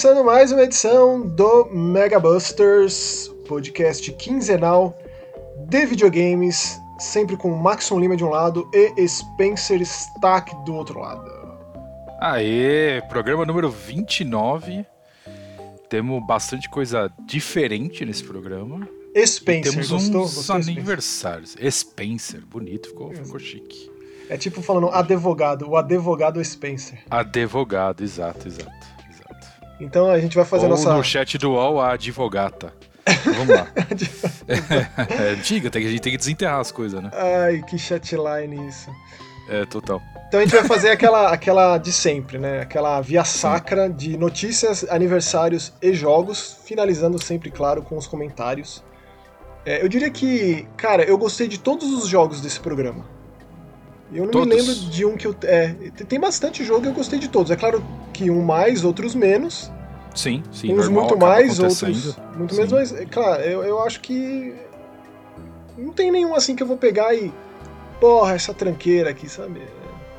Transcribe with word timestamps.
Começando 0.00 0.24
mais 0.24 0.52
uma 0.52 0.62
edição 0.62 1.26
do 1.26 1.64
Mega 1.72 2.20
Busters, 2.20 3.26
podcast 3.48 4.12
quinzenal 4.12 4.96
de 5.68 5.86
videogames, 5.86 6.78
sempre 7.00 7.36
com 7.36 7.50
Maxon 7.50 7.98
Lima 7.98 8.16
de 8.16 8.22
um 8.22 8.28
lado 8.28 8.70
e 8.72 9.08
Spencer 9.08 9.82
Stack 9.82 10.54
do 10.64 10.76
outro 10.76 11.00
lado. 11.00 11.28
Aê, 12.20 13.02
programa 13.08 13.44
número 13.44 13.68
29. 13.72 14.86
Temos 15.88 16.24
bastante 16.24 16.70
coisa 16.70 17.12
diferente 17.26 18.04
nesse 18.04 18.22
programa. 18.22 18.88
Spencer, 19.26 19.72
e 19.72 19.74
temos 19.74 19.90
gostou? 19.90 20.22
uns 20.22 20.34
gostou 20.36 20.54
aniversários. 20.54 21.56
Spencer, 21.68 22.46
bonito, 22.46 22.90
ficou, 22.90 23.12
ficou 23.12 23.40
chique. 23.40 23.90
É 24.30 24.36
tipo 24.36 24.62
falando 24.62 24.90
advogado, 24.90 25.68
o 25.68 25.76
advogado 25.76 26.44
Spencer. 26.44 27.00
Advogado, 27.10 28.04
exato, 28.04 28.46
exato. 28.46 28.97
Então 29.80 30.10
a 30.10 30.18
gente 30.18 30.34
vai 30.36 30.44
fazer 30.44 30.64
Ou 30.64 30.70
nossa. 30.70 30.92
no 30.92 31.02
chat 31.04 31.38
do 31.38 31.52
UOL, 31.52 31.80
a 31.80 31.92
advogata. 31.92 32.72
Vamos 33.24 33.48
lá. 33.48 33.66
é 34.48 35.30
antiga, 35.30 35.70
tem, 35.70 35.82
que- 35.82 35.88
a 35.88 35.90
gente 35.90 36.00
tem 36.00 36.12
que 36.12 36.18
desenterrar 36.18 36.60
as 36.60 36.70
coisas, 36.70 37.02
né? 37.02 37.10
Ai, 37.12 37.62
que 37.62 37.78
chatline 37.78 38.68
isso. 38.68 38.90
É, 39.48 39.64
total. 39.64 40.02
Então 40.28 40.40
a 40.40 40.42
gente 40.42 40.54
vai 40.54 40.64
fazer 40.64 40.90
aquela, 40.90 41.28
aquela 41.32 41.78
de 41.78 41.90
sempre, 41.90 42.38
né? 42.38 42.60
Aquela 42.60 43.00
via 43.00 43.24
sacra 43.24 43.88
de 43.88 44.16
notícias, 44.18 44.84
aniversários 44.90 45.72
e 45.80 45.92
jogos, 45.94 46.58
finalizando 46.64 47.22
sempre, 47.22 47.50
claro, 47.50 47.82
com 47.82 47.96
os 47.96 48.06
comentários. 48.06 48.84
É, 49.64 49.82
eu 49.82 49.88
diria 49.88 50.10
que, 50.10 50.66
cara, 50.76 51.02
eu 51.02 51.16
gostei 51.16 51.48
de 51.48 51.58
todos 51.58 51.92
os 51.92 52.06
jogos 52.08 52.40
desse 52.40 52.60
programa. 52.60 53.04
Eu 54.12 54.20
não 54.20 54.26
me 54.26 54.30
Todos? 54.32 54.48
lembro 54.56 54.74
de 54.74 55.04
um 55.04 55.16
que 55.16 55.26
eu. 55.26 55.34
É, 55.42 55.68
tem 56.08 56.18
bastante 56.18 56.64
jogo 56.64 56.86
e 56.86 56.88
eu 56.88 56.94
gostei 56.94 57.18
de 57.18 57.28
todos. 57.28 57.50
É 57.50 57.56
claro 57.56 57.84
que 58.12 58.30
um 58.30 58.42
mais, 58.42 58.84
outros 58.84 59.14
menos. 59.14 59.70
Sim, 60.14 60.42
sim. 60.50 60.72
uns 60.72 60.86
normal, 60.86 61.04
muito 61.04 61.18
mais, 61.18 61.58
outros 61.58 62.16
muito 62.34 62.54
Sim. 62.54 62.60
menos. 62.62 62.72
Mas, 62.72 62.92
é, 62.94 63.04
claro, 63.04 63.42
eu, 63.42 63.62
eu 63.62 63.82
acho 63.82 64.00
que. 64.00 64.54
Não 65.76 65.92
tem 65.92 66.10
nenhum 66.10 66.34
assim 66.34 66.56
que 66.56 66.62
eu 66.62 66.66
vou 66.66 66.76
pegar 66.76 67.14
e. 67.14 67.32
Porra, 68.00 68.34
essa 68.34 68.54
tranqueira 68.54 69.10
aqui, 69.10 69.28
sabe? 69.28 69.60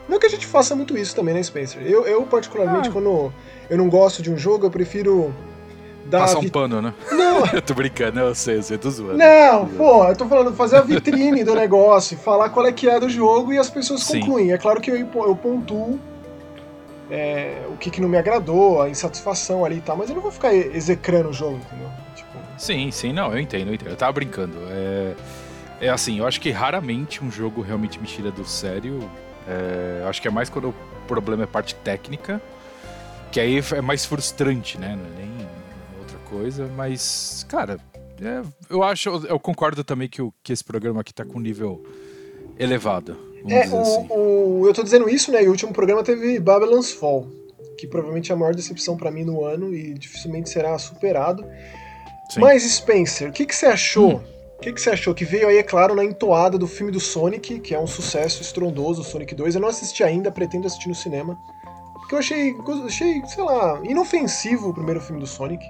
Não 0.07 0.19
que 0.19 0.25
a 0.25 0.29
gente 0.29 0.45
faça 0.45 0.75
muito 0.75 0.97
isso 0.97 1.15
também, 1.15 1.33
né, 1.33 1.41
Spencer? 1.41 1.81
Eu, 1.83 2.05
eu 2.05 2.23
particularmente, 2.23 2.89
Ah. 2.89 2.91
quando 2.91 3.33
eu 3.69 3.77
não 3.77 3.89
gosto 3.89 4.21
de 4.21 4.31
um 4.31 4.37
jogo, 4.37 4.65
eu 4.65 4.71
prefiro 4.71 5.33
dar. 6.09 6.19
Passar 6.19 6.39
um 6.39 6.41
vi- 6.41 6.51
pano, 6.51 6.81
né? 6.81 6.93
Não, 7.11 7.43
Eu 7.53 7.61
tô 7.61 7.73
brincando, 7.73 8.19
eu 8.19 8.35
sei, 8.35 8.57
eu 8.57 8.63
sei, 8.63 8.77
tô 8.77 8.89
zoando. 8.89 9.17
não, 9.17 9.67
pô, 9.69 10.03
eu 10.05 10.15
tô 10.15 10.25
falando 10.27 10.53
fazer 10.55 10.77
a 10.77 10.81
vitrine 10.81 11.43
do 11.43 11.55
negócio, 11.55 12.17
falar 12.17 12.49
qual 12.49 12.65
é 12.65 12.71
que 12.71 12.89
é 12.89 12.99
do 12.99 13.07
jogo 13.09 13.53
e 13.53 13.57
as 13.57 13.69
pessoas 13.69 14.03
Sim. 14.03 14.19
concluem. 14.21 14.51
É 14.51 14.57
claro 14.57 14.81
que 14.81 14.91
eu, 14.91 14.97
eu 14.97 15.35
pontuo 15.35 15.99
é, 17.09 17.61
o 17.69 17.75
que, 17.77 17.89
que 17.89 18.01
não 18.01 18.09
me 18.09 18.17
agradou, 18.17 18.81
a 18.81 18.89
insatisfação 18.89 19.65
ali 19.65 19.77
e 19.77 19.81
tal, 19.81 19.97
mas 19.97 20.09
eu 20.09 20.15
não 20.15 20.21
vou 20.21 20.31
ficar 20.31 20.53
execrando 20.53 21.29
o 21.29 21.33
jogo, 21.33 21.55
entendeu? 21.57 21.89
Tipo, 22.15 22.29
Sim, 22.57 22.91
sim, 22.91 23.13
não, 23.13 23.31
eu 23.31 23.39
entendo, 23.39 23.69
eu 23.69 23.73
entendo. 23.73 23.89
Eu 23.89 23.95
tava 23.95 24.11
brincando. 24.13 24.57
É, 24.69 25.13
é 25.81 25.89
assim, 25.89 26.19
eu 26.19 26.27
acho 26.27 26.39
que 26.41 26.51
raramente 26.51 27.23
um 27.23 27.31
jogo 27.31 27.61
realmente 27.61 27.99
me 27.99 28.05
tira 28.05 28.29
do 28.31 28.45
sério. 28.45 29.09
É, 29.47 30.05
acho 30.07 30.21
que 30.21 30.27
é 30.27 30.31
mais 30.31 30.49
quando 30.49 30.69
o 30.69 30.73
problema 31.07 31.43
é 31.43 31.47
parte 31.47 31.73
técnica, 31.75 32.39
que 33.31 33.39
aí 33.39 33.59
é 33.75 33.81
mais 33.81 34.05
frustrante, 34.05 34.77
né? 34.77 34.93
É 35.17 35.19
nem 35.21 35.28
coisa, 36.29 36.67
mas, 36.75 37.45
cara, 37.49 37.77
é, 38.21 38.41
eu 38.69 38.83
acho, 38.83 39.09
eu 39.27 39.39
concordo 39.39 39.83
também 39.83 40.07
que, 40.09 40.21
o, 40.21 40.33
que 40.43 40.51
esse 40.53 40.63
programa 40.63 41.01
aqui 41.01 41.13
tá 41.13 41.25
com 41.25 41.37
um 41.37 41.41
nível 41.41 41.83
elevado. 42.57 43.17
É, 43.47 43.67
o, 43.69 43.79
assim. 43.81 44.07
o- 44.09 44.63
eu 44.67 44.73
tô 44.73 44.83
dizendo 44.83 45.09
isso, 45.09 45.31
né? 45.31 45.43
E 45.43 45.47
o 45.47 45.51
último 45.51 45.71
programa 45.73 46.03
teve 46.03 46.39
Babylon's 46.39 46.91
Fall, 46.91 47.27
que 47.77 47.87
provavelmente 47.87 48.31
é 48.31 48.35
a 48.35 48.37
maior 48.37 48.53
decepção 48.53 48.97
pra 48.97 49.09
mim 49.09 49.23
no 49.23 49.43
ano 49.45 49.73
e 49.73 49.93
dificilmente 49.93 50.49
será 50.49 50.77
superado. 50.77 51.45
Sim. 52.29 52.41
Mas, 52.41 52.63
Spencer, 52.63 53.29
o 53.29 53.31
que, 53.31 53.45
que 53.45 53.55
você 53.55 53.65
achou? 53.67 54.15
Hum. 54.17 54.21
O 54.57 54.61
que, 54.61 54.73
que 54.73 54.81
você 54.81 54.89
achou? 54.89 55.15
Que 55.15 55.23
veio 55.23 55.47
aí, 55.47 55.55
é 55.57 55.63
claro, 55.63 55.95
na 55.95 56.03
entoada 56.03 56.57
do 56.57 56.67
filme 56.67 56.91
do 56.91 56.99
Sonic, 56.99 57.61
que 57.61 57.73
é 57.73 57.79
um 57.79 57.87
sucesso 57.87 58.41
estrondoso, 58.41 59.05
Sonic 59.05 59.33
2. 59.33 59.55
Eu 59.55 59.61
não 59.61 59.69
assisti 59.69 60.03
ainda, 60.03 60.29
pretendo 60.29 60.67
assistir 60.67 60.89
no 60.89 60.95
cinema. 60.95 61.37
Que 62.09 62.15
eu 62.15 62.19
achei, 62.19 62.53
achei, 62.85 63.21
sei 63.25 63.43
lá, 63.43 63.79
inofensivo 63.85 64.69
o 64.69 64.73
primeiro 64.73 64.99
filme 64.99 65.21
do 65.21 65.27
Sonic. 65.27 65.63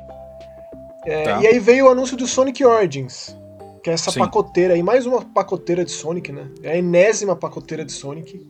É, 1.05 1.23
Tá. 1.23 1.41
E 1.41 1.47
aí 1.47 1.59
veio 1.59 1.85
o 1.85 1.89
anúncio 1.89 2.17
do 2.17 2.27
Sonic 2.27 2.63
Origins, 2.63 3.35
que 3.83 3.89
é 3.89 3.93
essa 3.93 4.11
Sim. 4.11 4.19
pacoteira 4.19 4.73
aí, 4.73 4.83
mais 4.83 5.05
uma 5.05 5.21
pacoteira 5.21 5.85
de 5.85 5.91
Sonic, 5.91 6.31
né? 6.31 6.47
É 6.61 6.73
a 6.73 6.77
enésima 6.77 7.35
pacoteira 7.35 7.85
de 7.85 7.91
Sonic. 7.91 8.45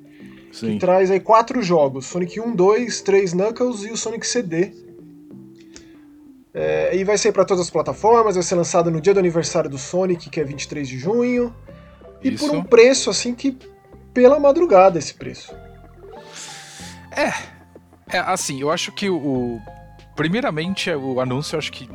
Sim. 0.52 0.74
Que 0.74 0.80
traz 0.80 1.12
aí 1.12 1.20
quatro 1.20 1.62
jogos: 1.62 2.08
Sonic 2.08 2.40
1, 2.40 2.56
2, 2.56 3.02
3 3.02 3.34
Knuckles 3.34 3.84
e 3.84 3.92
o 3.92 3.98
Sonic 3.98 4.26
CD. 4.26 4.74
É, 6.54 6.96
e 6.96 7.04
vai 7.04 7.18
sair 7.18 7.32
para 7.32 7.46
todas 7.46 7.62
as 7.62 7.70
plataformas, 7.70 8.34
vai 8.34 8.44
ser 8.44 8.56
lançado 8.56 8.90
no 8.90 9.00
dia 9.00 9.14
do 9.14 9.20
aniversário 9.20 9.70
do 9.70 9.78
Sonic, 9.78 10.30
que 10.30 10.40
é 10.40 10.44
23 10.44 10.88
de 10.88 10.98
junho. 10.98 11.56
E 12.24 12.34
Isso. 12.34 12.48
por 12.48 12.56
um 12.56 12.64
preço 12.64 13.10
assim 13.12 13.36
que 13.36 13.56
pela 14.14 14.40
madrugada 14.40 14.98
esse 14.98 15.14
preço. 15.14 15.54
É, 17.16 17.32
assim, 18.18 18.60
eu 18.60 18.72
acho 18.72 18.92
que 18.92 19.10
o. 19.10 19.60
primeiramente, 20.16 20.90
é, 20.90 20.98
o 20.98 21.20
anúncio, 21.22 21.56
eu 21.56 21.60
acho 21.60 21.72
que 21.72 21.88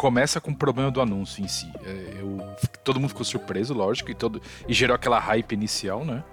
começa 0.00 0.40
com 0.40 0.50
o 0.50 0.56
problema 0.56 0.90
do 0.90 0.98
anúncio 0.98 1.44
em 1.44 1.46
si. 1.46 1.70
É, 1.84 2.20
eu- 2.20 2.40
todo 2.82 2.98
mundo 2.98 3.10
ficou 3.10 3.22
surpreso, 3.22 3.74
lógico, 3.74 4.10
e, 4.10 4.14
todo, 4.14 4.40
e 4.66 4.72
gerou 4.72 4.94
aquela 4.94 5.18
hype 5.18 5.52
inicial, 5.52 6.06
né? 6.06 6.24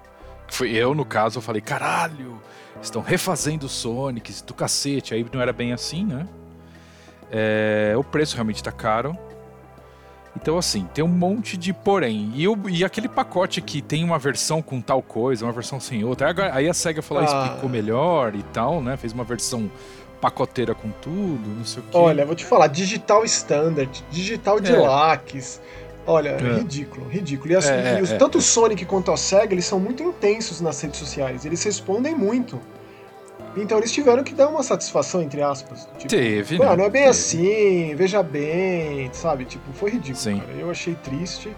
Foi 0.47 0.71
eu, 0.71 0.95
no 0.95 1.03
caso, 1.03 1.39
eu 1.39 1.41
falei, 1.41 1.61
caralho, 1.61 2.41
estão 2.81 3.01
refazendo 3.01 3.65
o 3.65 3.69
Sonic 3.69 4.31
do 4.45 4.53
cacete. 4.53 5.13
Aí 5.13 5.25
não 5.33 5.41
era 5.41 5.51
bem 5.51 5.73
assim, 5.73 6.05
né? 6.05 6.25
É, 7.29 7.93
o 7.97 8.05
preço 8.05 8.35
realmente 8.35 8.63
tá 8.63 8.71
caro. 8.71 9.17
Então, 10.39 10.57
assim, 10.57 10.87
tem 10.93 11.03
um 11.03 11.07
monte 11.09 11.57
de 11.57 11.73
porém. 11.73 12.31
E, 12.35 12.45
e 12.69 12.85
aquele 12.85 13.09
pacote 13.09 13.59
que 13.59 13.81
tem 13.81 14.01
uma 14.03 14.17
versão 14.17 14.61
com 14.61 14.79
tal 14.79 15.01
coisa, 15.01 15.43
uma 15.43 15.51
versão 15.51 15.77
sem 15.79 16.05
outra. 16.05 16.33
Aí, 16.53 16.69
a 16.69 16.73
SEGA 16.73 17.01
falou, 17.01 17.23
Ah. 17.23 17.45
explicou 17.47 17.69
melhor 17.69 18.33
e 18.33 18.43
tal, 18.43 18.81
né? 18.81 18.95
Fez 18.95 19.11
uma 19.11 19.23
versão 19.25 19.69
pacoteira 20.21 20.73
com 20.75 20.89
tudo, 21.01 21.47
não 21.57 21.65
sei 21.65 21.81
o 21.81 21.83
quê. 21.83 21.97
Olha, 21.97 22.25
vou 22.25 22.35
te 22.35 22.43
falar, 22.45 22.67
digital 22.67 23.23
standard, 23.25 24.03
digital 24.09 24.59
deluxe. 24.59 25.59
Olha, 26.05 26.29
É. 26.29 26.55
ridículo, 26.57 27.07
ridículo. 27.09 27.51
E, 27.51 27.55
as- 27.55 27.67
É, 27.69 27.99
e 27.99 28.01
os- 28.01 28.11
é, 28.11 28.17
tanto 28.17 28.37
é. 28.37 28.39
o 28.39 28.41
Sonic 28.41 28.85
quanto 28.85 29.11
a 29.11 29.17
SEGA, 29.17 29.53
eles 29.53 29.65
são 29.65 29.79
muito 29.79 30.01
intensos 30.01 30.61
nas 30.61 30.79
redes 30.81 30.99
sociais. 30.99 31.45
Eles 31.45 31.61
respondem 31.63 32.15
muito. 32.15 32.59
Então 33.57 33.77
eles 33.77 33.91
tiveram 33.91 34.23
que 34.23 34.33
dar 34.33 34.47
uma 34.47 34.63
satisfação, 34.63 35.21
entre 35.21 35.41
aspas. 35.41 35.87
Tipo, 35.97 36.07
Teve, 36.09 36.59
né? 36.59 36.65
não 36.75 36.85
é 36.85 36.89
bem 36.89 37.01
Teve. 37.03 37.05
assim, 37.09 37.95
veja 37.95 38.23
bem, 38.23 39.09
sabe? 39.13 39.45
Tipo, 39.45 39.73
foi 39.73 39.91
ridículo, 39.91 40.15
Sim. 40.17 40.39
cara. 40.39 40.51
Eu 40.53 40.69
achei 40.71 40.95
triste. 40.95 41.51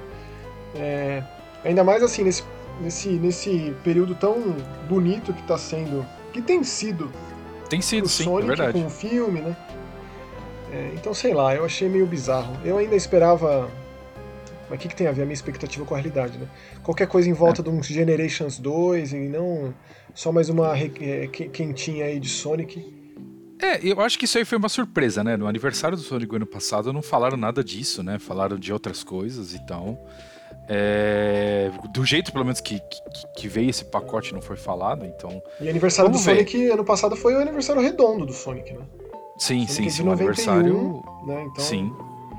É, 0.76 1.22
ainda 1.64 1.84
mais 1.84 2.02
assim, 2.02 2.24
nesse, 2.24 2.44
nesse, 2.82 3.10
nesse 3.10 3.76
período 3.84 4.16
tão 4.16 4.56
bonito 4.88 5.34
que 5.34 5.44
tá 5.44 5.58
sendo. 5.58 6.06
Que 6.34 6.42
tem 6.42 6.64
sido 6.64 7.12
Tem 7.70 7.82
sido, 7.82 8.08
sim, 8.10 8.24
Sonic 8.24 8.44
é 8.44 8.48
verdade. 8.48 8.74
com 8.74 8.86
o 8.86 8.90
filme, 8.90 9.42
né? 9.42 9.56
É, 10.72 10.92
então, 10.96 11.14
sei 11.14 11.34
lá, 11.34 11.56
eu 11.56 11.66
achei 11.66 11.88
meio 11.90 12.06
bizarro. 12.06 12.56
Eu 12.66 12.78
ainda 12.78 12.96
esperava. 12.96 13.70
Mas 14.70 14.78
o 14.78 14.82
que, 14.82 14.88
que 14.88 14.96
tem 14.96 15.08
a 15.08 15.12
ver 15.12 15.24
a 15.24 15.26
minha 15.26 15.34
expectativa 15.34 15.84
com 15.84 15.96
a 15.96 15.98
realidade, 15.98 16.38
né? 16.38 16.48
Qualquer 16.84 17.08
coisa 17.08 17.28
em 17.28 17.32
É. 17.32 17.36
volta 17.36 17.64
de 17.64 17.70
um 17.70 17.82
Generations 17.82 18.60
2 18.60 19.14
e 19.14 19.18
não 19.28 19.74
só 20.14 20.32
mais 20.32 20.48
uma 20.50 20.78
é, 20.78 21.28
que- 21.28 21.50
quentinha 21.50 22.06
aí 22.06 22.20
de 22.20 22.30
Sonic. 22.30 22.98
É, 23.62 23.80
eu 23.86 24.00
acho 24.00 24.18
que 24.18 24.26
isso 24.26 24.38
aí 24.38 24.46
foi 24.46 24.58
uma 24.58 24.70
surpresa, 24.70 25.24
né? 25.24 25.36
No 25.36 25.48
aniversário 25.48 25.98
do 25.98 26.04
Sonic 26.04 26.34
ano 26.36 26.46
passado 26.46 26.94
não 26.94 27.02
falaram 27.02 27.36
nada 27.36 27.64
disso, 27.64 28.02
né? 28.04 28.18
Falaram 28.20 28.58
de 28.58 28.72
outras 28.72 29.04
coisas 29.04 29.54
e 29.54 29.66
tal. 29.66 30.08
É, 30.72 31.72
do 31.92 32.06
jeito, 32.06 32.32
pelo 32.32 32.46
menos, 32.46 32.62
que, 32.62 32.80
que, 32.80 33.02
que 33.36 33.48
veio 33.48 33.70
esse 33.72 33.84
pacote 33.86 34.34
não 34.34 34.42
foi 34.42 34.56
falado, 34.56 35.04
então. 35.04 35.42
E 35.60 35.68
aniversário 35.68 36.12
Vamos 36.12 36.24
do 36.24 36.30
ver. 36.32 36.46
Sonic 36.48 36.70
ano 36.70 36.86
passado 36.86 37.16
foi 37.16 37.34
o 37.34 37.40
aniversário 37.40 37.82
redondo 37.82 38.26
do 38.26 38.34
Sonic, 38.34 38.74
né? 38.74 38.82
Sim, 39.40 39.66
Sonic 39.68 39.72
sim, 39.74 39.86
é 39.88 39.90
sim. 39.90 40.02
O 40.04 40.06
91, 40.06 40.14
aniversário. 40.28 41.04
né? 41.26 41.48
Então, 41.52 41.64
sim. 41.66 41.92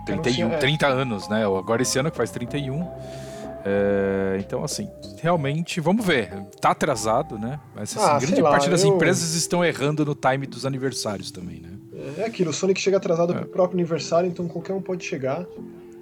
eu 0.09 0.17
não 0.17 0.23
31, 0.23 0.33
tinha- 0.33 0.47
é. 0.47 0.59
30 0.59 0.87
anos, 0.87 1.29
né? 1.29 1.45
Agora 1.45 1.83
esse 1.83 1.99
ano 1.99 2.11
que 2.11 2.17
faz 2.17 2.31
31. 2.31 2.87
É, 3.65 4.39
então, 4.39 4.65
assim, 4.65 4.89
realmente, 5.21 5.81
vamos 5.81 6.05
ver. 6.07 6.33
Tá 6.61 6.71
atrasado, 6.71 7.39
né? 7.39 7.59
Mas 7.75 7.95
assim, 7.97 8.07
Ah, 8.09 8.19
grande 8.19 8.41
lá, 8.41 8.51
parte 8.51 8.71
das 8.71 8.85
eu- 8.85 8.95
empresas 8.95 9.35
estão 9.35 9.63
errando 9.65 10.05
no 10.05 10.15
time 10.15 10.47
dos 10.47 10.65
aniversários 10.65 11.31
também, 11.31 11.61
né? 11.61 11.71
É 12.17 12.25
aquilo, 12.25 12.51
o 12.51 12.55
Sonic 12.55 12.81
chega 12.81 12.97
atrasado 12.97 13.33
É. 13.35 13.37
pro 13.37 13.47
próprio 13.49 13.77
aniversário, 13.77 14.29
então 14.29 14.49
qualquer 14.49 14.73
um 14.73 14.81
pode 14.81 15.05
chegar. 15.05 15.45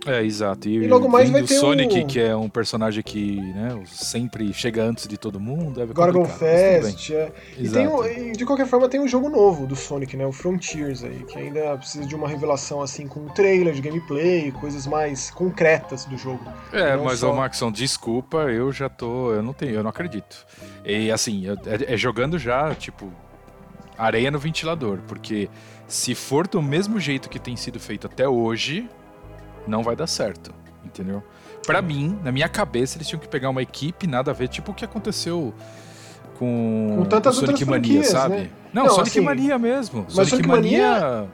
É, 0.06 0.22
exato. 0.22 0.68
E, 0.68 0.76
E 0.76 0.86
logo 0.88 1.08
mais 1.08 1.28
vai 1.28 1.42
o 1.42 1.46
ter 1.46 1.54
Sonic, 1.58 2.00
o- 2.00 2.06
que 2.06 2.20
é 2.20 2.34
um 2.34 2.48
personagem 2.48 3.02
que 3.02 3.36
né, 3.40 3.82
sempre 3.86 4.52
chega 4.54 4.82
antes 4.82 5.06
de 5.08 5.18
todo 5.18 5.38
mundo. 5.40 5.82
É 5.82 5.86
Gorgon. 5.86 6.24
Fest, 6.24 7.10
é. 7.10 7.32
E, 7.58 7.68
tem 7.68 7.86
um- 7.88 8.04
e 8.06 8.32
de 8.32 8.46
qualquer 8.46 8.66
forma 8.66 8.88
tem 8.88 9.00
um 9.00 9.08
jogo 9.08 9.28
novo 9.28 9.66
do 9.66 9.74
Sonic, 9.76 10.16
né? 10.16 10.24
O 10.26 10.32
Frontiers 10.32 11.02
aí, 11.04 11.24
que 11.24 11.38
ainda 11.38 11.76
precisa 11.76 12.06
de 12.06 12.14
uma 12.14 12.28
revelação 12.28 12.80
assim 12.80 13.06
com 13.06 13.20
um 13.20 13.28
trailer 13.28 13.74
de 13.74 13.80
gameplay, 13.82 14.52
coisas 14.52 14.86
mais 14.86 15.30
concretas 15.30 16.04
do 16.04 16.16
jogo. 16.16 16.40
É, 16.72 16.96
mas, 16.96 17.18
só- 17.18 17.32
ô 17.32 17.36
Maxon, 17.36 17.70
desculpa, 17.72 18.38
eu 18.50 18.70
já 18.72 18.88
tô. 18.88 19.32
Eu 19.32 19.42
não 19.42 19.52
tenho, 19.52 19.72
eu 19.74 19.82
não 19.82 19.90
acredito. 19.90 20.46
E 20.84 21.10
assim, 21.10 21.44
é, 21.48 21.94
é 21.94 21.96
jogando 21.96 22.38
já, 22.38 22.74
tipo. 22.74 23.12
areia 23.96 24.30
no 24.30 24.38
ventilador, 24.38 25.00
porque 25.08 25.50
se 25.88 26.14
for 26.14 26.46
do 26.46 26.62
mesmo 26.62 27.00
jeito 27.00 27.28
que 27.28 27.38
tem 27.40 27.56
sido 27.56 27.80
feito 27.80 28.06
até 28.06 28.28
hoje, 28.28 28.88
não 29.68 29.82
vai 29.82 29.94
dar 29.94 30.06
certo, 30.06 30.52
entendeu? 30.84 31.22
Para 31.66 31.82
mim, 31.82 32.18
na 32.24 32.32
minha 32.32 32.48
cabeça, 32.48 32.96
eles 32.96 33.06
tinham 33.06 33.20
que 33.20 33.28
pegar 33.28 33.50
uma 33.50 33.60
equipe, 33.62 34.06
nada 34.06 34.30
a 34.30 34.34
ver, 34.34 34.48
tipo 34.48 34.72
o 34.72 34.74
que 34.74 34.84
aconteceu 34.84 35.52
com, 36.38 36.94
Com 36.98 37.04
tantas 37.04 37.34
Sonic 37.36 37.52
outras 37.52 37.68
Mania, 37.68 37.88
franquias, 38.02 38.06
sabe? 38.08 38.34
né? 38.36 38.50
Não, 38.72 38.84
Não, 38.84 38.90
Sonic 38.90 39.10
assim, 39.10 39.20
Mania 39.20 39.58
mesmo. 39.58 40.06
mas 40.14 40.28
Sonic 40.28 40.48
Mania- 40.48 41.26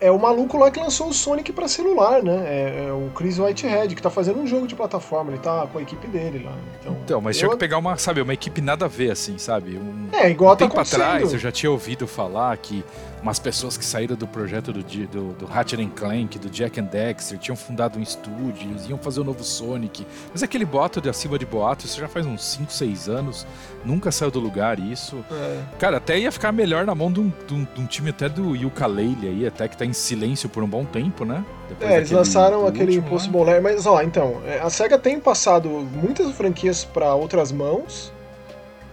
É 0.00 0.12
o 0.12 0.18
maluco 0.18 0.56
lá 0.56 0.70
que 0.70 0.78
lançou 0.78 1.08
o 1.08 1.12
Sonic 1.12 1.52
pra 1.52 1.66
celular, 1.66 2.22
né? 2.22 2.44
É, 2.46 2.86
é 2.88 2.92
o 2.92 3.10
Chris 3.16 3.36
Whitehead, 3.36 3.96
que 3.96 4.00
tá 4.02 4.08
fazendo 4.08 4.38
um 4.38 4.46
jogo 4.46 4.66
de 4.68 4.76
plataforma, 4.76 5.32
ele 5.32 5.40
tá 5.40 5.66
com 5.66 5.76
a 5.78 5.82
equipe 5.82 6.06
dele 6.06 6.44
lá. 6.44 6.54
Então, 6.80 6.96
Então, 7.04 7.20
mas 7.20 7.34
eu- 7.36 7.40
tinha 7.40 7.50
que 7.50 7.56
pegar 7.56 7.78
uma, 7.78 7.96
sabe, 7.96 8.20
uma 8.20 8.32
equipe 8.32 8.60
nada 8.60 8.84
a 8.84 8.88
ver, 8.88 9.10
assim, 9.10 9.38
sabe? 9.38 9.76
Um, 9.76 10.08
É, 10.12 10.30
igual 10.30 10.52
um 10.52 10.56
tá 10.56 10.66
tempo 10.68 10.78
atrás 10.80 11.02
acontecendo. 11.16 11.32
eu 11.34 11.38
já 11.40 11.50
tinha 11.50 11.70
ouvido 11.72 12.06
falar 12.06 12.56
que 12.58 12.84
umas 13.22 13.38
pessoas 13.38 13.76
que 13.76 13.84
saíram 13.84 14.16
do 14.16 14.26
projeto 14.26 14.72
do, 14.72 14.82
do, 14.82 15.32
do 15.34 15.46
Ratchet 15.46 15.80
and 15.82 15.90
Clank, 15.90 16.38
do 16.38 16.48
Jack 16.48 16.78
and 16.80 16.84
Dexter, 16.84 17.38
tinham 17.38 17.56
fundado 17.56 17.98
um 17.98 18.02
estúdio, 18.02 18.70
iam 18.88 18.98
fazer 18.98 19.20
o 19.20 19.24
novo 19.24 19.42
Sonic. 19.42 20.06
Mas 20.32 20.42
aquele 20.42 20.64
boato 20.64 21.00
de 21.00 21.08
acima 21.08 21.38
de 21.38 21.44
boato, 21.46 21.84
isso 21.86 21.98
já 21.98 22.08
faz 22.08 22.24
uns 22.26 22.44
5, 22.44 22.72
6 22.72 23.08
anos, 23.08 23.46
nunca 23.84 24.10
saiu 24.12 24.30
do 24.30 24.38
lugar 24.40 24.78
isso. 24.78 25.16
É. 25.30 25.60
Cara, 25.78 25.96
até 25.96 26.18
ia 26.18 26.30
ficar 26.30 26.52
melhor 26.52 26.86
na 26.86 26.94
mão 26.94 27.10
de 27.12 27.20
um, 27.20 27.32
de 27.46 27.54
um- 27.54 27.66
de 27.74 27.80
um 27.80 27.86
time 27.86 28.10
até 28.10 28.28
do 28.28 28.54
Yooka-Laylee 28.54 29.28
aí, 29.28 29.46
até 29.46 29.66
que 29.68 29.76
tá 29.76 29.84
em 29.84 29.92
silêncio 29.92 30.48
por 30.48 30.62
um 30.62 30.68
bom 30.68 30.84
tempo, 30.84 31.24
né? 31.24 31.44
Depois 31.68 31.90
É, 31.90 31.96
eles 31.98 32.10
lançaram 32.10 32.66
aquele. 32.66 32.94
Impossible 32.96 33.44
Lair, 33.44 33.62
mas 33.62 33.84
ó, 33.86 34.00
então, 34.02 34.40
é, 34.46 34.58
a 34.60 34.70
SEGA 34.70 34.98
tem 34.98 35.20
passado 35.20 35.68
muitas 35.68 36.30
franquias 36.32 36.84
pra 36.84 37.14
outras 37.14 37.52
mãos, 37.52 38.12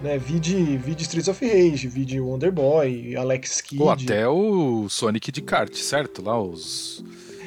né? 0.06 0.18
Vide, 0.18 0.78
vide 0.78 1.04
Streets 1.04 1.28
of 1.28 1.46
Rage, 1.46 1.88
vide 1.88 2.20
Wonder 2.20 2.52
Boy, 2.52 3.16
Alex 3.16 3.60
Kidd. 3.62 3.82
Ou 3.82 3.90
até 3.90 4.28
o 4.28 4.88
Sonic 4.88 5.32
de 5.32 5.42
kart, 5.42 5.74
certo? 5.76 6.22
Lá 6.22 6.40
os... 6.40 7.04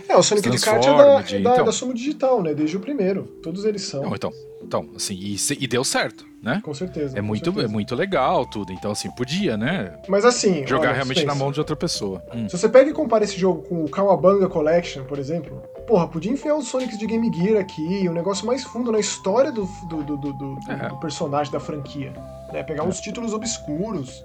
É, 0.09 0.17
o 0.17 0.23
Sonic 0.23 0.49
de 0.49 0.59
Kart 0.59 0.83
é 0.83 0.89
da, 0.89 0.97
Transformed, 0.97 1.37
é 1.37 1.41
da, 1.41 1.53
então. 1.53 1.65
da 1.67 1.73
Sumo 1.73 1.93
Digital, 1.93 2.43
né? 2.43 2.55
Desde 2.55 2.79
o 2.79 2.81
primeiro. 2.81 3.25
Todos 3.43 3.67
eles 3.67 3.83
são. 3.83 4.03
Não, 4.03 4.15
então, 4.15 4.33
então, 4.63 4.89
assim, 4.97 5.15
e, 5.15 5.37
e 5.61 5.67
deu 5.67 5.85
certo, 5.85 6.25
né? 6.43 6.63
Com 6.65 6.73
certeza. 6.73 7.19
É 7.19 7.21
com 7.21 7.27
muito, 7.27 7.51
é 7.51 7.53
certeza. 7.53 7.69
muito 7.69 7.95
legal 7.95 8.47
tudo. 8.47 8.73
Então, 8.73 8.91
assim, 8.91 9.11
podia, 9.11 9.59
né? 9.59 9.99
Mas 10.09 10.25
assim. 10.25 10.67
Jogar 10.67 10.89
olha, 10.89 10.93
realmente 10.95 11.27
na 11.27 11.35
mão 11.35 11.53
de 11.53 11.61
outra 11.61 11.77
pessoa. 11.77 12.25
Hum. 12.35 12.49
Se 12.49 12.57
você 12.57 12.71
pega 12.71 12.89
e 12.89 12.95
compara 12.95 13.23
esse 13.23 13.39
jogo 13.39 13.63
com 13.69 13.85
o 13.85 13.89
Kawabanga 13.89 14.49
Collection, 14.49 15.05
por 15.05 15.19
exemplo, 15.19 15.63
porra, 15.89 16.07
podia 16.07 16.31
enfiar 16.31 16.55
os 16.55 16.69
Sonics 16.69 16.99
de 16.99 17.07
Game 17.07 17.33
Gear 17.35 17.59
aqui, 17.61 18.07
um 18.09 18.13
negócio 18.13 18.47
mais 18.47 18.63
fundo 18.63 18.93
na 18.93 19.01
história 19.01 19.51
do, 19.51 19.65
do, 19.89 20.03
do, 20.05 20.17
do- 20.19 20.33
do- 20.35 20.59
É. 20.69 20.91
personagem 21.01 21.51
da 21.53 21.59
franquia. 21.59 22.13
Né? 22.53 22.63
Pegar 22.63 22.85
uns 22.85 23.01
títulos 23.01 23.33
obscuros. 23.33 24.23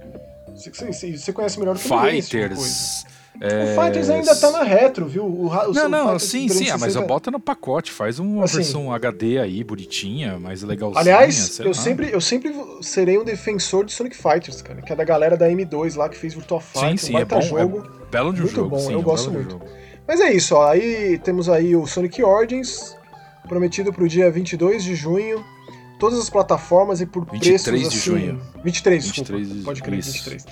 Você, 0.53 0.69
você- 0.69 1.17
você 1.17 1.33
conhece 1.33 1.57
melhor 1.57 1.73
do 1.75 1.79
que 1.81 1.87
tipo. 1.87 1.99
Fighters. 2.01 3.05
O 3.41 3.43
é, 3.43 3.75
Fighters 3.75 4.09
ainda 4.11 4.35
tá 4.35 4.51
na 4.51 4.61
retro, 4.63 5.07
viu? 5.07 5.23
O, 5.25 5.47
o 5.47 5.73
Não, 5.73 5.89
não, 5.89 5.99
Fighters 6.19 6.23
sim, 6.23 6.47
sim, 6.49 6.69
ah, 6.69 6.77
mas 6.77 6.93
360 6.93 7.07
bota 7.07 7.31
no 7.31 7.39
pacote, 7.39 7.91
faz 7.91 8.19
uma 8.19 8.43
Assim. 8.43 8.57
versão 8.57 8.93
HD 8.93 9.39
aí, 9.39 9.63
bonitinha, 9.63 10.37
mais 10.37 10.61
legalzinha. 10.61 10.99
Aliás, 11.01 11.59
eu 11.59 11.67
lá. 11.69 11.73
sempre, 11.73 12.11
eu 12.11 12.21
sempre 12.21 12.53
serei 12.81 13.17
um 13.17 13.23
defensor 13.23 13.85
de 13.85 13.91
Sonic 13.91 14.15
Fighters, 14.15 14.61
cara, 14.61 14.83
que 14.83 14.93
é 14.93 14.95
da 14.95 15.03
galera 15.03 15.35
da 15.35 15.49
M2 15.49 15.95
lá 15.95 16.07
que 16.09 16.15
fez 16.17 16.35
Virtua 16.35 16.61
Fighter, 16.61 16.89
Sim, 16.89 16.93
um 16.93 16.97
sim, 16.97 17.09
é 17.15 17.25
baita 17.25 17.35
bom. 17.35 17.41
jogo. 17.41 17.79
É 18.03 18.11
belo 18.11 18.31
de 18.33 18.41
um 18.41 18.43
Muito 18.43 18.55
jogo, 18.55 18.69
bom, 18.69 18.79
sim, 18.79 18.91
eu 18.91 18.97
é 18.97 19.01
um 19.01 19.03
gosto 19.03 19.31
muito. 19.31 19.51
jogo. 19.53 19.65
Mas 20.07 20.19
é 20.19 20.31
isso, 20.33 20.55
ó. 20.55 20.69
Aí 20.69 21.17
temos 21.19 21.47
aí 21.49 21.75
o 21.75 21.85
Sonic 21.87 22.21
Origins, 22.23 22.95
prometido 23.47 23.91
pro 23.93 24.07
dia 24.07 24.29
22 24.29 24.83
de 24.83 24.95
junho. 24.95 25.43
Todas 25.99 26.19
as 26.19 26.29
plataformas 26.29 26.99
e 26.99 27.05
por 27.05 27.23
23 27.25 27.63
preços 27.63 27.89
de 27.93 27.97
assim. 27.99 28.09
junho. 28.09 28.41
23, 28.63 29.05
23 29.05 29.05
desculpa. 29.05 29.41
de- 29.41 29.63
Pode 29.63 29.81
crer, 29.81 29.99
isso. 29.99 30.11
23. 30.11 30.45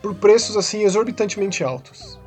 Por 0.00 0.14
preços 0.14 0.56
assim 0.56 0.82
exorbitantemente 0.84 1.64
altos. 1.64 2.18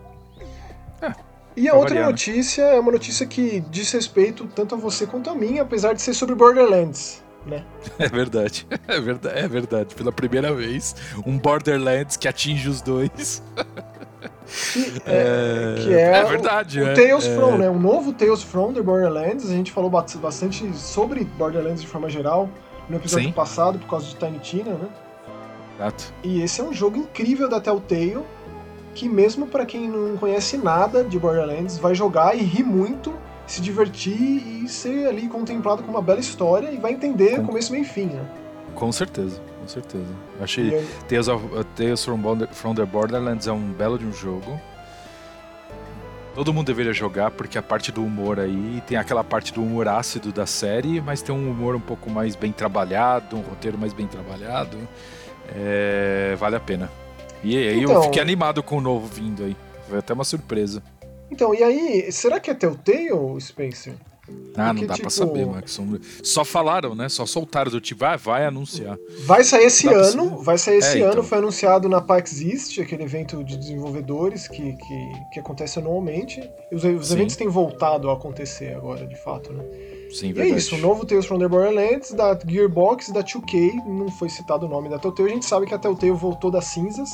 É, 1.02 1.14
e 1.56 1.70
a 1.70 1.74
outra 1.74 1.90
variar, 1.90 2.06
né? 2.08 2.12
notícia 2.12 2.62
é 2.64 2.80
uma 2.80 2.92
notícia 2.92 3.26
que 3.26 3.62
diz 3.70 3.92
respeito 3.92 4.46
tanto 4.48 4.76
a 4.76 4.78
você 4.78 5.06
quanto 5.06 5.30
a 5.30 5.36
mim, 5.36 5.60
apesar 5.60 5.94
de 5.94 6.02
ser 6.02 6.14
sobre 6.14 6.36
Borderlands, 6.36 7.24
né? 7.46 7.64
É 7.98 8.10
verdade. 8.10 8.68
É 8.88 9.00
verdade, 9.00 9.40
é 9.40 9.48
verdade. 9.48 9.96
Pela 9.96 10.12
primeira 10.12 10.54
vez, 10.54 10.96
um 11.26 11.38
Borderlands 11.38 12.18
que 12.18 12.28
atinge 12.28 12.68
os 12.68 12.82
dois. 12.82 13.42
Que 14.74 15.02
é, 15.06 15.76
que 15.78 15.94
é, 15.94 16.18
é 16.20 16.24
o- 16.24 16.28
verdade, 16.28 16.80
o, 16.82 16.88
é, 16.88 16.94
Tales 16.94 17.26
é. 17.26 17.36
From, 17.36 17.58
né? 17.58 17.70
Um 17.70 17.80
novo 17.80 18.14
Tales 18.14 18.44
From 18.44 18.74
the 18.74 18.82
Borderlands. 18.82 19.46
A 19.50 19.54
gente 19.54 19.72
falou 19.72 19.90
bast- 19.90 20.18
bastante 20.18 20.72
sobre 20.76 21.24
Borderlands 21.24 21.82
de 21.82 21.88
forma 21.88 22.10
geral 22.10 22.50
no 22.90 22.98
episódio 22.98 23.28
Sim. 23.28 23.34
passado, 23.34 23.80
por 23.80 23.90
causa 23.90 24.06
de 24.08 24.16
Tiny 24.16 24.40
Tina, 24.40 24.72
né? 24.72 24.88
Exato. 25.78 26.14
E 26.24 26.42
esse 26.42 26.62
é 26.62 26.64
um 26.64 26.72
jogo 26.74 26.98
incrível 26.98 27.50
da 27.50 27.60
Telltale, 27.60 28.20
que 28.94 29.10
mesmo 29.10 29.46
pra 29.48 29.66
quem 29.66 29.90
não 29.90 30.16
conhece 30.18 30.58
nada 30.58 31.04
de 31.04 31.20
Borderlands, 31.20 31.78
vai 31.78 31.94
jogar 31.94 32.36
e 32.38 32.42
rir 32.42 32.64
muito, 32.64 33.14
se 33.46 33.60
divertir 33.62 34.14
e 34.64 34.68
ser 34.70 35.08
ali 35.08 35.28
contemplado 35.28 35.84
com 35.84 35.92
uma 35.92 36.02
bela 36.02 36.20
história 36.20 36.72
e 36.72 36.78
vai 36.78 36.94
entender 36.94 37.38
Com- 37.38 37.48
começo, 37.48 37.72
meio 37.72 37.84
e 37.84 37.88
fim, 37.88 38.06
né? 38.06 38.24
Com 38.74 38.92
certeza, 38.92 39.42
com 39.66 39.68
certeza. 39.82 40.06
Eu 40.38 40.44
achei 40.44 40.70
E 40.70 40.76
aí- 40.76 40.88
Tales, 41.10 41.28
of, 41.28 41.46
uh, 41.46 41.64
Tales 41.64 42.04
from, 42.06 42.20
from 42.52 42.76
the 42.76 42.86
Borderlands 42.86 43.48
é 43.48 43.52
um 43.52 43.72
belo 43.74 43.98
de 43.98 44.06
um 44.06 44.14
jogo. 44.14 44.60
Todo 46.34 46.54
mundo 46.54 46.68
deveria 46.68 46.92
jogar, 46.94 47.32
porque 47.32 47.58
a 47.58 47.62
parte 47.64 47.92
do 47.94 48.04
humor 48.04 48.40
aí 48.42 48.84
tem 48.86 48.98
aquela 48.98 49.24
parte 49.24 49.54
do 49.54 49.64
humor 49.64 49.88
ácido 49.88 50.34
da 50.34 50.46
série, 50.46 51.00
mas 51.00 51.22
tem 51.22 51.34
um 51.34 51.50
humor 51.50 51.76
um 51.76 51.80
pouco 51.80 52.10
mais 52.10 52.36
bem 52.36 52.52
trabalhado, 52.52 53.38
um 53.38 53.42
roteiro 53.42 53.78
mais 53.78 53.94
bem 53.94 54.06
trabalhado. 54.06 54.78
É, 55.56 56.36
vale 56.38 56.58
a 56.58 56.60
pena. 56.60 56.92
E 57.44 57.56
aí 57.58 57.82
eu 57.82 57.90
Então- 57.90 58.04
fiquei 58.04 58.22
animado 58.22 58.62
com 58.62 58.78
o 58.78 58.82
novo 58.82 59.08
vindo 59.08 59.44
aí. 59.46 59.56
Foi 59.88 60.00
até 60.00 60.14
uma 60.14 60.24
surpresa. 60.26 60.84
Então, 61.32 61.54
e 61.56 61.64
aí, 61.64 62.12
será 62.12 62.40
que 62.40 62.52
é 62.52 62.54
Telltale, 62.54 63.40
Spencer? 63.40 63.94
Ah, 64.58 64.68
Porque, 64.70 64.82
não 64.82 64.88
dá 64.88 64.94
tipo- 64.94 65.02
pra 65.02 65.10
saber, 65.10 65.46
Max. 65.46 65.80
Só 66.24 66.46
falaram, 66.46 66.96
né? 66.96 67.10
Só 67.10 67.26
soltaram 67.26 67.70
do 67.70 67.82
tipo, 67.82 68.06
ah, 68.06 68.16
vai 68.16 68.46
anunciar. 68.46 68.98
Vai 69.26 69.44
sair 69.44 69.66
esse 69.66 69.88
pra 69.88 69.98
ano, 69.98 70.38
vai 70.42 70.58
sair 70.58 70.78
esse 70.78 71.00
É, 71.00 71.02
ano, 71.04 71.12
então. 71.12 71.24
foi 71.24 71.38
anunciado 71.40 71.90
na 71.90 72.00
PAX 72.00 72.40
East, 72.42 72.80
aquele 72.80 73.04
evento 73.04 73.44
de 73.44 73.58
desenvolvedores 73.58 74.48
que, 74.48 74.74
que, 74.78 75.12
que 75.34 75.40
acontece 75.40 75.78
anualmente. 75.80 76.40
E 76.72 76.76
os, 76.76 76.84
os 76.86 77.12
eventos 77.12 77.36
têm 77.36 77.50
voltado 77.50 78.10
a 78.10 78.14
acontecer 78.14 78.74
agora, 78.76 79.06
de 79.06 79.16
fato, 79.22 79.52
né? 79.52 79.64
Sim, 80.12 80.32
E 80.34 80.40
é 80.40 80.48
isso, 80.48 80.76
o 80.76 80.78
novo 80.80 81.06
Tales 81.06 81.26
from 81.26 81.38
the 81.40 81.48
Borderlands, 81.48 82.12
da 82.14 82.40
Gearbox, 82.48 83.10
da 83.12 83.22
2K, 83.22 83.74
não 83.86 84.10
foi 84.10 84.30
citado 84.30 84.66
o 84.66 84.70
nome 84.70 84.88
da 84.88 84.98
Telltale, 84.98 85.30
a 85.32 85.34
gente 85.34 85.46
sabe 85.46 85.66
que 85.66 85.74
a 85.74 85.78
Telltale 85.80 86.12
voltou 86.14 86.50
das 86.50 86.66
cinzas 86.66 87.10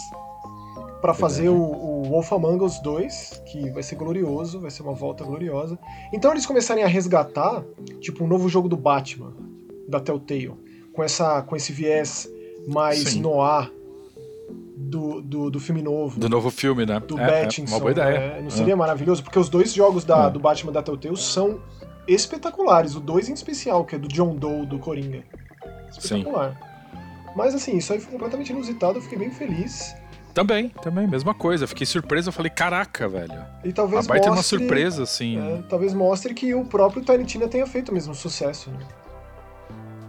pra 1.02 1.16
fazer 1.16 1.50
o, 1.50 1.56
o 1.56 1.91
Wolf 2.12 2.34
Among 2.34 2.64
Us 2.66 2.80
2, 2.80 3.44
que 3.46 3.70
vai 3.70 3.82
ser 3.82 3.96
glorioso, 3.96 4.60
vai 4.60 4.70
ser 4.70 4.84
uma 4.84 4.94
volta 4.94 5.24
gloriosa. 5.24 5.80
Então 6.12 6.30
eles 6.32 6.46
começarem 6.46 6.84
a 6.84 6.88
resgatar, 6.88 7.64
tipo, 8.02 8.26
um 8.26 8.28
novo 8.28 8.50
jogo 8.50 8.68
do 8.68 8.76
Batman, 8.76 9.34
da 9.88 10.00
Telltale, 10.00 10.54
com, 10.92 11.02
essa, 11.02 11.42
com 11.42 11.56
esse 11.56 11.72
viés 11.72 12.30
mais 12.68 13.00
Sim. 13.00 13.22
noir 13.22 13.72
do, 14.76 15.22
do, 15.22 15.50
do 15.50 15.60
filme 15.60 15.82
novo. 15.82 16.20
Do 16.20 16.28
novo 16.28 16.52
filme, 16.52 16.86
né? 16.86 17.00
do 17.00 17.18
é, 17.18 17.44
é, 17.44 17.48
uma 17.66 17.80
boa 17.80 17.92
ideia. 17.92 18.20
né? 18.20 18.42
Não 18.42 18.50
seria 18.50 18.76
maravilhoso? 18.76 19.24
Porque 19.24 19.40
os 19.40 19.48
dois 19.48 19.74
jogos 19.74 20.04
da, 20.04 20.28
É. 20.28 20.30
do 20.30 20.40
Batman 20.40 20.74
da 20.74 20.84
Telltale 20.84 21.16
são 21.16 21.62
espetaculares. 22.06 22.94
O 22.94 23.00
dois 23.00 23.30
em 23.30 23.34
especial, 23.34 23.86
que 23.86 23.96
é 23.96 23.98
do 23.98 24.10
John 24.10 24.36
Doe, 24.36 24.66
do 24.66 24.78
Coringa. 24.80 25.24
Espetacular. 25.90 26.60
Mas 27.38 27.56
assim, 27.56 27.78
isso 27.78 27.94
aí 27.94 28.02
foi 28.02 28.12
completamente 28.12 28.52
inusitado, 28.52 28.98
eu 28.98 29.02
fiquei 29.02 29.18
bem 29.18 29.32
feliz. 29.32 29.96
Também, 30.34 30.70
também, 30.82 31.08
mesma 31.08 31.34
coisa. 31.34 31.68
Fiquei 31.68 31.86
surpreso, 31.86 32.30
eu 32.30 32.34
falei, 32.34 32.50
caraca, 32.50 33.08
velho. 33.08 33.46
E 33.64 33.70
A 33.70 33.74
talvez 33.74 34.08
baita 34.08 34.28
é 34.28 34.30
uma 34.30 34.38
mostre, 34.38 34.60
surpresa, 34.60 35.04
assim. 35.04 35.38
é, 35.38 35.62
talvez 35.70 35.94
mostre 35.94 36.34
que 36.34 36.54
o 36.54 36.64
próprio 36.66 37.04
Tina 37.26 37.48
tenha 37.48 37.68
feito 37.68 37.90
o 37.90 37.94
mesmo 37.94 38.16
sucesso. 38.16 38.70
Né? 38.72 38.80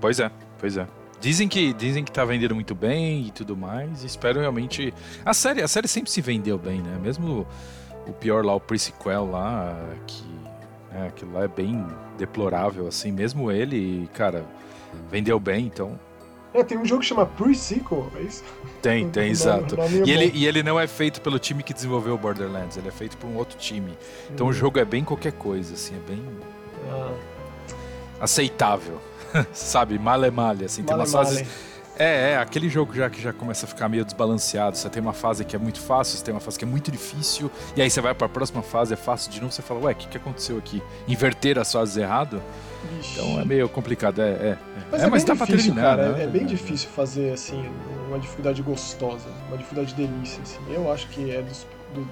Pois 0.00 0.20
é, 0.20 0.30
pois 0.58 0.76
é. 0.76 0.86
Dizem 1.20 1.46
que, 1.48 1.72
dizem 1.72 2.02
que 2.02 2.10
tá 2.10 2.24
vendendo 2.24 2.54
muito 2.54 2.74
bem 2.74 3.26
e 3.26 3.30
tudo 3.30 3.56
mais. 3.56 4.02
Espero 4.02 4.40
realmente. 4.40 4.92
A 5.24 5.32
série, 5.32 5.62
a 5.62 5.68
série 5.68 5.86
sempre 5.86 6.10
se 6.10 6.20
vendeu 6.20 6.58
bem, 6.58 6.80
né? 6.82 6.98
Mesmo 7.00 7.46
o 8.08 8.12
pior 8.12 8.44
lá, 8.44 8.54
o 8.54 8.60
pre-sequel 8.60 9.30
lá, 9.30 9.76
que. 10.06 10.24
É, 10.94 11.06
aquilo 11.06 11.32
lá 11.32 11.44
é 11.44 11.48
bem 11.48 11.86
deplorável, 12.18 12.86
assim. 12.88 13.12
Mesmo 13.12 13.50
ele, 13.52 14.08
cara, 14.14 14.44
vendeu 15.10 15.38
bem, 15.38 15.66
então. 15.66 15.98
É, 16.54 16.62
tem 16.62 16.76
um 16.78 16.84
jogo 16.84 17.00
que 17.00 17.06
chama 17.06 17.24
Pre-Sequel, 17.24 18.10
é 18.16 18.20
isso? 18.22 18.44
Tem, 18.82 19.08
tem, 19.10 19.30
exato. 19.30 19.74
é 19.80 19.88
E 20.06 20.10
ele, 20.10 20.30
e 20.34 20.46
ele 20.46 20.62
não 20.62 20.78
é 20.78 20.86
feito 20.86 21.20
pelo 21.20 21.38
time 21.38 21.62
que 21.62 21.72
desenvolveu 21.72 22.14
o 22.14 22.18
Borderlands, 22.18 22.76
ele 22.76 22.88
é 22.88 22.92
feito 22.92 23.16
por 23.16 23.26
um 23.26 23.36
outro 23.36 23.56
time. 23.58 23.96
Então 24.30 24.46
Hum. 24.46 24.50
o 24.50 24.52
jogo 24.52 24.78
é 24.78 24.84
bem 24.84 25.02
qualquer 25.04 25.32
coisa, 25.32 25.74
assim, 25.74 25.94
é 25.96 26.10
bem 26.10 26.22
Ah, 26.90 27.12
aceitável. 28.20 29.00
Sabe, 29.52 29.98
male 29.98 30.30
male, 30.30 30.64
assim, 30.66 30.82
tem 30.82 30.94
male, 30.96 31.08
umas 31.08 31.12
fases. 31.12 31.46
É, 31.98 32.32
é, 32.32 32.36
aquele 32.38 32.68
jogo 32.70 32.94
já 32.94 33.08
que 33.10 33.20
já 33.20 33.32
começa 33.32 33.66
a 33.66 33.68
ficar 33.68 33.88
meio 33.88 34.04
desbalanceado. 34.04 34.76
Você 34.76 34.88
tem 34.88 35.00
uma 35.02 35.12
fase 35.12 35.44
que 35.44 35.54
é 35.54 35.58
muito 35.58 35.78
fácil, 35.80 36.16
você 36.18 36.24
tem 36.24 36.34
uma 36.34 36.40
fase 36.40 36.58
que 36.58 36.64
é 36.64 36.68
muito 36.68 36.90
difícil, 36.90 37.50
e 37.76 37.82
aí 37.82 37.90
você 37.90 38.00
vai 38.00 38.14
para 38.14 38.26
a 38.26 38.30
próxima 38.30 38.62
fase, 38.62 38.94
é 38.94 38.96
fácil 38.96 39.30
de 39.30 39.40
novo, 39.40 39.52
você 39.52 39.62
fala, 39.62 39.80
ué, 39.80 39.92
o 39.92 39.94
que, 39.94 40.08
que 40.08 40.16
aconteceu 40.16 40.56
aqui? 40.58 40.82
Inverter 41.06 41.58
as 41.58 41.70
fases 41.70 41.96
errado? 41.96 42.42
Então 43.12 43.40
é 43.40 43.44
meio 43.44 43.68
complicado, 43.68 44.20
é. 44.20 44.30
é. 44.30 44.58
Mas, 44.90 45.02
é, 45.02 45.06
é 45.06 45.10
mas 45.10 45.24
dá 45.24 45.34
difícil, 45.34 45.36
pra 45.36 45.46
terminar, 45.46 45.96
cara, 45.96 46.12
né? 46.12 46.24
É 46.24 46.26
bem 46.26 46.46
difícil 46.46 46.88
fazer, 46.90 47.32
assim, 47.32 47.64
uma 48.08 48.18
dificuldade 48.18 48.62
gostosa, 48.62 49.28
uma 49.48 49.56
dificuldade 49.56 49.94
delícia, 49.94 50.42
assim. 50.42 50.58
Eu 50.70 50.92
acho 50.92 51.08
que 51.08 51.30
é 51.30 51.42
dos. 51.42 51.66
Do, 51.94 52.08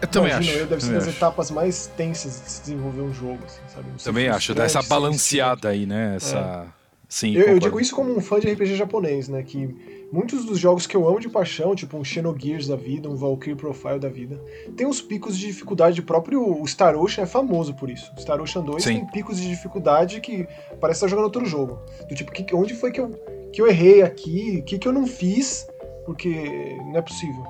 eu 0.00 0.08
também 0.08 0.32
acho. 0.32 0.50
Eu, 0.50 0.66
deve 0.66 0.82
ser 0.82 0.92
das 0.92 1.06
etapas 1.06 1.50
mais 1.50 1.86
tensas 1.96 2.42
de 2.42 2.50
se 2.50 2.60
desenvolver 2.62 3.02
um 3.02 3.14
jogo, 3.14 3.38
assim, 3.46 3.60
sabe? 3.68 3.86
também 4.02 4.28
acho, 4.28 4.54
dá 4.54 4.64
essa 4.64 4.82
balanceada 4.82 5.68
aí, 5.68 5.86
né? 5.86 6.14
Essa. 6.16 6.66
É. 6.68 6.82
Sim, 7.08 7.36
eu, 7.36 7.46
eu, 7.46 7.58
digo 7.58 7.78
isso 7.78 7.94
como 7.94 8.16
um 8.16 8.20
fã 8.22 8.40
de 8.40 8.50
RPG 8.50 8.74
japonês, 8.74 9.28
né? 9.28 9.42
Que 9.42 10.01
muitos 10.12 10.44
dos 10.44 10.58
jogos 10.58 10.86
que 10.86 10.94
eu 10.94 11.08
amo 11.08 11.18
de 11.18 11.28
paixão, 11.28 11.74
tipo 11.74 11.96
um 11.96 12.04
Xenogears 12.04 12.68
da 12.68 12.76
vida, 12.76 13.08
um 13.08 13.16
Valkyrie 13.16 13.56
Profile 13.56 13.98
da 13.98 14.10
vida, 14.10 14.38
tem 14.76 14.86
uns 14.86 15.00
picos 15.00 15.38
de 15.38 15.46
dificuldade. 15.46 16.00
O 16.00 16.04
próprio 16.04 16.60
o 16.60 16.68
Star 16.68 16.94
Ocean 16.94 17.24
é 17.24 17.26
famoso 17.26 17.74
por 17.74 17.88
isso. 17.88 18.12
O 18.14 18.20
Star 18.20 18.40
Ocean 18.40 18.62
2 18.62 18.84
Sim. 18.84 18.94
tem 18.96 19.06
picos 19.06 19.40
de 19.40 19.48
dificuldade 19.48 20.20
que 20.20 20.46
parece 20.78 20.98
estar 20.98 21.08
jogando 21.08 21.24
outro 21.24 21.46
jogo. 21.46 21.78
Do 22.08 22.14
tipo, 22.14 22.30
que, 22.30 22.54
onde 22.54 22.74
foi 22.74 22.92
que 22.92 23.00
eu, 23.00 23.10
que 23.52 23.62
eu 23.62 23.66
errei 23.66 24.02
aqui? 24.02 24.58
O 24.60 24.64
que, 24.64 24.78
que 24.78 24.86
eu 24.86 24.92
não 24.92 25.06
fiz? 25.06 25.66
Porque 26.04 26.78
não 26.84 26.98
é 26.98 27.02
possível. 27.02 27.44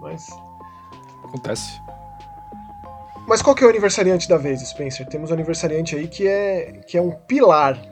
Mas. 0.00 0.26
Acontece. 1.22 1.80
Mas 3.28 3.40
qual 3.40 3.54
que 3.54 3.62
é 3.62 3.66
o 3.66 3.70
aniversariante 3.70 4.28
da 4.28 4.36
vez, 4.36 4.60
Spencer? 4.60 5.06
Temos 5.06 5.30
um 5.30 5.34
aniversariante 5.34 5.94
aí 5.94 6.08
que 6.08 6.26
é, 6.26 6.80
que 6.88 6.98
é 6.98 7.00
um 7.00 7.12
pilar 7.12 7.91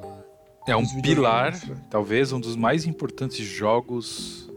é 0.66 0.76
um 0.76 0.86
pilar, 1.00 1.58
talvez 1.88 2.32
um 2.32 2.40
dos 2.40 2.56
mais 2.56 2.84
importantes 2.84 3.46
jogos 3.46 4.50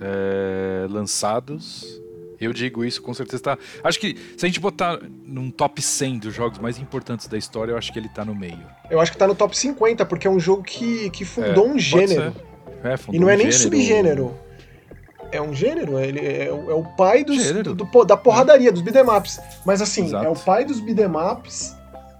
é, 0.00 0.86
lançados. 0.88 1.84
Eu 2.40 2.52
digo 2.52 2.84
isso 2.84 3.02
com 3.02 3.12
certeza. 3.12 3.42
Tá... 3.42 3.58
Acho 3.82 3.98
que 3.98 4.16
se 4.36 4.44
a 4.44 4.48
gente 4.48 4.60
botar 4.60 5.00
num 5.24 5.50
top 5.50 5.82
100 5.82 6.18
dos 6.18 6.34
jogos 6.34 6.58
mais 6.58 6.78
importantes 6.78 7.26
da 7.26 7.36
história, 7.36 7.72
eu 7.72 7.76
acho 7.76 7.92
que 7.92 7.98
ele 7.98 8.08
tá 8.08 8.24
no 8.24 8.34
meio. 8.34 8.64
Eu 8.88 9.00
acho 9.00 9.10
que 9.10 9.18
tá 9.18 9.26
no 9.26 9.34
top 9.34 9.56
50, 9.56 10.04
porque 10.06 10.26
é 10.26 10.30
um 10.30 10.38
jogo 10.38 10.62
que, 10.62 11.10
que 11.10 11.24
fundou 11.24 11.66
é, 11.66 11.70
um 11.70 11.78
gênero. 11.78 12.34
É, 12.84 12.96
fundou 12.96 13.14
e 13.14 13.18
não 13.18 13.28
é 13.28 13.34
um 13.34 13.38
nem 13.38 13.50
gênero. 13.50 13.62
subgênero. 13.62 14.34
É 15.30 15.42
um 15.42 15.52
gênero, 15.52 15.98
ele 15.98 16.20
é, 16.20 16.46
é 16.46 16.52
o 16.52 16.84
pai 16.96 17.22
dos, 17.22 17.52
do, 17.52 17.74
do, 17.74 18.04
da 18.04 18.16
porradaria, 18.16 18.72
dos 18.72 18.80
beatemaps. 18.80 19.38
Mas 19.66 19.82
assim, 19.82 20.06
Exato. 20.06 20.24
é 20.24 20.28
o 20.28 20.34
pai 20.34 20.64
dos 20.64 20.80
beatemaps 20.80 21.76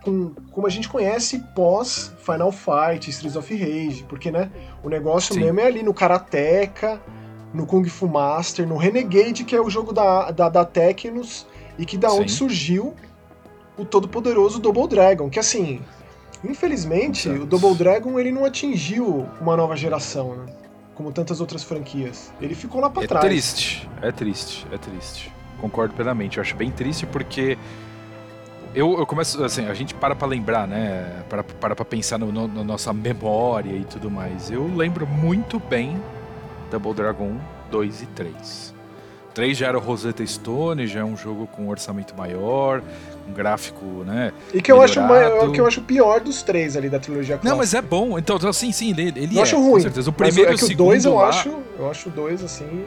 com, 0.08 0.32
como 0.50 0.66
a 0.66 0.70
gente 0.70 0.88
conhece 0.88 1.38
pós 1.54 2.12
Final 2.18 2.50
Fight, 2.50 3.10
Streets 3.10 3.36
of 3.36 3.54
Rage, 3.54 4.04
porque 4.08 4.30
né, 4.30 4.50
o 4.82 4.88
negócio 4.88 5.34
Sim. 5.34 5.40
mesmo 5.40 5.60
é 5.60 5.66
ali 5.66 5.82
no 5.82 5.92
Karateka, 5.92 7.00
no 7.52 7.66
Kung 7.66 7.84
Fu 7.84 8.08
Master, 8.08 8.66
no 8.66 8.76
Renegade, 8.76 9.44
que 9.44 9.54
é 9.54 9.60
o 9.60 9.68
jogo 9.68 9.92
da, 9.92 10.30
da, 10.30 10.48
da 10.48 10.64
Tecnos, 10.64 11.46
e 11.78 11.84
que 11.84 11.96
da 11.96 12.08
Sim. 12.10 12.20
onde 12.20 12.32
surgiu 12.32 12.94
o 13.76 13.84
todo 13.84 14.08
poderoso 14.08 14.58
Double 14.58 14.88
Dragon, 14.88 15.28
que 15.28 15.38
assim, 15.38 15.80
infelizmente, 16.42 17.28
o 17.28 17.46
Double 17.46 17.74
Dragon 17.74 18.18
ele 18.18 18.32
não 18.32 18.44
atingiu 18.44 19.28
uma 19.40 19.56
nova 19.56 19.76
geração, 19.76 20.34
né? 20.34 20.52
Como 20.94 21.12
tantas 21.12 21.40
outras 21.40 21.62
franquias. 21.62 22.32
Ele 22.40 22.56
ficou 22.56 22.80
lá 22.80 22.90
pra 22.90 23.04
é 23.04 23.06
trás. 23.06 23.24
É 23.24 23.28
triste, 23.28 23.88
é 24.02 24.10
triste, 24.10 24.66
é 24.72 24.78
triste. 24.78 25.32
Concordo 25.60 25.94
plenamente. 25.94 26.38
Eu 26.38 26.40
acho 26.40 26.56
bem 26.56 26.72
triste 26.72 27.06
porque 27.06 27.56
eu, 28.78 28.96
eu 28.96 29.04
começo, 29.04 29.42
assim, 29.42 29.66
a 29.66 29.74
gente 29.74 29.92
para 29.92 30.14
pra 30.14 30.28
lembrar, 30.28 30.68
né? 30.68 31.24
Para, 31.28 31.42
para 31.42 31.74
pra 31.74 31.84
pensar 31.84 32.16
no, 32.16 32.30
no, 32.30 32.46
na 32.46 32.62
nossa 32.62 32.92
memória 32.92 33.72
e 33.72 33.84
tudo 33.84 34.08
mais. 34.08 34.52
Eu 34.52 34.72
lembro 34.72 35.04
muito 35.04 35.58
bem 35.58 36.00
Double 36.70 36.94
Dragon 36.94 37.36
2 37.72 38.02
e 38.02 38.06
3. 38.06 38.74
3 39.34 39.58
já 39.58 39.66
era 39.66 39.78
o 39.78 39.80
Rosetta 39.80 40.24
Stone, 40.24 40.86
já 40.86 41.00
é 41.00 41.04
um 41.04 41.16
jogo 41.16 41.48
com 41.48 41.62
um 41.62 41.68
orçamento 41.70 42.16
maior, 42.16 42.80
um 43.28 43.32
gráfico, 43.32 43.84
né? 44.06 44.32
E 44.54 44.62
que 44.62 44.70
eu 44.70 44.80
acho, 44.80 45.00
o 45.00 45.52
que 45.52 45.60
eu 45.60 45.66
acho 45.66 45.80
pior 45.80 46.20
dos 46.20 46.44
três 46.44 46.76
ali 46.76 46.88
da 46.88 47.00
trilogia 47.00 47.36
clássica. 47.36 47.50
Não, 47.50 47.56
mas 47.56 47.74
é 47.74 47.82
bom. 47.82 48.16
Então, 48.16 48.38
assim, 48.48 48.70
sim, 48.70 48.90
ele, 48.90 49.08
ele 49.08 49.34
eu 49.34 49.40
é, 49.40 49.42
acho 49.42 49.56
ruim. 49.56 49.72
Com 49.72 49.80
certeza. 49.80 50.10
O 50.10 50.12
primeiro 50.12 50.50
mas 50.50 50.56
é 50.56 50.58
que 50.58 50.64
o 50.64 50.68
segundo 50.68 50.86
dois 50.86 51.04
eu 51.04 51.14
lá... 51.16 51.28
acho, 51.28 51.52
eu 51.76 51.90
acho 51.90 52.08
o 52.08 52.12
dois 52.12 52.44
assim 52.44 52.84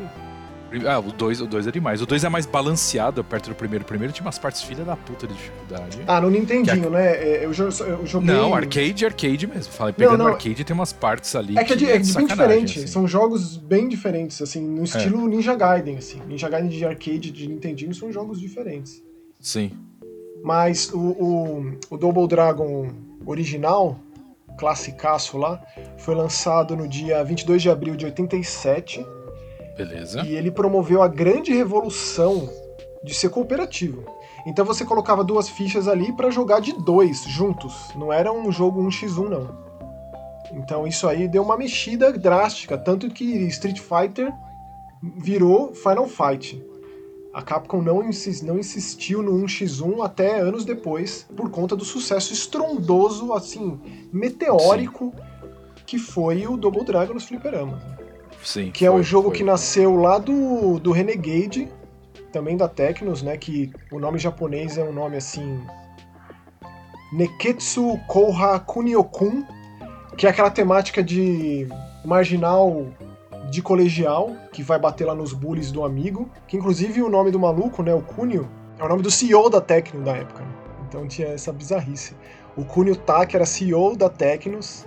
ah, 0.88 1.00
o 1.00 1.12
2 1.12 1.42
o 1.42 1.48
dois 1.48 1.68
é 1.68 1.72
demais. 1.72 2.01
O 2.01 2.06
2 2.06 2.24
é 2.24 2.30
mais 2.30 2.46
balanceado 2.46 3.24
perto 3.24 3.50
do 3.50 3.56
primeiro. 3.56 3.84
O 3.84 3.88
primeiro 3.88 4.13
tinha 4.13 4.25
umas 4.25 4.38
partes 4.38 4.62
filha 4.62 4.86
da 4.86 4.96
puta 4.96 5.28
de 5.28 5.34
dificuldade. 5.34 6.00
Ah, 6.08 6.22
no 6.22 6.30
Nintendinho, 6.30 6.90
né? 6.90 7.16
É, 7.18 7.46
eu, 7.46 7.51
eu 7.51 8.06
joguei... 8.06 8.34
Não, 8.34 8.56
arcade, 8.56 9.06
arcade 9.06 9.48
mesmo. 9.48 9.74
Falei, 9.74 9.94
pegando 9.94 10.18
não, 10.18 10.25
não. 10.25 10.34
arcade 10.34 10.63
tem 10.63 10.74
umas 10.74 10.94
partes 10.94 11.36
ali. 11.36 11.58
É 11.58 11.63
que, 11.63 11.74
é, 11.74 11.75
de, 11.75 11.86
é, 11.90 11.98
de 11.98 12.13
bem 12.13 12.25
diferente. 12.25 12.80
Assim. 12.80 12.88
São 12.88 13.08
jogos 13.08 13.58
bem 13.58 13.90
diferentes, 13.90 14.42
assim, 14.42 14.62
no 14.62 14.84
estilo 14.84 15.25
é. 15.25 15.30
Ninja 15.30 15.56
Gaiden, 15.56 15.98
assim. 15.98 16.22
Ninja 16.28 16.48
Gaiden 16.48 16.70
de 16.70 16.86
arcade 16.86 17.32
de 17.32 17.48
Nintendinho 17.48 17.94
são 17.94 18.12
jogos 18.12 18.40
diferentes. 18.40 19.04
Sim. 19.40 19.72
Mas 20.44 20.92
o, 20.94 21.00
o, 21.00 21.78
o 21.90 21.98
Double 21.98 22.28
Dragon 22.28 22.90
original, 23.25 24.00
classicaço 24.58 25.38
lá, 25.38 25.62
foi 25.98 26.16
lançado 26.16 26.75
no 26.75 26.88
dia 26.88 27.24
22 27.24 27.62
de 27.62 27.70
abril 27.70 27.96
de 27.96 28.06
87 28.06 29.06
Beleza. 29.75 30.22
E 30.22 30.36
ele 30.36 30.51
promoveu 30.51 31.01
a 31.01 31.08
grande 31.08 31.54
revolução 31.54 32.50
de 33.04 33.13
ser 33.13 33.30
cooperativo. 33.30 34.06
Então 34.46 34.66
você 34.66 34.86
colocava 34.86 35.24
duas 35.24 35.50
fichas 35.50 35.88
ali 35.88 36.12
para 36.13 36.32
jogar 36.32 36.60
de 36.60 36.74
dois 36.74 37.24
juntos. 37.24 37.74
Não 37.96 38.12
era 38.12 38.32
um 38.32 38.51
jogo 38.51 38.84
1x1, 38.84 39.30
não. 39.30 39.72
Então 40.54 40.86
isso 40.86 41.08
aí 41.08 41.28
deu 41.28 41.44
uma 41.44 41.58
mexida 41.58 42.12
drástica, 42.12 42.78
tanto 42.78 43.10
que 43.10 43.24
Street 43.48 43.80
Fighter 43.80 44.32
virou 45.01 45.74
Final 45.74 46.08
Fight. 46.08 46.62
A 47.34 47.42
Capcom 47.42 47.82
não, 47.82 48.01
não 48.44 48.60
insistiu 48.60 49.22
no 49.22 49.32
1x1 49.46 50.04
até 50.04 50.42
anos 50.42 50.66
depois, 50.66 51.25
por 51.36 51.50
conta 51.50 51.78
do 51.78 51.86
sucesso 51.86 52.34
estrondoso, 52.34 53.32
assim, 53.32 53.80
meteórico, 54.12 55.13
Sim. 55.16 55.54
que 55.86 55.98
foi 55.98 56.46
o 56.46 56.58
Double 56.58 56.84
Dragon 56.84 57.13
nos 57.13 57.24
fliperamas. 57.24 57.82
Sim. 58.43 58.71
Que 58.71 58.86
é 58.86 58.91
um 58.91 59.03
jogo 59.03 59.29
foi. 59.29 59.38
que 59.38 59.43
nasceu 59.43 59.95
lá 59.95 60.17
do, 60.17 60.79
do 60.79 60.91
Renegade, 60.91 61.69
também 62.31 62.57
da 62.57 62.67
Tecnos, 62.67 63.21
né? 63.21 63.38
Que 63.38 63.71
o 63.91 64.00
nome 64.00 64.17
japonês 64.17 64.77
é 64.77 64.83
um 64.83 64.91
nome 64.91 65.17
assim. 65.17 65.62
Neketsu 67.12 68.00
Kouha 68.07 68.60
Kuniokun, 68.60 69.43
que 70.17 70.25
é 70.25 70.29
aquela 70.29 70.50
temática 70.50 71.03
de 71.03 71.67
marginal 72.05 72.88
de 73.50 73.62
colegial, 73.62 74.31
que 74.53 74.63
vai 74.63 74.79
bater 74.79 75.05
lá 75.05 75.13
nos 75.13 75.33
bullies 75.33 75.71
do 75.71 75.83
amigo. 75.83 76.29
Que 76.48 76.57
inclusive 76.57 77.01
o 77.01 77.10
nome 77.10 77.31
do 77.31 77.39
maluco, 77.39 77.83
né? 77.83 77.93
O 77.93 78.01
Kunio, 78.01 78.50
é 78.79 78.83
o 78.83 78.88
nome 78.88 79.03
do 79.03 79.12
CEO 79.12 79.50
da 79.50 79.60
Tecno 79.60 80.03
da 80.03 80.13
época. 80.13 80.41
Né? 80.41 80.50
Então 80.88 81.07
tinha 81.07 81.29
essa 81.29 81.51
bizarrice. 81.51 82.15
O 82.55 82.65
Kunio 82.65 82.95
Taki 82.95 83.36
era 83.36 83.45
CEO 83.45 83.95
da 83.95 84.10
Tecnos 84.10 84.86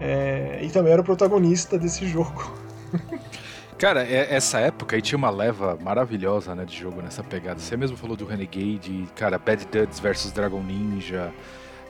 é, 0.00 0.60
e 0.62 0.70
também 0.70 0.92
era 0.92 1.00
o 1.00 1.04
protagonista 1.04 1.78
desse 1.78 2.06
jogo. 2.06 2.52
Cara, 3.78 4.04
é, 4.04 4.34
essa 4.34 4.60
época 4.60 4.96
aí 4.96 5.02
tinha 5.02 5.18
uma 5.18 5.30
leva 5.30 5.76
maravilhosa, 5.80 6.54
né, 6.54 6.64
de 6.64 6.78
jogo 6.78 7.02
nessa 7.02 7.22
pegada. 7.22 7.58
Você 7.58 7.76
mesmo 7.76 7.96
falou 7.96 8.16
do 8.16 8.24
Renegade, 8.24 9.06
cara, 9.16 9.36
Bad 9.36 9.66
Duds 9.66 9.98
versus 9.98 10.30
Dragon 10.30 10.62
Ninja. 10.62 11.32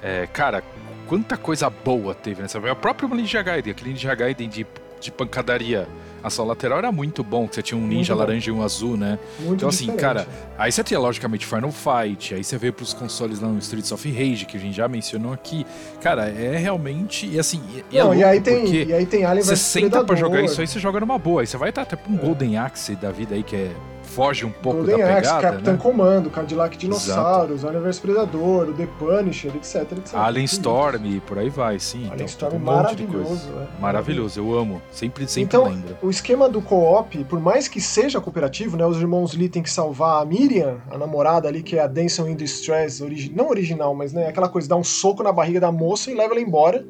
É, 0.02 0.26
cara, 0.26 0.62
quanta 1.06 1.36
coisa 1.36 1.68
boa 1.68 2.14
teve 2.14 2.40
nessa 2.40 2.58
época. 2.58 2.72
O 2.72 2.76
próprio 2.76 3.08
Ninja 3.14 3.42
Gaiden, 3.42 3.72
aquele 3.72 3.90
Ninja 3.90 4.14
Gaiden 4.14 4.48
de, 4.48 4.66
de 4.98 5.12
pancadaria 5.12 5.86
ação 6.24 6.44
lateral 6.46 6.78
era 6.78 6.90
muito 6.90 7.22
bom, 7.22 7.46
que 7.46 7.54
você 7.54 7.62
tinha 7.62 7.78
um 7.78 7.86
ninja 7.86 8.14
laranja 8.14 8.50
e 8.50 8.52
um 8.52 8.62
azul, 8.62 8.96
né? 8.96 9.18
Muito 9.38 9.56
então, 9.56 9.68
assim, 9.68 9.86
diferente. 9.86 10.00
cara, 10.00 10.28
aí 10.56 10.72
você 10.72 10.82
tinha 10.82 10.98
logicamente 10.98 11.46
Final 11.46 11.70
Fight, 11.70 12.34
aí 12.34 12.42
você 12.42 12.56
veio 12.56 12.72
pros 12.72 12.94
consoles 12.94 13.40
lá 13.40 13.48
no 13.48 13.58
Streets 13.58 13.92
of 13.92 14.10
Rage, 14.10 14.46
que 14.46 14.56
a 14.56 14.60
gente 14.60 14.74
já 14.74 14.88
mencionou 14.88 15.32
aqui. 15.32 15.66
Cara, 16.00 16.28
é 16.28 16.56
realmente. 16.56 17.26
E 17.26 17.38
assim. 17.38 17.62
E, 17.90 17.98
Não, 17.98 18.12
é 18.12 18.18
e 18.18 18.24
aí 18.24 18.40
tem, 18.40 18.74
e 18.74 18.92
aí 18.92 19.06
tem 19.06 19.24
Alien 19.24 19.44
Você 19.44 19.56
senta 19.56 20.02
pra 20.02 20.16
jogar 20.16 20.42
isso 20.42 20.60
aí, 20.60 20.66
você 20.66 20.78
joga 20.78 21.00
numa 21.00 21.18
boa. 21.18 21.42
Aí 21.42 21.46
você 21.46 21.56
vai 21.56 21.68
estar 21.68 21.82
até 21.82 21.96
pra 21.96 22.12
um 22.12 22.16
é. 22.16 22.18
Golden 22.18 22.56
Axe 22.56 22.96
da 22.96 23.10
vida 23.10 23.34
aí, 23.34 23.42
que 23.42 23.56
é 23.56 23.70
foge 24.14 24.46
um 24.46 24.50
pouco 24.50 24.78
Golden 24.78 24.98
da 24.98 25.06
pegada, 25.06 25.32
Axe, 25.32 25.40
Capitão 25.40 25.72
né? 25.72 25.78
Comando, 25.82 26.30
Cadillac 26.30 26.76
Dinossauros, 26.76 27.64
Alien 27.64 27.82
vs 27.82 27.98
Predador, 27.98 28.68
o 28.68 28.72
The 28.72 28.86
Punisher, 28.98 29.54
etc, 29.56 29.92
etc. 29.98 30.14
Alien 30.14 30.44
Storm, 30.44 31.04
e 31.04 31.20
por 31.20 31.38
aí 31.38 31.48
vai, 31.48 31.80
sim. 31.80 32.04
Alien 32.04 32.14
então, 32.14 32.26
Storm 32.26 32.56
um 32.56 32.58
maravilhoso. 32.60 33.50
É. 33.50 33.80
Maravilhoso, 33.80 34.40
eu 34.40 34.56
amo. 34.56 34.80
Sempre, 34.92 35.26
sempre 35.26 35.42
então, 35.42 35.64
lembro. 35.64 35.96
o 36.00 36.10
esquema 36.10 36.48
do 36.48 36.62
co-op, 36.62 37.24
por 37.24 37.40
mais 37.40 37.66
que 37.66 37.80
seja 37.80 38.20
cooperativo, 38.20 38.76
né, 38.76 38.86
os 38.86 38.98
irmãos 38.98 39.34
Lee 39.34 39.48
têm 39.48 39.62
que 39.62 39.70
salvar 39.70 40.22
a 40.22 40.24
Miriam, 40.24 40.78
a 40.90 40.96
namorada 40.96 41.48
ali, 41.48 41.62
que 41.62 41.76
é 41.76 41.82
a 41.82 41.88
Dancing 41.88 42.30
in 42.30 42.36
Distress, 42.36 43.02
origi 43.02 43.32
não 43.34 43.48
original, 43.48 43.94
mas 43.94 44.12
né, 44.12 44.28
aquela 44.28 44.48
coisa, 44.48 44.68
dá 44.68 44.76
um 44.76 44.84
soco 44.84 45.22
na 45.22 45.32
barriga 45.32 45.58
da 45.58 45.72
moça 45.72 46.10
e 46.10 46.14
leva 46.14 46.34
ela 46.34 46.40
embora. 46.40 46.84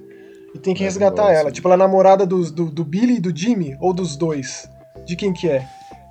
E 0.54 0.58
tem 0.58 0.74
que 0.74 0.84
resgatar 0.84 1.32
ela. 1.32 1.50
Tipo, 1.50 1.66
ela 1.66 1.74
é 1.74 1.78
namorada 1.78 2.24
do, 2.24 2.48
do, 2.50 2.70
do 2.70 2.84
Billy 2.84 3.16
e 3.16 3.20
do 3.20 3.36
Jimmy, 3.36 3.76
ou 3.80 3.92
dos 3.92 4.16
dois? 4.16 4.70
De 5.04 5.16
quem 5.16 5.32
que 5.32 5.48
é? 5.48 5.66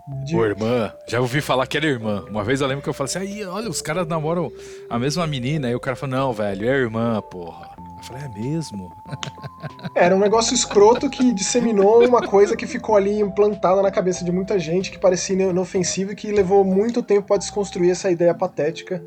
De... 0.07 0.35
Irmã, 0.35 0.91
já 1.07 1.21
ouvi 1.21 1.39
falar 1.39 1.65
que 1.65 1.77
era 1.77 1.85
irmã. 1.85 2.25
Uma 2.29 2.43
vez 2.43 2.59
eu 2.59 2.67
lembro 2.67 2.83
que 2.83 2.89
eu 2.89 2.93
falei 2.93 3.09
assim: 3.09 3.19
aí, 3.19 3.45
olha, 3.45 3.69
os 3.69 3.81
caras 3.81 4.05
namoram 4.05 4.51
a 4.89 4.99
mesma 4.99 5.25
menina. 5.25 5.67
Aí 5.69 5.75
o 5.75 5.79
cara 5.79 5.95
falou: 5.95 6.17
não, 6.17 6.33
velho, 6.33 6.67
é 6.67 6.73
irmã, 6.73 7.21
porra. 7.21 7.69
Eu 7.97 8.03
falei, 8.03 8.23
é 8.23 8.29
mesmo? 8.29 8.91
Era 9.95 10.13
um 10.13 10.19
negócio 10.19 10.53
escroto 10.53 11.09
que 11.09 11.33
disseminou 11.33 12.05
uma 12.05 12.21
coisa 12.27 12.53
que 12.53 12.67
ficou 12.67 12.97
ali 12.97 13.21
implantada 13.21 13.81
na 13.81 13.89
cabeça 13.89 14.25
de 14.25 14.31
muita 14.31 14.59
gente, 14.59 14.91
que 14.91 14.99
parecia 14.99 15.41
inofensiva 15.49 16.11
e 16.11 16.15
que 16.15 16.29
levou 16.33 16.65
muito 16.65 17.01
tempo 17.01 17.27
para 17.27 17.37
desconstruir 17.37 17.91
essa 17.91 18.11
ideia 18.11 18.33
patética. 18.33 19.01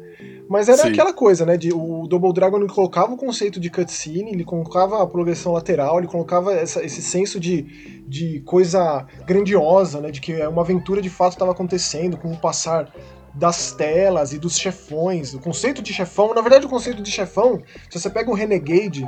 Mas 0.48 0.68
era 0.68 0.78
Sim. 0.78 0.88
aquela 0.88 1.12
coisa, 1.12 1.44
né? 1.44 1.56
De, 1.56 1.72
o 1.72 2.06
Double 2.06 2.32
Dragon 2.32 2.58
ele 2.58 2.68
colocava 2.68 3.12
o 3.12 3.16
conceito 3.16 3.58
de 3.58 3.68
cutscene, 3.68 4.30
ele 4.30 4.44
colocava 4.44 5.02
a 5.02 5.06
progressão 5.06 5.52
lateral, 5.52 5.98
ele 5.98 6.06
colocava 6.06 6.52
essa, 6.52 6.84
esse 6.84 7.02
senso 7.02 7.40
de, 7.40 8.04
de 8.06 8.40
coisa 8.40 9.06
grandiosa, 9.26 10.00
né? 10.00 10.10
De 10.10 10.20
que 10.20 10.34
uma 10.46 10.62
aventura 10.62 11.02
de 11.02 11.10
fato 11.10 11.32
estava 11.32 11.50
acontecendo, 11.50 12.16
com 12.16 12.30
o 12.30 12.36
passar 12.36 12.92
das 13.34 13.72
telas 13.72 14.32
e 14.32 14.38
dos 14.38 14.56
chefões. 14.58 15.34
O 15.34 15.40
conceito 15.40 15.82
de 15.82 15.92
chefão, 15.92 16.32
na 16.32 16.40
verdade, 16.40 16.66
o 16.66 16.70
conceito 16.70 17.02
de 17.02 17.10
chefão, 17.10 17.62
se 17.90 18.00
você 18.00 18.08
pega 18.08 18.30
o 18.30 18.34
Renegade, 18.34 19.06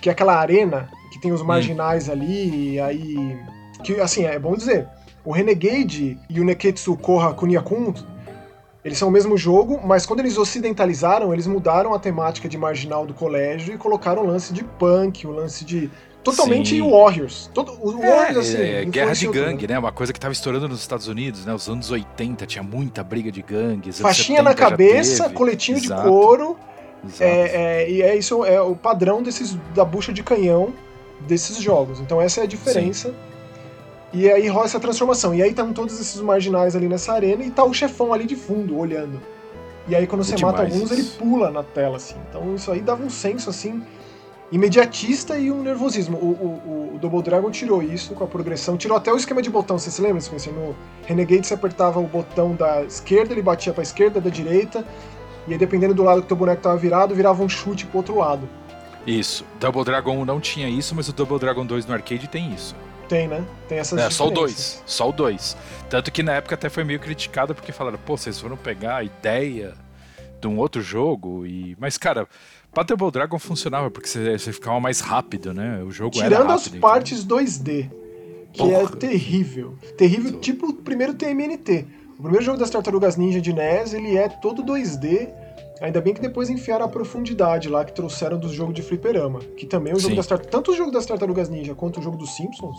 que 0.00 0.08
é 0.08 0.12
aquela 0.12 0.36
arena 0.36 0.88
que 1.10 1.20
tem 1.20 1.32
os 1.32 1.40
hum. 1.40 1.46
marginais 1.46 2.08
hum. 2.08 2.12
ali, 2.12 2.74
e 2.74 2.80
aí. 2.80 3.38
Que, 3.82 4.00
assim, 4.00 4.24
é 4.24 4.38
bom 4.38 4.54
dizer, 4.54 4.88
o 5.24 5.32
Renegade 5.32 6.18
e 6.28 6.40
o 6.40 6.44
Neketsu 6.44 6.96
Koha 6.96 7.34
Kunyakun, 7.34 7.92
eles 8.84 8.98
são 8.98 9.08
o 9.08 9.10
mesmo 9.10 9.36
jogo, 9.36 9.80
mas 9.82 10.04
quando 10.04 10.20
eles 10.20 10.36
ocidentalizaram, 10.36 11.32
eles 11.32 11.46
mudaram 11.46 11.94
a 11.94 11.98
temática 11.98 12.46
de 12.46 12.58
marginal 12.58 13.06
do 13.06 13.14
colégio 13.14 13.74
e 13.74 13.78
colocaram 13.78 14.22
o 14.22 14.26
lance 14.26 14.52
de 14.52 14.62
punk, 14.62 15.26
o 15.26 15.30
lance 15.30 15.64
de 15.64 15.90
totalmente 16.22 16.70
Sim. 16.70 16.90
Warriors. 16.90 17.50
Todo, 17.54 17.72
o 17.80 18.02
é, 18.02 18.10
Warriors, 18.10 18.48
assim. 18.48 18.62
É, 18.62 18.84
guerra 18.84 19.12
de 19.12 19.26
gangue, 19.28 19.66
né? 19.66 19.78
Uma 19.78 19.92
coisa 19.92 20.12
que 20.12 20.20
tava 20.20 20.32
estourando 20.32 20.68
nos 20.68 20.80
Estados 20.80 21.08
Unidos, 21.08 21.46
né? 21.46 21.54
Os 21.54 21.66
anos 21.66 21.90
80 21.90 22.46
tinha 22.46 22.62
muita 22.62 23.02
briga 23.02 23.32
de 23.32 23.40
gangues. 23.40 24.00
Faixinha 24.00 24.42
na 24.42 24.54
cabeça, 24.54 25.30
coletinho 25.30 25.78
Exato. 25.78 26.02
de 26.02 26.08
couro. 26.08 26.56
É, 27.20 27.84
é, 27.84 27.90
e 27.90 28.02
é 28.02 28.16
isso 28.16 28.44
é 28.44 28.60
o 28.60 28.74
padrão 28.74 29.22
desses 29.22 29.54
da 29.74 29.84
bucha 29.84 30.12
de 30.12 30.22
canhão 30.22 30.72
desses 31.20 31.58
jogos. 31.58 32.00
Então 32.00 32.20
essa 32.20 32.40
é 32.40 32.44
a 32.44 32.46
diferença. 32.46 33.08
Sim. 33.08 33.33
E 34.14 34.30
aí 34.30 34.46
rola 34.46 34.66
essa 34.66 34.78
transformação. 34.78 35.34
E 35.34 35.42
aí 35.42 35.50
estão 35.50 35.72
todos 35.72 36.00
esses 36.00 36.20
marginais 36.20 36.76
ali 36.76 36.88
nessa 36.88 37.12
arena 37.12 37.44
e 37.44 37.50
tá 37.50 37.64
o 37.64 37.74
chefão 37.74 38.12
ali 38.12 38.24
de 38.24 38.36
fundo, 38.36 38.78
olhando. 38.78 39.20
E 39.88 39.94
aí 39.94 40.06
quando 40.06 40.24
você 40.24 40.36
mata 40.42 40.62
alguns, 40.62 40.90
ele 40.92 41.02
pula 41.02 41.50
na 41.50 41.62
tela, 41.62 41.96
assim. 41.96 42.14
Então 42.28 42.54
isso 42.54 42.70
aí 42.70 42.80
dava 42.80 43.02
um 43.02 43.10
senso, 43.10 43.50
assim, 43.50 43.82
imediatista 44.52 45.36
e 45.36 45.50
um 45.50 45.62
nervosismo. 45.62 46.16
O, 46.16 46.26
o, 46.26 46.94
o, 46.94 46.98
Double 46.98 47.22
Dragon 47.22 47.50
tirou 47.50 47.82
isso 47.82 48.14
com 48.14 48.22
a 48.22 48.26
progressão, 48.26 48.76
tirou 48.76 48.96
até 48.96 49.12
o 49.12 49.16
esquema 49.16 49.42
de 49.42 49.50
botão. 49.50 49.76
Você 49.76 49.90
se 49.90 50.00
lembra, 50.00 50.20
Spencer? 50.20 50.54
No 50.54 50.76
Renegade 51.06 51.46
você 51.46 51.54
apertava 51.54 51.98
o 51.98 52.06
botão 52.06 52.54
da 52.54 52.84
esquerda, 52.84 53.34
ele 53.34 53.42
batia 53.42 53.72
pra 53.72 53.82
esquerda, 53.82 54.20
da 54.20 54.30
direita, 54.30 54.86
e 55.48 55.52
aí 55.52 55.58
dependendo 55.58 55.92
do 55.92 56.04
lado 56.04 56.20
que 56.20 56.26
o 56.26 56.28
teu 56.28 56.36
boneco 56.36 56.62
tava 56.62 56.76
virado, 56.76 57.14
virava 57.14 57.42
um 57.42 57.48
chute 57.48 57.84
pro 57.84 57.98
outro 57.98 58.16
lado. 58.16 58.48
Isso. 59.04 59.44
Double 59.58 59.84
Dragon 59.84 60.16
1 60.18 60.24
não 60.24 60.40
tinha 60.40 60.68
isso, 60.68 60.94
mas 60.94 61.08
o 61.08 61.12
Double 61.12 61.38
Dragon 61.38 61.66
2 61.66 61.84
no 61.84 61.92
arcade 61.92 62.28
tem 62.28 62.54
isso. 62.54 62.74
Tem, 63.14 63.28
né? 63.28 63.44
Tem 63.68 63.78
essas 63.78 63.96
É, 64.00 64.10
só 64.10 64.26
o 64.26 64.30
2. 64.32 64.82
Só 64.84 65.08
o 65.08 65.12
2. 65.12 65.56
Tanto 65.88 66.10
que 66.10 66.20
na 66.20 66.32
época 66.32 66.56
até 66.56 66.68
foi 66.68 66.82
meio 66.82 66.98
criticado 66.98 67.54
porque 67.54 67.70
falaram, 67.70 67.96
pô, 67.96 68.16
vocês 68.16 68.40
foram 68.40 68.56
pegar 68.56 68.96
a 68.96 69.04
ideia 69.04 69.74
de 70.40 70.48
um 70.48 70.58
outro 70.58 70.82
jogo 70.82 71.46
e... 71.46 71.76
Mas, 71.78 71.96
cara, 71.96 72.26
Double 72.84 73.12
Dragon 73.12 73.38
funcionava, 73.38 73.88
porque 73.88 74.08
você, 74.08 74.36
você 74.36 74.52
ficava 74.52 74.80
mais 74.80 74.98
rápido, 74.98 75.54
né? 75.54 75.80
O 75.84 75.92
jogo 75.92 76.10
Tirando 76.10 76.32
era 76.32 76.42
rápido, 76.42 76.74
as 76.74 76.80
partes 76.80 77.22
então. 77.22 77.38
2D, 77.38 77.88
que 78.52 78.62
é 78.62 78.80
Porra. 78.80 78.96
é 78.96 78.96
terrível. 78.98 79.78
Terrível, 79.96 80.32
Tô. 80.32 80.38
tipo 80.40 80.66
o 80.66 80.72
primeiro 80.72 81.14
TMNT. 81.14 81.86
O 82.18 82.22
primeiro 82.22 82.44
jogo 82.44 82.58
das 82.58 82.68
Tartarugas 82.68 83.16
Ninja 83.16 83.40
de 83.40 83.52
NES, 83.52 83.94
ele 83.94 84.16
é 84.16 84.28
todo 84.28 84.64
2D. 84.64 85.30
Ainda 85.80 86.00
bem 86.00 86.14
que 86.14 86.20
depois 86.20 86.48
enfiaram 86.48 86.84
a 86.84 86.88
profundidade 86.88 87.68
lá 87.68 87.84
que 87.84 87.92
trouxeram 87.92 88.38
do 88.38 88.48
jogo 88.48 88.72
de 88.72 88.80
fliperama. 88.80 89.40
Que 89.56 89.66
também 89.66 89.92
é 89.92 89.96
o 89.96 89.98
jogo 89.98 90.22
Sim. 90.22 90.28
das. 90.28 90.40
Tanto 90.46 90.70
o 90.70 90.76
jogo 90.76 90.90
das 90.92 91.04
Tartarugas 91.04 91.48
Ninja 91.48 91.74
quanto 91.74 91.98
o 91.98 92.02
jogo 92.02 92.16
dos 92.16 92.36
Simpsons 92.36 92.76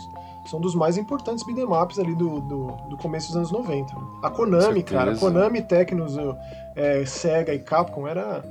são 0.50 0.60
dos 0.60 0.74
mais 0.74 0.96
importantes 0.96 1.44
beat'em 1.44 1.64
ups 1.64 1.98
ali 1.98 2.14
do, 2.14 2.40
do, 2.40 2.66
do, 2.88 2.96
começo 2.96 3.28
dos 3.28 3.36
anos 3.36 3.52
90. 3.52 3.94
A 4.22 4.30
Konami, 4.30 4.82
cara, 4.82 5.12
a 5.12 5.16
Konami, 5.16 5.60
Tecnos, 5.60 6.16
é, 6.74 7.04
Sega 7.04 7.52
e 7.52 7.58
Capcom 7.58 8.08
era 8.08 8.42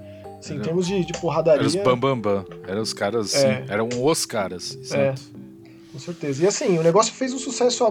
Sim, 0.42 0.58
em 0.58 0.62
termos 0.62 0.86
de, 0.86 1.04
de 1.04 1.14
porradaria. 1.14 1.62
Eram 1.62 1.68
os 1.68 1.76
bambambam. 1.76 2.44
Bam, 2.44 2.44
bam. 2.44 2.58
Eram 2.68 2.82
os 2.82 2.94
caras, 2.94 3.34
é. 3.34 3.40
sim, 3.40 3.72
eram 3.72 3.90
os 3.90 4.26
caras. 4.26 4.78
É, 4.92 5.16
com 5.92 5.98
certeza. 5.98 6.44
E 6.44 6.48
assim, 6.48 6.78
o 6.78 6.84
negócio 6.84 7.14
fez 7.14 7.34
um 7.34 7.40
sucesso, 7.40 7.84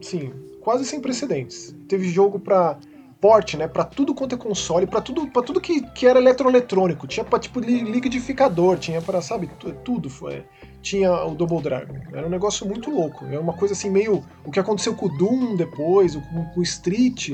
assim, 0.00 0.32
quase 0.60 0.86
sem 0.86 1.00
precedentes. 1.00 1.74
Teve 1.88 2.08
jogo 2.08 2.38
pra 2.38 2.78
porte, 3.20 3.56
né, 3.56 3.68
para 3.68 3.84
tudo 3.84 4.14
quanto 4.14 4.34
é 4.34 4.38
console, 4.38 4.86
para 4.86 5.00
tudo, 5.00 5.26
para 5.26 5.42
tudo 5.42 5.60
que, 5.60 5.82
que 5.82 6.06
era 6.06 6.18
eletroeletrônico, 6.18 7.06
tinha 7.06 7.24
para 7.24 7.38
tipo 7.38 7.60
liquidificador, 7.60 8.78
tinha 8.78 9.02
para, 9.02 9.20
sabe, 9.20 9.50
tudo 9.84 10.08
foi. 10.08 10.44
Tinha 10.82 11.12
o 11.26 11.34
Double 11.34 11.60
Dragon. 11.60 11.94
Era 12.10 12.26
um 12.26 12.30
negócio 12.30 12.66
muito 12.66 12.90
louco. 12.90 13.26
É 13.26 13.38
uma 13.38 13.52
coisa 13.52 13.74
assim 13.74 13.90
meio 13.90 14.24
o 14.42 14.50
que 14.50 14.58
aconteceu 14.58 14.94
com 14.94 15.06
o 15.06 15.18
Doom 15.18 15.54
depois, 15.54 16.16
com, 16.16 16.44
com 16.46 16.60
o 16.60 16.62
Street, 16.62 17.32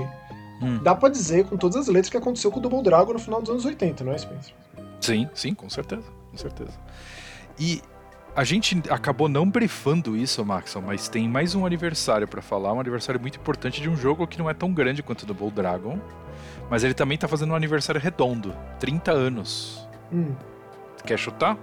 Hum. 0.62 0.79
Dá 0.83 0.94
para 0.94 1.11
dizer 1.11 1.44
com 1.44 1.57
todas 1.57 1.77
as 1.77 1.87
letras 1.87 2.09
que 2.09 2.16
aconteceu 2.16 2.51
com 2.51 2.59
o 2.59 2.62
Double 2.62 2.83
Dragon 2.83 3.12
no 3.12 3.18
final 3.18 3.40
dos 3.40 3.51
anos 3.51 3.64
80, 3.64 4.05
não 4.05 4.12
é, 4.12 4.18
Spencer? 4.18 4.55
Sim, 5.01 5.29
sim, 5.35 5.55
com 5.55 5.68
certeza, 5.68 6.07
com 6.31 6.37
certeza. 6.37 6.72
E 7.59 7.83
a 8.37 8.44
gente 8.44 8.83
acabou 8.90 9.31
não 9.31 9.49
brifando 9.49 10.14
isso, 10.14 10.44
Maxon, 10.44 10.83
mas 10.83 11.09
tem 11.09 11.27
mais 11.27 11.55
um 11.55 11.64
aniversário 11.64 12.29
para 12.29 12.42
falar, 12.42 12.75
um 12.75 12.79
aniversário 12.79 13.18
muito 13.18 13.38
importante 13.38 13.81
de 13.81 13.88
um 13.88 13.96
jogo 13.96 14.27
que 14.27 14.38
não 14.38 14.51
é 14.51 14.53
tão 14.53 14.75
grande 14.75 15.03
quanto 15.03 15.22
o 15.22 15.27
Double 15.27 15.51
Dragon, 15.51 15.99
mas 16.68 16.85
ele 16.85 16.92
também 16.92 17.16
tá 17.16 17.27
fazendo 17.27 17.53
um 17.53 17.57
aniversário 17.57 17.99
redondo, 17.99 18.55
30 18.79 19.11
anos. 19.11 19.88
Hum. 20.12 20.35
Quer 21.07 21.18
chutar? 21.18 21.57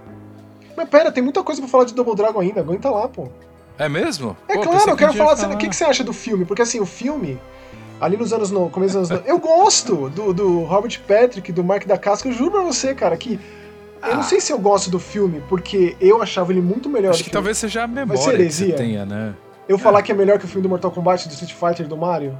Mas 0.76 0.88
pera, 0.88 1.12
tem 1.12 1.22
muita 1.22 1.44
coisa 1.44 1.60
pra 1.60 1.70
falar 1.70 1.84
de 1.84 1.94
Double 1.94 2.16
Dragon 2.16 2.40
ainda, 2.40 2.60
aguenta 2.60 2.90
lá, 2.90 3.06
pô. 3.06 3.28
É 3.78 3.88
mesmo? 3.88 4.36
É 4.48 4.54
pô, 4.54 4.62
claro, 4.62 4.90
eu 4.90 4.96
quero 4.96 5.12
falar. 5.12 5.54
O 5.54 5.56
que, 5.56 5.68
que 5.68 5.76
você 5.76 5.84
acha 5.84 6.02
do 6.02 6.12
filme? 6.12 6.44
Porque 6.44 6.62
assim, 6.62 6.80
o 6.80 6.86
filme 6.86 7.38
ali 8.00 8.16
nos 8.16 8.32
anos 8.32 8.50
no 8.50 8.68
começo 8.68 8.98
dos 8.98 9.10
anos 9.12 9.24
Eu 9.26 9.38
gosto 9.38 10.10
do, 10.10 10.34
do 10.34 10.64
Robert 10.64 11.00
Patrick, 11.06 11.52
do 11.52 11.62
Mark 11.62 11.86
da 11.86 11.96
Casca, 11.96 12.28
eu 12.28 12.32
juro 12.32 12.50
pra 12.50 12.62
você, 12.62 12.94
cara, 12.94 13.16
que 13.16 13.38
eu 14.06 14.14
não 14.14 14.20
ah. 14.20 14.24
sei 14.24 14.40
se 14.40 14.52
eu 14.52 14.58
gosto 14.58 14.90
do 14.90 14.98
filme, 14.98 15.42
porque 15.48 15.96
eu 16.00 16.22
achava 16.22 16.52
ele 16.52 16.60
muito 16.60 16.88
melhor 16.88 17.10
Acho 17.10 17.18
que, 17.18 17.30
que 17.30 17.30
talvez 17.30 17.58
seja 17.58 17.84
a 17.84 17.86
memória 17.86 18.36
que 18.36 18.52
você 18.52 18.72
tenha, 18.72 19.04
né? 19.04 19.34
Eu 19.68 19.76
é. 19.76 19.78
falar 19.78 20.02
que 20.02 20.12
é 20.12 20.14
melhor 20.14 20.38
que 20.38 20.44
o 20.44 20.48
filme 20.48 20.62
do 20.62 20.68
Mortal 20.68 20.90
Kombat, 20.90 21.28
do 21.28 21.32
Street 21.32 21.54
Fighter, 21.54 21.88
do 21.88 21.96
Mario. 21.96 22.36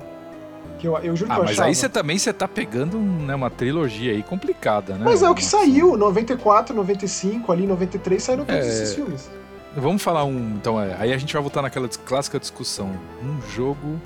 Que 0.79 0.87
eu, 0.87 0.96
eu 0.98 1.16
juro 1.16 1.33
ah, 1.33 1.35
que 1.35 1.40
eu 1.40 1.44
mas 1.44 1.53
achava. 1.53 1.68
aí 1.68 1.74
você 1.74 1.88
também 1.88 2.18
você 2.18 2.33
tá 2.33 2.46
pegando 2.46 2.98
né, 2.98 3.35
uma 3.35 3.50
trilogia 3.50 4.12
aí 4.12 4.22
complicada, 4.22 4.94
né? 4.94 5.05
Mas 5.05 5.22
é 5.22 5.31
o 5.31 5.35
que 5.35 5.44
saiu, 5.44 5.96
94, 5.96 6.74
95, 6.74 7.50
ali 7.50 7.66
93 7.66 8.22
saíram 8.22 8.44
todos 8.44 8.64
é... 8.64 8.68
esses 8.68 8.94
filmes. 8.94 9.31
Vamos 9.77 10.03
falar 10.03 10.24
um. 10.24 10.55
Então, 10.57 10.81
é, 10.81 10.94
aí 10.98 11.12
a 11.12 11.18
gente 11.18 11.33
vai 11.33 11.42
voltar 11.42 11.62
naquela 11.62 11.88
clássica 11.88 12.38
discussão. 12.38 12.92
Um 13.22 13.40
jogo 13.50 14.00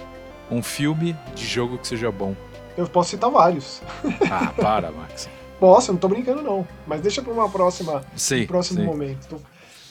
um 0.51 0.63
filme 0.63 1.17
de 1.35 1.47
jogo 1.47 1.79
que 1.79 1.87
seja 1.87 2.11
bom. 2.11 2.35
Eu 2.77 2.87
posso 2.87 3.11
citar 3.11 3.31
vários. 3.31 3.83
Ah, 4.31 4.53
para, 4.57 4.91
Max. 4.91 5.29
Posso, 5.59 5.93
não 5.93 5.99
tô 5.99 6.09
brincando 6.09 6.43
não. 6.43 6.67
Mas 6.87 7.01
deixa 7.01 7.23
para 7.23 7.33
uma 7.33 7.49
próxima, 7.49 8.05
sim, 8.17 8.43
um 8.43 8.47
próximo 8.47 8.81
sim. 8.81 8.87
momento. 8.87 9.41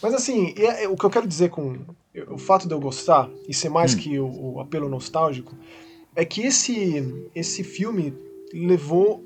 Mas 0.01 0.13
assim, 0.13 0.53
é, 0.57 0.83
é, 0.83 0.87
o 0.87 0.95
que 0.95 1.03
eu 1.03 1.09
quero 1.09 1.27
dizer 1.27 1.49
com 1.49 1.77
o 2.29 2.37
fato 2.37 2.67
de 2.67 2.73
eu 2.73 2.79
gostar 2.79 3.29
e 3.47 3.53
ser 3.53 3.69
mais 3.69 3.93
hum. 3.93 3.97
que 3.97 4.19
o, 4.19 4.53
o, 4.53 4.59
apelo 4.59 4.89
nostálgico 4.89 5.55
é 6.15 6.25
que 6.25 6.41
esse 6.41 7.27
esse 7.35 7.63
filme 7.63 8.13
levou 8.53 9.23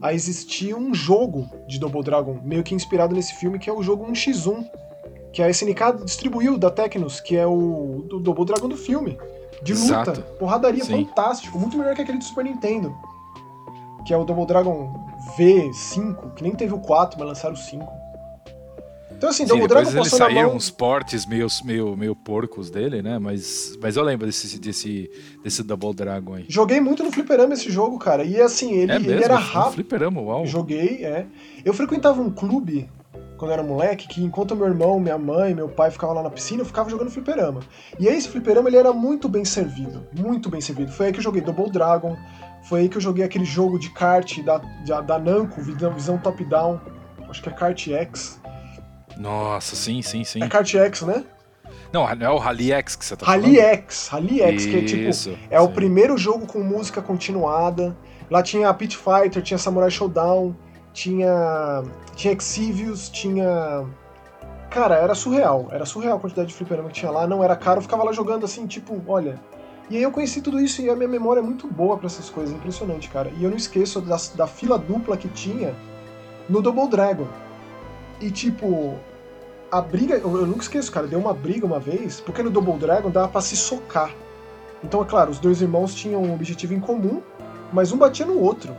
a 0.00 0.12
existir 0.12 0.74
um 0.74 0.94
jogo 0.94 1.48
de 1.68 1.78
Double 1.78 2.02
Dragon 2.02 2.40
meio 2.44 2.62
que 2.62 2.74
inspirado 2.74 3.14
nesse 3.14 3.34
filme 3.34 3.58
que 3.58 3.68
é 3.68 3.72
o 3.72 3.82
jogo 3.82 4.06
1x1 4.10 4.64
que 5.32 5.42
a 5.42 5.50
SNK 5.50 6.04
distribuiu 6.04 6.58
da 6.58 6.70
Tecnos, 6.70 7.20
que 7.20 7.36
é 7.36 7.46
o 7.46 8.04
do 8.08 8.18
Double 8.18 8.44
Dragon 8.44 8.68
do 8.68 8.76
filme 8.76 9.18
de 9.62 9.74
luta. 9.74 9.84
Exato. 9.84 10.22
Porradaria 10.38 10.84
Sim. 10.84 11.04
fantástico. 11.04 11.58
Muito 11.58 11.76
melhor 11.76 11.94
que 11.94 12.02
aquele 12.02 12.18
do 12.18 12.24
Super 12.24 12.44
Nintendo. 12.44 12.94
Que 14.08 14.14
é 14.14 14.16
o 14.16 14.24
Double 14.24 14.46
Dragon 14.46 14.90
V5, 15.36 16.32
que 16.32 16.42
nem 16.42 16.54
teve 16.54 16.72
o 16.72 16.78
4, 16.78 17.18
mas 17.18 17.28
lançaram 17.28 17.52
o 17.52 17.58
5. 17.58 17.86
Então, 19.14 19.28
assim, 19.28 19.42
Sim, 19.42 19.50
Double 19.50 19.68
Dragon 19.68 19.90
ele 19.90 20.08
saíram 20.08 20.48
mão... 20.48 20.56
uns 20.56 20.70
portes 20.70 21.26
meio, 21.26 21.46
meio, 21.62 21.94
meio 21.94 22.16
porcos 22.16 22.70
dele, 22.70 23.02
né? 23.02 23.18
Mas, 23.18 23.76
mas 23.82 23.98
eu 23.98 24.02
lembro 24.02 24.24
desse, 24.24 24.58
desse, 24.58 25.10
desse 25.44 25.62
Double 25.62 25.92
Dragon 25.92 26.36
aí. 26.36 26.46
Joguei 26.48 26.80
muito 26.80 27.04
no 27.04 27.12
fliperama 27.12 27.52
esse 27.52 27.70
jogo, 27.70 27.98
cara. 27.98 28.24
E 28.24 28.40
assim, 28.40 28.72
ele, 28.72 28.92
é 28.92 28.96
ele 28.96 29.22
era 29.22 29.36
rápido. 29.36 29.74
fliperama, 29.74 30.22
uau. 30.22 30.46
Joguei, 30.46 31.04
é. 31.04 31.26
Eu 31.62 31.74
frequentava 31.74 32.22
um 32.22 32.30
clube 32.30 32.88
quando 33.36 33.50
eu 33.50 33.54
era 33.54 33.62
moleque, 33.62 34.08
que 34.08 34.24
enquanto 34.24 34.56
meu 34.56 34.66
irmão, 34.66 34.98
minha 34.98 35.18
mãe, 35.18 35.54
meu 35.54 35.68
pai 35.68 35.90
ficavam 35.90 36.16
lá 36.16 36.22
na 36.22 36.30
piscina, 36.30 36.62
eu 36.62 36.66
ficava 36.66 36.88
jogando 36.88 37.10
fliperama. 37.10 37.60
E 37.98 38.08
aí 38.08 38.16
esse 38.16 38.28
fliperama 38.28 38.70
ele 38.70 38.78
era 38.78 38.92
muito 38.92 39.28
bem 39.28 39.44
servido, 39.44 40.06
muito 40.18 40.48
bem 40.48 40.62
servido. 40.62 40.92
Foi 40.92 41.06
aí 41.06 41.12
que 41.12 41.18
eu 41.18 41.22
joguei 41.22 41.40
Double 41.40 41.70
Dragon, 41.70 42.16
foi 42.68 42.80
aí 42.80 42.88
que 42.88 42.96
eu 42.96 43.00
joguei 43.00 43.24
aquele 43.24 43.44
jogo 43.44 43.78
de 43.78 43.90
kart 43.90 44.40
da, 44.42 44.58
da, 44.86 45.00
da 45.00 45.18
Namco, 45.18 45.62
visão, 45.62 45.92
visão 45.92 46.18
top-down, 46.18 46.80
acho 47.28 47.42
que 47.42 47.48
é 47.48 47.52
Kart 47.52 47.88
X. 47.88 48.40
Nossa, 49.16 49.74
sim, 49.74 50.02
sim, 50.02 50.22
sim. 50.22 50.42
É 50.42 50.48
Kart 50.48 50.74
X, 50.74 51.02
né? 51.02 51.24
Não, 51.92 52.06
não 52.14 52.26
é 52.26 52.30
o 52.30 52.36
Rally 52.36 52.72
X 52.72 52.96
que 52.96 53.04
você 53.04 53.16
tá 53.16 53.24
Rally 53.24 53.56
falando? 53.56 53.74
X, 53.74 54.08
Rally 54.08 54.42
X, 54.42 54.62
Isso, 54.62 54.70
que 54.70 54.76
é 54.76 54.84
tipo, 54.84 55.08
é 55.08 55.12
sim. 55.12 55.38
o 55.58 55.68
primeiro 55.68 56.18
jogo 56.18 56.46
com 56.46 56.60
música 56.60 57.00
continuada. 57.00 57.96
Lá 58.30 58.42
tinha 58.42 58.72
Pit 58.74 58.96
Fighter, 58.96 59.42
tinha 59.42 59.56
Samurai 59.56 59.90
Showdown, 59.90 60.54
tinha. 60.92 61.82
Tinha 62.14 62.34
Exivius, 62.34 63.08
tinha. 63.08 63.86
Cara, 64.68 64.96
era 64.96 65.14
surreal. 65.14 65.68
Era 65.70 65.86
surreal 65.86 66.18
a 66.18 66.20
quantidade 66.20 66.48
de 66.48 66.54
fliperama 66.54 66.88
que 66.90 67.00
tinha 67.00 67.10
lá. 67.10 67.26
Não 67.26 67.42
era 67.42 67.56
caro, 67.56 67.78
eu 67.78 67.82
ficava 67.82 68.04
lá 68.04 68.12
jogando 68.12 68.44
assim, 68.44 68.66
tipo, 68.66 69.02
olha. 69.06 69.40
E 69.90 69.96
aí 69.96 70.02
eu 70.02 70.10
conheci 70.10 70.42
tudo 70.42 70.60
isso 70.60 70.82
e 70.82 70.90
a 70.90 70.96
minha 70.96 71.08
memória 71.08 71.40
é 71.40 71.42
muito 71.42 71.66
boa 71.66 71.96
para 71.96 72.06
essas 72.06 72.28
coisas, 72.28 72.54
impressionante, 72.54 73.08
cara. 73.08 73.32
E 73.38 73.44
eu 73.44 73.50
não 73.50 73.56
esqueço 73.56 74.00
da, 74.00 74.16
da 74.34 74.46
fila 74.46 74.78
dupla 74.78 75.16
que 75.16 75.28
tinha 75.28 75.74
no 76.48 76.60
Double 76.60 76.88
Dragon. 76.88 77.26
E 78.20 78.30
tipo, 78.30 78.98
a 79.70 79.80
briga, 79.80 80.16
eu, 80.16 80.36
eu 80.36 80.46
nunca 80.46 80.62
esqueço, 80.62 80.92
cara, 80.92 81.06
deu 81.06 81.18
uma 81.18 81.32
briga 81.32 81.64
uma 81.64 81.80
vez, 81.80 82.20
porque 82.20 82.42
no 82.42 82.50
Double 82.50 82.76
Dragon 82.78 83.10
dava 83.10 83.28
pra 83.28 83.40
se 83.40 83.56
socar. 83.56 84.14
Então, 84.84 85.02
é 85.02 85.04
claro, 85.04 85.30
os 85.30 85.38
dois 85.38 85.60
irmãos 85.60 85.94
tinham 85.94 86.22
um 86.22 86.34
objetivo 86.34 86.74
em 86.74 86.80
comum, 86.80 87.22
mas 87.72 87.90
um 87.90 87.96
batia 87.96 88.26
no 88.26 88.38
outro. 88.38 88.76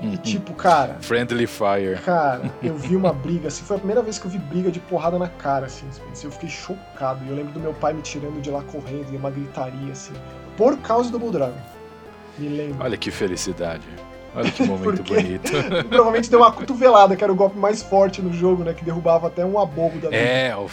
E 0.00 0.16
tipo, 0.18 0.54
cara. 0.54 0.96
Friendly 1.00 1.46
Fire. 1.46 1.98
Cara, 2.04 2.50
eu 2.62 2.76
vi 2.76 2.96
uma 2.96 3.12
briga, 3.12 3.48
assim, 3.48 3.64
foi 3.64 3.76
a 3.76 3.78
primeira 3.78 4.02
vez 4.02 4.18
que 4.18 4.26
eu 4.26 4.30
vi 4.30 4.38
briga 4.38 4.70
de 4.70 4.80
porrada 4.80 5.18
na 5.18 5.28
cara, 5.28 5.66
assim, 5.66 5.86
eu 6.22 6.30
fiquei 6.30 6.48
chocado. 6.48 7.24
E 7.24 7.28
eu 7.28 7.36
lembro 7.36 7.52
do 7.52 7.60
meu 7.60 7.74
pai 7.74 7.92
me 7.92 8.02
tirando 8.02 8.40
de 8.40 8.50
lá 8.50 8.62
correndo 8.62 9.12
e 9.12 9.16
uma 9.16 9.30
gritaria, 9.30 9.92
assim, 9.92 10.12
por 10.56 10.78
causa 10.78 11.10
do 11.10 11.18
Double 11.18 11.36
Dragon. 11.36 11.58
Me 12.38 12.48
lembro. 12.48 12.84
Olha 12.84 12.96
que 12.96 13.10
felicidade. 13.10 13.86
Olha 14.34 14.50
que 14.50 14.62
momento 14.66 15.02
bonito. 15.02 15.50
provavelmente 15.88 16.30
deu 16.30 16.40
uma 16.40 16.52
cotovelada, 16.52 17.16
que 17.16 17.24
era 17.24 17.32
o 17.32 17.36
golpe 17.36 17.58
mais 17.58 17.82
forte 17.82 18.20
no 18.20 18.32
jogo, 18.32 18.62
né? 18.62 18.74
Que 18.74 18.84
derrubava 18.84 19.26
até 19.28 19.44
um 19.44 19.58
abobo 19.58 19.98
da. 19.98 20.14
É, 20.14 20.54
o, 20.54 20.68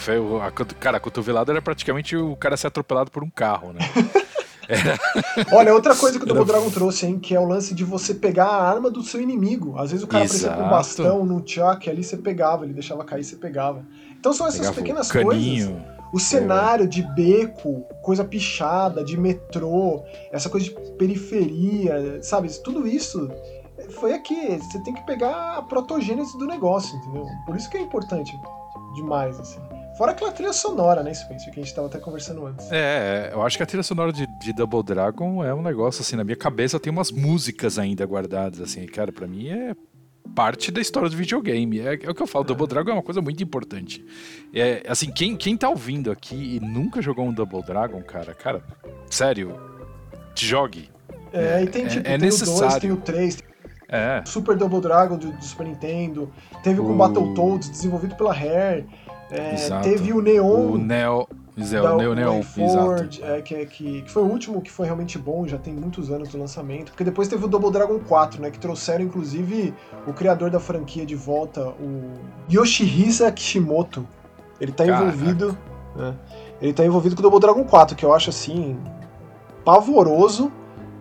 cara, 0.78 0.98
a 0.98 1.00
cotovelada 1.00 1.52
era 1.52 1.62
praticamente 1.62 2.16
o 2.16 2.36
cara 2.36 2.56
ser 2.56 2.66
atropelado 2.66 3.10
por 3.10 3.24
um 3.24 3.30
carro, 3.30 3.72
né? 3.72 3.80
Era... 4.68 4.98
Olha, 5.52 5.74
outra 5.74 5.94
coisa 5.94 6.18
que 6.18 6.24
o 6.24 6.26
Double. 6.26 6.44
Dragon 6.44 6.70
trouxe, 6.70 7.06
hein, 7.06 7.18
que 7.18 7.34
é 7.34 7.40
o 7.40 7.46
lance 7.46 7.74
de 7.74 7.84
você 7.84 8.14
pegar 8.14 8.46
a 8.46 8.68
arma 8.68 8.90
do 8.90 9.02
seu 9.02 9.20
inimigo. 9.20 9.78
Às 9.78 9.90
vezes 9.90 10.04
o 10.04 10.08
cara 10.08 10.24
aparecia 10.24 10.50
com 10.50 10.62
um 10.62 10.68
bastão 10.68 11.24
no 11.24 11.42
chuck, 11.46 11.88
ali 11.88 12.02
você 12.04 12.16
pegava, 12.16 12.64
ele 12.64 12.74
deixava 12.74 13.04
cair, 13.04 13.24
você 13.24 13.36
pegava. 13.36 13.84
Então 14.18 14.32
são 14.32 14.46
essas 14.46 14.60
pegava 14.60 14.76
pequenas 14.76 15.10
coisas. 15.10 15.70
O 16.12 16.20
cenário 16.20 16.84
é. 16.84 16.86
de 16.86 17.02
beco, 17.02 17.84
coisa 18.00 18.24
pichada, 18.24 19.02
de 19.02 19.16
metrô, 19.16 20.04
essa 20.30 20.48
coisa 20.48 20.66
de 20.66 20.72
periferia, 20.92 22.22
sabe? 22.22 22.48
Tudo 22.62 22.86
isso 22.86 23.28
foi 23.98 24.12
aqui. 24.12 24.56
Você 24.58 24.78
tem 24.84 24.94
que 24.94 25.04
pegar 25.06 25.58
a 25.58 25.62
protogênese 25.62 26.38
do 26.38 26.46
negócio, 26.46 26.96
entendeu? 26.98 27.26
Por 27.44 27.56
isso 27.56 27.68
que 27.68 27.76
é 27.76 27.80
importante 27.80 28.32
demais, 28.94 29.40
assim. 29.40 29.60
Fora 29.96 30.10
aquela 30.10 30.32
trilha 30.32 30.52
sonora, 30.52 31.02
né, 31.02 31.14
Spencer, 31.14 31.52
que 31.52 31.60
a 31.60 31.62
gente 31.62 31.70
estava 31.70 31.86
até 31.86 31.98
conversando 31.98 32.44
antes. 32.46 32.70
É, 32.72 33.30
eu 33.32 33.42
acho 33.42 33.56
que 33.56 33.62
a 33.62 33.66
trilha 33.66 33.82
sonora 33.82 34.12
de, 34.12 34.26
de, 34.40 34.52
Double 34.52 34.82
Dragon 34.82 35.44
é 35.44 35.54
um 35.54 35.62
negócio, 35.62 36.02
assim, 36.02 36.16
na 36.16 36.24
minha 36.24 36.36
cabeça 36.36 36.80
tem 36.80 36.92
umas 36.92 37.12
músicas 37.12 37.78
ainda 37.78 38.04
guardadas, 38.04 38.60
assim, 38.60 38.84
cara, 38.86 39.12
para 39.12 39.26
mim 39.26 39.48
é 39.48 39.74
parte 40.34 40.72
da 40.72 40.80
história 40.80 41.08
do 41.08 41.16
videogame. 41.16 41.78
É, 41.78 41.94
é 42.02 42.10
o 42.10 42.14
que 42.14 42.22
eu 42.22 42.26
falo, 42.26 42.44
é. 42.44 42.48
Double 42.48 42.66
Dragon 42.66 42.90
é 42.90 42.94
uma 42.94 43.02
coisa 43.02 43.20
muito 43.20 43.42
importante. 43.42 44.04
É, 44.52 44.82
assim, 44.88 45.12
quem, 45.12 45.36
quem 45.36 45.56
tá 45.56 45.68
ouvindo 45.68 46.10
aqui 46.10 46.56
e 46.56 46.60
nunca 46.60 47.00
jogou 47.00 47.24
um 47.24 47.32
Double 47.32 47.62
Dragon, 47.62 48.02
cara, 48.02 48.34
cara, 48.34 48.62
sério, 49.08 49.56
jogue. 50.34 50.90
É, 51.32 51.62
e 51.62 51.66
tem, 51.68 51.84
é, 51.84 51.88
tipo, 51.88 52.00
é, 52.00 52.18
tem 52.18 52.18
necessário. 52.18 52.56
o 52.56 52.70
2, 52.70 52.80
tem 52.80 52.92
o 52.92 52.96
3, 52.96 53.38
é. 53.88 54.22
Super 54.24 54.56
Double 54.56 54.80
Dragon 54.80 55.16
do, 55.16 55.30
do 55.30 55.44
Super 55.44 55.66
Nintendo, 55.66 56.32
teve 56.62 56.80
o 56.80 56.84
com 56.84 56.96
Battletoads, 56.96 57.70
desenvolvido 57.70 58.16
pela 58.16 58.32
Rare, 58.32 58.86
é, 59.34 59.80
teve 59.80 60.12
o 60.12 60.20
Neon. 60.20 60.72
O 60.72 60.78
Neo. 60.78 61.26
o 61.56 61.96
Neo 61.96 62.14
Neon, 62.14 62.42
Ford, 62.42 63.20
é, 63.22 63.40
que, 63.42 63.66
que, 63.66 64.02
que, 64.02 64.10
foi 64.10 64.22
o 64.22 64.26
último 64.26 64.60
que 64.62 64.70
foi 64.70 64.86
realmente 64.86 65.18
bom, 65.18 65.46
já 65.46 65.58
tem 65.58 65.74
muitos 65.74 66.10
anos 66.10 66.28
do 66.28 66.38
lançamento. 66.38 66.92
Porque 66.92 67.04
depois 67.04 67.28
teve 67.28 67.44
o 67.44 67.48
Double 67.48 67.70
Dragon 67.70 67.98
4, 67.98 68.40
né? 68.40 68.50
Que 68.50 68.58
trouxeram, 68.58 69.04
inclusive, 69.04 69.74
o 70.06 70.12
criador 70.12 70.50
da 70.50 70.60
franquia 70.60 71.04
de 71.04 71.14
volta, 71.14 71.68
o 71.68 72.12
Yoshihisa 72.50 73.30
Kishimoto. 73.32 74.06
Ele 74.60 74.72
tá 74.72 74.84
Caraca. 74.84 75.04
envolvido. 75.04 75.58
Né, 75.96 76.14
ele 76.60 76.72
tá 76.72 76.84
envolvido 76.84 77.14
com 77.14 77.20
o 77.20 77.22
Double 77.22 77.40
Dragon 77.40 77.64
4, 77.64 77.96
que 77.96 78.04
eu 78.04 78.14
acho 78.14 78.30
assim. 78.30 78.76
pavoroso 79.64 80.50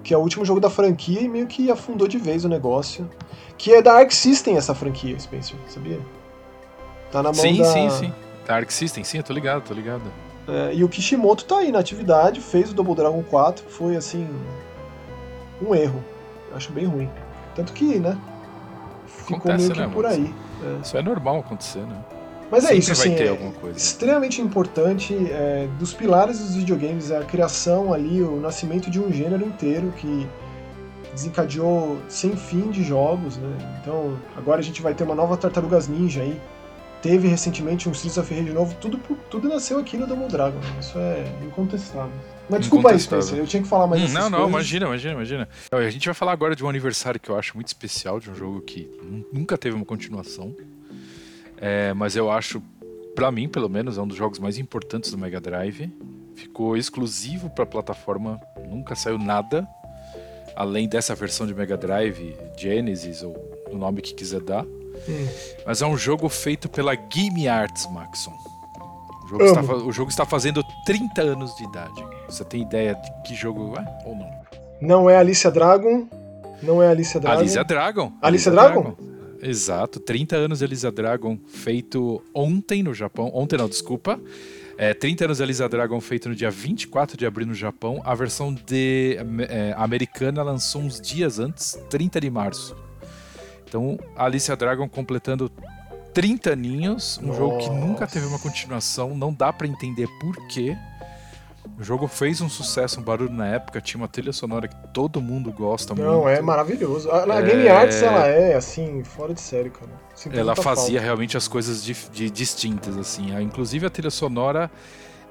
que 0.03 0.13
é 0.13 0.17
o 0.17 0.19
último 0.19 0.43
jogo 0.43 0.59
da 0.59 0.69
franquia 0.69 1.21
e 1.21 1.29
meio 1.29 1.47
que 1.47 1.71
afundou 1.71 2.07
de 2.07 2.17
vez 2.17 2.43
o 2.43 2.49
negócio. 2.49 3.09
Que 3.57 3.73
é 3.75 3.81
da 3.81 3.93
Arc 3.93 4.11
System 4.11 4.57
essa 4.57 4.75
franquia, 4.75 5.17
Spencer, 5.17 5.55
sabia? 5.67 5.99
Tá 7.13 7.21
na 7.21 7.31
mão 7.31 7.35
sim, 7.35 7.59
da... 7.59 7.65
Sim, 7.65 7.89
sim, 7.91 8.07
sim. 8.07 8.13
Da 8.47 8.55
Arc 8.55 8.71
System, 8.71 9.03
sim, 9.03 9.17
eu 9.17 9.23
tô 9.23 9.31
ligado, 9.31 9.61
tô 9.61 9.73
ligado. 9.73 10.01
É, 10.47 10.73
e 10.73 10.83
o 10.83 10.89
Kishimoto 10.89 11.45
tá 11.45 11.59
aí 11.59 11.71
na 11.71 11.77
atividade, 11.77 12.41
fez 12.41 12.71
o 12.71 12.73
Double 12.73 12.95
Dragon 12.95 13.21
4, 13.21 13.69
foi 13.69 13.95
assim. 13.95 14.27
um 15.61 15.75
erro. 15.75 16.03
Acho 16.55 16.71
bem 16.71 16.85
ruim. 16.85 17.09
Tanto 17.55 17.71
que, 17.71 17.99
né? 17.99 18.17
Ficou 19.05 19.37
Acontece, 19.37 19.65
meio 19.65 19.73
que 19.73 19.79
né, 19.79 19.89
por 19.93 20.05
aí. 20.07 20.33
É. 20.63 20.81
Isso 20.81 20.97
é 20.97 21.01
normal 21.03 21.39
acontecer, 21.39 21.81
né? 21.81 21.95
Mas 22.49 22.65
é 22.65 22.73
isso, 22.73 22.91
assim, 22.91 23.13
é 23.15 23.37
extremamente 23.75 24.41
importante 24.41 25.15
é, 25.31 25.67
dos 25.79 25.93
pilares 25.93 26.39
dos 26.39 26.55
videogames, 26.55 27.09
é 27.09 27.17
a 27.17 27.23
criação 27.23 27.93
ali, 27.93 28.21
o 28.21 28.39
nascimento 28.39 28.91
de 28.91 28.99
um 28.99 29.11
gênero 29.11 29.43
inteiro 29.43 29.91
que 29.97 30.27
desencadeou 31.13 31.97
sem 32.07 32.35
fim 32.35 32.69
de 32.69 32.83
jogos, 32.83 33.37
né? 33.37 33.79
Então, 33.81 34.17
agora 34.35 34.59
a 34.59 34.63
gente 34.63 34.81
vai 34.81 34.93
ter 34.93 35.03
uma 35.03 35.15
nova 35.15 35.37
Tartarugas 35.37 35.87
Ninja 35.87 36.21
aí. 36.21 36.39
Teve 37.03 37.27
recentemente 37.27 37.89
um 37.89 37.91
Streets 37.91 38.17
of 38.17 38.33
Rage 38.33 38.53
novo, 38.53 38.73
tudo, 38.75 38.97
tudo 39.29 39.49
nasceu 39.49 39.77
aqui 39.77 39.97
no 39.97 40.07
Double 40.07 40.29
Dragon, 40.29 40.57
né? 40.57 40.77
isso 40.79 40.97
é 40.97 41.25
incontestável. 41.45 42.13
Mas 42.49 42.61
desculpa 42.61 42.91
aí, 42.91 42.99
Spencer, 42.99 43.37
eu 43.37 43.45
tinha 43.45 43.61
que 43.61 43.67
falar 43.67 43.87
mais 43.87 44.03
hum, 44.03 44.13
Não, 44.13 44.29
não, 44.29 44.29
coisas. 44.29 44.49
imagina, 44.49 44.85
imagina, 44.85 45.13
imagina. 45.13 45.49
A 45.69 45.89
gente 45.89 46.05
vai 46.05 46.13
falar 46.13 46.31
agora 46.31 46.55
de 46.55 46.63
um 46.63 46.69
aniversário 46.69 47.19
que 47.19 47.29
eu 47.29 47.37
acho 47.37 47.55
muito 47.55 47.67
especial, 47.67 48.21
de 48.21 48.29
um 48.29 48.35
jogo 48.35 48.61
que 48.61 48.89
nunca 49.33 49.57
teve 49.57 49.75
uma 49.75 49.83
continuação. 49.83 50.55
É, 51.57 51.93
mas 51.93 52.15
eu 52.15 52.31
acho, 52.31 52.63
para 53.13 53.29
mim 53.29 53.49
pelo 53.49 53.67
menos, 53.67 53.97
é 53.97 54.01
um 54.01 54.07
dos 54.07 54.17
jogos 54.17 54.39
mais 54.39 54.57
importantes 54.57 55.11
do 55.11 55.17
Mega 55.17 55.41
Drive. 55.41 55.91
Ficou 56.35 56.77
exclusivo 56.77 57.49
para 57.49 57.65
plataforma, 57.65 58.39
nunca 58.65 58.95
saiu 58.95 59.17
nada 59.17 59.67
além 60.55 60.87
dessa 60.87 61.13
versão 61.15 61.45
de 61.45 61.53
Mega 61.53 61.75
Drive, 61.75 62.35
Genesis 62.57 63.23
ou 63.23 63.35
o 63.69 63.75
nome 63.75 64.01
que 64.01 64.13
quiser 64.13 64.41
dar. 64.41 64.65
Hum. 65.07 65.27
Mas 65.65 65.81
é 65.81 65.85
um 65.85 65.97
jogo 65.97 66.29
feito 66.29 66.69
pela 66.69 66.95
Game 66.95 67.47
Arts, 67.47 67.87
Maxon. 67.91 68.33
O 69.23 69.27
jogo, 69.27 69.45
está, 69.45 69.61
o 69.61 69.91
jogo, 69.91 70.09
está, 70.09 70.25
fazendo 70.25 70.63
30 70.85 71.21
anos 71.21 71.55
de 71.55 71.63
idade. 71.63 72.05
Você 72.27 72.43
tem 72.43 72.61
ideia 72.61 72.93
de 72.95 73.11
que 73.23 73.33
jogo 73.33 73.73
é 73.77 74.07
ou 74.07 74.15
não? 74.15 74.29
Não 74.81 75.09
é 75.09 75.17
Alicia 75.17 75.49
Dragon. 75.49 76.07
Não 76.61 76.83
é 76.83 76.87
Alicia 76.87 77.19
Dragon. 77.19 77.39
Alicia 77.39 77.63
Dragon. 77.63 78.13
Alicia, 78.21 78.51
Dragon? 78.51 78.81
Dragon. 78.81 79.13
Exato, 79.41 79.99
30 79.99 80.37
anos 80.37 80.59
de 80.59 80.65
Elisa 80.65 80.89
Dragon 80.89 81.37
feito 81.47 82.23
ontem 82.33 82.81
no 82.81 82.93
Japão. 82.93 83.29
Ontem 83.33 83.57
não, 83.57 83.67
desculpa. 83.67 84.19
É, 84.77 84.93
30 84.93 85.25
anos 85.25 85.37
de 85.37 85.43
Elisa 85.43 85.67
Dragon 85.67 85.99
feito 85.99 86.29
no 86.29 86.35
dia 86.35 86.49
24 86.49 87.17
de 87.17 87.25
abril 87.25 87.47
no 87.47 87.53
Japão. 87.53 88.01
A 88.05 88.15
versão 88.15 88.53
de 88.53 89.17
é, 89.49 89.73
americana 89.75 90.41
lançou 90.41 90.81
uns 90.81 90.99
dias 90.99 91.39
antes, 91.39 91.77
30 91.89 92.21
de 92.21 92.29
março. 92.29 92.75
Então, 93.73 93.97
Alicia 94.15 94.55
Dragon 94.55 94.87
completando 94.87 95.51
30 96.13 96.51
aninhos, 96.53 97.17
um 97.17 97.25
Nossa. 97.25 97.39
jogo 97.39 97.57
que 97.57 97.69
nunca 97.71 98.05
teve 98.05 98.27
uma 98.27 98.37
continuação, 98.37 99.17
não 99.17 99.33
dá 99.33 99.51
para 99.51 99.65
entender 99.65 100.07
por 100.19 100.35
quê. 100.47 100.77
O 101.79 101.83
jogo 101.83 102.07
fez 102.07 102.39
um 102.39 102.47
sucesso, 102.47 102.99
um 102.99 103.03
barulho 103.03 103.33
na 103.33 103.47
época, 103.47 103.81
tinha 103.81 103.99
uma 103.99 104.07
trilha 104.07 104.31
sonora 104.31 104.67
que 104.67 104.75
todo 104.93 105.19
mundo 105.19 105.51
gosta 105.51 105.95
Não, 105.95 106.03
muito. 106.03 106.21
Não, 106.21 106.29
é 106.29 106.39
maravilhoso. 106.39 107.09
A, 107.09 107.23
a 107.23 107.39
é... 107.39 107.41
Game 107.41 107.67
Arts, 107.67 108.03
ela 108.03 108.27
é, 108.27 108.53
assim, 108.53 109.03
fora 109.03 109.33
de 109.33 109.41
série, 109.41 109.71
cara. 109.71 109.89
Sinto 110.13 110.37
ela 110.37 110.55
fazia 110.55 110.99
falta. 110.99 111.01
realmente 111.01 111.35
as 111.35 111.47
coisas 111.47 111.83
de, 111.83 111.95
de, 112.11 112.29
distintas, 112.29 112.95
assim. 112.95 113.35
Inclusive 113.41 113.87
a 113.87 113.89
trilha 113.89 114.11
sonora 114.11 114.69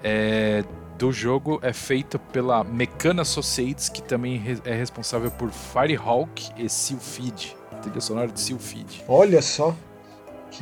é, 0.03 0.65
do 0.99 1.13
jogo 1.13 1.61
é 1.63 1.73
feita 1.73 2.19
pela 2.19 2.65
Mecana 2.65 3.23
Associates, 3.23 3.89
que 3.89 4.03
também 4.03 4.43
é 4.65 4.75
responsável 4.75 5.31
por 5.31 5.53
Firehawk 5.53 6.51
e 6.57 6.69
Sylphid. 6.69 7.62
Trilha 7.83 8.01
sonora 8.01 8.29
de 8.29 8.41
Sylphid. 8.41 9.05
Olha 9.09 9.43
só. 9.43 9.75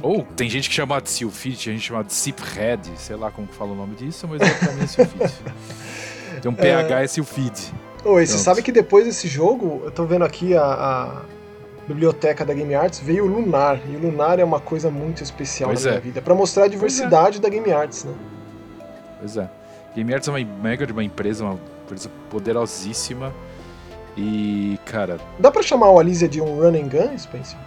Ou 0.02 0.22
tem 0.36 0.48
gente 0.48 0.68
que 0.68 0.74
chama 0.74 1.00
de 1.00 1.10
Sylphid, 1.10 1.64
tem 1.64 1.74
gente 1.74 1.82
que 1.82 1.88
chama 1.88 2.04
de 2.04 2.12
Siphead, 2.12 2.90
sei 2.96 3.16
lá 3.16 3.30
como 3.30 3.48
fala 3.48 3.72
o 3.72 3.74
nome 3.74 3.96
disso, 3.96 4.26
mas 4.28 4.40
é 4.40 4.54
pra 4.54 4.72
mim 4.72 4.84
é 4.84 4.86
Sylphid. 4.86 5.32
tem 6.40 6.50
um 6.50 6.54
PH 6.54 7.00
é, 7.00 7.04
é 7.04 7.06
Sylphid. 7.06 7.72
Oi, 8.04 8.26
você 8.26 8.38
sabe 8.38 8.62
que 8.62 8.72
depois 8.72 9.04
desse 9.04 9.28
jogo, 9.28 9.82
eu 9.84 9.90
tô 9.90 10.06
vendo 10.06 10.24
aqui 10.24 10.56
a, 10.56 10.62
a, 10.62 11.22
biblioteca 11.86 12.44
da 12.44 12.54
Game 12.54 12.74
Arts, 12.74 13.00
veio 13.00 13.24
o 13.24 13.26
Lunar. 13.26 13.80
E 13.90 13.96
o 13.96 13.98
Lunar 13.98 14.38
é 14.38 14.44
uma 14.44 14.60
coisa 14.60 14.90
muito 14.90 15.22
especial 15.22 15.70
pois 15.70 15.84
na 15.84 15.90
é. 15.90 15.92
minha 15.94 16.02
vida. 16.02 16.22
para 16.22 16.34
mostrar 16.34 16.62
a 16.62 16.66
é. 16.66 16.68
diversidade 16.68 17.38
é. 17.38 17.40
da 17.40 17.48
Game 17.48 17.70
Arts, 17.70 18.04
né? 18.04 18.14
Pois 19.18 19.36
é. 19.36 19.50
Game 19.94 20.14
Arts 20.14 20.28
é 20.28 20.30
uma 20.30 20.62
mega 20.62 20.86
de 20.86 20.92
uma 20.92 21.02
empresa, 21.02 21.44
uma 21.44 21.58
empresa 21.84 22.10
poderosíssima. 22.30 23.34
E, 24.20 24.78
cara. 24.84 25.18
Dá 25.38 25.50
pra 25.50 25.62
chamar 25.62 25.90
o 25.90 25.98
Alisia 25.98 26.28
de 26.28 26.40
um 26.40 26.56
run 26.56 26.74
and 26.74 26.88
gun, 26.88 27.18
Spencer? 27.18 27.58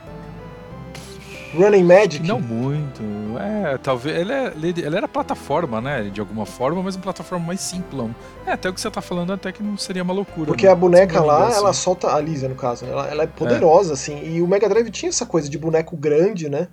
Running 1.56 1.84
Magic? 1.84 2.28
Não 2.28 2.42
muito. 2.42 3.02
É, 3.40 3.78
talvez. 3.78 4.18
Ele, 4.18 4.32
é, 4.32 4.54
ele, 4.56 4.98
era 4.98 5.08
plataforma, 5.08 5.80
né? 5.80 6.10
De 6.12 6.20
alguma 6.20 6.46
forma, 6.46 6.82
mas 6.82 6.96
uma 6.96 7.04
plataforma 7.04 7.46
mais 7.46 7.62
simplão. 7.62 8.14
É, 8.46 8.52
até 8.54 8.70
o 8.70 8.74
que 8.74 8.82
você 8.82 8.90
tá 8.90 9.02
falando 9.02 9.34
até 9.34 9.52
que 9.52 9.62
não 9.62 9.78
seria 9.78 10.02
uma 10.02 10.14
loucura. 10.14 10.48
Porque 10.48 10.66
né? 10.66 10.72
a 10.72 10.76
boneca 10.76 11.22
lá, 11.22 11.48
assim. 11.48 11.58
ela 11.58 11.74
solta. 11.74 12.14
A 12.14 12.20
Lisa, 12.20 12.50
no 12.50 12.56
caso, 12.56 12.86
ela, 12.86 13.08
ela 13.08 13.24
é 13.24 13.28
poderosa, 13.28 13.92
é. 13.92 13.94
assim. 13.94 14.36
E 14.36 14.42
o 14.42 14.48
Mega 14.48 14.68
Drive 14.68 14.90
tinha 14.90 15.10
essa 15.10 15.26
coisa 15.26 15.48
de 15.48 15.58
boneco 15.58 15.96
grande, 15.96 16.50
né? 16.50 16.68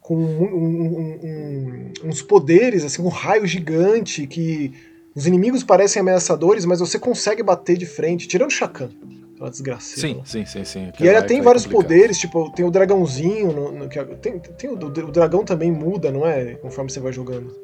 Com 0.00 0.16
um, 0.16 0.44
um, 0.44 1.20
um, 1.22 2.08
uns 2.08 2.22
poderes, 2.22 2.84
assim, 2.84 3.02
um 3.02 3.08
raio 3.08 3.46
gigante 3.46 4.26
que. 4.26 4.72
Os 5.14 5.26
inimigos 5.26 5.62
parecem 5.62 6.00
ameaçadores, 6.00 6.64
mas 6.64 6.80
você 6.80 6.98
consegue 6.98 7.42
bater 7.42 7.76
de 7.76 7.86
frente, 7.86 8.26
tirando 8.26 8.48
o 8.48 8.52
Shakan 8.52 8.90
aquela 9.44 9.50
desgraceira. 9.50 10.00
Sim, 10.00 10.22
sim, 10.24 10.44
sim, 10.46 10.64
sim. 10.64 10.92
E 11.00 11.08
ela 11.08 11.22
tem 11.22 11.40
vários 11.40 11.66
poderes, 11.66 12.18
tipo, 12.18 12.50
tem 12.50 12.64
o 12.64 12.70
dragãozinho, 12.70 13.52
no, 13.52 13.72
no, 13.72 13.88
que, 13.88 14.02
tem, 14.16 14.38
tem 14.38 14.70
o, 14.70 14.74
o, 14.74 15.12
dragão 15.12 15.44
também 15.44 15.70
muda, 15.70 16.10
não 16.10 16.26
é? 16.26 16.54
Conforme 16.54 16.90
você 16.90 17.00
vai 17.00 17.12
jogando. 17.12 17.54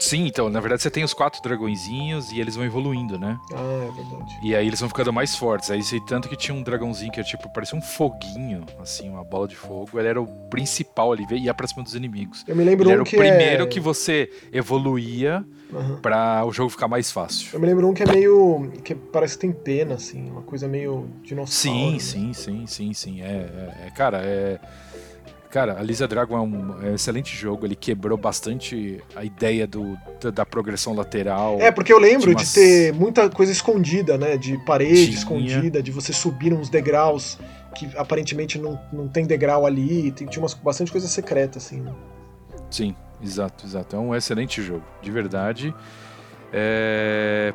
Sim, 0.00 0.26
então, 0.26 0.48
na 0.48 0.60
verdade 0.60 0.80
você 0.80 0.90
tem 0.90 1.02
os 1.02 1.12
quatro 1.12 1.42
dragõezinhos 1.42 2.30
e 2.30 2.38
eles 2.38 2.54
vão 2.54 2.64
evoluindo, 2.64 3.18
né? 3.18 3.36
Ah, 3.52 3.88
é 3.90 3.96
verdade. 3.96 4.38
E 4.44 4.54
aí 4.54 4.64
eles 4.64 4.78
vão 4.78 4.88
ficando 4.88 5.12
mais 5.12 5.34
fortes. 5.34 5.72
Aí 5.72 5.80
tanto 6.06 6.28
que 6.28 6.36
tinha 6.36 6.54
um 6.54 6.62
dragãozinho 6.62 7.10
que 7.10 7.18
era 7.18 7.28
tipo, 7.28 7.52
parecia 7.52 7.76
um 7.76 7.82
foguinho, 7.82 8.64
assim, 8.78 9.10
uma 9.10 9.24
bola 9.24 9.48
de 9.48 9.56
fogo. 9.56 9.98
Ele 9.98 10.06
era 10.06 10.22
o 10.22 10.26
principal 10.48 11.12
ali, 11.12 11.26
ia 11.32 11.52
pra 11.52 11.66
cima 11.66 11.82
dos 11.82 11.96
inimigos. 11.96 12.44
Eu 12.46 12.54
me 12.54 12.62
lembro 12.62 12.84
ele 12.84 12.90
um 12.90 12.92
era 12.92 13.02
o 13.02 13.06
primeiro 13.06 13.64
é... 13.64 13.66
que 13.66 13.80
você 13.80 14.30
evoluía 14.52 15.44
uhum. 15.72 15.96
para 16.00 16.44
o 16.44 16.52
jogo 16.52 16.70
ficar 16.70 16.88
mais 16.88 17.10
fácil. 17.10 17.50
Eu 17.52 17.60
me 17.60 17.66
lembro 17.66 17.88
um 17.88 17.94
que 17.94 18.02
é 18.02 18.06
meio. 18.06 18.70
que 18.82 18.94
parece 18.94 19.34
que 19.34 19.40
tem 19.40 19.52
pena, 19.52 19.94
assim, 19.94 20.30
uma 20.30 20.42
coisa 20.42 20.68
meio 20.68 21.08
dinossauro. 21.22 21.78
Sim, 21.78 21.92
né? 21.92 21.98
sim, 21.98 22.32
sim, 22.32 22.66
sim, 22.66 22.94
sim. 22.94 23.22
É, 23.22 23.26
é, 23.26 23.86
é 23.86 23.90
cara, 23.90 24.18
é 24.18 24.58
Cara, 25.50 25.78
a 25.78 25.82
Lisa 25.82 26.06
Dragon 26.06 26.36
é 26.36 26.40
um, 26.40 26.82
é 26.82 26.90
um, 26.90 26.94
excelente 26.94 27.34
jogo, 27.34 27.64
ele 27.64 27.74
quebrou 27.74 28.18
bastante 28.18 29.02
a 29.16 29.24
ideia 29.24 29.66
do, 29.66 29.96
da, 30.20 30.30
da 30.30 30.46
progressão 30.46 30.94
lateral. 30.94 31.58
É, 31.58 31.72
porque 31.72 31.90
eu 31.90 31.98
lembro 31.98 32.26
de, 32.26 32.36
umas... 32.36 32.48
de, 32.48 32.54
ter 32.54 32.92
muita 32.92 33.30
coisa 33.30 33.50
escondida, 33.50 34.18
né? 34.18 34.36
De 34.36 34.58
parede 34.58 35.06
Tinha. 35.06 35.16
escondida, 35.16 35.82
de 35.82 35.90
você 35.90 36.12
subir 36.12 36.52
uns 36.52 36.68
degraus 36.68 37.38
que 37.74 37.88
aparentemente 37.96 38.58
não, 38.58 38.78
não 38.92 39.08
tem 39.08 39.26
degrau 39.26 39.64
ali, 39.64 40.12
tem, 40.12 40.26
tinha 40.26 40.42
umas, 40.42 40.52
bastante 40.52 40.92
coisa 40.92 41.08
secreta, 41.08 41.58
assim. 41.58 41.80
Né? 41.80 41.94
Sim, 42.70 42.94
exato, 43.22 43.66
exato. 43.66 43.96
É 43.96 43.98
um 43.98 44.14
excelente 44.14 44.62
jogo, 44.62 44.84
de 45.02 45.10
verdade. 45.10 45.74
É... 46.52 47.52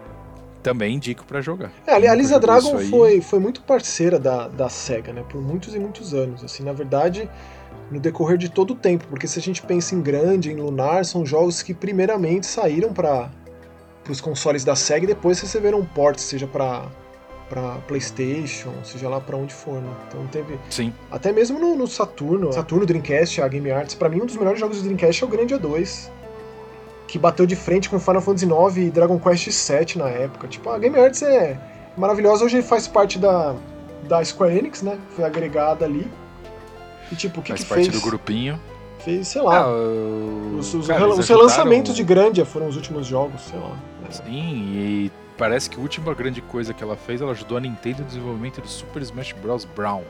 Também 0.62 0.96
indico 0.96 1.26
para 1.26 1.42
jogar. 1.42 1.72
É, 1.86 1.94
a 2.08 2.16
Lisa 2.16 2.40
Dragon 2.40 2.80
foi, 2.90 3.20
foi 3.20 3.40
muito 3.40 3.62
parceira 3.64 4.18
da, 4.18 4.48
da 4.48 4.70
SEGA, 4.70 5.12
né? 5.12 5.24
Por 5.28 5.42
muitos 5.42 5.76
e 5.76 5.80
muitos 5.80 6.14
anos. 6.14 6.42
Assim, 6.42 6.64
na 6.64 6.72
verdade, 6.72 7.30
no 7.92 8.00
decorrer 8.00 8.38
de 8.38 8.50
todo 8.50 8.72
o 8.72 8.76
tempo, 8.76 9.06
porque 9.10 9.28
se 9.28 9.38
a 9.40 9.42
gente 9.42 9.62
pensa 9.62 9.94
em 9.94 10.02
Grande, 10.02 10.52
em 10.52 10.56
Lunar, 10.56 11.04
são 11.04 11.26
jogos 11.26 11.62
que 11.62 11.74
primeiramente 11.74 12.48
saíram 12.48 12.94
para 12.94 13.30
os 14.10 14.22
consoles 14.22 14.64
da 14.64 14.74
SEGA 14.74 15.04
e 15.04 15.08
depois 15.08 15.42
receberam 15.42 15.84
ports, 15.84 16.24
seja 16.24 16.48
para 16.48 16.86
para 17.54 17.78
PlayStation, 17.88 18.74
seja 18.84 19.08
lá 19.08 19.22
para 19.22 19.38
onde 19.38 19.54
for, 19.54 19.80
né? 19.80 19.94
Então 20.08 20.26
teve 20.28 20.58
Sim. 20.72 20.92
até 21.12 21.32
mesmo 21.32 21.60
no, 21.60 21.76
no 21.76 21.86
Saturno, 21.86 22.52
Saturno 22.52 22.84
Dreamcast, 22.84 23.42
a 23.42 23.48
Game 23.48 23.70
Arts, 23.70 23.94
para 23.94 24.10
mim 24.10 24.22
um 24.22 24.26
dos 24.26 24.36
melhores 24.36 24.60
jogos 24.60 24.78
do 24.78 24.84
Dreamcast 24.84 25.24
é 25.24 25.28
o 25.28 25.30
Grande 25.30 25.54
A2, 25.54 26.10
que 27.08 27.20
bateu 27.20 27.46
de 27.46 27.56
frente 27.56 27.92
com 27.92 28.00
Final 28.00 28.22
Fantasy 28.22 28.48
IX 28.48 28.78
e 28.78 28.90
Dragon 28.90 29.20
Quest 29.20 29.48
VII 29.50 30.02
na 30.02 30.10
época. 30.10 30.48
Tipo, 30.48 30.72
a 30.72 30.80
Game 30.80 30.98
Arts 30.98 31.22
é 31.22 31.60
maravilhosa, 31.96 32.44
hoje 32.44 32.64
faz 32.64 32.88
parte 32.88 33.20
da 33.20 33.56
da 34.08 34.24
Square 34.26 34.58
Enix, 34.58 34.82
né? 34.82 34.98
Foi 35.16 35.24
agregada 35.24 35.86
ali. 35.86 36.12
E 37.12 37.16
tipo, 37.16 37.40
o 37.40 37.44
que, 37.44 37.52
Faz 37.52 37.62
que 37.62 37.70
parte 37.70 37.90
fez? 37.90 38.02
do 38.02 38.06
grupinho. 38.06 38.60
Fez, 39.00 39.28
sei 39.28 39.42
lá. 39.42 39.60
Ah, 39.60 39.70
o... 39.70 40.58
Os, 40.58 40.74
os, 40.74 40.88
Cara, 40.88 41.08
os 41.08 41.28
relançamentos 41.28 41.96
de 41.96 42.04
Grandia 42.04 42.46
foram 42.46 42.68
os 42.68 42.76
últimos 42.76 43.06
jogos, 43.06 43.42
sei 43.42 43.60
lá. 43.60 43.78
Sim, 44.10 44.72
e 44.74 45.12
parece 45.34 45.70
que 45.70 45.78
a 45.78 45.80
última 45.80 46.14
grande 46.14 46.42
coisa 46.42 46.74
que 46.74 46.84
ela 46.84 46.96
fez, 46.96 47.22
ela 47.22 47.32
ajudou 47.32 47.58
a 47.58 47.62
Nintendo 47.62 48.00
no 48.00 48.06
desenvolvimento 48.06 48.62
do 48.62 48.68
Super 48.68 49.02
Smash 49.02 49.34
Bros. 49.34 49.66
Brown. 49.66 50.04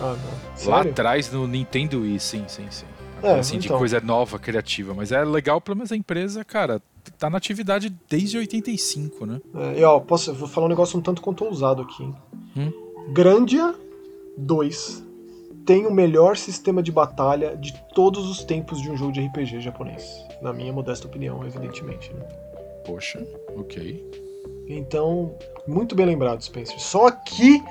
Ah, 0.00 0.16
não. 0.16 0.70
Lá 0.70 0.82
atrás 0.82 1.30
no 1.32 1.46
Nintendo 1.46 2.00
Wii, 2.00 2.18
sim, 2.18 2.44
sim, 2.48 2.66
sim. 2.70 2.86
É, 3.22 3.38
assim, 3.38 3.58
de 3.58 3.66
então. 3.66 3.78
coisa 3.78 4.00
nova, 4.00 4.38
criativa. 4.38 4.92
Mas 4.92 5.12
é 5.12 5.24
legal, 5.24 5.60
pelo 5.60 5.76
menos 5.76 5.90
a 5.92 5.96
empresa, 5.96 6.44
cara, 6.44 6.82
tá 7.18 7.30
na 7.30 7.38
atividade 7.38 7.94
desde 8.08 8.36
85, 8.36 9.24
né? 9.24 9.40
É, 9.54 9.80
e 9.80 9.84
ó, 9.84 9.98
posso, 10.00 10.30
eu 10.30 10.34
vou 10.34 10.48
falar 10.48 10.66
um 10.66 10.68
negócio 10.68 10.98
um 10.98 11.02
tanto 11.02 11.22
quanto 11.22 11.44
ousado 11.44 11.82
aqui. 11.82 12.02
Hum? 12.56 12.72
Grandia 13.12 13.74
2 14.36 15.04
tem 15.64 15.86
o 15.86 15.90
melhor 15.90 16.36
sistema 16.36 16.82
de 16.82 16.92
batalha 16.92 17.56
de 17.56 17.72
todos 17.94 18.28
os 18.28 18.44
tempos 18.44 18.82
de 18.82 18.90
um 18.90 18.96
jogo 18.96 19.12
de 19.12 19.26
RPG 19.26 19.60
japonês. 19.60 20.22
Na 20.42 20.52
minha 20.52 20.72
modesta 20.72 21.06
opinião, 21.06 21.44
evidentemente. 21.46 22.12
Né? 22.12 22.20
Poxa, 22.84 23.26
ok. 23.56 24.23
Então, 24.68 25.36
muito 25.66 25.94
bem 25.94 26.06
lembrado, 26.06 26.42
Spencer. 26.42 26.78
Só 26.80 27.06
aqui 27.06 27.62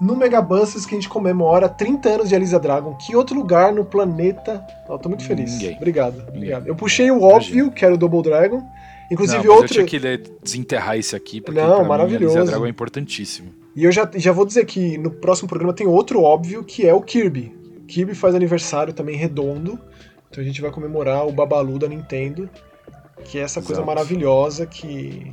no 0.00 0.16
Megabuses 0.16 0.84
que 0.84 0.94
a 0.94 0.98
gente 0.98 1.08
comemora 1.08 1.68
30 1.68 2.08
anos 2.08 2.28
de 2.28 2.34
Elisa 2.34 2.58
Dragon. 2.58 2.94
Que 2.94 3.16
outro 3.16 3.36
lugar 3.36 3.72
no 3.72 3.84
planeta. 3.84 4.64
Eu 4.88 4.98
tô 4.98 5.08
muito 5.08 5.24
feliz. 5.24 5.52
Ninguém. 5.52 5.76
Obrigado, 5.76 6.24
obrigado. 6.28 6.66
Eu 6.66 6.76
puxei 6.76 7.10
o 7.10 7.22
óbvio, 7.22 7.70
que 7.70 7.84
era 7.84 7.94
o 7.94 7.98
Double 7.98 8.22
Dragon. 8.22 8.62
Inclusive 9.10 9.46
não, 9.46 9.54
outro. 9.54 9.78
Eu 9.78 9.86
tinha 9.86 10.00
que 10.00 10.34
desenterrar 10.42 10.98
esse 10.98 11.14
aqui, 11.14 11.40
porque 11.40 11.60
Não, 11.60 11.82
mim, 11.82 11.88
maravilhoso. 11.88 12.36
a 12.36 12.40
Lisa 12.40 12.50
Dragon 12.50 12.66
é 12.66 12.70
importantíssimo. 12.70 13.52
E 13.74 13.84
eu 13.84 13.92
já, 13.92 14.08
já 14.14 14.32
vou 14.32 14.44
dizer 14.44 14.64
que 14.64 14.98
no 14.98 15.10
próximo 15.10 15.48
programa 15.48 15.72
tem 15.72 15.86
outro 15.86 16.22
óbvio, 16.22 16.64
que 16.64 16.86
é 16.86 16.92
o 16.92 17.00
Kirby. 17.00 17.54
Kirby 17.86 18.14
faz 18.14 18.34
aniversário 18.34 18.92
também 18.92 19.16
redondo. 19.16 19.78
Então 20.28 20.42
a 20.42 20.46
gente 20.46 20.60
vai 20.60 20.70
comemorar 20.70 21.26
o 21.26 21.32
Babalu 21.32 21.78
da 21.78 21.88
Nintendo. 21.88 22.50
Que 23.24 23.38
é 23.38 23.42
essa 23.42 23.60
coisa 23.60 23.74
Exato. 23.74 23.86
maravilhosa 23.86 24.66
que. 24.66 25.32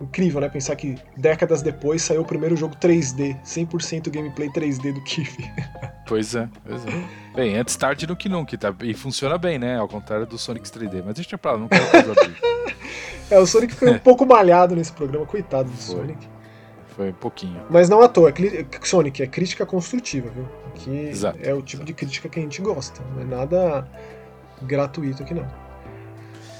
Incrível, 0.00 0.40
né? 0.40 0.48
Pensar 0.48 0.76
que 0.76 0.96
décadas 1.16 1.62
depois 1.62 2.02
saiu 2.02 2.20
o 2.20 2.24
primeiro 2.24 2.56
jogo 2.56 2.76
3D, 2.76 3.40
100% 3.42 4.10
gameplay 4.10 4.48
3D 4.50 4.92
do 4.92 5.02
Kirby. 5.04 5.50
Pois 6.08 6.36
é, 6.36 6.48
pois 6.64 6.86
é. 6.86 7.04
Bem, 7.34 7.56
antes 7.56 7.74
tarde 7.74 8.06
do 8.06 8.14
que 8.14 8.28
nunca, 8.28 8.56
tá? 8.56 8.72
E 8.84 8.94
funciona 8.94 9.36
bem, 9.36 9.58
né? 9.58 9.76
Ao 9.76 9.88
contrário 9.88 10.24
do 10.24 10.38
Sonic 10.38 10.70
3D. 10.70 11.02
Mas 11.04 11.16
deixa 11.16 11.36
pra 11.36 11.50
lá, 11.50 11.58
não 11.58 11.66
quero 11.66 12.14
fazer. 12.14 12.36
É, 13.28 13.40
o 13.40 13.44
Sonic 13.44 13.74
foi 13.74 13.90
um 13.90 13.98
pouco 13.98 14.24
malhado 14.24 14.76
nesse 14.76 14.92
programa, 14.92 15.26
coitado 15.26 15.68
do 15.68 15.76
Foi. 15.76 15.96
Sonic. 15.96 16.28
Foi 16.96 17.10
um 17.10 17.14
pouquinho. 17.14 17.60
Mas 17.68 17.88
não 17.88 18.00
à 18.00 18.08
toa, 18.08 18.30
é 18.30 18.32
Sonic 18.82 19.20
é 19.20 19.26
crítica 19.26 19.66
construtiva, 19.66 20.30
viu? 20.30 20.46
Aqui 20.68 21.08
Exato. 21.08 21.38
é 21.42 21.52
o 21.52 21.60
tipo 21.60 21.84
de 21.84 21.92
crítica 21.92 22.28
que 22.28 22.38
a 22.38 22.42
gente 22.42 22.62
gosta, 22.62 23.02
não 23.14 23.22
é 23.22 23.24
nada 23.24 23.88
gratuito 24.62 25.22
aqui 25.22 25.34
não. 25.34 25.46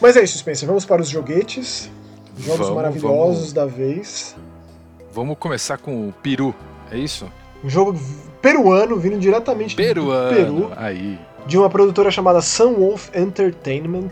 Mas 0.01 0.17
é 0.17 0.25
isso, 0.25 0.37
Spencer, 0.37 0.67
vamos 0.67 0.85
para 0.85 1.01
os 1.01 1.09
joguetes. 1.09 1.91
Jogos 2.39 2.59
Vamos, 2.59 2.75
maravilhosos 2.75 3.53
da 3.53 3.65
vez. 3.67 4.37
Vamos 5.13 5.39
começar 5.39 5.79
com 5.79 6.09
o 6.09 6.13
Peru, 6.13 6.55
é 6.91 6.99
isso? 6.99 7.31
Um 7.65 7.71
jogo 7.71 7.99
peruano, 8.43 8.97
vindo 8.99 9.19
diretamente 9.19 9.75
do 9.75 9.83
Peruano. 9.83 10.37
Peru, 10.37 10.73
Aí. 10.77 11.19
de 11.47 11.57
uma 11.57 11.71
produtora 11.71 12.11
chamada 12.11 12.43
Sunwolf 12.43 13.09
Entertainment, 13.15 14.11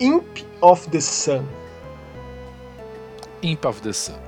Imp 0.00 0.38
of 0.60 0.88
the 0.88 1.00
Sun. 1.00 1.44
Imp 3.42 3.64
of 3.64 3.80
the 3.80 3.92
Sun. 3.92 4.18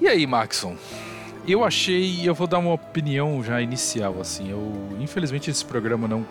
E 0.00 0.08
aí, 0.08 0.26
Maxon? 0.26 0.76
Eu 1.46 1.64
achei, 1.64 2.28
eu 2.28 2.34
vou 2.34 2.46
dar 2.46 2.58
uma 2.58 2.72
opinião 2.72 3.42
já 3.42 3.60
inicial, 3.60 4.20
assim. 4.20 4.50
Eu, 4.50 4.72
infelizmente, 5.00 5.50
esse 5.50 5.64
programa 5.64 6.08
não, 6.08 6.22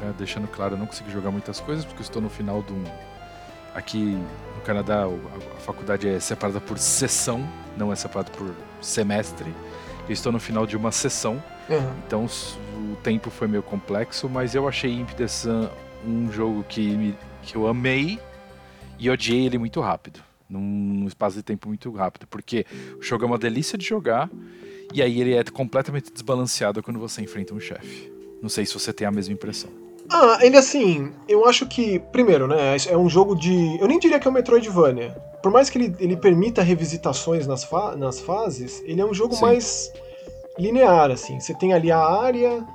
tá 0.00 0.12
deixando 0.18 0.48
claro, 0.48 0.74
eu 0.74 0.78
não 0.78 0.86
consegui 0.86 1.10
jogar 1.10 1.30
muitas 1.30 1.60
coisas 1.60 1.84
porque 1.84 2.00
eu 2.00 2.04
estou 2.04 2.20
no 2.20 2.28
final 2.28 2.62
de 2.62 2.72
um. 2.72 2.84
Aqui 3.74 4.18
Canadá, 4.68 5.04
a, 5.06 5.60
faculdade 5.60 6.06
é 6.06 6.20
separada 6.20 6.60
por 6.60 6.76
sessão, 6.78 7.42
não 7.74 7.90
é 7.90 7.96
separada 7.96 8.30
por 8.30 8.54
semestre. 8.82 9.50
Eu 10.06 10.12
estou 10.12 10.30
no 10.30 10.38
final 10.38 10.66
de 10.66 10.76
uma 10.76 10.92
sessão, 10.92 11.42
Aham. 11.70 11.96
então 12.06 12.26
o 12.92 12.96
tempo 12.96 13.30
foi 13.30 13.48
meio 13.48 13.62
complexo, 13.62 14.28
mas 14.28 14.54
eu 14.54 14.68
achei 14.68 14.92
Imp 14.92 15.08
the 15.12 15.26
Sun 15.26 15.70
um 16.06 16.30
jogo 16.30 16.62
que, 16.68 16.86
me- 16.86 17.16
que 17.42 17.56
eu 17.56 17.66
amei 17.66 18.20
e 18.98 19.08
odiei 19.08 19.46
ele 19.46 19.56
muito 19.56 19.80
rápido. 19.80 20.20
Num 20.50 21.06
espaço 21.06 21.36
de 21.36 21.42
tempo 21.42 21.66
muito 21.68 21.90
rápido. 21.90 22.26
Porque 22.26 22.66
o 22.98 23.02
jogo 23.02 23.24
é 23.24 23.26
uma 23.26 23.38
delícia 23.38 23.78
de 23.78 23.86
jogar 23.86 24.28
e 24.92 25.00
aí 25.00 25.18
ele 25.18 25.32
é 25.34 25.42
completamente 25.44 26.12
desbalanceado 26.12 26.82
quando 26.82 27.00
você 27.00 27.22
enfrenta 27.22 27.54
um 27.54 27.60
chefe. 27.60 28.12
Não 28.42 28.50
sei 28.50 28.66
se 28.66 28.74
você 28.74 28.92
tem 28.92 29.06
a 29.06 29.10
mesma 29.10 29.32
impressão. 29.32 29.70
Ah, 30.10 30.38
ele 30.40 30.56
assim, 30.56 31.12
eu 31.28 31.44
acho 31.46 31.66
que, 31.66 31.98
primeiro, 31.98 32.46
né, 32.46 32.76
é 32.88 32.96
um 32.96 33.08
jogo 33.08 33.34
de. 33.34 33.78
Eu 33.80 33.86
nem 33.86 33.98
diria 33.98 34.18
que 34.18 34.26
é 34.26 34.30
um 34.30 34.34
Metroidvania. 34.34 35.10
Por 35.42 35.52
mais 35.52 35.68
que 35.70 35.78
ele, 35.78 35.94
ele 36.00 36.16
permita 36.16 36.62
revisitações 36.62 37.46
nas, 37.46 37.62
fa- 37.62 37.94
nas 37.96 38.18
fases, 38.20 38.82
ele 38.84 39.00
é 39.00 39.04
um 39.04 39.14
jogo 39.14 39.34
Sim. 39.34 39.42
mais 39.42 39.92
linear, 40.58 41.10
assim. 41.10 41.38
Você 41.38 41.54
tem 41.54 41.72
ali 41.72 41.92
a 41.92 41.98
área 42.00 42.66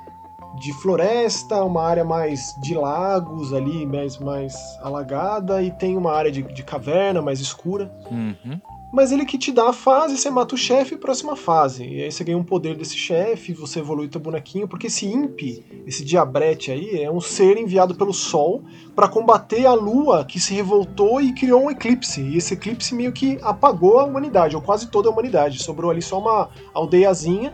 de 0.59 0.71
floresta, 0.73 1.63
uma 1.63 1.83
área 1.83 2.05
mais 2.05 2.53
de 2.61 2.75
lagos 2.75 3.51
ali, 3.53 3.85
mais, 3.85 4.17
mais 4.19 4.53
alagada, 4.81 5.61
e 5.61 5.71
tem 5.71 5.97
uma 5.97 6.13
área 6.13 6.31
de, 6.31 6.43
de 6.43 6.63
caverna 6.63 7.21
mais 7.21 7.39
escura. 7.39 7.91
Uhum. 8.11 8.61
Mas 8.93 9.12
ele 9.12 9.25
que 9.25 9.39
te 9.39 9.51
dá 9.51 9.69
a 9.69 9.73
fase, 9.73 10.15
você 10.15 10.29
mata 10.29 10.53
o 10.53 10.58
chefe, 10.58 10.95
próxima 10.95 11.36
fase. 11.36 11.84
E 11.84 12.03
aí 12.03 12.12
você 12.12 12.23
ganha 12.23 12.38
um 12.38 12.43
poder 12.43 12.77
desse 12.77 12.95
chefe, 12.95 13.51
você 13.51 13.79
evolui 13.79 14.08
teu 14.08 14.21
bonequinho, 14.21 14.67
porque 14.67 14.86
esse 14.86 15.08
Imp, 15.08 15.41
esse 15.88 16.06
Diabrete 16.06 16.71
aí, 16.71 17.01
é 17.01 17.10
um 17.10 17.19
ser 17.19 17.58
enviado 17.58 17.95
pelo 17.95 18.13
Sol 18.13 18.63
para 18.95 19.08
combater 19.08 19.65
a 19.65 19.73
Lua 19.73 20.23
que 20.23 20.39
se 20.39 20.53
revoltou 20.53 21.19
e 21.19 21.34
criou 21.34 21.63
um 21.63 21.71
eclipse. 21.71 22.21
E 22.21 22.38
esse 22.38 22.53
eclipse 22.53 22.93
meio 22.93 23.12
que 23.12 23.39
apagou 23.41 23.97
a 23.97 24.03
humanidade, 24.03 24.56
ou 24.56 24.62
quase 24.62 24.86
toda 24.91 25.10
a 25.10 25.12
humanidade. 25.12 25.63
Sobrou 25.63 25.89
ali 25.89 26.01
só 26.03 26.19
uma 26.19 26.49
aldeiazinha 26.71 27.51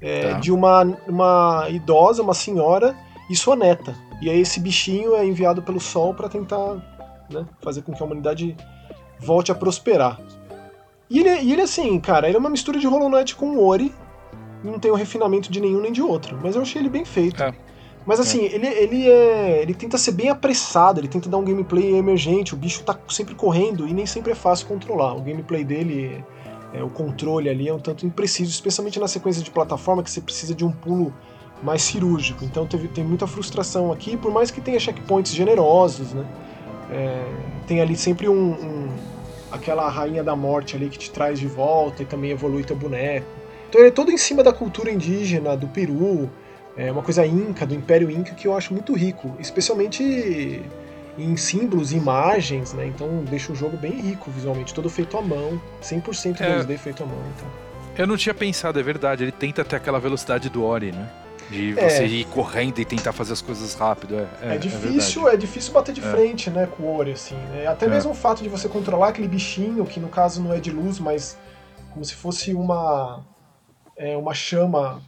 é, 0.00 0.32
tá. 0.32 0.40
de 0.40 0.50
uma, 0.50 0.82
uma 1.06 1.68
idosa, 1.70 2.20
uma 2.20 2.34
senhora 2.34 2.96
e 3.30 3.36
sua 3.36 3.54
neta. 3.54 3.94
E 4.20 4.28
aí 4.28 4.40
esse 4.40 4.58
bichinho 4.58 5.14
é 5.14 5.24
enviado 5.24 5.62
pelo 5.62 5.78
Sol 5.78 6.12
para 6.14 6.28
tentar 6.28 7.24
né, 7.30 7.46
fazer 7.60 7.82
com 7.82 7.92
que 7.92 8.02
a 8.02 8.06
humanidade 8.06 8.56
volte 9.20 9.52
a 9.52 9.54
prosperar. 9.54 10.18
E 11.08 11.20
ele, 11.20 11.42
e 11.42 11.52
ele, 11.52 11.62
assim, 11.62 11.98
cara, 12.00 12.28
ele 12.28 12.36
é 12.36 12.40
uma 12.40 12.50
mistura 12.50 12.78
de 12.78 12.86
Hollow 12.86 13.08
Knight 13.08 13.36
com 13.36 13.58
Ori. 13.58 13.92
Não 14.62 14.78
tem 14.78 14.90
o 14.90 14.94
um 14.94 14.96
refinamento 14.96 15.52
de 15.52 15.60
nenhum 15.60 15.80
nem 15.80 15.92
de 15.92 16.02
outro. 16.02 16.38
Mas 16.42 16.56
eu 16.56 16.62
achei 16.62 16.80
ele 16.80 16.88
bem 16.88 17.04
feito. 17.04 17.42
É. 17.42 17.52
Mas 18.06 18.20
assim, 18.20 18.42
é. 18.46 18.54
ele, 18.54 18.66
ele 18.66 19.08
é. 19.10 19.62
Ele 19.62 19.74
tenta 19.74 19.96
ser 19.98 20.12
bem 20.12 20.28
apressado, 20.28 21.00
ele 21.00 21.08
tenta 21.08 21.28
dar 21.28 21.38
um 21.38 21.44
gameplay 21.44 21.96
emergente, 21.96 22.54
o 22.54 22.56
bicho 22.56 22.82
tá 22.82 22.98
sempre 23.08 23.34
correndo 23.34 23.86
e 23.86 23.94
nem 23.94 24.06
sempre 24.06 24.32
é 24.32 24.34
fácil 24.34 24.66
controlar. 24.66 25.14
O 25.14 25.20
gameplay 25.20 25.64
dele, 25.64 26.24
é, 26.72 26.82
o 26.82 26.90
controle 26.90 27.48
ali 27.48 27.68
é 27.68 27.74
um 27.74 27.78
tanto 27.78 28.06
impreciso, 28.06 28.50
especialmente 28.50 28.98
na 28.98 29.08
sequência 29.08 29.42
de 29.42 29.50
plataforma 29.50 30.02
que 30.02 30.10
você 30.10 30.20
precisa 30.20 30.54
de 30.54 30.64
um 30.64 30.72
pulo 30.72 31.12
mais 31.62 31.82
cirúrgico. 31.82 32.44
Então 32.44 32.66
teve, 32.66 32.88
tem 32.88 33.04
muita 33.04 33.26
frustração 33.26 33.90
aqui, 33.90 34.16
por 34.16 34.30
mais 34.30 34.50
que 34.50 34.60
tenha 34.60 34.78
checkpoints 34.78 35.32
generosos, 35.32 36.12
né? 36.12 36.26
É, 36.90 37.24
tem 37.66 37.80
ali 37.80 37.96
sempre 37.96 38.28
um, 38.28 38.52
um 38.52 38.88
aquela 39.54 39.88
rainha 39.88 40.22
da 40.22 40.34
morte 40.34 40.74
ali 40.76 40.88
que 40.88 40.98
te 40.98 41.10
traz 41.10 41.38
de 41.38 41.46
volta 41.46 42.02
e 42.02 42.06
também 42.06 42.32
evolui 42.32 42.64
teu 42.64 42.76
boneco. 42.76 43.26
Então 43.68 43.80
ele 43.80 43.88
é 43.88 43.92
todo 43.92 44.10
em 44.10 44.18
cima 44.18 44.42
da 44.42 44.52
cultura 44.52 44.90
indígena, 44.90 45.56
do 45.56 45.68
Peru, 45.68 46.30
é 46.76 46.90
uma 46.90 47.02
coisa 47.02 47.24
inca, 47.24 47.64
do 47.64 47.74
Império 47.74 48.10
Inca, 48.10 48.34
que 48.34 48.48
eu 48.48 48.56
acho 48.56 48.72
muito 48.72 48.92
rico, 48.94 49.34
especialmente 49.38 50.62
em 51.16 51.36
símbolos, 51.36 51.92
imagens, 51.92 52.72
né? 52.72 52.86
Então 52.86 53.24
deixa 53.30 53.52
o 53.52 53.54
jogo 53.54 53.76
bem 53.76 53.92
rico 53.92 54.30
visualmente, 54.30 54.74
todo 54.74 54.90
feito 54.90 55.16
à 55.16 55.22
mão, 55.22 55.60
100% 55.82 56.40
é... 56.40 56.58
2D 56.58 56.76
feito 56.76 57.02
à 57.04 57.06
mão. 57.06 57.22
Então. 57.36 57.48
Eu 57.96 58.06
não 58.08 58.16
tinha 58.16 58.34
pensado, 58.34 58.80
é 58.80 58.82
verdade, 58.82 59.22
ele 59.22 59.32
tenta 59.32 59.64
ter 59.64 59.76
aquela 59.76 60.00
velocidade 60.00 60.50
do 60.50 60.64
Ori, 60.64 60.90
né? 60.90 61.08
De 61.50 61.78
é. 61.78 61.88
você 61.88 62.06
ir 62.06 62.24
correndo 62.26 62.78
e 62.78 62.84
tentar 62.84 63.12
fazer 63.12 63.32
as 63.32 63.42
coisas 63.42 63.74
rápido. 63.74 64.16
É, 64.16 64.28
é, 64.42 64.54
é 64.54 64.58
difícil, 64.58 65.28
é, 65.28 65.36
difícil 65.36 65.72
bater 65.72 65.94
de 65.94 66.00
é. 66.00 66.10
frente, 66.10 66.50
né, 66.50 66.66
com 66.66 66.84
o 66.84 66.96
Ori, 66.96 67.12
assim. 67.12 67.36
Né? 67.52 67.66
Até 67.66 67.86
é. 67.86 67.88
mesmo 67.88 68.12
o 68.12 68.14
fato 68.14 68.42
de 68.42 68.48
você 68.48 68.68
controlar 68.68 69.08
aquele 69.08 69.28
bichinho, 69.28 69.84
que 69.84 70.00
no 70.00 70.08
caso 70.08 70.42
não 70.42 70.52
é 70.52 70.60
de 70.60 70.70
luz, 70.70 70.98
mas 70.98 71.36
como 71.92 72.04
se 72.04 72.14
fosse 72.14 72.54
uma 72.54 73.22
é, 73.96 74.16
uma 74.16 74.34
chama 74.34 75.02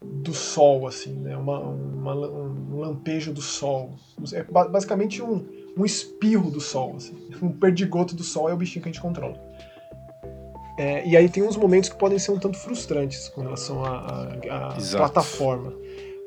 do 0.00 0.32
sol, 0.32 0.86
assim, 0.86 1.12
né? 1.12 1.36
Uma, 1.36 1.58
uma, 1.58 2.14
um 2.14 2.78
lampejo 2.78 3.32
do 3.32 3.42
sol. 3.42 3.94
É 4.32 4.42
basicamente 4.42 5.20
um, 5.20 5.44
um 5.76 5.84
espirro 5.84 6.50
do 6.50 6.60
sol, 6.60 6.96
assim. 6.96 7.16
Um 7.42 7.52
perdigoto 7.52 8.14
do 8.16 8.22
sol 8.24 8.48
é 8.48 8.52
o 8.52 8.56
bichinho 8.56 8.82
que 8.82 8.88
a 8.88 8.92
gente 8.92 9.00
controla. 9.00 9.47
É, 10.78 11.04
e 11.04 11.16
aí 11.16 11.28
tem 11.28 11.42
uns 11.42 11.56
momentos 11.56 11.88
que 11.88 11.96
podem 11.96 12.20
ser 12.20 12.30
um 12.30 12.38
tanto 12.38 12.56
frustrantes 12.56 13.28
com 13.28 13.42
relação 13.42 13.84
à 13.84 14.76
plataforma. 14.96 15.74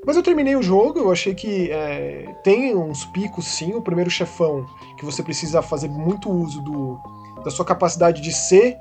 Mas 0.06 0.18
eu 0.18 0.24
terminei 0.24 0.58
o 0.58 0.62
jogo, 0.62 1.00
eu 1.00 1.12
achei 1.12 1.34
que 1.34 1.72
é, 1.72 2.26
tem 2.44 2.76
uns 2.76 3.06
picos 3.06 3.46
sim. 3.46 3.74
O 3.74 3.82
primeiro 3.82 4.10
chefão, 4.10 4.66
que 4.98 5.06
você 5.06 5.24
precisa 5.24 5.62
fazer 5.62 5.88
muito 5.88 6.30
uso 6.30 6.62
do, 6.62 7.00
da 7.46 7.50
sua 7.50 7.64
capacidade 7.64 8.22
de 8.22 8.34
ser 8.34 8.78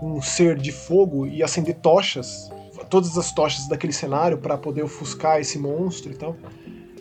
um 0.00 0.22
ser 0.22 0.56
de 0.56 0.70
fogo 0.70 1.26
e 1.26 1.42
acender 1.42 1.74
tochas, 1.76 2.48
todas 2.88 3.18
as 3.18 3.32
tochas 3.32 3.66
daquele 3.66 3.92
cenário 3.92 4.38
para 4.38 4.56
poder 4.56 4.84
ofuscar 4.84 5.40
esse 5.40 5.58
monstro 5.58 6.12
e 6.12 6.14
tal. 6.14 6.36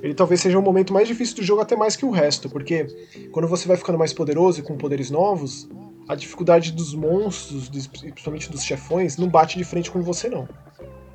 Ele 0.01 0.15
talvez 0.15 0.41
seja 0.41 0.57
o 0.57 0.61
momento 0.61 0.91
mais 0.91 1.07
difícil 1.07 1.35
do 1.35 1.43
jogo, 1.43 1.61
até 1.61 1.75
mais 1.75 1.95
que 1.95 2.05
o 2.05 2.09
resto, 2.09 2.49
porque 2.49 2.87
quando 3.31 3.47
você 3.47 3.67
vai 3.67 3.77
ficando 3.77 3.97
mais 3.97 4.13
poderoso 4.13 4.59
e 4.59 4.63
com 4.63 4.75
poderes 4.75 5.11
novos, 5.11 5.67
a 6.07 6.15
dificuldade 6.15 6.71
dos 6.71 6.93
monstros, 6.93 7.69
principalmente 7.87 8.49
dos 8.49 8.63
chefões, 8.63 9.17
não 9.17 9.27
bate 9.27 9.57
de 9.57 9.63
frente 9.63 9.91
com 9.91 10.01
você, 10.01 10.29
não. 10.29 10.47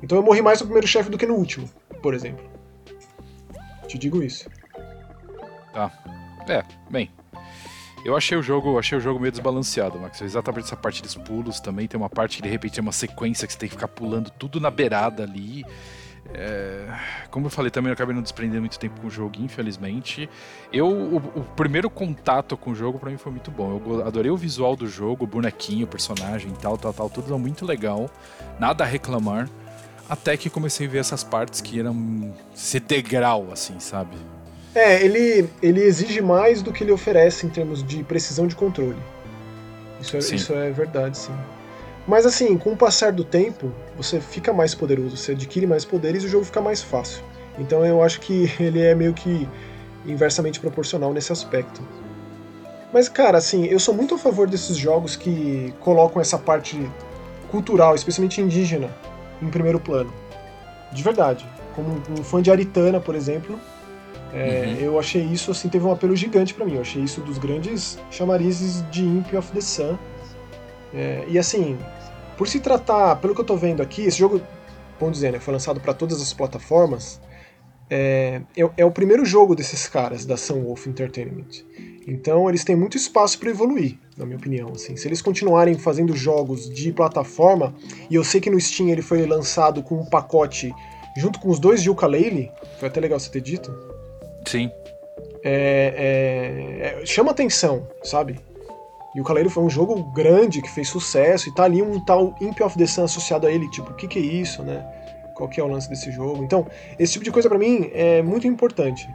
Então 0.01 0.17
eu 0.17 0.23
morri 0.23 0.41
mais 0.41 0.59
no 0.59 0.65
primeiro 0.65 0.87
chefe 0.87 1.09
do 1.09 1.17
que 1.17 1.25
no 1.25 1.35
último, 1.35 1.69
por 2.01 2.13
exemplo. 2.13 2.45
Te 3.87 3.97
digo 3.97 4.21
isso. 4.21 4.49
Tá. 5.73 5.91
É, 6.47 6.63
bem. 6.89 7.09
Eu 8.05 8.17
achei 8.17 8.37
o 8.37 8.43
jogo, 8.43 8.77
achei 8.77 8.97
o 8.97 9.01
jogo 9.01 9.19
meio 9.19 9.31
desbalanceado, 9.31 9.97
Max. 9.97 10.21
Exatamente 10.21 10.65
essa 10.65 10.75
parte 10.75 11.01
dos 11.01 11.15
pulos 11.15 11.61
também. 11.61 11.87
Tem 11.87 11.97
uma 11.97 12.09
parte 12.09 12.37
que 12.37 12.43
de 12.43 12.49
repente 12.49 12.77
é 12.77 12.81
uma 12.81 12.91
sequência 12.91 13.47
que 13.47 13.53
você 13.53 13.59
tem 13.59 13.69
que 13.69 13.75
ficar 13.75 13.87
pulando 13.87 14.29
tudo 14.29 14.59
na 14.59 14.69
beirada 14.69 15.23
ali. 15.23 15.63
É, 16.33 16.87
como 17.29 17.47
eu 17.47 17.49
falei, 17.49 17.69
também 17.69 17.89
eu 17.89 17.93
acabei 17.93 18.15
não 18.15 18.21
desprendendo 18.21 18.61
muito 18.61 18.79
tempo 18.79 19.01
com 19.01 19.07
o 19.07 19.09
jogo, 19.09 19.35
infelizmente. 19.39 20.29
Eu, 20.71 20.87
o, 20.87 21.17
o 21.17 21.43
primeiro 21.55 21.89
contato 21.89 22.55
com 22.55 22.71
o 22.71 22.75
jogo 22.75 22.97
para 22.97 23.09
mim 23.09 23.17
foi 23.17 23.31
muito 23.31 23.51
bom. 23.51 23.81
Eu 23.85 24.07
adorei 24.07 24.31
o 24.31 24.37
visual 24.37 24.75
do 24.75 24.87
jogo, 24.87 25.25
o 25.25 25.27
bonequinho, 25.27 25.85
o 25.85 25.87
personagem, 25.87 26.51
tal, 26.61 26.77
tal, 26.77 26.93
tal, 26.93 27.09
tudo 27.09 27.37
muito 27.37 27.65
legal. 27.65 28.09
Nada 28.59 28.83
a 28.83 28.87
reclamar. 28.87 29.49
Até 30.07 30.35
que 30.37 30.49
comecei 30.49 30.87
a 30.87 30.89
ver 30.89 30.97
essas 30.99 31.23
partes 31.23 31.61
que 31.61 31.79
eram 31.79 32.33
ser 32.53 32.81
degrau, 32.81 33.49
assim, 33.51 33.79
sabe? 33.79 34.17
É, 34.75 35.03
ele, 35.03 35.47
ele 35.61 35.81
exige 35.81 36.21
mais 36.21 36.61
do 36.61 36.71
que 36.71 36.83
ele 36.83 36.91
oferece 36.91 37.45
em 37.45 37.49
termos 37.49 37.83
de 37.83 38.03
precisão 38.03 38.47
de 38.47 38.55
controle. 38.55 38.97
Isso 40.01 40.15
é, 40.15 40.19
isso 40.19 40.53
é 40.53 40.71
verdade, 40.71 41.17
sim. 41.17 41.33
Mas 42.07 42.25
assim, 42.25 42.57
com 42.57 42.73
o 42.73 42.77
passar 42.77 43.11
do 43.11 43.23
tempo, 43.23 43.71
você 43.95 44.19
fica 44.19 44.51
mais 44.51 44.75
poderoso, 44.75 45.15
você 45.15 45.31
adquire 45.31 45.65
mais 45.65 45.85
poderes 45.85 46.23
e 46.23 46.25
o 46.25 46.29
jogo 46.29 46.43
fica 46.43 46.61
mais 46.61 46.81
fácil. 46.81 47.23
Então 47.57 47.85
eu 47.85 48.03
acho 48.03 48.19
que 48.19 48.51
ele 48.59 48.81
é 48.81 48.93
meio 48.93 49.13
que 49.13 49.47
inversamente 50.05 50.59
proporcional 50.59 51.13
nesse 51.13 51.31
aspecto. 51.31 51.81
Mas 52.91 53.07
cara, 53.07 53.37
assim, 53.37 53.65
eu 53.65 53.79
sou 53.79 53.93
muito 53.93 54.15
a 54.15 54.17
favor 54.17 54.47
desses 54.47 54.75
jogos 54.77 55.15
que 55.15 55.73
colocam 55.79 56.21
essa 56.21 56.37
parte 56.37 56.77
cultural, 57.49 57.95
especialmente 57.95 58.41
indígena, 58.41 58.89
em 59.41 59.49
primeiro 59.49 59.79
plano. 59.79 60.13
De 60.91 61.01
verdade. 61.01 61.47
Como 61.75 62.01
um 62.11 62.23
fã 62.23 62.41
de 62.41 62.51
Aritana, 62.51 62.99
por 62.99 63.15
exemplo, 63.15 63.59
é, 64.31 64.65
uhum. 64.65 64.85
eu 64.85 64.99
achei 64.99 65.23
isso, 65.23 65.49
assim, 65.49 65.69
teve 65.69 65.85
um 65.85 65.91
apelo 65.91 66.15
gigante 66.15 66.53
para 66.53 66.65
mim. 66.65 66.75
Eu 66.75 66.81
achei 66.81 67.01
isso 67.01 67.21
dos 67.21 67.37
grandes 67.37 67.97
chamarizes 68.11 68.83
de 68.91 69.03
Imp 69.03 69.33
of 69.33 69.51
the 69.51 69.61
Sun 69.61 69.97
é, 70.93 71.25
e 71.27 71.39
assim, 71.39 71.77
por 72.37 72.47
se 72.47 72.59
tratar, 72.59 73.15
pelo 73.17 73.33
que 73.33 73.41
eu 73.41 73.45
tô 73.45 73.55
vendo 73.55 73.81
aqui, 73.81 74.03
esse 74.03 74.17
jogo, 74.17 74.41
vamos 74.99 75.15
dizer, 75.15 75.31
né, 75.31 75.39
foi 75.39 75.53
lançado 75.53 75.79
para 75.79 75.93
todas 75.93 76.21
as 76.21 76.33
plataformas. 76.33 77.19
É, 77.89 78.41
é, 78.55 78.69
é, 78.77 78.85
o 78.85 78.91
primeiro 78.91 79.25
jogo 79.25 79.55
desses 79.55 79.87
caras 79.87 80.25
da 80.25 80.37
Sunwolf 80.37 80.87
Entertainment. 80.87 81.63
Então 82.07 82.49
eles 82.49 82.63
têm 82.63 82.75
muito 82.75 82.97
espaço 82.97 83.37
para 83.37 83.49
evoluir, 83.49 83.97
na 84.17 84.25
minha 84.25 84.37
opinião. 84.37 84.71
Assim. 84.73 84.95
Se 84.95 85.07
eles 85.07 85.21
continuarem 85.21 85.77
fazendo 85.77 86.15
jogos 86.15 86.69
de 86.69 86.91
plataforma, 86.91 87.73
e 88.09 88.15
eu 88.15 88.23
sei 88.23 88.41
que 88.41 88.49
no 88.49 88.59
Steam 88.59 88.89
ele 88.89 89.01
foi 89.01 89.25
lançado 89.25 89.83
com 89.83 89.95
um 89.95 90.05
pacote 90.05 90.73
junto 91.17 91.39
com 91.39 91.49
os 91.49 91.59
dois 91.59 91.83
de 91.83 91.89
ukulele, 91.89 92.51
foi 92.79 92.87
até 92.87 92.99
legal 92.99 93.19
você 93.19 93.29
ter 93.29 93.41
dito. 93.41 93.71
Sim. 94.47 94.71
É, 95.43 96.99
é, 97.01 97.05
chama 97.05 97.31
atenção, 97.31 97.87
sabe? 98.03 98.39
E 99.15 99.21
o 99.21 99.23
Caleiro 99.23 99.49
foi 99.49 99.63
um 99.63 99.69
jogo 99.69 100.01
grande 100.11 100.61
que 100.61 100.69
fez 100.69 100.89
sucesso 100.89 101.49
e 101.49 101.53
tá 101.53 101.63
ali 101.63 101.81
um 101.81 101.99
tal 101.99 102.35
Imp 102.41 102.59
of 102.61 102.77
the 102.77 102.85
Sun 102.85 103.03
associado 103.03 103.45
a 103.45 103.51
ele, 103.51 103.69
tipo, 103.69 103.91
o 103.91 103.93
que, 103.93 104.07
que 104.07 104.19
é 104.19 104.21
isso, 104.21 104.63
né? 104.63 104.83
Qual 105.35 105.49
que 105.49 105.59
é 105.59 105.63
o 105.63 105.67
lance 105.67 105.89
desse 105.89 106.11
jogo? 106.11 106.43
Então, 106.43 106.67
esse 106.97 107.13
tipo 107.13 107.25
de 107.25 107.31
coisa 107.31 107.47
para 107.47 107.57
mim 107.57 107.89
é 107.93 108.21
muito 108.21 108.47
importante. 108.47 109.07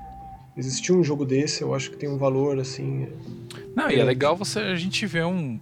Existir 0.56 0.92
um 0.92 1.02
jogo 1.02 1.24
desse, 1.24 1.62
eu 1.62 1.74
acho 1.74 1.90
que 1.90 1.96
tem 1.96 2.08
um 2.08 2.18
valor 2.18 2.58
assim. 2.58 3.08
Não, 3.74 3.90
e 3.90 3.98
é 3.98 4.04
legal 4.04 4.36
você 4.36 4.58
a 4.58 4.76
gente 4.76 5.06
ver 5.06 5.24
um 5.24 5.58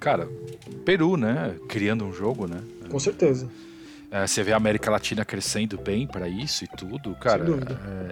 cara, 0.00 0.28
Peru, 0.84 1.16
né, 1.16 1.54
criando 1.68 2.04
um 2.04 2.12
jogo, 2.12 2.46
né? 2.46 2.62
Com 2.90 2.98
certeza. 2.98 3.48
É, 4.10 4.26
você 4.26 4.42
vê 4.42 4.52
a 4.52 4.56
América 4.56 4.90
Latina 4.90 5.24
crescendo 5.24 5.76
bem 5.76 6.06
para 6.06 6.28
isso 6.28 6.64
e 6.64 6.68
tudo, 6.68 7.14
cara. 7.16 7.44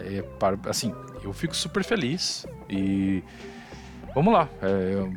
É, 0.05 0.19
é, 0.19 0.25
assim, 0.69 0.95
eu 1.23 1.33
fico 1.33 1.57
super 1.57 1.83
feliz 1.83 2.47
e 2.69 3.23
vamos 4.15 4.33
lá. 4.33 4.49
É, 4.61 5.09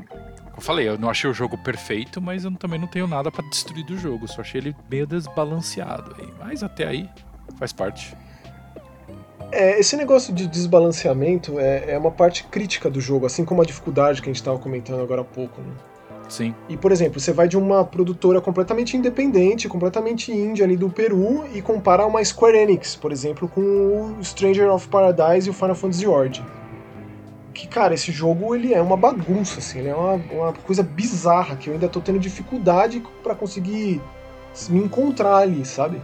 eu, 0.59 0.61
falei, 0.61 0.89
eu 0.89 0.97
não 0.97 1.09
achei 1.09 1.29
o 1.29 1.33
jogo 1.33 1.57
perfeito, 1.57 2.21
mas 2.21 2.43
eu 2.43 2.51
também 2.51 2.77
não 2.77 2.87
tenho 2.87 3.07
nada 3.07 3.31
para 3.31 3.47
destruir 3.47 3.85
do 3.85 3.97
jogo. 3.97 4.27
Só 4.27 4.41
achei 4.41 4.59
ele 4.59 4.75
meio 4.91 5.07
desbalanceado. 5.07 6.15
Mas 6.37 6.61
até 6.61 6.85
aí 6.85 7.09
faz 7.57 7.71
parte. 7.71 8.13
É, 9.51 9.79
esse 9.79 9.95
negócio 9.95 10.33
de 10.33 10.45
desbalanceamento 10.45 11.57
é, 11.59 11.93
é, 11.93 11.97
uma 11.97 12.11
parte 12.11 12.43
crítica 12.43 12.89
do 12.89 12.99
jogo, 12.99 13.25
assim 13.25 13.45
como 13.45 13.61
a 13.61 13.65
dificuldade 13.65 14.21
que 14.21 14.29
a 14.29 14.31
gente 14.31 14.41
estava 14.41 14.59
comentando 14.59 15.01
agora 15.01 15.21
há 15.21 15.25
pouco. 15.25 15.61
Né? 15.61 15.71
Sim. 16.27 16.53
E, 16.67 16.75
por 16.75 16.91
exemplo, 16.91 17.19
você 17.19 17.31
vai 17.31 17.47
de 17.47 17.57
uma 17.57 17.85
produtora 17.85 18.41
completamente 18.41 18.97
independente, 18.97 19.67
completamente 19.69 20.31
indie 20.31 20.61
ali 20.61 20.75
do 20.75 20.89
Peru 20.89 21.47
e 21.53 21.61
compara 21.61 22.05
uma 22.05 22.23
Square 22.23 22.57
Enix, 22.57 22.97
por 22.97 23.13
exemplo, 23.13 23.47
com 23.47 23.61
o 24.19 24.23
Stranger 24.23 24.69
of 24.69 24.87
Paradise 24.89 25.47
e 25.47 25.51
o 25.51 25.53
Final 25.53 25.75
Fantasy 25.75 26.05
Origin 26.05 26.58
que, 27.59 27.67
cara, 27.67 27.93
esse 27.93 28.09
jogo 28.09 28.55
ele 28.55 28.73
é 28.73 28.81
uma 28.81 28.95
bagunça, 28.95 29.59
assim, 29.59 29.79
ele 29.79 29.89
é 29.89 29.95
uma, 29.95 30.13
uma 30.31 30.53
coisa 30.53 30.81
bizarra 30.81 31.57
que 31.57 31.69
eu 31.69 31.73
ainda 31.73 31.89
tô 31.89 31.99
tendo 31.99 32.17
dificuldade 32.17 33.03
para 33.21 33.35
conseguir 33.35 34.01
me 34.69 34.79
encontrar 34.79 35.39
ali, 35.39 35.65
sabe? 35.65 36.01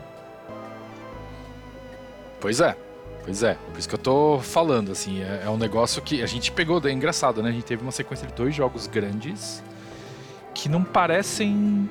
Pois 2.42 2.60
é. 2.60 2.76
Pois 3.24 3.42
é, 3.42 3.58
por 3.72 3.80
isso 3.80 3.88
que 3.88 3.96
eu 3.96 4.00
tô 4.00 4.40
falando, 4.40 4.92
assim, 4.92 5.24
é, 5.24 5.44
é 5.46 5.50
um 5.50 5.58
negócio 5.58 6.02
que 6.02 6.22
a 6.22 6.28
gente 6.28 6.52
pegou, 6.52 6.80
é 6.86 6.92
engraçado, 6.92 7.42
né? 7.42 7.50
A 7.50 7.52
gente 7.54 7.64
teve 7.64 7.82
uma 7.82 7.92
sequência 7.92 8.28
de 8.28 8.34
dois 8.34 8.54
jogos 8.54 8.86
grandes 8.86 9.64
que 10.54 10.68
não 10.68 10.84
parecem. 10.84 11.90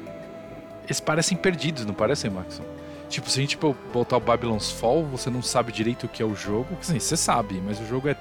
Eles 0.84 1.00
parecem 1.00 1.36
perdidos, 1.36 1.86
não 1.86 1.94
parecem, 1.94 2.30
Maxon? 2.30 2.62
Tipo, 3.08 3.28
se 3.30 3.40
a 3.40 3.42
gente 3.42 3.58
botar 3.92 4.18
o 4.18 4.20
Babylon's 4.20 4.70
Fall, 4.70 5.04
você 5.04 5.28
não 5.30 5.42
sabe 5.42 5.72
direito 5.72 6.04
o 6.04 6.08
que 6.08 6.22
é 6.22 6.26
o 6.26 6.36
jogo. 6.36 6.68
Assim, 6.80 7.00
você 7.00 7.16
sabe, 7.16 7.60
mas 7.64 7.80
o 7.80 7.86
jogo 7.86 8.08
é 8.08 8.16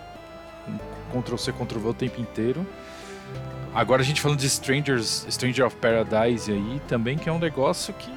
Ctrl-C, 1.21 1.51
Ctrl-V 1.53 1.87
o 1.87 1.93
tempo 1.93 2.21
inteiro. 2.21 2.65
Agora 3.73 4.01
a 4.01 4.05
gente 4.05 4.21
falando 4.21 4.39
de 4.39 4.47
Strangers, 4.47 5.25
Stranger 5.29 5.65
of 5.65 5.75
Paradise 5.77 6.51
aí, 6.51 6.81
também 6.87 7.17
que 7.17 7.27
é 7.27 7.31
um 7.31 7.39
negócio 7.39 7.93
que 7.93 8.11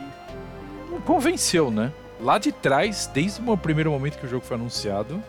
não 0.90 1.00
convenceu, 1.00 1.70
né? 1.70 1.92
lá 2.20 2.38
de 2.38 2.52
trás, 2.52 3.10
desde 3.12 3.40
o 3.48 3.56
primeiro 3.56 3.90
momento 3.90 4.18
que 4.18 4.26
o 4.26 4.28
jogo 4.28 4.44
foi 4.44 4.56
anunciado, 4.56 5.22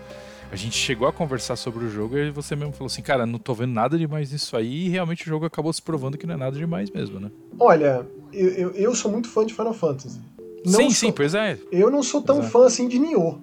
a 0.51 0.55
gente 0.55 0.77
chegou 0.77 1.07
a 1.07 1.11
conversar 1.11 1.55
sobre 1.55 1.85
o 1.85 1.89
jogo 1.89 2.17
e 2.17 2.31
você 2.31 2.55
mesmo 2.55 2.71
falou 2.71 2.87
assim, 2.87 3.01
cara, 3.01 3.25
não 3.25 3.37
tô 3.37 3.53
vendo 3.53 3.73
nada 3.73 3.97
demais 3.97 4.31
nisso 4.31 4.55
aí, 4.55 4.85
e 4.85 4.89
realmente 4.89 5.23
o 5.23 5.25
jogo 5.25 5.45
acabou 5.45 5.71
se 5.73 5.81
provando 5.81 6.17
que 6.17 6.25
não 6.25 6.35
é 6.35 6.37
nada 6.37 6.57
demais 6.57 6.89
mesmo, 6.89 7.19
né? 7.19 7.29
Olha, 7.59 8.07
eu, 8.31 8.49
eu, 8.49 8.71
eu 8.71 8.95
sou 8.95 9.11
muito 9.11 9.29
fã 9.29 9.45
de 9.45 9.53
Final 9.53 9.73
Fantasy. 9.73 10.19
Não 10.65 10.79
sim, 10.79 10.89
sou, 10.89 10.91
sim, 10.91 11.11
pois 11.11 11.33
é. 11.33 11.57
Eu 11.71 11.91
não 11.91 12.01
sou 12.01 12.21
tão 12.21 12.41
fã 12.43 12.65
assim 12.65 12.87
de 12.87 12.97
Nioh, 12.97 13.39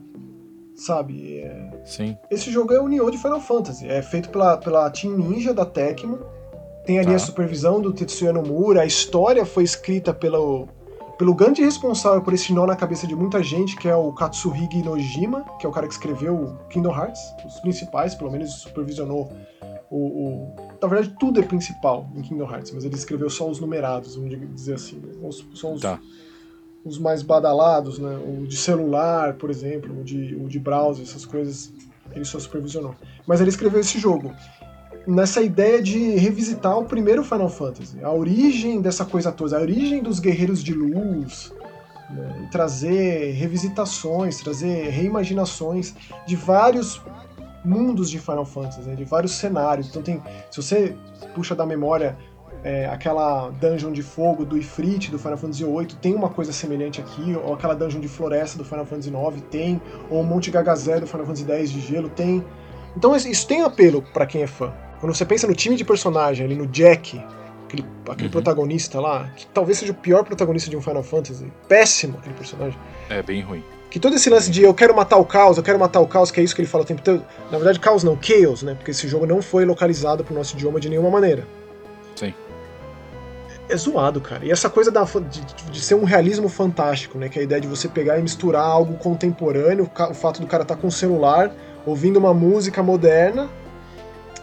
sabe? 0.76 1.40
É... 1.40 1.70
Sim. 1.84 2.16
Esse 2.30 2.50
jogo 2.50 2.72
é 2.72 2.80
o 2.80 2.88
Nioh 2.88 3.10
de 3.10 3.18
Final 3.18 3.40
Fantasy, 3.40 3.86
é 3.88 4.02
feito 4.02 4.28
pela, 4.28 4.56
pela 4.56 4.90
Team 4.90 5.16
Ninja 5.16 5.54
da 5.54 5.64
Tecmo, 5.64 6.18
tem 6.84 6.98
ali 6.98 7.10
tá. 7.10 7.16
a 7.16 7.18
supervisão 7.18 7.80
do 7.80 7.92
Tetsuya 7.92 8.32
Nomura, 8.32 8.82
a 8.82 8.86
história 8.86 9.46
foi 9.46 9.64
escrita 9.64 10.12
pelo, 10.12 10.68
pelo 11.18 11.34
grande 11.34 11.62
responsável 11.62 12.20
por 12.22 12.34
esse 12.34 12.52
nó 12.52 12.66
na 12.66 12.76
cabeça 12.76 13.06
de 13.06 13.14
muita 13.14 13.42
gente, 13.42 13.76
que 13.76 13.88
é 13.88 13.96
o 13.96 14.12
Katsuhige 14.12 14.82
Nojima, 14.82 15.44
que 15.58 15.66
é 15.66 15.68
o 15.68 15.72
cara 15.72 15.86
que 15.86 15.94
escreveu 15.94 16.58
Kingdom 16.68 16.94
Hearts, 16.94 17.20
os 17.46 17.60
principais, 17.60 18.14
pelo 18.14 18.30
menos 18.30 18.52
supervisionou 18.54 19.32
o, 19.90 19.96
o, 19.96 20.56
Na 20.82 20.88
verdade, 20.88 21.14
tudo 21.20 21.40
é 21.40 21.42
principal 21.42 22.10
em 22.16 22.22
Kingdom 22.22 22.50
Hearts, 22.50 22.72
mas 22.72 22.84
ele 22.84 22.96
escreveu 22.96 23.30
só 23.30 23.48
os 23.48 23.60
numerados, 23.60 24.16
vamos 24.16 24.36
dizer 24.54 24.74
assim. 24.74 24.96
Né? 24.96 25.12
Os, 25.22 25.46
são 25.54 25.74
os, 25.74 25.82
tá. 25.82 26.00
Os, 26.85 26.99
mais 26.99 27.22
badalados, 27.22 27.99
né? 27.99 28.16
O 28.16 28.47
de 28.47 28.57
celular, 28.57 29.35
por 29.35 29.51
exemplo, 29.51 30.01
o 30.01 30.05
de, 30.05 30.35
o 30.37 30.49
de 30.49 30.59
browser, 30.59 31.05
essas 31.05 31.24
coisas, 31.24 31.72
ele 32.14 32.24
só 32.24 32.39
supervisionou. 32.39 32.95
Mas 33.26 33.41
ele 33.41 33.51
escreveu 33.51 33.80
esse 33.80 33.99
jogo 33.99 34.32
nessa 35.07 35.43
ideia 35.43 35.82
de 35.82 36.16
revisitar 36.16 36.78
o 36.78 36.85
primeiro 36.85 37.22
Final 37.22 37.49
Fantasy, 37.49 38.03
a 38.03 38.11
origem 38.11 38.80
dessa 38.80 39.05
coisa 39.05 39.30
toda, 39.30 39.59
a 39.59 39.61
origem 39.61 40.03
dos 40.03 40.18
guerreiros 40.18 40.62
de 40.62 40.72
luz, 40.72 41.53
né, 42.11 42.49
trazer 42.51 43.32
revisitações, 43.32 44.39
trazer 44.39 44.89
reimaginações 44.89 45.95
de 46.26 46.37
vários 46.37 47.01
mundos 47.64 48.11
de 48.11 48.18
Final 48.18 48.45
Fantasy, 48.45 48.82
né, 48.82 48.95
de 48.95 49.05
vários 49.05 49.32
cenários. 49.32 49.89
Então 49.89 50.03
tem, 50.03 50.22
se 50.51 50.62
você 50.62 50.97
puxa 51.35 51.55
da 51.55 51.66
memória 51.66 52.16
é, 52.64 52.86
aquela 52.86 53.50
dungeon 53.50 53.92
de 53.92 54.02
fogo 54.02 54.44
do 54.44 54.56
Ifrit 54.56 55.10
do 55.10 55.18
Final 55.18 55.36
Fantasy 55.36 55.64
VIII 55.64 55.86
tem 56.00 56.14
uma 56.14 56.30
coisa 56.30 56.50
semelhante 56.50 56.98
aqui, 56.98 57.36
ou 57.44 57.52
aquela 57.52 57.74
dungeon 57.74 58.00
de 58.00 58.08
floresta 58.08 58.56
do 58.56 58.64
Final 58.64 58.86
Fantasy 58.86 59.10
IX 59.10 59.42
tem, 59.50 59.82
ou 60.08 60.22
o 60.22 60.24
Monte 60.24 60.50
Gagazé 60.50 60.98
do 60.98 61.06
Final 61.06 61.26
Fantasy 61.26 61.44
X 61.52 61.70
de 61.70 61.80
gelo 61.80 62.08
tem. 62.08 62.42
Então 62.96 63.14
isso 63.14 63.46
tem 63.46 63.62
apelo 63.62 64.02
para 64.14 64.24
quem 64.24 64.42
é 64.42 64.46
fã. 64.46 64.72
Quando 64.98 65.14
você 65.14 65.26
pensa 65.26 65.46
no 65.46 65.54
time 65.54 65.76
de 65.76 65.84
personagem, 65.84 66.46
ali 66.46 66.54
no 66.54 66.66
Jack, 66.66 67.22
aquele, 67.66 67.84
aquele 68.08 68.24
uhum. 68.28 68.30
protagonista 68.30 68.98
lá, 68.98 69.28
que 69.36 69.46
talvez 69.48 69.78
seja 69.78 69.92
o 69.92 69.94
pior 69.94 70.24
protagonista 70.24 70.70
de 70.70 70.76
um 70.76 70.80
Final 70.80 71.02
Fantasy, 71.02 71.52
péssimo 71.68 72.16
aquele 72.18 72.34
personagem. 72.34 72.78
É, 73.10 73.22
bem 73.22 73.42
ruim. 73.42 73.62
Que 73.90 74.00
todo 74.00 74.16
esse 74.16 74.30
lance 74.30 74.50
de 74.50 74.62
eu 74.62 74.72
quero 74.72 74.96
matar 74.96 75.18
o 75.18 75.24
caos, 75.24 75.58
eu 75.58 75.62
quero 75.62 75.78
matar 75.78 76.00
o 76.00 76.06
caos, 76.06 76.30
que 76.30 76.40
é 76.40 76.42
isso 76.42 76.54
que 76.54 76.62
ele 76.62 76.68
fala 76.68 76.82
o 76.82 76.86
tempo 76.86 77.02
todo. 77.02 77.22
Na 77.52 77.58
verdade, 77.58 77.78
caos 77.78 78.02
não, 78.02 78.18
chaos, 78.20 78.62
né? 78.62 78.74
Porque 78.74 78.90
esse 78.90 79.06
jogo 79.06 79.26
não 79.26 79.42
foi 79.42 79.64
localizado 79.66 80.24
pro 80.24 80.34
nosso 80.34 80.56
idioma 80.56 80.80
de 80.80 80.88
nenhuma 80.88 81.10
maneira. 81.10 81.46
Sim. 82.16 82.32
É 83.74 83.76
zoado, 83.76 84.20
cara. 84.20 84.46
E 84.46 84.52
essa 84.52 84.70
coisa 84.70 84.88
da, 84.88 85.02
de, 85.02 85.44
de, 85.72 85.80
ser 85.80 85.96
um 85.96 86.04
realismo 86.04 86.48
fantástico, 86.48 87.18
né? 87.18 87.28
Que 87.28 87.40
é 87.40 87.42
a 87.42 87.44
ideia 87.44 87.60
de 87.60 87.66
você 87.66 87.88
pegar 87.88 88.16
e 88.20 88.22
misturar 88.22 88.62
algo 88.62 88.94
contemporâneo, 88.94 89.90
o 90.08 90.14
fato 90.14 90.40
do 90.40 90.46
cara 90.46 90.62
estar 90.62 90.76
tá 90.76 90.80
com 90.80 90.86
um 90.86 90.92
celular, 90.92 91.50
ouvindo 91.84 92.16
uma 92.16 92.32
música 92.32 92.84
moderna, 92.84 93.50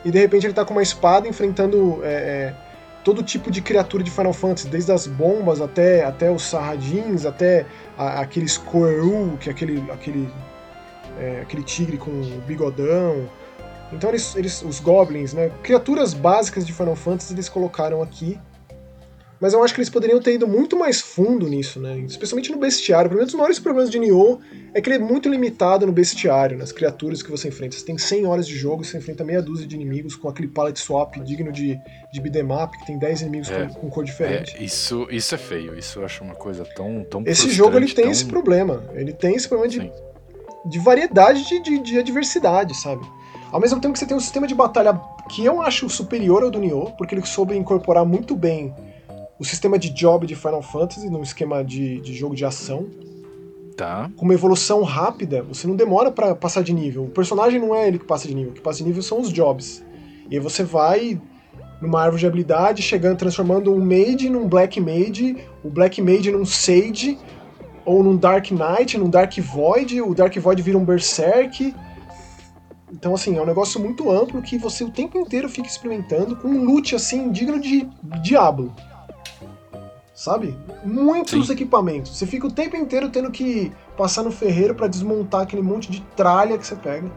e 0.03 0.11
de 0.11 0.19
repente 0.19 0.45
ele 0.45 0.53
tá 0.53 0.65
com 0.65 0.73
uma 0.73 0.83
espada 0.83 1.29
enfrentando 1.29 2.01
é, 2.03 2.11
é, 2.11 2.55
todo 3.05 3.23
tipo 3.23 3.49
de 3.49 3.61
criatura 3.61 4.03
de 4.03 4.11
Final 4.11 4.33
Fantasy, 4.33 4.67
desde 4.67 4.91
as 4.91 5.07
bombas 5.07 5.61
até, 5.61 6.03
até 6.03 6.29
os 6.29 6.43
Sarradins, 6.43 7.25
até 7.25 7.65
a, 7.97 8.19
aquele 8.19 8.49
Squirrel, 8.49 9.37
que 9.39 9.47
é 9.47 9.53
aquele, 9.53 9.89
aquele, 9.89 10.29
é, 11.17 11.39
aquele 11.41 11.63
tigre 11.63 11.97
com 11.97 12.11
bigodão. 12.45 13.29
Então 13.93 14.09
eles, 14.09 14.35
eles, 14.35 14.61
os 14.61 14.81
Goblins, 14.81 15.31
né? 15.31 15.49
Criaturas 15.63 16.13
básicas 16.13 16.67
de 16.67 16.73
Final 16.73 16.97
Fantasy 16.97 17.33
eles 17.33 17.47
colocaram 17.47 18.01
aqui 18.01 18.37
mas 19.41 19.53
eu 19.53 19.63
acho 19.63 19.73
que 19.73 19.79
eles 19.79 19.89
poderiam 19.89 20.21
ter 20.21 20.35
ido 20.35 20.47
muito 20.47 20.77
mais 20.77 21.01
fundo 21.01 21.47
nisso, 21.47 21.79
né? 21.79 21.97
Especialmente 22.01 22.51
no 22.51 22.59
bestiário. 22.59 23.09
Pelo 23.09 23.17
menos 23.17 23.33
um 23.33 23.37
dos 23.37 23.39
maiores 23.39 23.57
problemas 23.57 23.89
de 23.89 23.97
Nioh 23.97 24.39
é 24.71 24.79
que 24.79 24.87
ele 24.87 24.97
é 24.97 24.99
muito 24.99 25.27
limitado 25.27 25.83
no 25.87 25.91
bestiário, 25.91 26.55
nas 26.55 26.71
criaturas 26.71 27.23
que 27.23 27.31
você 27.31 27.47
enfrenta. 27.47 27.75
Você 27.75 27.83
tem 27.83 27.97
100 27.97 28.27
horas 28.27 28.47
de 28.47 28.55
jogo, 28.55 28.85
você 28.85 28.99
enfrenta 28.99 29.23
meia 29.23 29.41
dúzia 29.41 29.65
de 29.65 29.75
inimigos 29.75 30.15
com 30.15 30.29
aquele 30.29 30.47
palette 30.47 30.79
swap 30.79 31.15
digno 31.23 31.51
de, 31.51 31.75
de 32.13 32.21
beat'em 32.21 32.47
que 32.77 32.85
tem 32.85 32.99
10 32.99 33.21
inimigos 33.21 33.49
é, 33.49 33.65
com, 33.65 33.73
com, 33.73 33.89
cor 33.89 34.03
diferente. 34.03 34.55
É, 34.55 34.63
isso, 34.63 35.07
isso 35.09 35.33
é 35.33 35.37
feio, 35.39 35.75
isso 35.75 35.99
eu 35.99 36.05
acho 36.05 36.23
uma 36.23 36.35
coisa 36.35 36.63
tão 36.75 37.03
tão 37.03 37.23
Esse 37.25 37.49
jogo 37.49 37.75
ele 37.77 37.87
tem 37.87 38.03
tão... 38.03 38.11
esse 38.11 38.25
problema. 38.25 38.83
Ele 38.93 39.11
tem 39.11 39.35
esse 39.35 39.49
problema 39.49 39.67
de, 39.67 39.91
de 40.69 40.77
variedade 40.77 41.47
de, 41.47 41.59
de, 41.59 41.79
de 41.79 41.97
adversidade, 41.97 42.79
sabe? 42.79 43.03
Ao 43.51 43.59
mesmo 43.59 43.81
tempo 43.81 43.93
que 43.93 43.99
você 43.99 44.05
tem 44.05 44.15
um 44.15 44.19
sistema 44.19 44.45
de 44.45 44.53
batalha 44.53 45.01
que 45.27 45.43
eu 45.43 45.63
acho 45.63 45.89
superior 45.89 46.43
ao 46.43 46.51
do 46.51 46.59
Nioh, 46.59 46.91
porque 46.95 47.15
ele 47.15 47.25
soube 47.25 47.57
incorporar 47.57 48.05
muito 48.05 48.35
bem 48.35 48.71
o 49.41 49.43
sistema 49.43 49.79
de 49.79 49.89
job 49.89 50.27
de 50.27 50.35
Final 50.35 50.61
Fantasy 50.61 51.09
num 51.09 51.23
esquema 51.23 51.63
de, 51.63 51.99
de 51.99 52.13
jogo 52.13 52.35
de 52.35 52.45
ação. 52.45 52.85
Tá. 53.75 54.11
Com 54.15 54.25
uma 54.25 54.35
evolução 54.35 54.83
rápida, 54.83 55.41
você 55.41 55.65
não 55.65 55.75
demora 55.75 56.11
para 56.11 56.35
passar 56.35 56.61
de 56.61 56.71
nível. 56.71 57.05
O 57.05 57.09
personagem 57.09 57.59
não 57.59 57.73
é 57.73 57.87
ele 57.87 57.97
que 57.97 58.05
passa 58.05 58.27
de 58.27 58.35
nível, 58.35 58.51
o 58.51 58.53
que 58.53 58.61
passa 58.61 58.77
de 58.77 58.83
nível 58.83 59.01
são 59.01 59.19
os 59.19 59.33
jobs. 59.33 59.83
E 60.29 60.35
aí 60.35 60.39
você 60.39 60.63
vai 60.63 61.19
numa 61.81 62.03
árvore 62.03 62.19
de 62.19 62.27
habilidade, 62.27 62.83
chegando, 62.83 63.17
transformando 63.17 63.73
um 63.73 63.83
Mage 63.83 64.29
num 64.29 64.47
Black 64.47 64.79
Mage, 64.79 65.35
o 65.63 65.71
Black 65.71 65.99
Mage 66.03 66.29
num 66.29 66.45
Sage, 66.45 67.17
ou 67.83 68.03
num 68.03 68.15
Dark 68.15 68.51
Knight, 68.51 68.95
num 68.95 69.09
Dark 69.09 69.35
Void, 69.39 70.03
o 70.03 70.13
Dark 70.13 70.37
Void 70.37 70.61
vira 70.61 70.77
um 70.77 70.85
Berserk. 70.85 71.73
Então, 72.93 73.15
assim, 73.15 73.35
é 73.39 73.41
um 73.41 73.45
negócio 73.47 73.79
muito 73.79 74.11
amplo 74.11 74.39
que 74.39 74.59
você 74.59 74.83
o 74.83 74.91
tempo 74.91 75.17
inteiro 75.17 75.49
fica 75.49 75.67
experimentando 75.67 76.35
com 76.35 76.47
um 76.47 76.63
loot, 76.63 76.93
assim, 76.93 77.31
digno 77.31 77.59
de 77.59 77.89
Diablo 78.21 78.71
sabe? 80.21 80.55
Muitos 80.85 81.47
Sim. 81.47 81.53
equipamentos. 81.53 82.15
Você 82.15 82.27
fica 82.27 82.45
o 82.45 82.51
tempo 82.51 82.77
inteiro 82.77 83.09
tendo 83.09 83.31
que 83.31 83.71
passar 83.97 84.21
no 84.21 84.29
ferreiro 84.31 84.75
para 84.75 84.87
desmontar 84.87 85.41
aquele 85.41 85.63
monte 85.63 85.91
de 85.91 85.99
tralha 86.15 86.59
que 86.59 86.67
você 86.67 86.75
pega. 86.75 87.11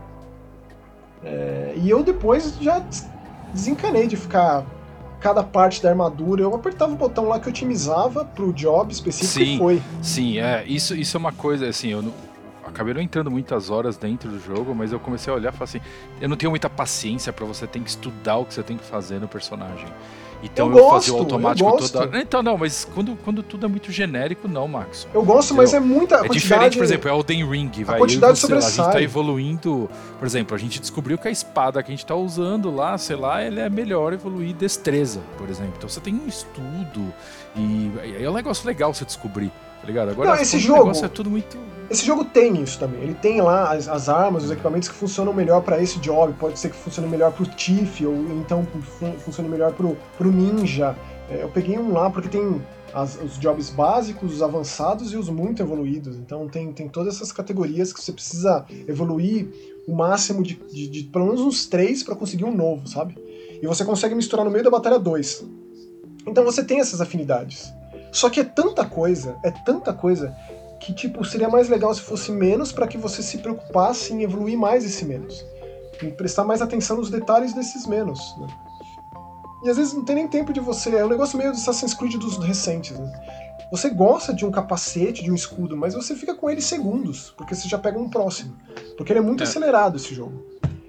É, 1.22 1.74
e 1.76 1.90
eu 1.90 2.02
depois 2.02 2.56
já 2.62 2.82
desencanei 3.52 4.06
de 4.06 4.16
ficar 4.16 4.64
cada 5.20 5.42
parte 5.42 5.82
da 5.82 5.90
armadura. 5.90 6.40
Eu 6.40 6.54
apertava 6.54 6.94
o 6.94 6.96
botão 6.96 7.28
lá 7.28 7.38
que 7.38 7.46
otimizava 7.46 8.24
pro 8.24 8.54
job 8.54 8.90
específico 8.90 9.44
sim, 9.44 9.54
e 9.54 9.58
foi. 9.58 9.82
Sim, 10.00 10.38
é, 10.38 10.64
isso, 10.66 10.94
isso 10.94 11.14
é 11.14 11.20
uma 11.20 11.32
coisa, 11.32 11.68
assim, 11.68 11.88
eu 11.88 12.00
não, 12.00 12.12
acabei 12.66 12.94
não 12.94 13.02
entrando 13.02 13.30
muitas 13.30 13.68
horas 13.68 13.98
dentro 13.98 14.30
do 14.30 14.40
jogo, 14.40 14.74
mas 14.74 14.92
eu 14.92 14.98
comecei 14.98 15.30
a 15.30 15.36
olhar 15.36 15.52
e 15.52 15.56
falei 15.56 15.76
assim, 15.76 15.80
eu 16.22 16.28
não 16.28 16.36
tenho 16.38 16.48
muita 16.48 16.70
paciência 16.70 17.34
para 17.34 17.44
você 17.44 17.66
ter 17.66 17.80
que 17.80 17.90
estudar 17.90 18.38
o 18.38 18.46
que 18.46 18.54
você 18.54 18.62
tem 18.62 18.78
que 18.78 18.84
fazer 18.84 19.20
no 19.20 19.28
personagem. 19.28 19.88
Então 20.44 20.70
eu, 20.70 20.76
eu 20.76 20.84
gosto, 20.84 21.14
o 21.14 21.18
automático 21.18 21.76
toda. 21.78 22.20
Então, 22.20 22.42
não, 22.42 22.58
mas 22.58 22.86
quando, 22.94 23.16
quando 23.24 23.42
tudo 23.42 23.64
é 23.64 23.68
muito 23.68 23.90
genérico, 23.90 24.46
não, 24.46 24.68
Max. 24.68 25.08
Eu 25.14 25.24
gosto, 25.24 25.54
mas 25.54 25.72
é 25.72 25.80
muita. 25.80 26.16
É 26.16 26.28
diferente, 26.28 26.76
por 26.76 26.84
exemplo, 26.84 27.08
é 27.08 27.12
Elden 27.12 27.48
Ring. 27.48 27.70
Vai, 27.82 27.96
a 27.96 27.98
quantidade 27.98 28.38
você, 28.38 28.42
sobressai. 28.42 28.68
a 28.68 28.84
gente 28.84 28.92
tá 28.92 29.02
evoluindo. 29.02 29.88
Por 30.18 30.26
exemplo, 30.26 30.54
a 30.54 30.58
gente 30.58 30.78
descobriu 30.78 31.16
que 31.16 31.26
a 31.26 31.30
espada 31.30 31.82
que 31.82 31.90
a 31.90 31.94
gente 31.94 32.04
tá 32.04 32.14
usando 32.14 32.70
lá, 32.70 32.98
sei 32.98 33.16
lá, 33.16 33.40
ela 33.40 33.60
é 33.60 33.70
melhor 33.70 34.12
evoluir 34.12 34.54
destreza, 34.54 35.20
por 35.38 35.48
exemplo. 35.48 35.74
Então 35.78 35.88
você 35.88 36.00
tem 36.00 36.14
um 36.14 36.28
estudo. 36.28 37.12
E, 37.56 37.90
e 38.18 38.24
é 38.24 38.28
um 38.28 38.34
negócio 38.34 38.66
legal 38.66 38.92
você 38.92 39.04
descobrir, 39.04 39.50
tá 39.84 39.88
ligado? 39.88 40.10
Agora, 40.10 40.30
não, 40.30 40.36
esse 40.40 40.58
jogo, 40.58 40.90
é 40.90 41.08
tudo 41.08 41.30
muito. 41.30 41.58
Esse 41.90 42.06
jogo 42.06 42.24
tem 42.24 42.62
isso 42.62 42.78
também. 42.78 43.02
Ele 43.02 43.14
tem 43.14 43.42
lá 43.42 43.72
as, 43.72 43.86
as 43.86 44.08
armas, 44.08 44.44
os 44.44 44.50
equipamentos 44.50 44.88
que 44.88 44.94
funcionam 44.94 45.32
melhor 45.32 45.60
para 45.60 45.82
esse 45.82 45.98
job. 45.98 46.32
Pode 46.34 46.58
ser 46.58 46.70
que 46.70 46.76
funcione 46.76 47.06
melhor 47.06 47.32
pro 47.32 47.44
Tiff, 47.44 48.04
ou 48.06 48.14
então 48.40 48.66
funcione 49.18 49.48
melhor 49.48 49.72
pro, 49.72 49.96
pro 50.16 50.32
Ninja. 50.32 50.96
É, 51.28 51.42
eu 51.42 51.48
peguei 51.50 51.78
um 51.78 51.92
lá 51.92 52.08
porque 52.08 52.28
tem 52.28 52.62
as, 52.94 53.20
os 53.22 53.38
jobs 53.38 53.68
básicos, 53.68 54.32
os 54.32 54.42
avançados 54.42 55.12
e 55.12 55.16
os 55.16 55.28
muito 55.28 55.62
evoluídos. 55.62 56.16
Então 56.16 56.48
tem, 56.48 56.72
tem 56.72 56.88
todas 56.88 57.16
essas 57.16 57.30
categorias 57.30 57.92
que 57.92 58.02
você 58.02 58.12
precisa 58.12 58.64
evoluir 58.88 59.48
o 59.86 59.94
máximo 59.94 60.42
de, 60.42 60.54
de, 60.54 60.88
de 60.88 61.02
pelo 61.04 61.26
menos 61.26 61.42
uns 61.42 61.66
três 61.66 62.02
para 62.02 62.16
conseguir 62.16 62.44
um 62.44 62.54
novo, 62.54 62.88
sabe? 62.88 63.14
E 63.60 63.66
você 63.66 63.84
consegue 63.84 64.14
misturar 64.14 64.46
no 64.46 64.50
meio 64.50 64.64
da 64.64 64.70
batalha 64.70 64.98
dois. 64.98 65.44
Então 66.26 66.42
você 66.42 66.64
tem 66.64 66.80
essas 66.80 67.02
afinidades. 67.02 67.70
Só 68.14 68.30
que 68.30 68.38
é 68.38 68.44
tanta 68.44 68.86
coisa, 68.86 69.36
é 69.42 69.50
tanta 69.50 69.92
coisa, 69.92 70.32
que 70.78 70.94
tipo, 70.94 71.24
seria 71.24 71.48
mais 71.48 71.68
legal 71.68 71.92
se 71.92 72.00
fosse 72.00 72.30
menos 72.30 72.70
para 72.70 72.86
que 72.86 72.96
você 72.96 73.20
se 73.24 73.38
preocupasse 73.38 74.12
em 74.12 74.22
evoluir 74.22 74.56
mais 74.56 74.84
esse 74.84 75.04
menos. 75.04 75.44
Em 76.00 76.12
prestar 76.12 76.44
mais 76.44 76.62
atenção 76.62 76.96
nos 76.96 77.10
detalhes 77.10 77.52
desses 77.52 77.86
menos. 77.88 78.20
Né? 78.38 78.46
E 79.64 79.68
às 79.68 79.76
vezes 79.76 79.92
não 79.92 80.04
tem 80.04 80.14
nem 80.14 80.28
tempo 80.28 80.52
de 80.52 80.60
você. 80.60 80.94
É 80.94 81.04
um 81.04 81.08
negócio 81.08 81.36
meio 81.36 81.50
do 81.50 81.56
Assassin's 81.56 81.92
Creed 81.92 82.14
dos 82.14 82.38
recentes. 82.38 82.96
Né? 82.96 83.12
Você 83.72 83.90
gosta 83.90 84.32
de 84.32 84.46
um 84.46 84.50
capacete, 84.52 85.24
de 85.24 85.32
um 85.32 85.34
escudo, 85.34 85.76
mas 85.76 85.94
você 85.94 86.14
fica 86.14 86.36
com 86.36 86.48
ele 86.48 86.60
segundos, 86.60 87.34
porque 87.36 87.56
você 87.56 87.68
já 87.68 87.78
pega 87.78 87.98
um 87.98 88.08
próximo. 88.08 88.56
Porque 88.96 89.10
ele 89.10 89.18
é 89.18 89.22
muito 89.22 89.42
é. 89.42 89.44
acelerado 89.44 89.96
esse 89.96 90.14
jogo. 90.14 90.40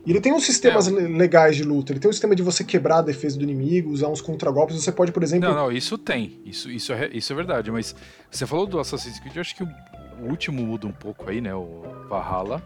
E 0.06 0.12
ele 0.12 0.22
tem 0.22 0.32
uns 0.32 0.45
sistemas 0.45 0.88
é. 0.88 0.91
legais 0.91 1.56
de 1.56 1.64
luta. 1.64 1.91
Ele 1.91 1.99
tem 1.99 2.10
um 2.10 2.14
sistema 2.14 2.36
de 2.36 2.43
você 2.43 2.64
quebrar 2.64 2.99
a 2.99 3.01
defesa 3.01 3.38
do 3.38 3.43
inimigo, 3.43 3.91
usar 3.91 4.08
uns 4.08 4.22
contragolpes. 4.22 4.76
Você 4.76 4.91
pode, 4.91 5.12
por 5.12 5.24
exemplo. 5.24 5.49
Não, 5.49 5.56
não, 5.56 5.72
isso 5.72 5.97
tem. 5.97 6.39
Isso, 6.45 6.70
isso, 6.70 6.93
é, 6.93 7.10
isso 7.12 7.34
é 7.34 7.36
verdade. 7.36 7.72
Mas 7.72 7.95
você 8.30 8.45
falou 8.45 8.68
do 8.68 8.80
Assassin's 8.80 9.20
Creed, 9.20 9.36
eu 9.36 9.41
acho 9.41 9.56
que 9.56 9.64
o 9.64 9.70
último 10.30 10.64
muda 10.64 10.86
um 10.86 10.91
pouco 10.91 11.30
aí, 11.30 11.41
né? 11.41 11.56
O 11.56 11.84
Valhalla. 12.08 12.62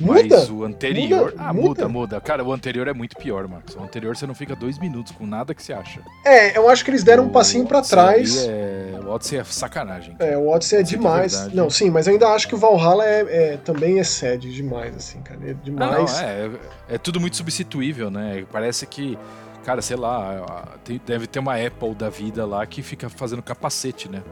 Muda? 0.00 0.36
Mas 0.36 0.50
o 0.50 0.64
anterior. 0.64 1.30
Muda, 1.30 1.34
ah, 1.38 1.52
muda. 1.52 1.68
muda, 1.68 1.88
muda. 1.88 2.20
Cara, 2.20 2.44
o 2.44 2.52
anterior 2.52 2.88
é 2.88 2.92
muito 2.92 3.16
pior, 3.16 3.46
Marcos. 3.46 3.74
O 3.76 3.82
anterior 3.82 4.16
você 4.16 4.26
não 4.26 4.34
fica 4.34 4.54
dois 4.56 4.78
minutos 4.78 5.12
com 5.12 5.26
nada 5.26 5.54
que 5.54 5.62
você 5.62 5.72
acha. 5.72 6.00
É, 6.24 6.56
eu 6.56 6.68
acho 6.68 6.84
que 6.84 6.90
eles 6.90 7.04
deram 7.04 7.24
o 7.24 7.26
um 7.26 7.30
passinho 7.30 7.66
para 7.66 7.82
trás. 7.82 8.46
É... 8.46 8.98
O 9.04 9.10
Odyssey 9.10 9.38
é 9.38 9.44
sacanagem. 9.44 10.14
Cara. 10.16 10.30
É, 10.30 10.36
o 10.36 10.48
Odyssey 10.48 10.80
é 10.80 10.82
demais. 10.82 11.34
É 11.34 11.48
não, 11.54 11.70
sim, 11.70 11.90
mas 11.90 12.08
ainda 12.08 12.28
acho 12.28 12.48
que 12.48 12.54
o 12.54 12.58
Valhalla 12.58 13.04
é, 13.06 13.20
é, 13.28 13.56
também 13.58 13.98
excede 13.98 14.52
demais, 14.52 14.96
assim, 14.96 15.20
cara. 15.20 15.40
É 15.44 15.54
demais. 15.54 16.14
Ah, 16.18 16.22
não, 16.22 16.28
é, 16.28 16.50
é 16.94 16.98
tudo 16.98 17.20
muito 17.20 17.36
substituível, 17.36 18.10
né? 18.10 18.44
Parece 18.50 18.86
que 18.86 19.18
cara, 19.64 19.82
sei 19.82 19.96
lá, 19.96 20.76
deve 21.06 21.26
ter 21.26 21.38
uma 21.38 21.54
Apple 21.54 21.94
da 21.94 22.10
vida 22.10 22.44
lá 22.44 22.66
que 22.66 22.82
fica 22.82 23.08
fazendo 23.08 23.42
capacete, 23.42 24.08
né? 24.08 24.22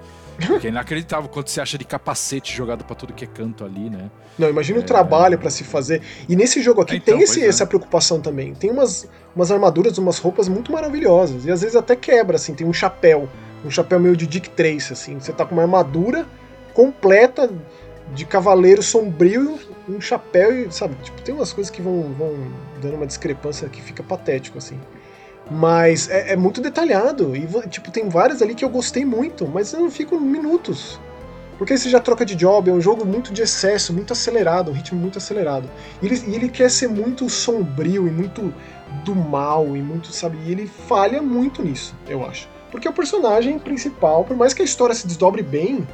Porque 0.47 0.69
é 0.69 0.71
inacreditável 0.71 1.29
quando 1.29 1.49
você 1.49 1.61
acha 1.61 1.77
de 1.77 1.85
capacete 1.85 2.57
jogado 2.57 2.85
para 2.85 2.97
tudo 2.97 3.13
que 3.13 3.25
é 3.25 3.29
canto 3.29 3.65
ali, 3.65 3.91
né? 3.91 4.11
Não, 4.39 4.49
imagina 4.49 4.79
é... 4.79 4.83
o 4.83 4.85
trabalho 4.85 5.39
para 5.39 5.51
se 5.51 5.65
fazer. 5.65 6.03
E 6.29 6.35
nesse 6.35 6.63
jogo 6.63 6.81
aqui 6.81 6.97
então, 6.97 7.15
tem 7.15 7.25
esse, 7.25 7.43
é. 7.43 7.47
essa 7.47 7.67
preocupação 7.67 8.21
também. 8.21 8.55
Tem 8.55 8.71
umas, 8.71 9.09
umas 9.37 9.51
armaduras, 9.51 9.99
umas 9.99 10.19
roupas 10.19 10.49
muito 10.49 10.73
maravilhosas. 10.73 11.45
E 11.45 11.51
às 11.51 11.61
vezes 11.61 11.77
até 11.77 11.95
quebra, 11.95 12.37
assim, 12.37 12.55
tem 12.55 12.67
um 12.67 12.73
chapéu. 12.73 13.29
Um 13.65 13.71
chapéu 13.71 14.01
meio 14.01 14.17
de 14.17 14.27
Dick 14.27 14.49
Trace, 14.51 14.93
assim. 14.93 15.21
Você 15.21 15.33
tá 15.33 15.45
com 15.45 15.55
uma 15.55 15.63
armadura 15.63 16.27
completa 16.73 17.51
de 18.15 18.25
cavaleiro 18.25 18.83
sombrio, 18.83 19.59
um 19.89 20.01
chapéu 20.01 20.53
e, 20.53 20.73
sabe, 20.73 20.97
tipo, 21.03 21.21
tem 21.23 21.35
umas 21.35 21.53
coisas 21.53 21.71
que 21.71 21.83
vão, 21.83 22.15
vão 22.19 22.35
dando 22.81 22.97
uma 22.97 23.07
discrepância 23.07 23.69
que 23.69 23.83
fica 23.83 24.03
patético, 24.03 24.59
assim. 24.59 24.81
Mas 25.51 26.09
é, 26.09 26.33
é, 26.33 26.37
muito 26.37 26.61
detalhado. 26.61 27.35
E, 27.35 27.47
tipo, 27.69 27.91
tem 27.91 28.09
várias 28.09 28.41
ali 28.41 28.55
que 28.55 28.65
eu 28.65 28.69
gostei 28.69 29.05
muito, 29.05 29.49
mas 29.49 29.73
eu 29.73 29.81
não 29.81 29.91
fico 29.91 30.19
minutos. 30.21 31.01
Porque 31.59 31.77
você 31.77 31.91
já 31.91 32.01
troca 32.01 32.25
de 32.25 32.35
job, 32.35 32.71
é 32.71 32.73
um 32.73 32.81
jogo 32.81 33.05
muito 33.05 33.35
de 33.35 33.43
excesso, 33.43 33.93
muito 33.93 34.13
acelerado, 34.13 34.71
um 34.71 34.75
ritmo 34.75 34.99
muito 34.99 35.19
acelerado. 35.19 35.69
E 36.01 36.07
ele, 36.07 36.23
e 36.29 36.35
ele 36.35 36.49
quer 36.49 36.71
ser 36.71 36.89
muito 36.89 37.29
sombrio 37.29 38.09
e 38.09 38.11
muito 38.11 38.55
do 39.05 39.15
mal 39.15 39.77
e 39.77 39.83
muito, 39.83 40.13
sabe? 40.13 40.39
E 40.47 40.53
ele 40.53 40.67
falha 40.67 41.21
muito 41.21 41.63
nisso, 41.63 41.95
eu 42.09 42.25
acho. 42.25 42.49
Porque 42.71 42.89
o 42.89 42.93
personagem 42.93 43.59
principal, 43.59 44.25
por 44.25 44.37
mais 44.37 44.55
que 44.55 44.63
a 44.63 44.65
história 44.65 44.95
se 44.95 45.07
desdobre 45.07 45.43
bem, 45.43 45.87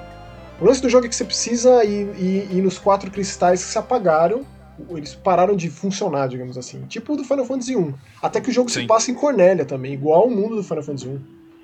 o 0.60 0.64
lance 0.64 0.80
do 0.80 0.88
jogo 0.88 1.06
é 1.06 1.08
que 1.08 1.16
você 1.16 1.24
precisa 1.24 1.82
ir, 1.84 2.14
ir, 2.16 2.48
ir 2.56 2.62
nos 2.62 2.78
quatro 2.78 3.10
cristais 3.10 3.64
que 3.64 3.70
se 3.70 3.78
apagaram 3.78 4.46
eles 4.90 5.14
pararam 5.14 5.56
de 5.56 5.70
funcionar, 5.70 6.28
digamos 6.28 6.56
assim. 6.58 6.82
Tipo 6.86 7.14
o 7.14 7.16
do 7.16 7.24
Final 7.24 7.44
Fantasy 7.44 7.76
1. 7.76 7.94
Até 8.22 8.40
que 8.40 8.50
o 8.50 8.52
jogo 8.52 8.70
Sim. 8.70 8.82
se 8.82 8.86
passa 8.86 9.10
em 9.10 9.14
Cornélia 9.14 9.64
também, 9.64 9.92
igual 9.92 10.22
ao 10.22 10.30
mundo 10.30 10.56
do 10.56 10.62
Final 10.62 10.82
Fantasy 10.82 11.08
1. 11.08 11.20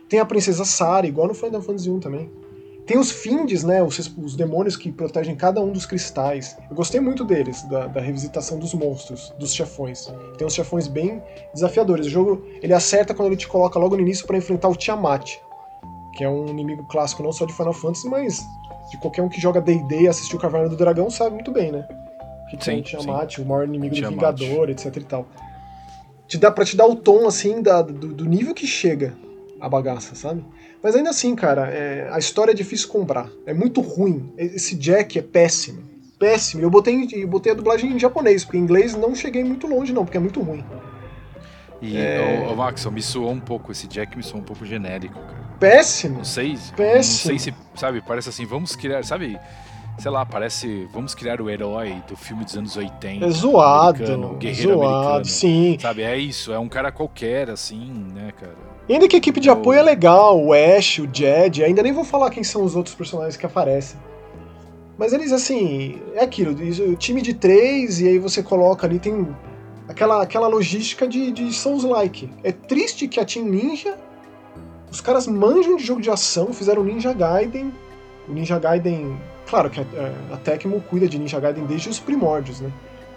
Tem 0.09 0.21
a 0.21 0.25
Princesa 0.25 0.65
Sara, 0.65 1.07
igual 1.07 1.29
no 1.29 1.35
Final 1.35 1.63
Fantasy 1.63 1.91
1 1.91 2.01
também. 2.01 2.31
Tem 2.87 2.99
os 2.99 3.13
Finds, 3.13 3.63
né? 3.63 3.83
Os, 3.83 3.99
os, 4.19 4.35
demônios 4.35 4.77
que 4.77 4.91
protegem 4.91 5.37
cada 5.37 5.61
um 5.61 5.73
dos 5.73 5.87
cristais. 5.87 6.57
Eu 6.69 6.75
gostei 6.75 7.01
muito 7.01 7.25
deles, 7.25 7.63
da, 7.63 7.87
da, 7.87 8.01
revisitação 8.01 8.59
dos 8.59 8.75
monstros, 8.75 9.33
dos 9.39 9.55
chefões. 9.55 10.13
Tem 10.37 10.47
uns 10.47 10.55
chefões 10.55 10.89
bem 10.89 11.23
desafiadores. 11.55 12.07
O 12.07 12.11
jogo 12.11 12.45
ele 12.61 12.75
acerta 12.75 13.15
quando 13.15 13.29
ele 13.29 13.37
te 13.37 13.47
coloca 13.47 13.79
logo 13.79 13.95
no 13.95 14.03
início 14.03 14.27
para 14.27 14.37
enfrentar 14.37 14.69
o 14.69 14.75
Tiamat, 14.75 15.37
que 16.15 16.25
é 16.25 16.29
um 16.29 16.49
inimigo 16.49 16.85
clássico 16.89 17.23
não 17.23 17.33
só 17.33 17.47
de 17.47 17.53
Final 17.53 17.73
Fantasy, 17.73 18.09
mas 18.09 18.45
de 18.91 18.99
qualquer 18.99 19.23
um 19.23 19.29
que 19.29 19.41
joga 19.41 19.61
D&D 19.61 20.03
e 20.03 20.09
assistiu 20.09 20.39
o 20.39 20.41
Caverna 20.41 20.69
do 20.69 20.77
Dragão 20.77 21.09
sabe 21.09 21.35
muito 21.37 21.53
bem, 21.53 21.71
né? 21.71 21.87
Que 22.57 22.65
sim, 22.65 22.71
tem 22.73 22.83
Tiamat, 22.83 23.37
sim. 23.37 23.43
o 23.43 23.47
maior 23.47 23.67
inimigo 23.67 23.95
do 23.95 24.09
Vingador, 24.09 24.71
etc 24.71 24.97
e 24.97 25.05
tal. 25.05 25.27
Te 26.27 26.39
dá 26.39 26.51
pra 26.51 26.65
te 26.65 26.77
dar 26.77 26.87
o 26.87 26.97
tom, 26.97 27.27
assim, 27.27 27.61
da, 27.61 27.83
do, 27.83 28.09
do 28.09 28.25
nível 28.25 28.55
que 28.55 28.67
chega 28.67 29.15
a 29.61 29.69
bagaça, 29.69 30.15
sabe? 30.15 30.45
Mas 30.83 30.97
ainda 30.97 31.11
assim, 31.11 31.35
cara, 31.37 31.69
é, 31.69 32.09
a 32.11 32.19
história 32.19 32.51
é 32.51 32.55
difícil 32.55 32.89
comprar. 32.89 33.29
É 33.47 33.55
muito 33.55 33.81
ruim. 33.81 34.33
Esse 34.37 34.75
Jack 34.75 35.19
é 35.19 35.23
péssimo. 35.23 35.83
Péssimo. 36.19 36.63
Eu 36.63 36.71
botei, 36.71 37.09
eu 37.13 37.29
botei 37.29 37.53
a 37.53 37.55
dublagem 37.55 37.93
em 37.93 37.99
japonês, 37.99 38.45
porque 38.45 38.59
em 38.59 38.61
inglês 38.61 38.95
não 38.95 39.15
cheguei 39.15 39.45
muito 39.45 39.67
longe, 39.67 39.93
não, 39.93 40.05
porque 40.05 40.17
é 40.17 40.21
muito 40.21 40.41
ruim. 40.41 40.65
E, 41.81 41.97
é... 41.97 42.45
o, 42.49 42.53
o 42.53 42.57
Max, 42.57 42.85
me 42.87 43.03
soou 43.03 43.31
um 43.31 43.41
pouco, 43.41 43.73
esse 43.73 43.87
Jack 43.87 44.17
me 44.17 44.23
soou 44.23 44.41
um 44.41 44.45
pouco 44.45 44.65
genérico, 44.65 45.15
cara. 45.15 45.43
Péssimo. 45.59 46.19
Não 46.19 46.25
sei, 46.25 46.57
Péssimo. 46.77 46.85
não 46.85 47.03
sei 47.03 47.39
se, 47.39 47.55
sabe, 47.75 48.01
parece 48.01 48.29
assim, 48.29 48.45
vamos 48.45 48.75
criar, 48.75 49.05
sabe, 49.05 49.39
sei 49.99 50.11
lá, 50.11 50.25
parece. 50.25 50.89
Vamos 50.93 51.15
criar 51.15 51.41
o 51.41 51.49
herói 51.49 52.03
do 52.09 52.17
filme 52.17 52.45
dos 52.45 52.57
anos 52.57 52.77
80. 52.77 53.25
É 53.25 53.31
zoado. 53.31 54.03
O 54.15 54.35
guerreiro 54.37 54.75
zoado, 54.75 54.95
americano. 54.95 55.25
Sim. 55.25 55.77
Sabe, 55.81 56.03
é 56.03 56.17
isso, 56.17 56.53
é 56.53 56.59
um 56.59 56.69
cara 56.69 56.91
qualquer, 56.91 57.51
assim, 57.51 57.93
né, 58.15 58.33
cara. 58.39 58.57
Ainda 58.89 59.07
que 59.07 59.17
a 59.17 59.19
equipe 59.19 59.41
de 59.41 59.49
apoio 59.49 59.79
é 59.79 59.83
legal, 59.83 60.39
o 60.45 60.53
Ash, 60.53 60.99
o 60.99 61.09
Jed, 61.11 61.63
ainda 61.63 61.83
nem 61.83 61.93
vou 61.93 62.05
falar 62.05 62.31
quem 62.31 62.43
são 62.43 62.65
os 62.65 62.75
outros 62.75 62.95
personagens 62.95 63.37
que 63.37 63.47
aparecem. 63.47 63.99
Mas 64.99 65.13
eles, 65.13 65.33
assim, 65.33 66.01
é 66.15 66.23
aquilo, 66.23 66.53
o 66.53 66.97
time 66.97 67.23
de 67.23 67.33
três, 67.33 68.01
e 68.01 68.09
aí 68.09 68.19
você 68.19 68.43
coloca 68.43 68.87
ali, 68.87 68.99
tem 68.99 69.27
aquela, 69.89 70.23
aquela 70.23 70.47
logística 70.47 71.07
de, 71.07 71.31
de 71.31 71.53
Souls-like. 71.53 72.31
É 72.43 72.53
triste 72.53 73.09
que 73.09 73.19
a 73.19 73.25
Team 73.25 73.47
Ninja, 73.47 73.97
os 74.91 75.01
caras 75.01 75.27
manjam 75.27 75.77
de 75.77 75.85
jogo 75.85 76.01
de 76.01 76.11
ação, 76.11 76.53
fizeram 76.53 76.85
Ninja 76.85 77.13
Gaiden, 77.13 77.73
o 78.29 78.33
Ninja 78.33 78.59
Gaiden 78.59 79.17
Claro 79.47 79.71
que 79.71 79.81
a, 79.81 79.85
a 80.35 80.37
Tecmo 80.39 80.81
cuida 80.83 81.09
de 81.09 81.19
Ninja 81.19 81.39
Gaiden 81.39 81.67
desde 81.67 81.89
os 81.89 81.99
primórdios, 81.99 82.61
né? 82.61 82.73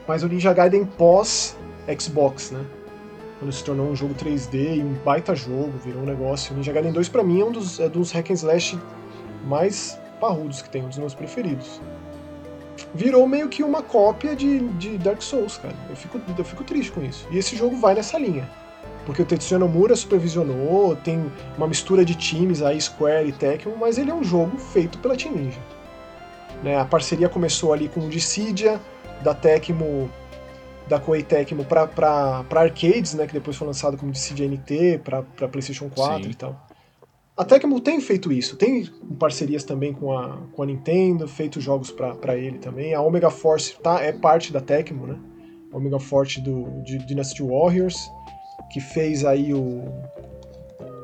Mas 0.07 0.23
o 0.23 0.27
Ninja 0.27 0.53
Gaiden 0.53 0.85
pós 0.85 1.57
Xbox, 1.99 2.51
né? 2.51 2.65
Quando 3.39 3.51
se 3.51 3.63
tornou 3.63 3.87
um 3.89 3.95
jogo 3.95 4.13
3D 4.13 4.77
e 4.77 4.83
um 4.83 4.93
baita 5.03 5.35
jogo, 5.35 5.73
virou 5.83 6.01
um 6.01 6.05
negócio. 6.05 6.53
O 6.53 6.57
Ninja 6.57 6.71
Gaiden 6.71 6.91
2 6.91 7.09
para 7.09 7.23
mim 7.23 7.41
é 7.41 7.45
um 7.45 7.51
dos, 7.51 7.79
é 7.79 7.89
dos 7.89 8.11
hack 8.11 8.29
and 8.31 8.33
slash 8.33 8.79
mais 9.45 9.99
parrudos 10.19 10.61
que 10.61 10.69
tem, 10.69 10.83
um 10.83 10.89
dos 10.89 10.97
meus 10.97 11.13
preferidos. 11.13 11.81
Virou 12.93 13.27
meio 13.27 13.49
que 13.49 13.63
uma 13.63 13.81
cópia 13.81 14.35
de, 14.35 14.59
de 14.69 14.97
Dark 14.97 15.21
Souls, 15.21 15.57
cara. 15.57 15.75
Eu 15.89 15.95
fico, 15.95 16.19
eu 16.37 16.45
fico 16.45 16.63
triste 16.63 16.91
com 16.91 17.03
isso. 17.03 17.27
E 17.29 17.37
esse 17.37 17.55
jogo 17.55 17.75
vai 17.75 17.93
nessa 17.93 18.17
linha. 18.17 18.49
Porque 19.05 19.21
o 19.21 19.25
Tetsuya 19.25 19.59
Nomura 19.59 19.95
supervisionou, 19.95 20.95
tem 20.95 21.31
uma 21.57 21.67
mistura 21.67 22.03
de 22.03 22.15
times 22.15 22.61
aí, 22.61 22.81
Square 22.81 23.29
e 23.29 23.31
Tecmo, 23.31 23.75
mas 23.77 23.97
ele 23.97 24.09
é 24.09 24.13
um 24.13 24.23
jogo 24.23 24.57
feito 24.57 24.97
pela 24.97 25.15
Team 25.15 25.35
Ninja. 25.35 25.59
Né? 26.65 26.79
A 26.79 26.83
parceria 26.83 27.29
começou 27.29 27.71
ali 27.71 27.87
com 27.87 27.99
o 27.99 28.09
Dissidia, 28.09 28.81
da 29.23 29.35
Tecmo, 29.35 30.09
da 30.89 30.99
Koei 30.99 31.21
Tecmo 31.21 31.63
para 31.63 32.43
arcades, 32.55 33.13
né? 33.13 33.27
que 33.27 33.33
depois 33.33 33.55
foi 33.55 33.67
lançado 33.67 33.95
como 33.95 34.11
Dissidia 34.11 34.47
NT 34.47 35.01
para 35.03 35.47
PlayStation 35.47 35.87
4 35.91 36.23
Sim. 36.23 36.29
e 36.31 36.33
tal. 36.33 36.59
A 37.37 37.45
Tecmo 37.45 37.79
tem 37.79 38.01
feito 38.01 38.31
isso, 38.31 38.55
tem 38.55 38.89
parcerias 39.19 39.63
também 39.63 39.93
com 39.93 40.17
a, 40.17 40.37
com 40.53 40.63
a 40.63 40.65
Nintendo, 40.65 41.27
feito 41.27 41.61
jogos 41.61 41.91
para 41.91 42.35
ele 42.35 42.57
também. 42.57 42.95
A 42.95 43.01
Omega 43.01 43.29
Force 43.29 43.75
tá, 43.83 44.01
é 44.01 44.11
parte 44.11 44.51
da 44.51 44.59
Tecmo, 44.59 45.05
né? 45.05 45.19
A 45.71 45.77
Omega 45.77 45.99
Force 45.99 46.41
do, 46.41 46.81
de 46.81 46.97
Dynasty 46.97 47.43
Warriors, 47.43 48.09
que 48.71 48.79
fez 48.79 49.23
aí 49.23 49.53
o, 49.53 49.83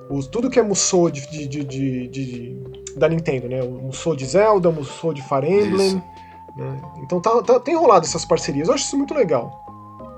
o 0.10 0.24
tudo 0.24 0.50
que 0.50 0.58
é 0.58 0.64
Musou 0.64 1.12
de, 1.12 1.48
de, 1.48 1.64
de, 1.66 2.08
de 2.08 2.81
da 2.98 3.10
Nintendo, 3.10 3.48
né? 3.48 3.62
O 3.62 3.72
Musou 3.72 4.16
de 4.16 4.26
Zelda, 4.26 4.70
o 4.70 4.74
Musou 4.74 5.14
de 5.14 5.22
Fire 5.22 5.48
Emblem. 5.48 6.02
Né? 6.56 6.82
Então 7.04 7.22
tá, 7.22 7.42
tá, 7.42 7.60
tem 7.60 7.76
rolado 7.76 8.06
essas 8.06 8.26
parcerias. 8.26 8.68
Eu 8.68 8.74
acho 8.74 8.86
isso 8.86 8.98
muito 8.98 9.14
legal. 9.14 9.66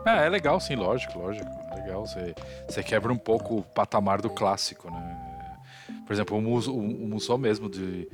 É, 0.06 0.26
é 0.26 0.30
legal, 0.30 0.60
sim, 0.60 0.76
lógico, 0.76 1.18
lógico. 1.20 1.50
Legal, 1.76 2.06
você, 2.06 2.34
você 2.68 2.84
quebra 2.84 3.12
um 3.12 3.18
pouco 3.18 3.58
o 3.58 3.64
patamar 3.64 4.22
do 4.22 4.30
clássico, 4.30 4.90
né? 4.90 5.13
Por 6.06 6.12
exemplo, 6.12 6.38
o 6.38 6.42
Musou, 6.42 6.78
o 6.78 7.08
Musou 7.08 7.38
mesmo 7.38 7.70
de, 7.70 8.08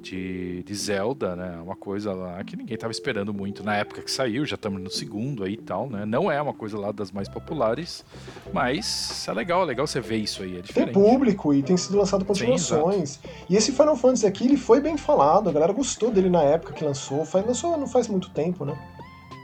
de, 0.00 0.62
de, 0.62 0.74
Zelda, 0.74 1.36
né? 1.36 1.60
Uma 1.62 1.76
coisa 1.76 2.12
lá 2.12 2.42
que 2.42 2.56
ninguém 2.56 2.76
tava 2.76 2.90
esperando 2.90 3.34
muito 3.34 3.62
na 3.62 3.76
época 3.76 4.02
que 4.02 4.10
saiu, 4.10 4.46
já 4.46 4.54
estamos 4.54 4.80
no 4.80 4.90
segundo 4.90 5.44
aí 5.44 5.52
e 5.52 5.58
tal, 5.58 5.88
né? 5.88 6.06
Não 6.06 6.30
é 6.30 6.40
uma 6.40 6.54
coisa 6.54 6.78
lá 6.78 6.90
das 6.90 7.12
mais 7.12 7.28
populares, 7.28 8.04
mas 8.52 9.26
é 9.28 9.32
legal, 9.32 9.62
é 9.62 9.66
legal 9.66 9.86
você 9.86 10.00
ver 10.00 10.16
isso 10.16 10.42
aí, 10.42 10.58
é 10.58 10.62
diferente. 10.62 10.92
Tem 10.92 11.02
público 11.02 11.52
e 11.52 11.62
tem 11.62 11.76
sido 11.76 11.98
lançado 11.98 12.24
continuações. 12.24 13.20
e 13.48 13.56
esse 13.56 13.72
Final 13.72 13.96
Fantasy 13.96 14.26
aqui, 14.26 14.44
ele 14.44 14.56
foi 14.56 14.80
bem 14.80 14.96
falado, 14.96 15.50
a 15.50 15.52
galera 15.52 15.72
gostou 15.72 16.10
dele 16.10 16.30
na 16.30 16.42
época 16.42 16.72
que 16.72 16.82
lançou, 16.82 17.24
faz, 17.26 17.46
lançou 17.46 17.76
não 17.76 17.86
faz 17.86 18.08
muito 18.08 18.30
tempo, 18.30 18.64
né? 18.64 18.78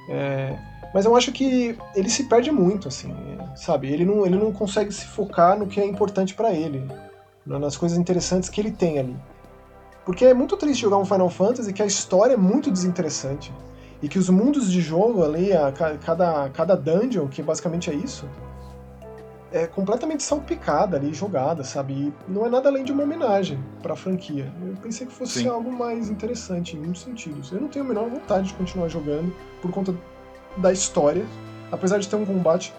É, 0.09 0.59
Mas 0.95 1.05
eu 1.05 1.15
acho 1.15 1.31
que 1.33 1.77
ele 1.95 2.09
se 2.09 2.25
perde 2.25 2.51
muito, 2.51 2.89
assim, 2.89 3.15
sabe? 3.55 3.93
Ele 3.93 4.05
não, 4.05 4.25
ele 4.25 4.37
não 4.37 4.53
consegue 4.53 4.91
se 4.91 5.07
focar 5.07 5.59
no 5.59 5.67
que 5.67 5.81
é 5.81 5.87
importante 5.87 6.35
para 6.35 6.53
ele, 6.53 6.83
nas 7.47 7.77
coisas 7.77 7.99
interessantes 7.99 8.49
que 8.49 8.61
ele 8.61 8.71
tem 8.71 8.99
ali. 8.99 9.17
Porque 10.05 10.25
é 10.25 10.35
muito 10.35 10.57
triste 10.57 10.81
jogar 10.81 10.99
um 10.99 11.05
Final 11.05 11.31
Fantasy 11.31 11.73
que 11.73 11.83
a 11.83 11.87
história 11.87 12.35
é 12.35 12.37
muito 12.37 12.71
desinteressante. 12.71 13.53
E 14.03 14.09
que 14.09 14.19
os 14.19 14.31
mundos 14.31 14.71
de 14.71 14.81
jogo 14.81 15.23
ali, 15.23 15.53
a, 15.53 15.73
cada, 15.73 16.49
cada 16.51 16.75
dungeon, 16.75 17.29
que 17.29 17.43
basicamente 17.43 17.91
é 17.91 17.95
isso, 17.95 18.27
é 19.53 19.67
completamente 19.67 20.23
salpicada 20.23 20.97
ali, 20.97 21.13
jogada, 21.13 21.65
sabe? 21.65 21.93
E 21.93 22.13
não 22.27 22.47
é 22.47 22.49
nada 22.49 22.69
além 22.69 22.85
de 22.85 22.93
uma 22.93 23.03
homenagem 23.03 23.59
para 23.83 23.93
a 23.93 23.97
franquia. 23.97 24.51
Eu 24.63 24.75
pensei 24.83 25.07
que 25.07 25.13
fosse 25.13 25.41
Sim. 25.41 25.49
algo 25.49 25.71
mais 25.71 26.09
interessante 26.09 26.77
em 26.77 26.81
muitos 26.81 27.03
sentidos. 27.03 27.53
Eu 27.53 27.61
não 27.61 27.69
tenho 27.69 27.85
a 27.85 27.89
menor 27.89 28.09
vontade 28.09 28.49
de 28.49 28.55
continuar 28.55 28.89
jogando 28.89 29.35
por 29.61 29.71
conta 29.71 29.95
da 30.57 30.73
história, 30.73 31.27
apesar 31.71 31.99
de 31.99 32.09
ter 32.09 32.17
um 32.17 32.25
combate 32.25 32.73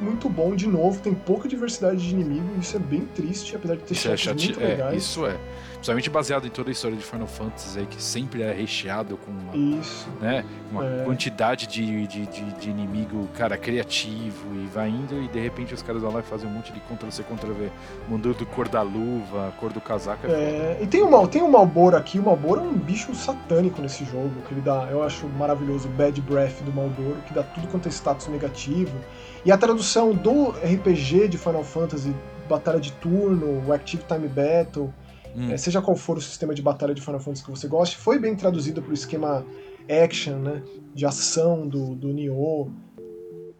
muito 0.00 0.28
bom 0.28 0.54
de 0.54 0.66
novo, 0.66 1.00
tem 1.00 1.14
pouca 1.14 1.48
diversidade 1.48 1.98
de 1.98 2.10
inimigo, 2.14 2.46
isso 2.60 2.76
é 2.76 2.80
bem 2.80 3.06
triste, 3.14 3.56
apesar 3.56 3.76
de 3.76 3.82
ter 3.82 3.94
isso 3.94 4.08
é 4.08 4.34
muito 4.34 4.60
é, 4.60 4.66
legais. 4.66 5.02
Isso 5.02 5.26
é. 5.26 5.38
Principalmente 5.84 6.08
baseado 6.08 6.46
em 6.46 6.50
toda 6.50 6.70
a 6.70 6.72
história 6.72 6.96
de 6.96 7.04
Final 7.04 7.26
Fantasy 7.26 7.78
aí, 7.78 7.84
que 7.84 8.02
sempre 8.02 8.40
é 8.40 8.50
recheado 8.54 9.18
com 9.18 9.30
uma, 9.30 9.54
isso. 9.78 10.08
Né, 10.18 10.42
uma 10.72 10.82
é. 10.82 11.04
quantidade 11.04 11.66
de, 11.66 12.06
de, 12.06 12.24
de, 12.24 12.52
de, 12.54 12.70
inimigo, 12.70 13.28
cara, 13.34 13.58
criativo 13.58 14.54
e 14.54 14.66
vai 14.72 14.88
indo 14.88 15.22
e 15.22 15.28
de 15.28 15.38
repente 15.38 15.74
os 15.74 15.82
caras 15.82 16.00
vão 16.00 16.10
lá 16.10 16.20
e 16.20 16.22
fazem 16.22 16.48
um 16.48 16.52
monte 16.54 16.72
de 16.72 16.80
Ctrl-C, 16.80 17.22
Ctrl-V, 17.24 17.70
mudando 18.08 18.46
cor 18.46 18.66
da 18.66 18.80
luva, 18.80 19.52
cor 19.60 19.74
do 19.74 19.80
casaco. 19.80 20.26
É, 20.26 20.30
é 20.30 20.78
e 20.80 20.86
tem 20.86 21.02
o, 21.02 21.28
tem 21.28 21.42
o 21.42 21.52
Malboro 21.52 21.98
aqui, 21.98 22.18
o 22.18 22.22
Malboro 22.22 22.62
é 22.62 22.64
um 22.64 22.72
bicho 22.72 23.14
satânico 23.14 23.82
nesse 23.82 24.06
jogo, 24.06 24.32
que 24.48 24.54
ele 24.54 24.62
dá, 24.62 24.88
eu 24.90 25.02
acho 25.02 25.28
maravilhoso, 25.28 25.86
o 25.86 25.90
Bad 25.90 26.18
Breath 26.22 26.62
do 26.62 26.72
Malboro, 26.72 27.18
que 27.26 27.34
dá 27.34 27.42
tudo 27.42 27.68
quanto 27.68 27.88
é 27.88 27.90
status 27.90 28.28
negativo. 28.28 28.98
E 29.44 29.52
a 29.52 29.58
tradução 29.58 30.14
do 30.14 30.48
RPG 30.48 31.28
de 31.28 31.36
Final 31.36 31.62
Fantasy, 31.62 32.14
batalha 32.48 32.80
de 32.80 32.90
turno, 32.92 33.62
o 33.66 33.70
Active 33.70 34.02
Time 34.04 34.28
Battle, 34.28 34.90
hum. 35.36 35.50
é, 35.50 35.56
seja 35.56 35.80
qual 35.80 35.96
for 35.96 36.18
o 36.18 36.20
sistema 36.20 36.54
de 36.54 36.62
batalha 36.62 36.94
de 36.94 37.00
Final 37.00 37.20
Fantasy 37.20 37.44
que 37.44 37.50
você 37.50 37.68
goste, 37.68 37.96
foi 37.96 38.18
bem 38.18 38.34
traduzido 38.34 38.82
para 38.82 38.90
o 38.90 38.94
esquema 38.94 39.44
action, 39.88 40.36
né, 40.36 40.62
de 40.94 41.04
ação 41.04 41.66
do, 41.66 41.94
do 41.94 42.12
Nioh. 42.12 42.70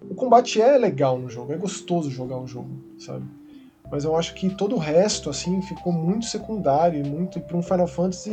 O 0.09 0.15
combate 0.15 0.61
é 0.61 0.77
legal 0.77 1.19
no 1.19 1.29
jogo, 1.29 1.53
é 1.53 1.57
gostoso 1.57 2.11
jogar 2.11 2.39
o 2.39 2.47
jogo, 2.47 2.71
sabe? 2.99 3.25
Mas 3.91 4.05
eu 4.05 4.17
acho 4.17 4.35
que 4.35 4.51
todo 4.51 4.75
o 4.75 4.79
resto, 4.79 5.29
assim, 5.29 5.61
ficou 5.63 5.93
muito 5.93 6.25
secundário, 6.27 7.07
muito 7.07 7.39
para 7.41 7.57
um 7.57 7.63
Final 7.63 7.87
Fantasy 7.87 8.33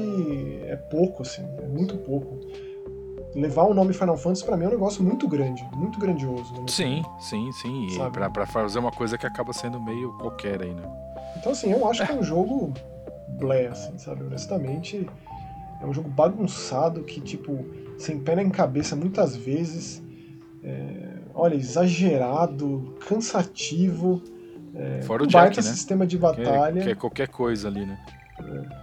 é 0.64 0.76
pouco, 0.76 1.22
assim, 1.22 1.44
é 1.62 1.68
muito 1.68 1.98
pouco 1.98 2.40
levar 3.36 3.64
o 3.64 3.74
nome 3.74 3.94
Final 3.94 4.18
Fantasy 4.18 4.44
para 4.44 4.58
mim 4.58 4.66
é 4.66 4.68
um 4.68 4.72
negócio 4.72 5.04
muito 5.04 5.28
grande, 5.28 5.64
muito 5.74 6.00
grandioso. 6.00 6.54
Né? 6.54 6.66
Sim, 6.68 7.04
sim, 7.20 7.52
sim. 7.54 7.88
E 7.88 8.30
pra, 8.32 8.46
fazer 8.46 8.80
uma 8.80 8.92
coisa 8.92 9.18
que 9.18 9.26
acaba 9.26 9.54
sendo 9.54 9.80
meio 9.80 10.12
qualquer 10.18 10.62
aí, 10.62 10.74
né? 10.74 10.84
Então, 11.38 11.52
assim, 11.52 11.72
eu 11.72 11.88
acho 11.90 12.06
que 12.06 12.12
é 12.12 12.16
um 12.16 12.24
jogo 12.24 12.74
blé, 13.40 13.68
assim, 13.68 13.98
sabe? 13.98 14.24
Honestamente, 14.24 15.10
é 15.82 15.86
um 15.86 15.94
jogo 15.94 16.10
bagunçado 16.10 17.04
que, 17.04 17.20
tipo, 17.20 17.66
sem 17.98 18.20
pé 18.20 18.36
nem 18.36 18.50
cabeça 18.50 18.96
muitas 18.96 19.36
vezes. 19.36 20.02
É, 20.64 21.20
olha, 21.34 21.56
exagerado, 21.56 22.96
cansativo. 23.08 24.22
É, 24.76 25.02
Fora 25.02 25.24
o 25.24 25.28
Jack, 25.28 25.58
né? 25.58 25.62
sistema 25.62 26.06
de 26.06 26.18
batalha. 26.18 26.82
Que 26.82 26.90
é, 26.90 26.94
que 26.94 27.00
qualquer 27.00 27.28
coisa 27.28 27.68
ali, 27.68 27.86
né? 27.86 28.00
É 28.40 28.82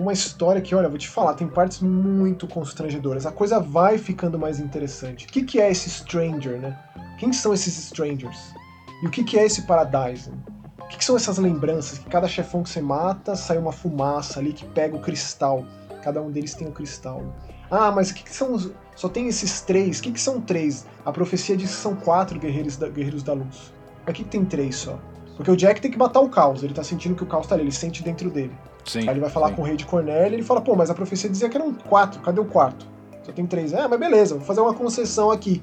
uma 0.00 0.12
história 0.12 0.60
que, 0.60 0.74
olha, 0.74 0.88
vou 0.88 0.98
te 0.98 1.08
falar, 1.08 1.34
tem 1.34 1.46
partes 1.46 1.80
muito 1.80 2.46
constrangedoras. 2.46 3.26
A 3.26 3.32
coisa 3.32 3.60
vai 3.60 3.98
ficando 3.98 4.38
mais 4.38 4.58
interessante. 4.58 5.26
O 5.26 5.28
que, 5.28 5.42
que 5.42 5.60
é 5.60 5.70
esse 5.70 5.90
Stranger, 5.90 6.58
né? 6.58 6.78
Quem 7.18 7.32
são 7.32 7.52
esses 7.52 7.76
Strangers? 7.78 8.54
E 9.02 9.06
o 9.06 9.10
que, 9.10 9.22
que 9.22 9.38
é 9.38 9.44
esse 9.44 9.62
Paradise? 9.62 10.30
O 10.30 10.59
que, 10.90 10.98
que 10.98 11.04
são 11.04 11.16
essas 11.16 11.38
lembranças? 11.38 11.98
Que 11.98 12.10
cada 12.10 12.28
chefão 12.28 12.62
que 12.62 12.68
você 12.68 12.80
mata 12.80 13.36
sai 13.36 13.58
uma 13.58 13.72
fumaça 13.72 14.40
ali 14.40 14.52
que 14.52 14.66
pega 14.66 14.96
o 14.96 15.00
cristal. 15.00 15.64
Cada 16.02 16.20
um 16.20 16.30
deles 16.30 16.54
tem 16.54 16.66
um 16.66 16.72
cristal. 16.72 17.22
Ah, 17.70 17.90
mas 17.90 18.10
o 18.10 18.14
que, 18.14 18.24
que 18.24 18.34
são 18.34 18.52
os. 18.52 18.70
Só 18.96 19.08
tem 19.08 19.28
esses 19.28 19.60
três. 19.60 20.00
O 20.00 20.02
que, 20.02 20.12
que 20.12 20.20
são 20.20 20.40
três? 20.40 20.86
A 21.04 21.12
profecia 21.12 21.56
diz 21.56 21.70
que 21.70 21.76
são 21.76 21.94
quatro 21.94 22.38
guerreiros 22.38 22.76
da, 22.76 22.88
guerreiros 22.88 23.22
da 23.22 23.32
luz. 23.32 23.72
Aqui 24.06 24.24
tem 24.24 24.44
três 24.44 24.76
só. 24.76 24.98
Porque 25.36 25.50
o 25.50 25.56
Jack 25.56 25.80
tem 25.80 25.90
que 25.90 25.98
matar 25.98 26.20
o 26.20 26.28
caos. 26.28 26.62
Ele 26.62 26.74
tá 26.74 26.82
sentindo 26.82 27.14
que 27.14 27.22
o 27.22 27.26
caos 27.26 27.46
tá 27.46 27.54
ali, 27.54 27.64
ele 27.64 27.72
sente 27.72 28.02
dentro 28.02 28.28
dele. 28.28 28.52
Sim, 28.84 29.00
Aí 29.00 29.10
ele 29.10 29.20
vai 29.20 29.30
falar 29.30 29.48
sim. 29.48 29.54
com 29.54 29.62
o 29.62 29.64
rei 29.64 29.76
de 29.76 29.86
Cornélia 29.86 30.30
e 30.30 30.34
ele 30.34 30.42
fala, 30.42 30.60
pô, 30.60 30.74
mas 30.74 30.90
a 30.90 30.94
profecia 30.94 31.30
dizia 31.30 31.48
que 31.48 31.56
eram 31.56 31.72
quatro, 31.72 32.20
cadê 32.20 32.40
o 32.40 32.44
quarto? 32.44 32.86
Só 33.22 33.32
tem 33.32 33.46
três. 33.46 33.72
Ah, 33.72 33.86
mas 33.88 33.98
beleza, 33.98 34.34
vou 34.34 34.44
fazer 34.44 34.60
uma 34.60 34.74
concessão 34.74 35.30
aqui. 35.30 35.62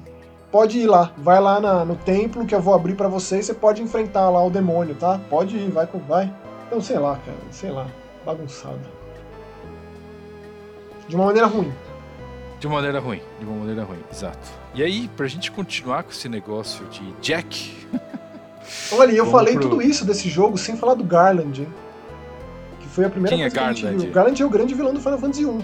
Pode 0.50 0.78
ir 0.78 0.86
lá, 0.86 1.12
vai 1.16 1.40
lá 1.40 1.60
na, 1.60 1.84
no 1.84 1.94
templo 1.94 2.46
que 2.46 2.54
eu 2.54 2.60
vou 2.60 2.74
abrir 2.74 2.94
para 2.94 3.08
você 3.08 3.38
e 3.38 3.42
você 3.42 3.52
pode 3.52 3.82
enfrentar 3.82 4.30
lá 4.30 4.42
o 4.42 4.50
demônio, 4.50 4.94
tá? 4.94 5.20
Pode 5.28 5.56
ir, 5.56 5.70
vai, 5.70 5.86
vai. 6.08 6.32
Então, 6.66 6.80
sei 6.80 6.98
lá, 6.98 7.18
cara, 7.24 7.36
sei 7.50 7.70
lá, 7.70 7.86
bagunçado. 8.24 8.80
De 11.06 11.16
uma 11.16 11.26
maneira 11.26 11.46
ruim. 11.46 11.72
De 12.58 12.66
uma 12.66 12.76
maneira 12.76 12.98
ruim, 12.98 13.20
de 13.38 13.44
uma 13.44 13.56
maneira 13.56 13.84
ruim, 13.84 13.98
exato. 14.10 14.48
E 14.74 14.82
aí, 14.82 15.08
pra 15.08 15.26
gente 15.26 15.50
continuar 15.50 16.02
com 16.02 16.10
esse 16.10 16.28
negócio 16.28 16.84
de 16.86 17.12
Jack. 17.20 17.86
Olha, 18.92 19.12
eu 19.12 19.26
falei 19.26 19.54
pro... 19.54 19.68
tudo 19.68 19.82
isso 19.82 20.04
desse 20.04 20.28
jogo 20.28 20.56
sem 20.58 20.76
falar 20.76 20.94
do 20.94 21.04
Garland, 21.04 21.62
hein? 21.62 21.68
foi 22.98 23.04
a 23.04 23.10
primeira 23.10 23.36
Quem 23.36 23.44
coisa 23.44 23.56
é 23.56 23.60
que 23.60 23.86
a 23.86 23.90
gente 23.90 24.02
viu. 24.02 24.12
Garland 24.12 24.42
é 24.42 24.44
o 24.44 24.50
grande 24.50 24.74
vilão 24.74 24.92
do 24.92 25.00
Final 25.00 25.18
Fantasy 25.18 25.46
1. 25.46 25.62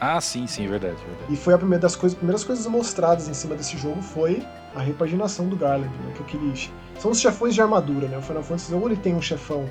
Ah, 0.00 0.20
sim, 0.20 0.46
sim, 0.46 0.66
verdade, 0.66 0.96
verdade. 0.96 1.32
E 1.32 1.36
foi 1.36 1.54
a 1.54 1.58
primeira 1.58 1.82
das 1.82 1.96
coisas, 1.96 2.16
primeiras 2.16 2.44
coisas 2.44 2.66
mostradas 2.66 3.28
em 3.28 3.34
cima 3.34 3.54
desse 3.56 3.76
jogo 3.76 4.00
foi 4.00 4.42
a 4.74 4.80
repaginação 4.80 5.48
do 5.48 5.56
Garland, 5.56 5.92
né? 6.04 6.12
Que 6.16 6.22
aquele, 6.22 6.52
são 6.98 7.10
os 7.10 7.20
chefões 7.20 7.54
de 7.54 7.60
armadura, 7.60 8.06
né? 8.06 8.16
O 8.16 8.22
Final 8.22 8.42
Fantasy 8.42 8.72
ou 8.74 8.86
ele 8.86 8.96
tem 8.96 9.14
um 9.14 9.22
chefão 9.22 9.68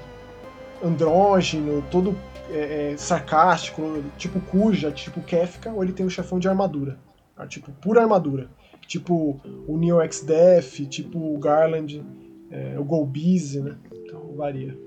andrógeno, 0.84 1.82
todo 1.90 2.16
é, 2.50 2.92
é, 2.92 2.98
sarcástico, 2.98 4.04
tipo 4.18 4.40
Kuja, 4.42 4.92
tipo 4.92 5.22
Kefka, 5.22 5.72
ou 5.72 5.84
ele 5.84 5.94
tem 5.94 6.06
um 6.06 6.10
chefão 6.10 6.40
de 6.40 6.48
armadura, 6.48 7.00
tá? 7.36 7.48
tipo 7.48 7.72
pura 7.72 8.02
armadura, 8.02 8.50
tipo 8.86 9.40
o 9.68 9.78
Neo 9.78 10.02
X 10.02 10.22
Death, 10.22 10.88
tipo 10.90 11.18
o 11.18 11.38
Garland, 11.38 12.04
é, 12.52 12.78
o 12.78 12.84
Golbeezy, 12.84 13.62
né? 13.62 13.78
Então 13.92 14.34
varia. 14.36 14.78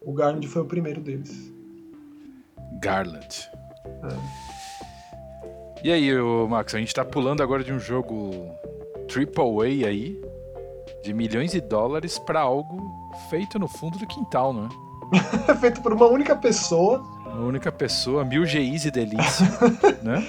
O 0.00 0.12
Garland 0.12 0.46
foi 0.46 0.62
o 0.62 0.66
primeiro 0.66 1.00
deles. 1.00 1.52
Garland. 2.80 3.50
É. 4.04 4.46
E 5.84 5.92
aí, 5.92 6.10
Max, 6.48 6.74
a 6.74 6.78
gente 6.78 6.94
tá 6.94 7.04
pulando 7.04 7.42
agora 7.42 7.62
de 7.62 7.72
um 7.72 7.78
jogo 7.78 8.50
AAA 9.08 9.88
aí, 9.88 10.20
de 11.02 11.12
milhões 11.12 11.52
de 11.52 11.60
dólares, 11.60 12.18
para 12.18 12.40
algo 12.40 12.90
feito 13.30 13.58
no 13.58 13.68
fundo 13.68 13.98
do 13.98 14.06
quintal, 14.06 14.52
né? 14.52 14.68
feito 15.60 15.80
por 15.80 15.92
uma 15.92 16.06
única 16.06 16.34
pessoa. 16.34 16.98
Uma 17.26 17.46
única 17.46 17.70
pessoa, 17.70 18.24
mil 18.24 18.44
GIs 18.44 18.84
e 18.84 18.90
delícia, 18.90 19.46
né? 20.02 20.26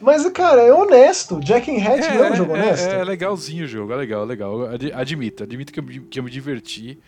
Mas, 0.00 0.28
cara, 0.30 0.60
é 0.60 0.74
honesto. 0.74 1.38
Jack 1.38 1.70
and 1.70 1.80
Hatch 1.80 2.04
é, 2.04 2.14
não 2.14 2.24
é 2.24 2.32
um 2.32 2.36
jogo 2.36 2.56
é, 2.56 2.58
honesto. 2.58 2.88
É, 2.88 3.00
é 3.00 3.04
legalzinho 3.04 3.64
o 3.64 3.68
jogo, 3.68 3.92
é 3.92 3.96
legal, 3.96 4.24
é 4.24 4.26
legal. 4.26 4.52
Admito, 4.94 5.44
admito 5.44 5.72
que 5.72 5.78
eu, 5.78 5.84
que 6.10 6.18
eu 6.18 6.24
me 6.24 6.30
diverti. 6.30 6.98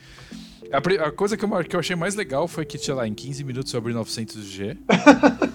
A, 0.73 1.07
a, 1.07 1.13
coisa 1.13 1.37
que 1.37 1.45
eu, 1.45 1.65
que 1.65 1.77
eu 1.77 1.81
achei 1.81 1.97
mais 1.97 2.15
legal 2.15 2.49
foi 2.49 2.65
que, 2.65 2.79
sei 2.79 2.95
lá, 2.95 3.07
em 3.07 3.15
15 3.15 3.45
minutos 3.45 3.73
eu 3.73 3.79
abri 3.79 3.93
900G. 3.93 4.79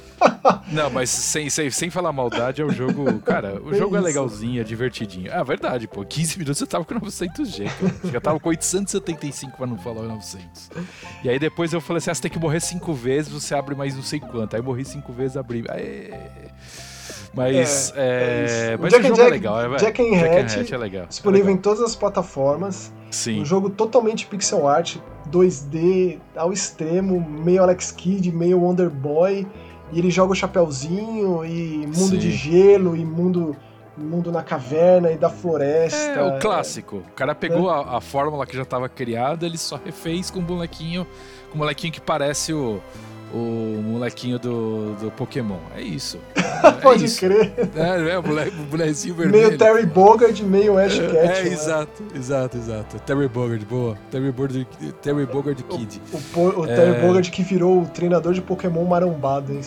Não, 0.71 0.89
mas 0.89 1.09
sem, 1.09 1.49
sem, 1.49 1.69
sem 1.69 1.89
falar 1.89 2.11
maldade, 2.11 2.61
é 2.61 2.65
o 2.65 2.71
jogo. 2.71 3.19
Cara, 3.21 3.61
o 3.61 3.73
jogo 3.73 3.95
é 3.95 3.99
legalzinho, 3.99 4.61
é 4.61 4.63
divertidinho. 4.63 5.31
Ah, 5.33 5.43
verdade, 5.43 5.87
pô. 5.87 6.05
15 6.05 6.37
minutos 6.37 6.61
eu 6.61 6.67
tava 6.67 6.85
com 6.85 6.95
900G. 6.95 7.65
Cara. 7.65 8.11
Já 8.11 8.21
tava 8.21 8.39
com 8.39 8.49
875 8.49 9.57
pra 9.57 9.65
não 9.65 9.77
falar 9.77 10.03
900. 10.03 10.69
E 11.23 11.29
aí 11.29 11.39
depois 11.39 11.73
eu 11.73 11.81
falei 11.81 11.97
assim: 11.97 12.11
ah, 12.11 12.15
você 12.15 12.21
tem 12.21 12.31
que 12.31 12.39
morrer 12.39 12.59
5 12.59 12.93
vezes, 12.93 13.31
você 13.31 13.55
abre 13.55 13.75
mais 13.75 13.95
não 13.95 14.03
sei 14.03 14.19
quanto. 14.19 14.55
Aí 14.55 14.61
morri 14.61 14.85
5 14.85 15.11
vezes, 15.11 15.37
abri. 15.37 15.63
Aê. 15.69 16.13
Mas, 17.39 17.93
é, 17.95 18.73
é, 18.73 18.77
mas 18.77 18.91
Jack 18.91 19.05
o 19.05 19.07
jogo 19.07 19.17
Jack, 19.17 19.27
é 19.27 19.31
legal. 19.31 19.61
É, 19.61 19.77
Jack 19.77 20.01
and 20.01 20.61
Hatch, 20.61 20.71
é 20.71 20.77
legal. 20.77 21.05
Disponível 21.05 21.45
é 21.45 21.47
legal. 21.47 21.57
em 21.57 21.61
todas 21.61 21.81
as 21.81 21.95
plataformas. 21.95 22.91
Sim. 23.09 23.41
Um 23.41 23.45
jogo 23.45 23.69
totalmente 23.69 24.25
pixel 24.25 24.67
art, 24.67 24.97
2D 25.31 26.19
ao 26.35 26.51
extremo, 26.51 27.19
meio 27.21 27.63
Alex 27.63 27.91
Kidd, 27.91 28.29
meio 28.31 28.59
Wonder 28.59 28.89
Boy. 28.89 29.47
E 29.91 29.99
ele 29.99 30.11
joga 30.11 30.33
o 30.33 30.35
chapéuzinho 30.35 31.45
e 31.45 31.87
mundo 31.87 32.11
Sim. 32.11 32.17
de 32.17 32.31
gelo 32.31 32.95
e 32.95 33.05
mundo 33.05 33.55
mundo 33.97 34.31
na 34.31 34.41
caverna 34.41 35.11
e 35.11 35.17
da 35.17 35.29
floresta. 35.29 35.97
É, 35.97 36.23
o 36.23 36.39
clássico. 36.39 36.97
O 36.97 37.11
cara 37.15 37.35
pegou 37.35 37.69
é. 37.69 37.73
a, 37.73 37.97
a, 37.97 38.01
fórmula 38.01 38.45
que 38.45 38.55
já 38.55 38.63
estava 38.63 38.87
criada, 38.87 39.45
ele 39.45 39.57
só 39.57 39.77
refez 39.83 40.31
com 40.31 40.39
um 40.39 40.43
bonequinho, 40.43 41.05
com 41.49 41.55
um 41.55 41.57
molequinho 41.57 41.91
que 41.91 41.99
parece 41.99 42.53
o 42.53 42.81
o 43.33 43.81
molequinho 43.83 44.39
do, 44.39 44.93
do 44.95 45.11
Pokémon. 45.11 45.59
É 45.75 45.81
isso. 45.81 46.19
É 46.61 46.71
Pode 46.71 47.05
isso. 47.05 47.21
crer. 47.21 47.53
É, 47.73 48.11
é 48.11 48.19
o, 48.19 48.23
moleque, 48.23 48.51
o 48.59 48.63
bonezinho 48.63 49.15
vermelho. 49.15 49.47
Meio 49.47 49.57
Terry 49.57 49.85
Bogard, 49.85 50.43
meio 50.43 50.77
Ash 50.77 50.99
Ketchum. 50.99 51.15
É, 51.15 51.39
é 51.39 51.47
exato, 51.47 52.03
exato, 52.13 52.57
exato. 52.57 52.99
Terry 52.99 53.29
Bogard, 53.29 53.65
boa. 53.65 53.97
Terry 54.11 54.29
Bogard, 54.29 54.67
Terry 55.01 55.25
Bogard 55.25 55.63
Kid. 55.63 56.01
O, 56.11 56.39
o, 56.39 56.47
o 56.61 56.67
Terry 56.67 56.97
é... 56.97 57.01
Bogard 57.01 57.31
que 57.31 57.43
virou 57.43 57.83
o 57.83 57.85
treinador 57.85 58.33
de 58.33 58.41
Pokémon 58.41 58.83
marombado, 58.83 59.53
hein, 59.53 59.61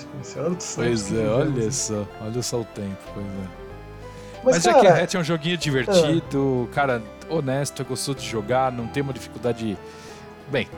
Pois 0.74 1.12
é, 1.12 1.26
olha 1.28 1.72
só, 1.72 2.06
olha 2.20 2.42
só 2.42 2.60
o 2.60 2.64
tempo, 2.64 2.98
pois 3.14 3.26
é. 3.26 3.62
Mas, 4.44 4.56
Mas 4.56 4.64
cara, 4.64 4.80
Jack 4.82 5.02
Hat 5.02 5.16
é 5.16 5.20
um 5.20 5.24
joguinho 5.24 5.56
divertido, 5.56 6.68
é. 6.70 6.74
cara, 6.74 7.02
honesto, 7.28 7.82
é 7.82 7.84
gostoso 7.84 8.18
de 8.18 8.28
jogar, 8.28 8.72
não 8.72 8.86
tem 8.86 9.02
uma 9.02 9.12
dificuldade. 9.12 9.78
Bem, 10.52 10.68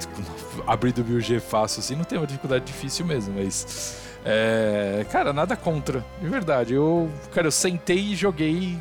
abrir 0.68 0.92
do 0.92 1.04
1000G 1.04 1.40
fácil 1.40 1.80
assim, 1.80 1.96
não 1.96 2.04
tem 2.04 2.16
uma 2.16 2.28
dificuldade 2.28 2.64
difícil 2.64 3.04
mesmo, 3.04 3.34
mas. 3.34 3.96
É, 4.24 5.04
cara, 5.10 5.32
nada 5.32 5.56
contra, 5.56 6.04
de 6.22 6.28
verdade. 6.28 6.74
Eu, 6.74 7.10
cara, 7.32 7.48
eu 7.48 7.50
sentei 7.50 7.98
e 7.98 8.14
joguei 8.14 8.78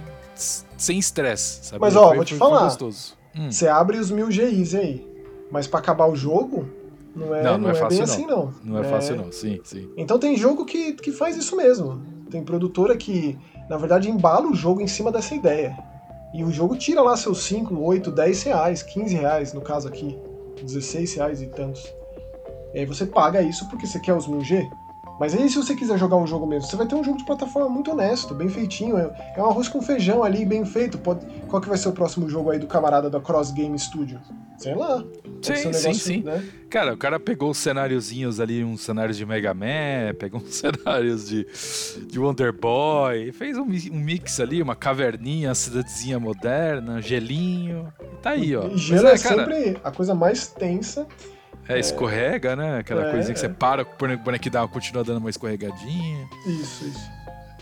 sem 0.78 1.00
estresse, 1.00 1.66
sabe? 1.66 1.82
Mas 1.82 1.96
ó, 1.96 2.10
foi, 2.10 2.16
vou 2.18 2.26
te 2.26 2.36
falar. 2.36 2.78
Hum. 3.36 3.50
Você 3.52 3.68
abre 3.68 3.98
os 3.98 4.12
1000G 4.12 4.78
aí, 4.80 5.08
mas 5.50 5.66
para 5.66 5.80
acabar 5.80 6.06
o 6.06 6.16
jogo, 6.16 6.70
não 7.16 7.34
é, 7.34 7.42
não, 7.42 7.54
não, 7.54 7.58
não 7.58 7.70
é, 7.70 7.72
é 7.72 7.76
fácil, 7.76 7.90
bem 7.90 7.98
não. 7.98 8.14
assim, 8.14 8.26
não. 8.28 8.54
Não 8.64 8.78
é, 8.78 8.86
é, 8.86 8.90
fácil, 8.92 9.16
não, 9.16 9.32
sim, 9.32 9.60
sim. 9.64 9.90
Então 9.98 10.20
tem 10.20 10.38
jogo 10.38 10.64
que, 10.64 10.94
que 10.94 11.12
faz 11.12 11.36
isso 11.36 11.58
mesmo. 11.58 12.04
Tem 12.30 12.44
produtora 12.44 12.96
que, 12.96 13.36
na 13.68 13.78
verdade, 13.78 14.12
embala 14.12 14.48
o 14.48 14.54
jogo 14.54 14.80
em 14.80 14.88
cima 14.88 15.12
dessa 15.12 15.34
ideia. 15.34 15.76
E 16.36 16.44
o 16.44 16.52
jogo 16.52 16.76
tira 16.76 17.02
lá 17.02 17.18
seus 17.18 17.44
5, 17.46 17.76
8, 17.76 18.12
10 18.12 18.44
reais, 18.44 18.84
15 18.84 19.16
reais, 19.16 19.54
no 19.54 19.62
caso 19.62 19.88
aqui, 19.88 20.20
16 20.62 21.14
reais 21.16 21.42
e 21.42 21.48
tantos. 21.48 21.94
E 22.74 22.80
aí 22.80 22.86
você 22.86 23.06
paga 23.06 23.42
isso 23.42 23.68
porque 23.70 23.86
você 23.86 24.00
quer 24.00 24.14
os 24.14 24.28
1000G. 24.28 24.70
Mas 25.24 25.34
aí, 25.34 25.50
se 25.50 25.56
você 25.56 25.74
quiser 25.74 25.98
jogar 25.98 26.18
um 26.18 26.28
jogo 26.28 26.46
mesmo, 26.46 26.70
você 26.70 26.76
vai 26.76 26.86
ter 26.86 26.96
um 26.96 27.04
jogo 27.04 27.18
de 27.18 27.24
plataforma 27.24 27.70
muito 27.70 27.90
honesto, 27.90 28.36
bem 28.36 28.50
feitinho. 28.50 28.98
É, 28.98 29.34
é 29.38 29.42
um 29.42 29.46
arroz 29.46 29.70
com 29.70 29.82
feijão 29.82 30.22
ali, 30.22 30.44
bem 30.44 30.66
feito. 30.66 30.98
Pode... 30.98 31.26
Qual 31.48 31.62
que 31.62 31.70
vai 31.70 31.78
ser 31.78 31.88
o 31.88 31.94
próximo 31.94 32.30
jogo 32.30 32.52
aí 32.52 32.60
do 32.60 32.68
camarada 32.68 33.10
da 33.10 33.22
Cross 33.22 33.52
Game 33.52 33.80
Studio? 33.80 34.20
Sei 34.58 34.76
lá. 34.76 35.02
Sim, 35.42 35.54
um 35.54 35.56
negócio, 35.56 35.74
sim, 35.74 35.94
sim. 35.94 36.24
Né? 36.24 36.44
Cara, 36.70 36.94
o 36.94 36.98
cara 36.98 37.22
pegou 37.22 37.52
os 37.52 37.58
cenáriozinhos 37.58 38.42
ali, 38.42 38.66
uns 38.66 38.82
cenários 38.82 39.16
de 39.16 39.26
Mega 39.26 39.54
Man, 39.54 40.14
pegou 40.20 40.42
uns 40.42 40.56
cenários 40.56 41.30
de, 41.30 41.48
de 42.06 42.20
Wonder 42.20 42.52
Boy, 42.52 43.32
fez 43.32 43.58
um, 43.58 43.64
um 43.64 44.00
mix 44.00 44.42
ali, 44.42 44.62
uma 44.62 44.76
caverninha, 44.76 45.56
cidadezinha 45.56 46.20
moderna, 46.20 47.02
gelinho. 47.02 47.94
Tá 48.22 48.32
aí, 48.32 48.54
ó. 48.58 48.68
E 48.68 48.78
gelo 48.78 49.08
é, 49.08 49.14
é 49.14 49.18
cara... 49.18 49.46
sempre 49.46 49.78
a 49.82 49.90
coisa 49.90 50.14
mais 50.14 50.48
tensa 50.48 51.08
é, 51.68 51.80
escorrega, 51.80 52.56
né? 52.56 52.80
Aquela 52.80 53.08
é, 53.08 53.12
coisinha 53.12 53.34
que 53.34 53.40
você 53.40 53.50
para, 53.50 53.84
o 53.84 54.18
bonequinho 54.18 54.52
dá, 54.52 54.68
continua 54.68 55.04
dando 55.04 55.18
uma 55.18 55.30
escorregadinha. 55.30 56.28
Isso, 56.46 56.86
isso. 56.86 57.12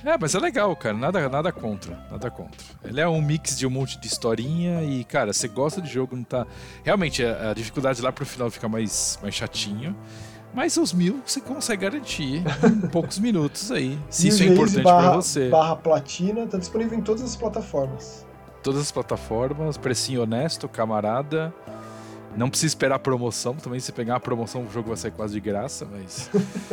É, 0.03 0.17
mas 0.17 0.33
é 0.33 0.39
legal, 0.39 0.75
cara. 0.75 0.97
Nada, 0.97 1.29
nada 1.29 1.51
contra. 1.51 1.95
Nada 2.09 2.31
contra. 2.31 2.59
Ele 2.83 2.99
é 2.99 3.07
um 3.07 3.21
mix 3.21 3.57
de 3.57 3.67
um 3.67 3.69
monte 3.69 3.99
de 3.99 4.07
historinha 4.07 4.83
e, 4.83 5.03
cara, 5.03 5.31
você 5.31 5.47
gosta 5.47 5.81
de 5.81 5.89
jogo, 5.89 6.15
não 6.15 6.23
tá. 6.23 6.45
Realmente, 6.83 7.23
a, 7.23 7.51
a 7.51 7.53
dificuldade 7.53 8.01
lá 8.01 8.11
pro 8.11 8.25
final 8.25 8.49
fica 8.49 8.67
mais, 8.67 9.19
mais 9.21 9.35
chatinho. 9.35 9.95
Mas 10.53 10.75
os 10.75 10.91
mil 10.91 11.21
você 11.25 11.39
consegue 11.39 11.83
garantir 11.83 12.43
em 12.63 12.87
poucos 12.89 13.19
minutos 13.19 13.71
aí. 13.71 13.97
Se 14.09 14.27
isso 14.27 14.43
é 14.43 14.47
importante 14.47 14.83
para 14.83 15.11
você. 15.11 15.49
Barra 15.49 15.75
platina, 15.75 16.45
tá 16.45 16.57
disponível 16.57 16.97
em 16.97 17.01
todas 17.01 17.21
as 17.21 17.35
plataformas. 17.35 18.25
Todas 18.61 18.81
as 18.81 18.91
plataformas, 18.91 19.77
precinho 19.77 20.23
honesto, 20.23 20.67
camarada. 20.67 21.53
Não 22.35 22.49
precisa 22.49 22.67
esperar 22.67 22.99
promoção, 22.99 23.55
também 23.55 23.79
se 23.79 23.91
pegar 23.91 24.13
uma 24.13 24.19
promoção 24.19 24.63
o 24.63 24.71
jogo 24.71 24.89
vai 24.89 24.97
sair 24.97 25.11
quase 25.11 25.33
de 25.33 25.39
graça, 25.39 25.87
mas. 25.91 26.29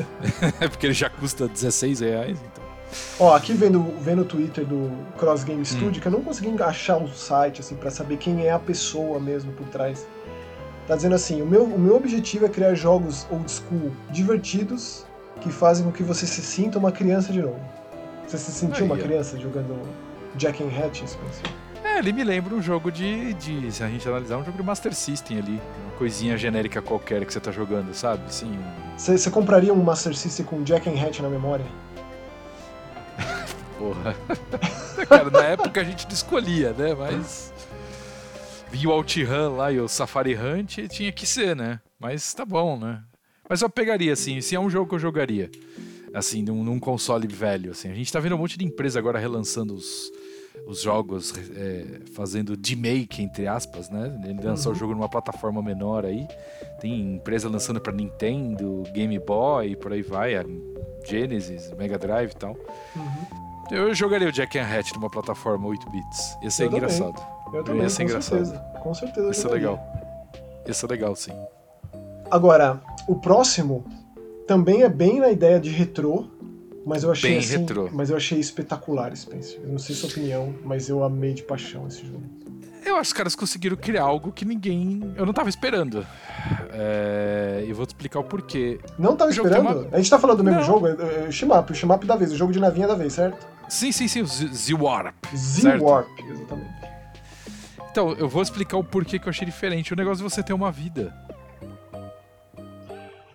é 0.61 0.69
porque 0.69 0.87
ele 0.87 0.95
já 0.95 1.11
custa 1.11 1.49
16 1.49 2.01
reais, 2.01 2.39
então. 2.39 2.65
Ó, 3.19 3.35
aqui 3.35 3.53
vendo, 3.53 3.83
vendo 4.01 4.23
o 4.23 4.25
Twitter 4.25 4.65
do 4.65 4.91
Cross 5.19 5.45
Game 5.45 5.65
Studio, 5.65 5.99
hum. 5.99 6.01
que 6.01 6.07
eu 6.07 6.13
não 6.13 6.23
consegui 6.23 6.63
achar 6.63 6.97
o 6.97 7.05
um 7.05 7.09
site, 7.09 7.61
assim, 7.61 7.75
para 7.75 7.91
saber 7.91 8.17
quem 8.17 8.47
é 8.47 8.53
a 8.53 8.59
pessoa 8.59 9.21
mesmo 9.21 9.53
por 9.53 9.67
trás. 9.69 10.07
Tá 10.87 10.97
dizendo 10.97 11.15
assim, 11.15 11.43
o 11.43 11.47
meu, 11.47 11.65
o 11.65 11.79
meu 11.79 11.97
objetivo 11.97 12.47
é 12.47 12.49
criar 12.49 12.75
jogos 12.75 13.27
old 13.31 13.51
school 13.51 13.93
divertidos 14.11 15.05
que 15.41 15.51
fazem 15.51 15.85
com 15.85 15.93
que 15.93 16.03
você 16.03 16.27
se 16.27 16.41
sinta 16.41 16.79
uma 16.79 16.91
criança 16.91 17.31
de 17.31 17.43
novo. 17.43 17.61
Você 18.27 18.39
se 18.39 18.51
sentiu 18.51 18.85
Aí, 18.85 18.91
uma 18.91 18.97
criança 18.97 19.39
jogando 19.39 19.79
Jack 20.37 20.63
and 20.63 20.69
Hatch, 20.69 21.03
Spencer? 21.07 21.53
É, 21.99 22.01
ele 22.01 22.13
me 22.13 22.23
lembra 22.23 22.55
um 22.55 22.63
jogo 22.63 22.93
de, 22.93 23.35
de. 23.35 23.73
Se 23.73 23.83
a 23.83 23.89
gente 23.89 24.09
analisar, 24.09 24.39
um 24.39 24.45
jogo 24.45 24.57
de 24.57 24.63
Master 24.63 24.95
System 24.95 25.39
ali. 25.39 25.61
Uma 25.83 25.97
coisinha 25.99 26.39
genérica 26.39 26.81
qualquer 26.81 27.27
que 27.27 27.33
você 27.33 27.41
tá 27.41 27.51
jogando, 27.51 27.93
sabe? 27.93 28.33
Sim. 28.33 28.57
Você 28.97 29.29
compraria 29.31 29.75
um 29.75 29.83
Master 29.83 30.15
System 30.15 30.47
com 30.47 30.63
Jack 30.63 30.89
and 30.89 30.93
Hatch 30.93 31.19
na 31.19 31.29
memória? 31.29 31.67
Porra. 33.77 34.15
Cara, 35.09 35.29
na 35.29 35.43
época 35.43 35.81
a 35.81 35.85
gente 35.85 36.07
não 36.07 36.13
escolhia, 36.13 36.73
né? 36.73 36.95
Mas. 36.95 37.53
Vi 38.71 38.87
o 38.87 38.91
OutRun 38.91 39.57
lá 39.57 39.73
e 39.73 39.81
o 39.81 39.89
Safari 39.89 40.37
Hunt 40.37 40.87
tinha 40.89 41.11
que 41.11 41.27
ser, 41.27 41.57
né? 41.57 41.81
Mas 41.99 42.33
tá 42.33 42.45
bom, 42.45 42.79
né? 42.79 43.03
Mas 43.49 43.61
eu 43.61 43.69
pegaria, 43.69 44.13
assim, 44.13 44.41
se 44.41 44.55
é 44.55 44.61
um 44.61 44.71
jogo 44.71 44.91
que 44.91 44.95
eu 44.95 45.01
jogaria. 45.01 45.51
Assim, 46.15 46.43
num, 46.43 46.63
num 46.63 46.79
console 46.79 47.27
velho, 47.27 47.73
assim. 47.73 47.91
A 47.91 47.95
gente 47.95 48.13
tá 48.13 48.21
vendo 48.21 48.37
um 48.37 48.39
monte 48.39 48.57
de 48.57 48.65
empresa 48.65 49.01
agora 49.01 49.19
relançando 49.19 49.75
os 49.75 50.13
os 50.69 50.83
jogos 50.83 51.33
é, 51.57 52.03
fazendo 52.15 52.55
demake, 52.55 53.23
entre 53.23 53.47
aspas, 53.47 53.89
né? 53.89 54.21
Ele 54.23 54.39
lançou 54.43 54.71
uhum. 54.71 54.77
o 54.77 54.79
jogo 54.79 54.95
numa 54.95 55.09
plataforma 55.09 55.63
menor 55.63 56.05
aí. 56.05 56.29
Tem 56.79 57.15
empresa 57.15 57.49
lançando 57.49 57.81
para 57.81 57.91
Nintendo, 57.91 58.83
Game 58.93 59.19
Boy, 59.19 59.75
por 59.77 59.95
aí 59.95 60.03
vai, 60.03 60.35
Genesis, 61.07 61.73
Mega 61.73 61.99
Drive 61.99 62.33
e 62.33 62.37
tal. 62.37 62.55
Uhum. 62.95 63.49
Eu 63.71 63.95
jogaria 63.95 64.29
o 64.29 64.33
Jack 64.33 64.59
and 64.59 64.67
Hatch 64.67 64.93
numa 64.93 65.09
plataforma 65.09 65.67
8 65.69 65.91
bits. 65.91 66.37
Ia 66.43 66.51
ser 66.51 66.65
eu 66.65 66.73
engraçado. 66.73 67.15
Também. 67.15 67.61
Eu 67.61 67.65
também, 67.65 67.83
ia 67.83 67.89
ser 67.89 68.03
com 68.03 68.11
engraçado. 68.11 68.45
certeza. 68.45 68.59
Com 68.83 68.95
certeza. 68.95 69.27
Ia 69.27 69.35
ser 69.35 69.49
legal. 69.49 69.81
Ia 70.67 70.75
ser 70.75 70.87
legal, 70.91 71.17
sim. 71.17 71.33
Agora, 72.31 72.79
o 73.07 73.17
próximo 73.17 73.87
também 74.47 74.83
é 74.83 74.89
bem 74.91 75.19
na 75.19 75.31
ideia 75.31 75.59
de 75.59 75.71
retrô, 75.71 76.27
mas 76.89 77.03
eu 77.03 77.13
achei 77.13 77.31
Bem 77.33 77.39
assim, 77.39 77.59
retrô. 77.59 77.91
Mas 77.93 78.09
eu 78.09 78.17
achei 78.17 78.41
espetacular, 78.41 79.15
Spencer. 79.15 79.61
Eu 79.63 79.69
não 79.69 79.79
sei 79.79 79.95
sua 79.95 80.09
opinião, 80.09 80.55
mas 80.65 80.89
eu 80.89 81.05
amei 81.05 81.35
de 81.35 81.43
paixão 81.43 81.87
esse 81.87 82.07
jogo. 82.07 82.23
Eu 82.83 82.97
acho 82.97 83.03
que 83.03 83.09
os 83.09 83.13
caras 83.13 83.37
conseguiram 83.37 83.77
criar 83.77 84.05
algo 84.05 84.33
que 84.33 84.47
ninguém. 84.47 85.13
Eu 85.15 85.27
não 85.27 85.35
tava 85.35 85.51
esperando. 85.51 86.07
É... 86.73 87.63
E 87.69 87.73
vou 87.75 87.85
te 87.85 87.91
explicar 87.91 88.21
o 88.21 88.25
porquê. 88.25 88.81
Não 88.99 89.15
tava 89.15 89.31
esperando? 89.31 89.61
Uma... 89.61 89.89
A 89.93 89.99
gente 89.99 90.09
tá 90.09 90.19
falando 90.19 90.39
do 90.39 90.45
mesmo 90.45 90.61
não. 90.61 90.67
jogo? 90.67 90.87
É, 90.87 90.93
é, 90.93 91.27
o 91.29 91.33
Shimap, 91.33 91.71
o 91.71 91.75
Shimap 91.75 92.03
da 92.05 92.17
vez, 92.17 92.33
o 92.33 92.37
jogo 92.37 92.53
de 92.53 92.59
navinha 92.59 92.89
da 92.89 92.95
vez, 92.95 93.13
certo? 93.13 93.47
Sim, 93.69 93.93
sim, 93.93 94.09
sim, 94.09 94.23
o 94.23 94.27
Z-Warp. 94.27 95.15
Z-Warp, 95.37 96.09
exatamente. 96.27 96.71
Então, 97.91 98.13
eu 98.13 98.29
vou 98.31 98.41
explicar 98.41 98.79
o 98.79 98.85
porquê 98.85 99.19
que 99.19 99.27
eu 99.27 99.31
achei 99.31 99.45
diferente. 99.45 99.93
O 99.93 99.97
negócio 99.97 100.25
de 100.25 100.31
você 100.31 100.43
ter 100.43 100.55
uma 100.55 100.73
vida. 100.73 101.15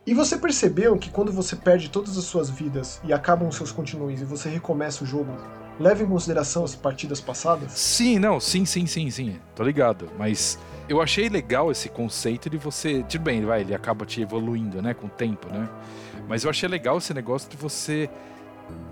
E 0.06 0.14
você 0.14 0.38
percebeu 0.38 0.98
que 0.98 1.10
quando 1.10 1.32
você 1.32 1.56
perde 1.56 1.90
todas 1.90 2.18
as 2.18 2.26
suas 2.26 2.50
vidas 2.50 3.00
e 3.06 3.14
acabam 3.14 3.48
os 3.48 3.56
seus 3.56 3.72
continues 3.72 4.22
e 4.22 4.26
você 4.26 4.50
recomeça 4.50 5.04
o 5.04 5.08
jogo, 5.08 5.34
leva 5.80 6.04
em 6.04 6.06
consideração 6.06 6.66
as 6.66 6.76
partidas 6.76 7.22
passadas? 7.22 7.72
Sim, 7.72 8.20
não, 8.20 8.38
sim, 8.38 8.66
sim, 8.66 8.86
sim, 8.86 9.10
sim. 9.10 9.40
Tô 9.56 9.64
ligado. 9.64 10.10
Mas 10.20 10.60
eu 10.90 11.02
achei 11.02 11.30
legal 11.30 11.72
esse 11.72 11.88
conceito 11.88 12.50
de 12.50 12.58
você. 12.58 13.04
Tudo 13.08 13.22
bem, 13.22 13.46
vai, 13.46 13.62
ele 13.62 13.74
acaba 13.74 14.06
te 14.06 14.22
evoluindo, 14.22 14.82
né, 14.82 14.94
com 14.94 15.08
o 15.08 15.10
tempo, 15.10 15.48
né? 15.48 15.70
Mas 16.28 16.44
eu 16.44 16.50
achei 16.50 16.68
legal 16.68 16.98
esse 16.98 17.14
negócio 17.14 17.50
de 17.50 17.56
você 17.56 18.10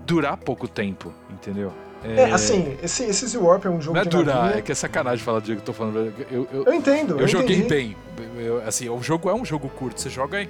durar 0.06 0.38
pouco 0.38 0.66
tempo, 0.66 1.12
entendeu? 1.30 1.72
É, 2.04 2.22
é 2.22 2.32
assim, 2.32 2.76
esse, 2.82 3.04
esse 3.04 3.26
Z-Warp 3.26 3.64
é 3.64 3.70
um 3.70 3.80
jogo 3.80 3.94
Não 3.94 4.02
é 4.02 4.04
durar, 4.04 4.58
é 4.58 4.62
que 4.62 4.72
é 4.72 4.74
sacanagem 4.74 5.24
falar 5.24 5.38
do 5.38 5.44
que 5.44 5.52
eu 5.52 5.60
tô 5.60 5.72
falando. 5.72 6.12
Eu, 6.30 6.48
eu, 6.52 6.64
eu 6.64 6.74
entendo. 6.74 7.14
Eu, 7.14 7.20
eu 7.20 7.28
joguei 7.28 7.58
entendi. 7.58 7.68
bem. 7.68 7.96
Eu, 8.36 8.66
assim, 8.66 8.88
o 8.88 9.00
jogo 9.02 9.30
é 9.30 9.34
um 9.34 9.44
jogo 9.44 9.68
curto. 9.68 10.00
Você 10.00 10.10
joga 10.10 10.46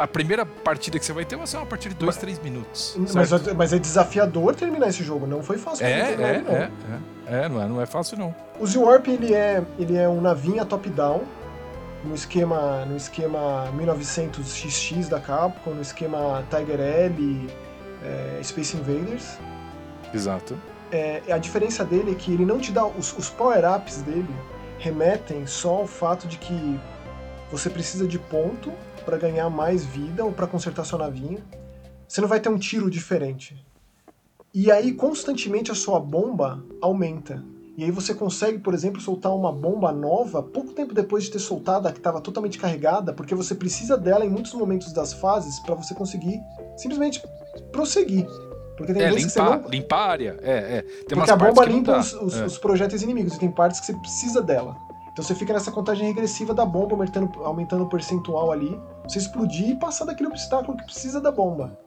a 0.00 0.06
primeira 0.06 0.46
partida 0.46 0.98
que 0.98 1.04
você 1.04 1.12
vai 1.12 1.24
ter 1.24 1.36
vai 1.36 1.46
ser 1.46 1.58
uma 1.58 1.66
partida 1.66 1.94
de 1.94 2.00
2, 2.00 2.16
3 2.16 2.38
minutos. 2.38 2.96
Mas, 3.14 3.30
mas, 3.54 3.72
é 3.72 3.78
desafiador 3.78 4.54
terminar 4.54 4.88
esse 4.88 5.04
jogo, 5.04 5.26
não 5.26 5.42
foi 5.42 5.58
fácil. 5.58 5.84
É, 5.84 6.04
terminar, 6.04 6.28
é, 6.28 6.38
não. 6.40 6.52
é, 6.54 6.70
é, 7.26 7.44
é, 7.44 7.48
não 7.48 7.62
é, 7.62 7.68
não 7.68 7.80
é 7.82 7.86
fácil 7.86 8.18
não. 8.18 8.34
O 8.58 8.66
Z-Warp 8.66 9.06
ele 9.08 9.34
é, 9.34 9.62
ele 9.78 9.96
é 9.96 10.08
um 10.08 10.20
navinha 10.20 10.64
top-down, 10.64 11.22
no 12.02 12.14
esquema, 12.14 12.86
no 12.86 12.96
esquema 12.96 13.70
1900 13.72 14.46
XX 14.46 15.08
da 15.08 15.20
Capcom, 15.20 15.74
no 15.74 15.82
esquema 15.82 16.44
Tiger 16.48 16.80
L, 16.80 17.50
é, 18.02 18.40
Space 18.42 18.76
Invaders. 18.76 19.36
Exato. 20.14 20.56
É, 20.90 21.22
a 21.30 21.36
diferença 21.36 21.84
dele 21.84 22.12
é 22.12 22.14
que 22.14 22.32
ele 22.32 22.46
não 22.46 22.58
te 22.58 22.72
dá 22.72 22.86
os, 22.86 23.16
os 23.16 23.28
power-ups 23.28 24.02
dele 24.02 24.34
remetem 24.78 25.46
só 25.46 25.76
ao 25.76 25.86
fato 25.86 26.26
de 26.26 26.38
que 26.38 26.80
você 27.52 27.68
precisa 27.68 28.08
de 28.08 28.18
ponto 28.18 28.72
para 29.04 29.16
ganhar 29.16 29.48
mais 29.50 29.84
vida 29.84 30.24
ou 30.24 30.32
para 30.32 30.46
consertar 30.46 30.84
sua 30.84 30.98
navinha. 30.98 31.38
Você 32.06 32.20
não 32.20 32.28
vai 32.28 32.40
ter 32.40 32.48
um 32.48 32.58
tiro 32.58 32.90
diferente. 32.90 33.56
E 34.52 34.70
aí, 34.70 34.92
constantemente, 34.92 35.70
a 35.70 35.74
sua 35.74 36.00
bomba 36.00 36.62
aumenta. 36.80 37.42
E 37.76 37.84
aí 37.84 37.90
você 37.90 38.12
consegue, 38.12 38.58
por 38.58 38.74
exemplo, 38.74 39.00
soltar 39.00 39.34
uma 39.34 39.52
bomba 39.52 39.92
nova 39.92 40.42
pouco 40.42 40.72
tempo 40.72 40.92
depois 40.92 41.24
de 41.24 41.30
ter 41.30 41.38
soltado 41.38 41.88
a 41.88 41.92
que 41.92 41.98
estava 41.98 42.20
totalmente 42.20 42.58
carregada, 42.58 43.12
porque 43.12 43.34
você 43.34 43.54
precisa 43.54 43.96
dela 43.96 44.24
em 44.24 44.28
muitos 44.28 44.52
momentos 44.52 44.92
das 44.92 45.12
fases 45.12 45.58
para 45.60 45.74
você 45.74 45.94
conseguir 45.94 46.40
simplesmente 46.76 47.22
prosseguir. 47.72 48.26
Porque 48.76 48.92
tem 48.92 49.02
é, 49.02 49.10
limpar, 49.10 49.60
não... 49.62 49.68
limpar 49.68 49.96
a 49.96 50.10
área. 50.10 50.38
É, 50.42 50.78
é. 50.78 50.82
Tem 50.82 51.16
porque 51.16 51.30
a 51.30 51.36
bomba 51.36 51.64
limpa 51.64 51.98
os, 51.98 52.12
os, 52.14 52.36
é. 52.36 52.44
os 52.44 52.58
projéteis 52.58 53.02
inimigos, 53.02 53.34
e 53.34 53.38
tem 53.38 53.50
partes 53.50 53.78
que 53.80 53.86
você 53.86 53.94
precisa 53.94 54.42
dela. 54.42 54.76
Então 55.12 55.24
você 55.24 55.34
fica 55.34 55.52
nessa 55.52 55.70
contagem 55.70 56.06
regressiva 56.06 56.54
da 56.54 56.64
bomba, 56.64 56.92
aumentando, 56.92 57.42
aumentando 57.42 57.84
o 57.84 57.88
percentual 57.88 58.52
ali, 58.52 58.78
você 59.04 59.18
explodir 59.18 59.70
e 59.70 59.76
passar 59.76 60.04
daquele 60.04 60.28
obstáculo 60.28 60.76
que 60.76 60.84
precisa 60.84 61.20
da 61.20 61.30
bomba. 61.30 61.78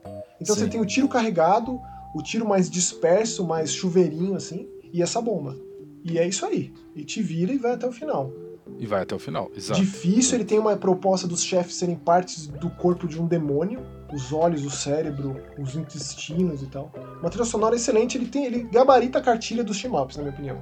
Então 0.42 0.56
Sim. 0.56 0.62
você 0.62 0.68
tem 0.68 0.82
o 0.82 0.86
tiro 0.86 1.08
carregado, 1.08 1.80
o 2.14 2.22
tiro 2.22 2.48
mais 2.48 2.70
disperso, 2.70 3.46
mais 3.46 3.74
chuveirinho, 3.74 4.36
assim, 4.36 4.68
e 4.92 5.02
essa 5.02 5.22
bomba. 5.22 5.56
E 6.04 6.20
é 6.20 6.28
isso 6.28 6.46
aí. 6.46 6.74
E 6.96 7.04
te 7.04 7.22
vira 7.22 7.54
e 7.54 7.58
vai 7.58 7.74
até 7.74 7.88
o 7.88 7.92
final. 7.92 8.32
E 8.78 8.86
vai 8.86 9.02
até 9.02 9.16
o 9.16 9.20
final, 9.20 9.52
exato. 9.56 9.80
Difícil, 9.80 10.36
ele 10.36 10.46
tem 10.46 10.60
uma 10.60 10.76
proposta 10.76 11.28
dos 11.28 11.44
chefes 11.44 11.76
serem 11.76 11.96
partes 11.96 12.48
do 12.48 12.70
corpo 12.70 13.08
de 13.08 13.22
um 13.22 13.26
demônio, 13.26 13.82
os 14.12 14.32
olhos, 14.32 14.66
o 14.66 14.70
cérebro, 14.70 15.42
os 15.58 15.76
intestinos 15.76 16.62
e 16.62 16.68
tal. 16.68 16.92
Uma 17.20 17.30
trilha 17.30 17.46
sonora 17.46 17.76
excelente, 17.76 18.18
ele 18.18 18.28
tem, 18.28 18.46
ele 18.46 18.64
gabarita 18.64 19.20
a 19.20 19.22
cartilha 19.22 19.64
dos 19.64 19.82
team-ups, 19.82 20.18
na 20.18 20.24
minha 20.24 20.34
opinião. 20.34 20.58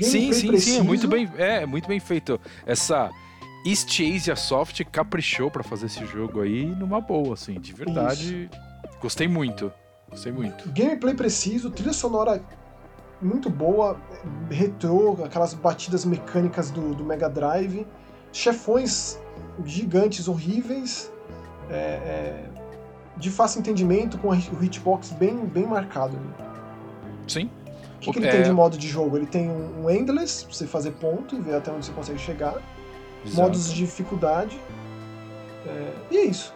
Sim, 0.00 0.32
sim, 0.32 0.48
preciso. 0.48 0.76
sim, 0.76 0.80
é 0.80 0.82
muito 0.82 1.08
bem, 1.08 1.28
é, 1.36 1.66
muito 1.66 1.88
bem 1.88 2.00
feito. 2.00 2.40
Essa 2.66 3.10
East 3.64 4.00
Asia 4.00 4.36
Soft 4.36 4.82
caprichou 4.90 5.50
para 5.50 5.62
fazer 5.62 5.86
esse 5.86 6.04
jogo 6.06 6.40
aí 6.40 6.64
numa 6.64 7.00
boa, 7.00 7.34
assim, 7.34 7.60
de 7.60 7.72
verdade. 7.72 8.50
Isso. 8.52 8.98
Gostei 9.00 9.28
muito. 9.28 9.72
Gostei 10.10 10.32
muito. 10.32 10.68
Gameplay 10.70 11.14
preciso, 11.14 11.70
trilha 11.70 11.92
sonora 11.92 12.42
muito 13.22 13.48
boa, 13.48 13.96
retrô, 14.50 15.16
aquelas 15.24 15.54
batidas 15.54 16.04
mecânicas 16.04 16.70
do, 16.70 16.94
do 16.94 17.04
Mega 17.04 17.28
Drive, 17.28 17.86
chefões 18.32 19.18
gigantes 19.64 20.26
horríveis, 20.26 21.12
é, 21.70 21.74
é, 21.74 22.50
de 23.16 23.30
fácil 23.30 23.60
entendimento, 23.60 24.18
com 24.18 24.28
o 24.28 24.34
hitbox 24.34 25.12
bem, 25.12 25.36
bem 25.46 25.66
marcado. 25.66 26.18
Sim. 27.28 27.48
O 28.10 28.12
que, 28.12 28.12
que 28.12 28.18
ele 28.18 28.28
é... 28.28 28.32
tem 28.32 28.42
de 28.42 28.52
modo 28.52 28.76
de 28.76 28.88
jogo? 28.88 29.16
Ele 29.16 29.26
tem 29.26 29.48
um, 29.48 29.88
Endless, 29.88 30.44
pra 30.44 30.54
você 30.54 30.66
fazer 30.66 30.92
ponto 30.92 31.36
e 31.36 31.40
ver 31.40 31.56
até 31.56 31.70
onde 31.70 31.86
você 31.86 31.92
consegue 31.92 32.18
chegar. 32.18 32.54
Exato. 33.24 33.40
Modos 33.40 33.72
de 33.72 33.76
dificuldade. 33.76 34.58
É, 35.66 35.92
e 36.10 36.16
é 36.18 36.24
isso. 36.24 36.52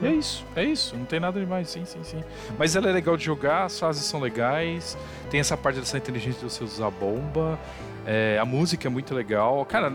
E 0.00 0.06
é 0.06 0.12
isso, 0.12 0.44
é 0.56 0.64
isso, 0.64 0.96
não 0.96 1.04
tem 1.04 1.20
nada 1.20 1.38
demais, 1.38 1.70
sim, 1.70 1.84
sim, 1.84 2.00
sim. 2.02 2.24
Mas 2.58 2.74
ela 2.74 2.88
é 2.88 2.92
legal 2.92 3.16
de 3.16 3.24
jogar, 3.24 3.66
as 3.66 3.78
fases 3.78 4.02
são 4.02 4.18
legais, 4.18 4.98
tem 5.30 5.38
essa 5.38 5.56
parte 5.56 5.78
dessa 5.78 5.96
inteligência 5.96 6.40
de 6.40 6.52
você 6.52 6.64
usar 6.64 6.88
a 6.88 6.90
bomba, 6.90 7.56
é, 8.04 8.36
a 8.40 8.44
música 8.44 8.88
é 8.88 8.90
muito 8.90 9.14
legal. 9.14 9.64
Cara, 9.64 9.92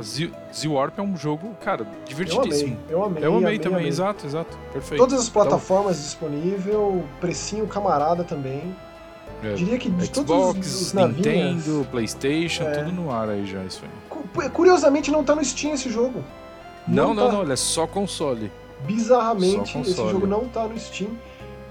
Z-Warp 0.00 0.98
é 0.98 1.02
um 1.02 1.16
jogo, 1.16 1.54
cara, 1.62 1.86
divertidíssimo. 2.06 2.78
Eu 2.88 3.04
amei, 3.04 3.04
eu 3.04 3.04
amei. 3.04 3.24
Eu 3.24 3.36
amei, 3.36 3.44
amei 3.44 3.58
também, 3.58 3.78
amei. 3.80 3.88
exato, 3.88 4.26
exato, 4.26 4.56
perfeito. 4.72 5.00
Todas 5.00 5.20
as 5.20 5.28
plataformas 5.28 5.98
então... 5.98 6.30
disponível, 6.30 7.04
precinho 7.20 7.66
camarada 7.66 8.24
também. 8.24 8.74
É. 9.42 9.54
Diria 9.54 9.78
que 9.78 9.90
de 9.90 10.06
Xbox, 10.06 10.26
todos 10.26 10.74
os, 10.74 10.80
os 10.82 10.92
navinhas, 10.92 11.56
Nintendo, 11.66 11.86
Playstation, 11.90 12.64
é. 12.64 12.84
tudo 12.84 12.92
no 12.92 13.10
ar 13.10 13.28
aí 13.28 13.46
já, 13.46 13.62
isso 13.64 13.82
aí. 13.84 14.50
Curiosamente 14.50 15.10
não 15.10 15.22
tá 15.24 15.34
no 15.34 15.44
Steam 15.44 15.74
esse 15.74 15.90
jogo. 15.90 16.24
Não, 16.86 17.12
não, 17.14 17.26
tá... 17.26 17.32
não, 17.32 17.42
ele 17.42 17.52
é 17.52 17.56
só 17.56 17.86
console. 17.86 18.50
Bizarramente, 18.86 19.78
esse 19.78 19.94
jogo 19.94 20.26
não 20.26 20.46
tá 20.48 20.66
no 20.66 20.78
Steam. 20.78 21.10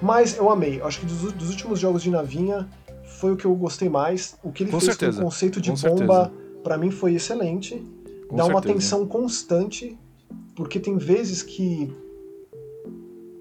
Mas 0.01 0.37
eu 0.37 0.49
amei. 0.49 0.81
Acho 0.81 0.99
que 0.99 1.05
dos, 1.05 1.31
dos, 1.31 1.49
últimos 1.49 1.79
jogos 1.79 2.03
de 2.03 2.09
navinha 2.09 2.67
foi 3.03 3.31
o 3.31 3.35
que 3.35 3.45
eu 3.45 3.55
gostei 3.55 3.89
mais. 3.89 4.37
O 4.43 4.51
que 4.51 4.63
ele 4.63 4.71
com 4.71 4.79
fez 4.79 4.91
certeza. 4.91 5.17
com 5.17 5.21
o 5.21 5.25
conceito 5.25 5.61
de 5.61 5.71
com 5.71 5.77
bomba, 5.77 6.31
para 6.63 6.77
mim 6.77 6.91
foi 6.91 7.15
excelente. 7.15 7.75
Com 8.27 8.35
Dá 8.35 8.43
certeza. 8.43 8.49
uma 8.49 8.61
tensão 8.61 9.07
constante, 9.07 9.97
porque 10.55 10.79
tem 10.79 10.97
vezes 10.97 11.41
que 11.41 11.93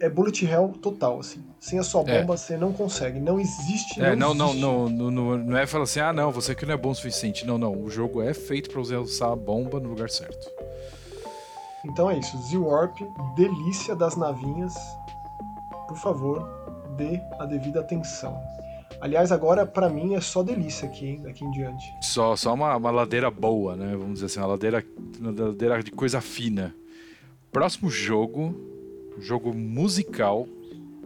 é 0.05 0.09
bullet 0.11 0.45
hell 0.45 0.69
total, 0.81 1.21
assim. 1.21 1.43
Sem 1.59 1.79
a 1.79 1.83
sua 1.83 2.03
É. 2.07 2.21
bomba, 2.21 2.37
você 2.37 2.57
não 2.57 2.73
consegue. 2.73 3.19
Não 3.19 3.41
existe. 3.41 4.01
É, 4.01 4.15
não, 4.15 4.35
não, 4.35 4.47
existe. 4.49 4.63
não, 4.63 4.89
não, 4.89 5.11
não, 5.11 5.39
não 5.39 5.57
é 5.57 5.67
falar 5.67 5.85
assim, 5.85 6.01
ah, 6.01 6.13
não, 6.13 6.31
você 6.31 6.53
aqui 6.53 6.65
não 6.67 6.75
é 6.75 6.77
bom 6.77 6.91
o 6.91 6.95
suficiente. 6.95 7.47
Não, 7.47 7.57
não, 7.59 7.73
o 7.83 7.89
jogo 7.91 8.23
é 8.23 8.33
feito 8.35 8.71
pra 8.71 8.81
você 8.81 8.95
usar 8.97 9.33
a 9.33 9.37
bomba 9.37 9.81
no 9.81 9.89
lugar 9.91 10.11
certo. 10.11 10.47
Então 11.85 12.11
é 12.11 12.19
isso. 12.19 12.37
Z-Warp, 12.43 12.99
delícia 13.37 13.95
das 13.95 14.17
navinhas. 14.17 14.75
Por 15.89 15.97
favor, 15.99 16.49
dê 16.97 17.21
a 17.39 17.45
devida 17.45 17.81
atenção. 17.81 18.41
Aliás, 19.01 19.31
agora 19.33 19.67
pra 19.67 19.89
mim 19.91 20.15
é 20.15 20.21
só 20.21 20.43
delícia 20.43 20.89
aqui, 20.89 21.07
hein, 21.07 21.23
daqui 21.23 21.45
em 21.45 21.51
diante. 21.51 21.85
Só, 22.01 22.35
só 22.37 22.55
uma, 22.55 22.75
uma 22.77 22.91
ladeira 22.91 23.31
boa, 23.31 23.77
né? 23.77 23.95
Vamos 23.97 24.15
dizer 24.15 24.27
assim, 24.27 24.39
uma 24.41 24.47
ladeira, 24.47 24.85
uma 25.21 25.31
ladeira 25.49 25.83
de 25.83 25.91
coisa 25.91 26.21
fina. 26.23 26.75
Próximo 27.53 27.91
jogo, 27.91 28.55
jogo 29.19 29.53
musical 29.55 30.47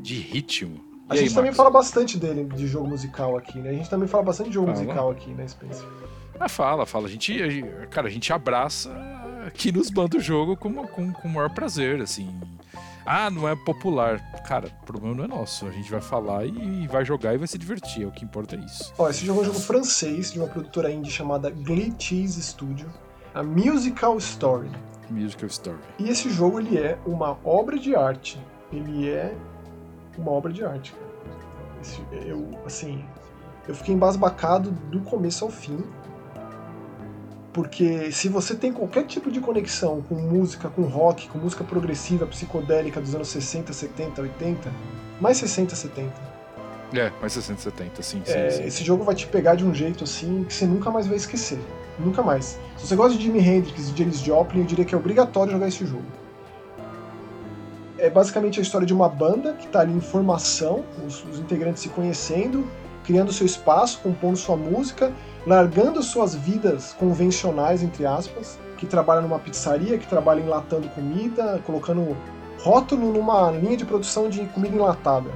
de 0.01 0.15
ritmo. 0.19 0.81
A 1.09 1.15
E 1.15 1.19
aí, 1.21 1.25
gente 1.25 1.31
também 1.35 1.51
Marcos? 1.51 1.57
fala 1.57 1.71
bastante 1.71 2.19
dele, 2.19 2.45
de 2.45 2.67
jogo 2.67 2.87
musical 2.89 3.37
aqui, 3.37 3.59
né? 3.59 3.71
A 3.71 3.73
gente 3.73 3.89
também 3.91 4.07
fala 4.09 4.23
bastante 4.25 4.49
de 4.49 4.55
jogo 4.55 4.67
Fala. 4.69 4.79
musical 4.81 5.11
aqui, 5.11 5.31
né, 5.31 5.49
Spencer? 5.49 5.87
Ah, 6.39 6.49
fala, 6.49 6.85
fala. 6.87 7.07
A 7.09 7.11
gente, 7.11 7.43
a 7.43 7.49
gente- 7.51 7.69
cara, 7.89 8.07
a 8.09 8.11
gente 8.11 8.33
abraça 8.33 8.91
aqui 9.47 9.73
nos 9.73 9.91
manda 9.91 10.17
o 10.19 10.21
jogo 10.21 10.57
com, 10.57 10.73
com, 10.87 11.13
com 11.13 11.29
o 11.29 11.31
maior 11.33 11.51
prazer, 11.51 12.01
assim. 12.03 12.29
Ah, 13.07 13.31
não 13.31 13.49
é 13.49 13.57
popular. 13.57 14.21
Cara, 14.47 14.69
o 14.83 14.85
problema 14.87 15.15
não 15.17 15.25
é 15.25 15.27
nosso. 15.27 15.67
A 15.67 15.71
gente 15.71 15.91
vai 15.91 16.01
falar 16.03 16.45
e 16.45 16.87
vai 16.87 17.05
jogar 17.07 17.35
e 17.35 17.39
vai 17.39 17.49
se 17.49 17.57
divertir. 17.57 18.03
É 18.03 18.07
o 18.07 18.11
que 18.13 18.23
importa 18.25 18.55
é 18.55 18.59
isso. 18.61 18.93
Ó, 18.99 19.09
esse 19.09 19.25
jogo 19.25 19.41
é 19.41 19.43
um 19.43 19.47
jogo 19.47 19.59
francês, 19.59 20.31
de 20.31 20.39
uma 20.39 20.47
produtora 20.49 20.91
indie 20.93 21.11
chamada 21.11 21.49
Glee 21.49 21.93
Cheese 21.99 22.43
Studio. 22.43 22.87
A 23.35 23.43
Musical 23.43 24.19
Story. 24.19 24.69
Musical 25.11 25.47
Story. 25.49 25.79
E 25.99 26.09
esse 26.09 26.31
jogo, 26.31 26.61
ele 26.61 26.77
é 26.79 26.99
uma 27.07 27.37
obra 27.45 27.79
de 27.79 27.95
arte. 27.95 28.39
Ele 28.73 29.09
é 29.09 29.35
uma 30.17 30.31
obra 30.33 30.53
de 30.53 30.65
arte. 30.65 30.95
Esse- 31.83 32.03
eu, 32.27 32.49
assim, 32.67 33.05
eu 33.69 33.75
fiquei 33.75 33.95
embasbacado 33.95 34.71
do 34.71 35.01
começo 35.01 35.45
ao 35.45 35.51
fim. 35.51 35.79
Porque 37.53 38.13
se 38.13 38.29
você 38.29 38.55
tem 38.55 38.73
qualquer 38.73 39.05
tipo 39.05 39.31
de 39.31 39.41
conexão 39.41 40.03
com 40.03 40.15
música, 40.15 40.69
com 40.69 40.83
rock, 40.83 41.29
com 41.29 41.39
música 41.39 41.65
progressiva, 41.65 42.27
psicodélica 42.27 43.01
dos 43.01 43.15
anos 43.15 43.29
60, 43.29 43.73
70, 43.73 44.21
80, 44.23 44.71
mais 45.21 45.39
60, 45.39 45.75
70, 45.75 46.13
É, 46.95 47.11
mais 47.21 47.33
60, 47.33 47.61
70, 47.61 48.03
sim, 48.03 48.23
sim, 48.25 48.33
é, 48.33 48.51
sim. 48.51 48.65
esse 48.65 48.85
jogo 48.85 49.03
vai 49.03 49.15
te 49.15 49.27
pegar 49.27 49.57
de 49.57 49.65
um 49.65 49.75
jeito 49.75 50.05
assim 50.05 50.45
que 50.45 50.55
você 50.55 50.67
nunca 50.67 50.91
mais 50.91 51.07
vai 51.07 51.17
esquecer. 51.17 51.59
Nunca 51.99 52.23
mais. 52.23 52.59
Se 52.77 52.87
você 52.87 52.97
gosta 52.97 53.17
de 53.19 53.25
Jimi 53.25 53.41
Hendrix 53.41 53.91
e 53.91 53.97
Janis 53.97 54.21
Joplin, 54.21 54.61
eu 54.61 54.67
diria 54.67 54.85
que 54.85 54.95
é 54.95 54.99
obrigatório 54.99 55.53
jogar 55.53 55.69
esse 55.69 55.85
jogo. 55.85 56.07
É 57.99 58.09
basicamente 58.09 58.61
a 58.61 58.63
história 58.63 58.87
de 58.87 58.95
uma 58.95 59.09
banda 59.09 59.55
que 59.55 59.67
está 59.67 59.81
ali 59.81 59.93
em 59.93 60.01
formação, 60.01 60.85
os, 61.05 61.25
os 61.25 61.41
integrantes 61.41 61.83
se 61.83 61.89
conhecendo, 61.89 62.65
criando 63.05 63.33
seu 63.33 63.45
espaço, 63.45 63.99
compondo 64.01 64.37
sua 64.37 64.57
música, 64.57 65.13
largando 65.47 66.03
suas 66.03 66.35
vidas 66.35 66.93
convencionais, 66.93 67.83
entre 67.83 68.07
aspas, 68.07 68.59
que 68.77 68.87
trabalha 68.87 69.21
numa 69.21 69.39
pizzaria, 69.39 69.99
que 69.99 70.07
trabalha 70.07 70.41
enlatando 70.41 70.89
comida, 70.91 71.61
colocando 71.67 72.17
rótulo 72.61 73.13
numa 73.13 73.51
linha 73.51 73.77
de 73.77 73.85
produção 73.85 74.29
de 74.29 74.45
comida 74.47 74.77
enlatada. 74.77 75.31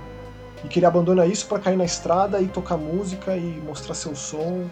E 0.64 0.68
que 0.68 0.78
ele 0.78 0.86
abandona 0.86 1.26
isso 1.26 1.46
para 1.48 1.58
cair 1.58 1.76
na 1.76 1.84
estrada 1.84 2.40
e 2.40 2.46
tocar 2.46 2.76
música 2.76 3.36
e 3.36 3.60
mostrar 3.66 3.94
seu 3.94 4.14
som. 4.14 4.66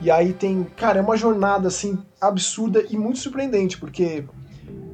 E 0.00 0.10
aí 0.10 0.32
tem, 0.32 0.64
cara, 0.76 0.98
é 0.98 1.02
uma 1.02 1.16
jornada 1.16 1.68
assim 1.68 1.98
absurda 2.20 2.84
e 2.88 2.96
muito 2.96 3.18
surpreendente, 3.18 3.78
porque 3.78 4.24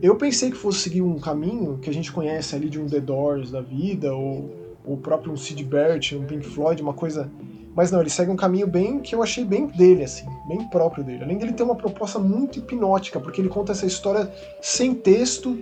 eu 0.03 0.17
pensei 0.17 0.51
que 0.51 0.57
fosse 0.57 0.81
seguir 0.81 1.03
um 1.03 1.19
caminho 1.19 1.79
que 1.79 1.91
a 1.91 1.93
gente 1.93 2.11
conhece 2.13 2.55
ali 2.55 2.69
de 2.69 2.81
um 2.81 2.87
The 2.87 3.01
Doors 3.01 3.51
da 3.51 3.61
vida 3.61 4.15
ou 4.15 4.51
o 4.85 4.97
próprio 4.97 5.33
um 5.33 5.37
Sid 5.37 5.63
Barrett, 5.65 6.17
um 6.17 6.25
Pink 6.25 6.47
Floyd, 6.47 6.83
uma 6.83 6.95
coisa 6.95 7.31
mas 7.75 7.91
não, 7.91 8.01
ele 8.01 8.11
segue 8.11 8.31
um 8.31 8.37
caminho 8.37 8.67
bem 8.69 9.01
que 9.01 9.15
eu 9.15 9.23
achei 9.23 9.45
bem 9.45 9.67
dele, 9.67 10.05
assim, 10.05 10.27
bem 10.47 10.69
próprio 10.69 11.03
dele. 11.03 11.25
Além 11.25 11.39
dele 11.39 11.53
ter 11.53 11.65
uma 11.65 11.75
proposta 11.75 12.19
muito 12.19 12.59
hipnótica, 12.59 13.19
porque 13.19 13.41
ele 13.41 13.49
conta 13.49 13.73
essa 13.73 13.85
história 13.85 14.33
sem 14.63 14.95
texto, 14.95 15.59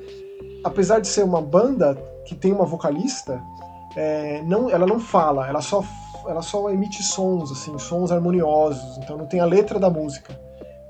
apesar 0.63 1.01
de 1.01 1.09
ser 1.09 1.25
uma 1.25 1.41
banda 1.41 1.95
que 2.27 2.35
tem 2.35 2.53
uma 2.53 2.67
vocalista, 2.67 3.43
é, 3.97 4.43
não, 4.43 4.69
ela 4.69 4.87
não 4.87 5.01
fala, 5.01 5.49
ela 5.49 5.63
só, 5.63 5.83
ela 6.27 6.43
só 6.43 6.71
emite 6.71 7.03
sons, 7.03 7.51
assim, 7.51 7.77
sons 7.79 8.11
harmoniosos, 8.11 8.99
então 8.99 9.17
não 9.17 9.27
tem 9.27 9.41
a 9.41 9.45
letra 9.45 9.79
da 9.79 9.91
música. 9.91 10.39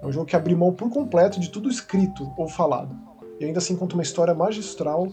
É 0.03 0.07
um 0.07 0.13
jogo 0.13 0.27
que 0.27 0.37
abre 0.37 0.55
mão 0.55 0.73
por 0.73 0.91
completo 0.91 1.39
de 1.39 1.49
tudo 1.49 1.69
escrito 1.69 2.33
ou 2.37 2.49
falado. 2.49 2.95
E 3.39 3.45
ainda 3.45 3.59
assim 3.59 3.77
conta 3.77 3.95
uma 3.95 4.03
história 4.03 4.35
magistral 4.35 5.09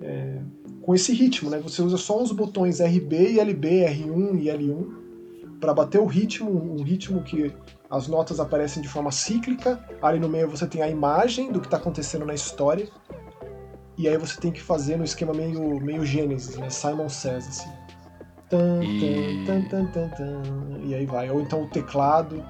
é, 0.00 0.38
com 0.82 0.94
esse 0.94 1.12
ritmo, 1.12 1.50
né? 1.50 1.58
Você 1.60 1.82
usa 1.82 1.96
só 1.96 2.20
os 2.20 2.32
botões 2.32 2.80
RB 2.80 3.32
e 3.32 3.40
LB, 3.40 3.68
R1 3.86 4.40
e 4.40 4.44
L1 4.46 5.06
para 5.60 5.72
bater 5.72 6.00
o 6.00 6.06
ritmo, 6.06 6.50
um 6.50 6.82
ritmo 6.82 7.22
que 7.22 7.52
as 7.88 8.08
notas 8.08 8.40
aparecem 8.40 8.82
de 8.82 8.88
forma 8.88 9.10
cíclica. 9.10 9.82
Ali 10.02 10.18
no 10.18 10.28
meio 10.28 10.48
você 10.48 10.66
tem 10.66 10.82
a 10.82 10.88
imagem 10.88 11.50
do 11.50 11.60
que 11.60 11.66
está 11.66 11.76
acontecendo 11.76 12.26
na 12.26 12.34
história. 12.34 12.88
E 13.96 14.08
aí 14.08 14.18
você 14.18 14.38
tem 14.38 14.52
que 14.52 14.60
fazer 14.60 14.96
no 14.96 15.04
esquema 15.04 15.32
meio, 15.32 15.80
meio 15.80 16.04
Gênesis, 16.04 16.56
né? 16.56 16.68
Simon 16.68 17.08
Says, 17.08 17.48
assim. 17.48 17.70
Tan, 18.48 18.82
E- 18.84 19.44
tan, 19.46 19.62
tan, 19.86 20.42
e 20.84 20.94
aí 20.94 21.04
vai. 21.06 21.28
Ou 21.30 21.40
então 21.40 21.64
o 21.64 21.66
teclado, 21.68 22.44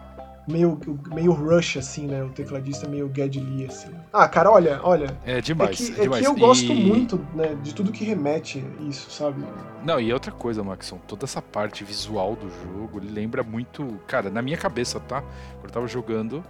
meio, 0.46 0.78
meio 1.14 1.32
Rush, 1.32 1.78
assim, 1.78 2.06
né? 2.06 2.22
O 2.22 2.28
tecladista 2.28 2.86
meio 2.86 3.10
Geddy 3.14 3.40
Lee, 3.40 3.66
assim. 3.66 3.88
Ah, 4.12 4.28
cara, 4.28 4.50
olha, 4.50 4.78
olha. 4.82 5.16
É 5.24 5.38
É 5.38 5.40
demais, 5.40 5.76
que, 5.78 5.92
é 5.92 5.98
é 5.98 6.02
demais. 6.02 6.20
que 6.20 6.26
eu 6.26 6.34
gosto 6.36 6.70
E- 6.72 6.74
muito, 6.84 7.18
né? 7.34 7.56
De 7.62 7.74
tudo 7.74 7.92
que 7.92 8.04
remete 8.04 8.62
isso, 8.86 9.10
sabe? 9.10 9.42
Não, 9.82 9.98
e 9.98 10.12
outra 10.12 10.30
coisa, 10.32 10.62
Maxon, 10.62 10.98
toda 11.06 11.24
essa 11.24 11.40
parte 11.40 11.82
visual 11.82 12.36
do 12.36 12.50
jogo, 12.50 12.98
ele 12.98 13.10
lembra 13.10 13.42
muito. 13.42 13.98
Cara, 14.06 14.28
na 14.28 14.42
minha 14.42 14.56
cabeça, 14.58 15.00
tá? 15.00 15.22
Quando 15.22 15.64
eu 15.64 15.70
tava 15.70 15.88
jogando, 15.88 16.44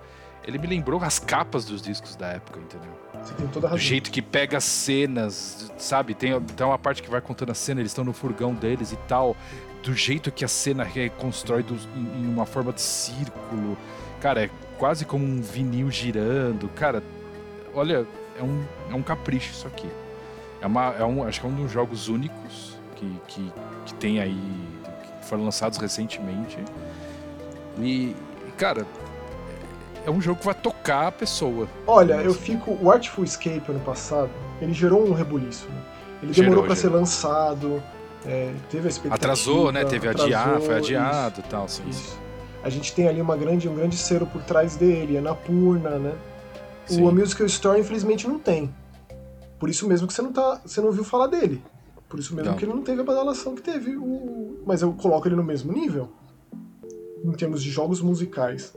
ele 0.47 0.59
me 0.59 0.67
lembrou 0.67 1.03
as 1.03 1.19
capas 1.19 1.65
dos 1.65 1.83
discos 1.83 2.15
da 2.15 2.29
época, 2.29 2.61
entendeu? 2.61 2.91
Você 3.23 3.35
tem 3.35 3.47
toda 3.49 3.67
a 3.67 3.71
razão. 3.71 3.79
Do 3.79 3.89
jeito 3.89 4.11
que 4.11 4.23
pega 4.23 4.57
as 4.59 4.65
cenas, 4.65 5.73
sabe? 5.77 6.15
Tem, 6.15 6.41
tem 6.41 6.67
uma 6.67 6.79
parte 6.79 7.03
que 7.03 7.11
vai 7.11 7.21
contando 7.21 7.51
a 7.51 7.55
cena, 7.55 7.81
eles 7.81 7.91
estão 7.91 8.05
no 8.05 8.13
furgão 8.13 8.55
deles 8.55 8.93
e 8.93 8.97
tal. 9.09 9.37
Do 9.83 9.93
jeito 9.93 10.31
que 10.31 10.45
a 10.45 10.49
cena 10.49 10.85
reconstrói 10.85 11.63
do, 11.63 11.75
em, 11.97 12.23
em 12.23 12.27
uma 12.29 12.47
forma 12.47 12.73
de 12.73 12.81
círculo. 12.81 13.77
Cara, 14.21 14.45
é 14.45 14.51
quase 14.79 15.05
como 15.05 15.25
um 15.25 15.41
vinil 15.41 15.91
girando. 15.91 16.69
Cara, 16.69 17.03
olha, 17.75 18.07
é 18.39 18.43
um, 18.43 18.65
é 18.91 18.95
um 18.95 19.03
capricho 19.03 19.51
isso 19.51 19.67
aqui. 19.67 19.91
É 20.61 20.67
uma, 20.67 20.95
é 20.95 21.05
um, 21.05 21.25
acho 21.25 21.41
que 21.41 21.47
é 21.47 21.49
um 21.49 21.55
dos 21.55 21.71
jogos 21.71 22.09
únicos 22.09 22.77
que, 22.95 23.21
que, 23.29 23.53
que 23.85 23.95
tem 23.95 24.21
aí, 24.21 24.41
que 25.21 25.27
foram 25.29 25.45
lançados 25.45 25.79
recentemente. 25.79 26.59
E, 27.79 28.15
cara, 28.57 28.87
é 30.07 30.11
um 30.11 30.21
jogo 30.21 30.39
que 30.39 30.47
vai 30.47 30.55
tocar 30.55 31.09
a 31.09 31.13
pessoa. 31.13 31.69
Olha, 31.85 32.15
eu 32.15 32.33
fico. 32.33 32.79
O 32.81 32.91
Artful 32.91 33.25
Escape 33.25 33.63
ano 33.69 33.81
passado, 33.81 34.31
ele 34.63 34.73
gerou 34.73 35.05
um 35.05 35.13
rebuliço. 35.13 35.69
Né? 35.69 35.83
Ele 36.23 36.33
gerou, 36.33 36.51
demorou 36.51 36.65
para 36.65 36.77
ser 36.77 36.89
lançado, 36.89 37.83
é, 38.25 38.53
teve 38.71 38.87
a 38.87 38.89
expectativa. 38.89 39.15
Atrasou, 39.15 39.73
né? 39.73 39.85
Teve 39.85 40.09
adiar, 40.09 40.61
foi 40.61 40.77
adiado 40.77 41.41
e 41.41 41.43
tal. 41.51 41.69
Sim, 41.69 41.83
isso. 41.89 42.17
A 42.63 42.71
gente 42.71 42.95
tem 42.95 43.09
ali 43.09 43.21
uma 43.21 43.37
grande, 43.37 43.69
um 43.69 43.75
grande 43.75 43.97
cero 43.97 44.27
por 44.27 44.43
trás 44.43 44.77
dele, 44.77 45.19
a 45.19 45.21
Napurna, 45.21 45.99
né? 45.99 46.15
Sim. 46.87 47.03
O 47.03 47.09
A 47.09 47.13
Musical 47.13 47.47
Story, 47.47 47.81
infelizmente, 47.81 48.29
não 48.29 48.39
tem. 48.39 48.73
Por 49.59 49.69
isso 49.69 49.89
mesmo 49.89 50.07
que 50.07 50.15
você 50.15 50.23
não, 50.23 50.33
tá, 50.33 50.61
você 50.65 50.81
não 50.81 50.89
ouviu 50.89 51.03
falar 51.03 51.27
dele. 51.27 51.63
Por 52.09 52.21
isso 52.21 52.35
mesmo 52.35 52.53
não. 52.53 52.57
que 52.57 52.65
ele 52.65 52.73
não 52.73 52.83
teve 52.83 53.01
a 53.01 53.05
badalação 53.05 53.57
que 53.57 53.63
teve. 53.63 53.97
O... 53.97 54.63
Mas 54.65 54.83
eu 54.83 54.93
coloco 54.93 55.27
ele 55.27 55.35
no 55.35 55.43
mesmo 55.43 55.73
nível. 55.73 56.09
Em 57.25 57.33
termos 57.33 57.61
de 57.61 57.71
jogos 57.71 58.01
musicais 58.01 58.73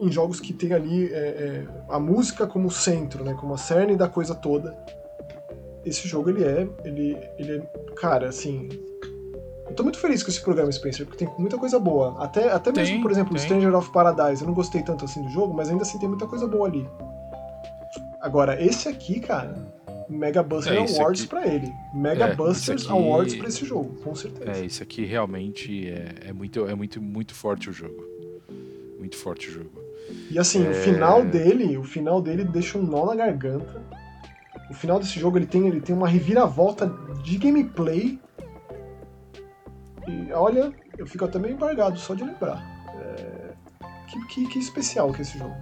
em 0.00 0.10
jogos 0.10 0.40
que 0.40 0.52
tem 0.52 0.72
ali 0.72 1.12
é, 1.12 1.16
é, 1.16 1.66
a 1.88 1.98
música 1.98 2.46
como 2.46 2.70
centro, 2.70 3.24
né, 3.24 3.34
como 3.34 3.54
a 3.54 3.58
cerne 3.58 3.96
da 3.96 4.08
coisa 4.08 4.34
toda. 4.34 4.76
Esse 5.84 6.08
jogo 6.08 6.30
ele 6.30 6.44
é, 6.44 6.68
ele, 6.84 7.16
ele 7.38 7.58
é, 7.58 7.60
cara, 7.96 8.28
assim, 8.28 8.68
eu 9.68 9.74
tô 9.74 9.82
muito 9.82 9.98
feliz 9.98 10.22
com 10.22 10.30
esse 10.30 10.40
programa, 10.40 10.70
Spencer, 10.70 11.06
porque 11.06 11.24
tem 11.24 11.34
muita 11.38 11.58
coisa 11.58 11.78
boa. 11.78 12.22
Até, 12.22 12.50
até 12.50 12.70
tem, 12.70 12.84
mesmo, 12.84 13.02
por 13.02 13.10
exemplo, 13.10 13.34
tem. 13.34 13.42
Stranger 13.42 13.74
of 13.74 13.90
Paradise, 13.90 14.42
eu 14.42 14.46
não 14.46 14.54
gostei 14.54 14.82
tanto 14.82 15.04
assim 15.04 15.22
do 15.22 15.30
jogo, 15.30 15.54
mas 15.54 15.68
ainda 15.68 15.82
assim 15.82 15.98
tem 15.98 16.08
muita 16.08 16.26
coisa 16.26 16.46
boa 16.46 16.66
ali. 16.66 16.88
Agora, 18.20 18.62
esse 18.62 18.88
aqui, 18.88 19.20
cara, 19.20 19.54
Mega 20.08 20.42
Buster 20.42 20.72
é, 20.72 20.78
Awards 20.78 21.26
para 21.26 21.46
ele. 21.46 21.72
Mega 21.94 22.26
é, 22.26 22.34
Busters 22.34 22.84
aqui... 22.84 22.92
Awards 22.92 23.34
para 23.36 23.48
esse 23.48 23.64
jogo, 23.64 23.94
com 24.02 24.14
certeza. 24.14 24.50
É, 24.50 24.64
esse 24.64 24.82
aqui 24.82 25.04
realmente 25.04 25.88
é, 25.88 26.28
é, 26.28 26.32
muito, 26.32 26.66
é 26.66 26.74
muito, 26.74 27.02
muito 27.02 27.34
forte 27.34 27.68
o 27.68 27.72
jogo. 27.72 28.02
Muito 28.98 29.16
forte 29.16 29.48
o 29.48 29.52
jogo. 29.52 29.83
E 30.30 30.38
assim, 30.38 30.66
é... 30.66 30.70
o 30.70 30.74
final 30.74 31.24
dele, 31.24 31.76
o 31.76 31.84
final 31.84 32.20
dele 32.20 32.44
deixa 32.44 32.78
um 32.78 32.82
nó 32.82 33.06
na 33.06 33.14
garganta. 33.14 33.82
O 34.70 34.74
final 34.74 34.98
desse 34.98 35.18
jogo 35.20 35.38
ele 35.38 35.46
tem, 35.46 35.66
ele 35.66 35.80
tem 35.80 35.94
uma 35.94 36.08
reviravolta 36.08 36.86
de 37.22 37.38
gameplay. 37.38 38.18
E 40.08 40.32
olha, 40.32 40.72
eu 40.98 41.06
fico 41.06 41.24
até 41.24 41.38
meio 41.38 41.54
embargado 41.54 41.98
só 41.98 42.14
de 42.14 42.24
lembrar. 42.24 42.62
É... 43.00 43.52
Que, 44.06 44.26
que, 44.26 44.48
que 44.48 44.58
especial 44.58 45.12
que 45.12 45.18
é 45.18 45.22
esse 45.22 45.38
jogo. 45.38 45.54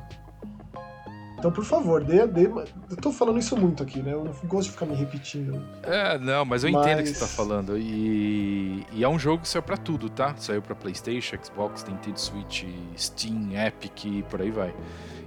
Então, 1.42 1.50
por 1.50 1.64
favor, 1.64 2.04
dê, 2.04 2.24
dê. 2.24 2.44
Eu 2.44 2.96
tô 3.00 3.10
falando 3.10 3.36
isso 3.36 3.56
muito 3.56 3.82
aqui, 3.82 4.00
né? 4.00 4.12
Eu 4.12 4.22
não 4.22 4.32
gosto 4.44 4.66
de 4.66 4.70
ficar 4.70 4.86
me 4.86 4.94
repetindo. 4.94 5.60
É, 5.82 6.16
não, 6.16 6.44
mas 6.44 6.62
eu 6.62 6.70
mas... 6.70 6.86
entendo 6.86 7.00
o 7.00 7.02
que 7.02 7.08
você 7.08 7.18
tá 7.18 7.26
falando. 7.26 7.76
E, 7.76 8.86
e 8.92 9.02
é 9.02 9.08
um 9.08 9.18
jogo 9.18 9.42
que 9.42 9.48
saiu 9.48 9.60
pra 9.64 9.76
tudo, 9.76 10.08
tá? 10.08 10.36
Saiu 10.36 10.62
pra 10.62 10.76
PlayStation, 10.76 11.36
Xbox, 11.42 11.84
Nintendo 11.84 12.20
Switch, 12.20 12.64
Steam, 12.96 13.50
Epic 13.56 14.04
e 14.04 14.22
por 14.22 14.40
aí 14.40 14.52
vai. 14.52 14.72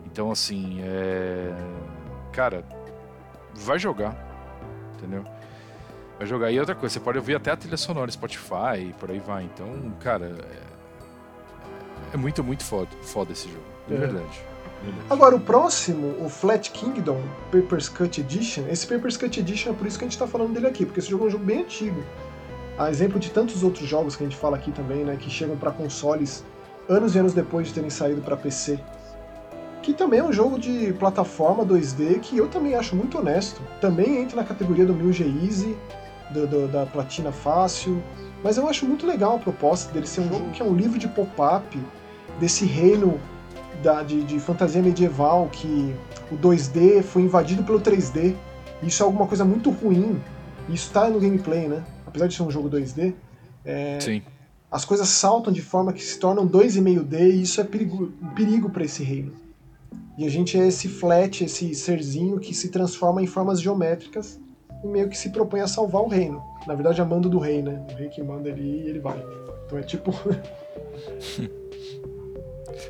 Então, 0.05 0.31
assim, 0.31 0.79
é. 0.83 1.53
Cara, 2.31 2.63
vai 3.53 3.77
jogar. 3.77 4.15
Entendeu? 4.97 5.25
Vai 6.17 6.25
jogar. 6.25 6.49
E 6.49 6.57
outra 6.57 6.75
coisa, 6.75 6.93
você 6.93 7.01
pode 7.01 7.17
ouvir 7.17 7.35
até 7.35 7.51
a 7.51 7.57
trilha 7.57 7.75
sonora 7.75 8.09
Spotify 8.09 8.87
e 8.87 8.93
por 8.97 9.11
aí 9.11 9.19
vai. 9.19 9.43
Então, 9.43 9.91
cara, 9.99 10.33
é, 12.13 12.13
é 12.13 12.17
muito, 12.17 12.41
muito 12.41 12.63
foda, 12.63 12.87
foda 13.01 13.33
esse 13.33 13.49
jogo. 13.49 13.74
É. 13.89 13.95
verdade. 13.95 14.45
Agora, 15.09 15.35
o 15.35 15.39
próximo, 15.39 16.15
o 16.23 16.29
Flat 16.29 16.69
Kingdom 16.71 17.21
Papers 17.51 17.89
Cut 17.89 18.21
Edition, 18.21 18.65
esse 18.69 18.85
Papers 18.85 19.17
Cut 19.17 19.39
Edition 19.39 19.71
é 19.71 19.73
por 19.73 19.87
isso 19.87 19.97
que 19.97 20.05
a 20.05 20.07
gente 20.07 20.13
está 20.13 20.27
falando 20.27 20.53
dele 20.53 20.67
aqui, 20.67 20.85
porque 20.85 20.99
esse 20.99 21.09
jogo 21.09 21.25
é 21.25 21.27
um 21.27 21.31
jogo 21.31 21.43
bem 21.43 21.61
antigo. 21.61 22.03
A 22.77 22.89
exemplo 22.89 23.19
de 23.19 23.31
tantos 23.31 23.63
outros 23.63 23.87
jogos 23.87 24.15
que 24.15 24.23
a 24.23 24.27
gente 24.27 24.37
fala 24.37 24.57
aqui 24.57 24.71
também, 24.71 25.03
né, 25.03 25.15
que 25.19 25.29
chegam 25.29 25.55
para 25.55 25.71
consoles 25.71 26.43
anos 26.89 27.15
e 27.15 27.19
anos 27.19 27.33
depois 27.33 27.67
de 27.67 27.73
terem 27.73 27.89
saído 27.89 28.21
para 28.21 28.35
PC. 28.35 28.79
Que 29.81 29.93
também 29.93 30.19
é 30.19 30.23
um 30.23 30.33
jogo 30.33 30.59
de 30.59 30.93
plataforma 30.93 31.65
2D 31.65 32.19
que 32.19 32.37
eu 32.37 32.47
também 32.47 32.75
acho 32.75 32.95
muito 32.95 33.17
honesto. 33.17 33.61
Também 33.79 34.17
entra 34.21 34.37
na 34.37 34.43
categoria 34.43 34.85
do 34.85 34.93
Mil 34.93 35.13
G 35.13 35.23
Easy, 35.43 35.77
do, 36.31 36.47
do, 36.47 36.67
da 36.67 36.85
Platina 36.85 37.31
Fácil. 37.31 38.03
Mas 38.43 38.57
eu 38.57 38.67
acho 38.67 38.85
muito 38.85 39.05
legal 39.05 39.35
a 39.35 39.39
proposta 39.39 39.91
dele 39.93 40.07
ser 40.07 40.21
um 40.21 40.29
jogo 40.29 40.49
que 40.51 40.61
é 40.61 40.65
um 40.65 40.75
livro 40.75 40.99
de 40.99 41.07
pop-up 41.07 41.79
desse 42.39 42.65
reino 42.65 43.19
da, 43.81 44.03
de, 44.03 44.23
de, 44.23 44.39
fantasia 44.39 44.81
medieval 44.81 45.49
que 45.51 45.93
o 46.31 46.37
2D 46.37 47.03
foi 47.03 47.23
invadido 47.23 47.63
pelo 47.63 47.79
3D. 47.79 48.35
Isso 48.81 49.03
é 49.03 49.05
alguma 49.05 49.27
coisa 49.27 49.45
muito 49.45 49.69
ruim. 49.69 50.21
Isso 50.67 50.87
está 50.87 51.09
no 51.09 51.19
gameplay, 51.19 51.67
né? 51.67 51.83
Apesar 52.05 52.27
de 52.27 52.35
ser 52.35 52.43
um 52.43 52.51
jogo 52.51 52.69
2D. 52.69 53.13
É, 53.63 53.99
Sim. 53.99 54.21
As 54.71 54.83
coisas 54.83 55.07
saltam 55.07 55.53
de 55.53 55.61
forma 55.61 55.93
que 55.93 56.03
se 56.03 56.19
tornam 56.19 56.47
2,5D 56.47 57.19
e 57.19 57.41
isso 57.41 57.61
é 57.61 57.63
perigo, 57.63 58.11
um 58.21 58.29
perigo 58.29 58.69
para 58.69 58.83
esse 58.83 59.03
reino. 59.03 59.33
E 60.17 60.25
a 60.25 60.29
gente 60.29 60.57
é 60.57 60.67
esse 60.67 60.87
flat, 60.87 61.43
esse 61.43 61.73
serzinho 61.75 62.39
que 62.39 62.53
se 62.53 62.69
transforma 62.69 63.21
em 63.21 63.27
formas 63.27 63.61
geométricas 63.61 64.39
e 64.83 64.87
meio 64.87 65.09
que 65.09 65.17
se 65.17 65.29
propõe 65.29 65.61
a 65.61 65.67
salvar 65.67 66.01
o 66.01 66.07
reino. 66.07 66.41
Na 66.67 66.73
verdade, 66.73 67.01
a 67.01 67.05
mando 67.05 67.29
do 67.29 67.37
rei, 67.37 67.61
né? 67.61 67.85
O 67.91 67.95
rei 67.95 68.09
que 68.09 68.21
manda 68.23 68.49
ali 68.49 68.83
e 68.83 68.89
ele 68.89 68.99
vai. 68.99 69.17
Então 69.65 69.77
é 69.77 69.81
tipo. 69.83 70.11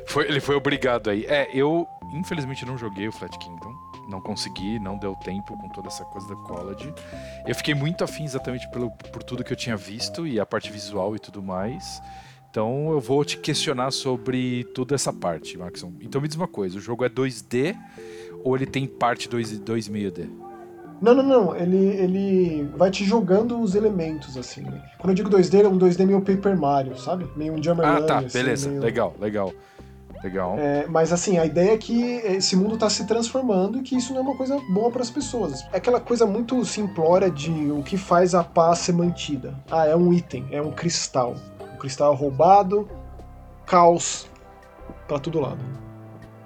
Foi, 0.06 0.28
ele 0.28 0.40
foi 0.40 0.56
obrigado 0.56 1.10
aí. 1.10 1.24
É, 1.26 1.48
eu 1.52 1.86
infelizmente 2.12 2.64
não 2.64 2.76
joguei 2.76 3.08
o 3.08 3.12
Flat 3.12 3.36
Kingdom. 3.38 3.74
Não 4.08 4.20
consegui, 4.20 4.78
não 4.78 4.96
deu 4.96 5.16
tempo 5.16 5.56
com 5.56 5.68
toda 5.68 5.88
essa 5.88 6.04
coisa 6.04 6.28
da 6.28 6.36
college. 6.36 6.92
Eu 7.46 7.54
fiquei 7.54 7.74
muito 7.74 8.04
afim 8.04 8.24
exatamente 8.24 8.70
pelo, 8.70 8.90
por 8.90 9.22
tudo 9.22 9.42
que 9.42 9.52
eu 9.52 9.56
tinha 9.56 9.76
visto 9.76 10.26
e 10.26 10.38
a 10.38 10.46
parte 10.46 10.70
visual 10.70 11.16
e 11.16 11.18
tudo 11.18 11.42
mais. 11.42 12.00
Então 12.50 12.90
eu 12.90 13.00
vou 13.00 13.24
te 13.24 13.36
questionar 13.36 13.90
sobre 13.90 14.64
toda 14.74 14.94
essa 14.94 15.12
parte, 15.12 15.58
Maxon. 15.58 15.92
Então 16.00 16.20
me 16.20 16.28
diz 16.28 16.36
uma 16.36 16.48
coisa: 16.48 16.78
o 16.78 16.80
jogo 16.80 17.04
é 17.04 17.08
2D 17.08 17.76
ou 18.44 18.56
ele 18.56 18.64
tem 18.64 18.86
parte 18.86 19.28
2, 19.28 19.60
2,5D? 19.60 20.30
Não, 21.00 21.14
não, 21.14 21.22
não. 21.22 21.56
Ele, 21.56 21.76
ele 21.76 22.70
vai 22.76 22.90
te 22.90 23.04
jogando 23.04 23.60
os 23.60 23.74
elementos, 23.74 24.36
assim. 24.36 24.62
Né? 24.62 24.82
Quando 24.98 25.10
eu 25.10 25.14
digo 25.14 25.28
2D, 25.28 25.64
é 25.64 25.68
um 25.68 25.78
2D 25.78 26.06
meio 26.06 26.20
Paper 26.20 26.58
Mario, 26.58 26.96
sabe? 26.96 27.28
Meio 27.36 27.52
um 27.52 27.62
Jammer 27.62 27.84
Ah, 27.84 28.02
tá, 28.02 28.18
assim, 28.18 28.38
beleza. 28.38 28.68
Meio... 28.68 28.80
Legal, 28.80 29.14
legal. 29.20 29.52
Legal. 30.22 30.56
É, 30.58 30.86
mas 30.86 31.12
assim, 31.12 31.38
a 31.38 31.44
ideia 31.44 31.72
é 31.72 31.76
que 31.76 32.00
esse 32.24 32.56
mundo 32.56 32.74
está 32.74 32.88
se 32.88 33.06
transformando 33.06 33.78
e 33.78 33.82
que 33.82 33.96
isso 33.96 34.12
não 34.12 34.20
é 34.20 34.22
uma 34.22 34.36
coisa 34.36 34.58
boa 34.70 34.90
para 34.90 35.02
as 35.02 35.10
pessoas. 35.10 35.62
É 35.72 35.76
aquela 35.76 36.00
coisa 36.00 36.26
muito 36.26 36.64
simplória 36.64 37.30
de 37.30 37.70
o 37.70 37.82
que 37.82 37.96
faz 37.96 38.34
a 38.34 38.42
paz 38.42 38.80
ser 38.80 38.92
mantida. 38.92 39.54
Ah, 39.70 39.86
é 39.86 39.94
um 39.94 40.12
item, 40.12 40.46
é 40.50 40.60
um 40.60 40.70
cristal. 40.70 41.36
O 41.74 41.78
cristal 41.78 42.14
roubado, 42.14 42.88
caos 43.64 44.26
para 45.06 45.18
todo 45.18 45.40
lado. 45.40 45.64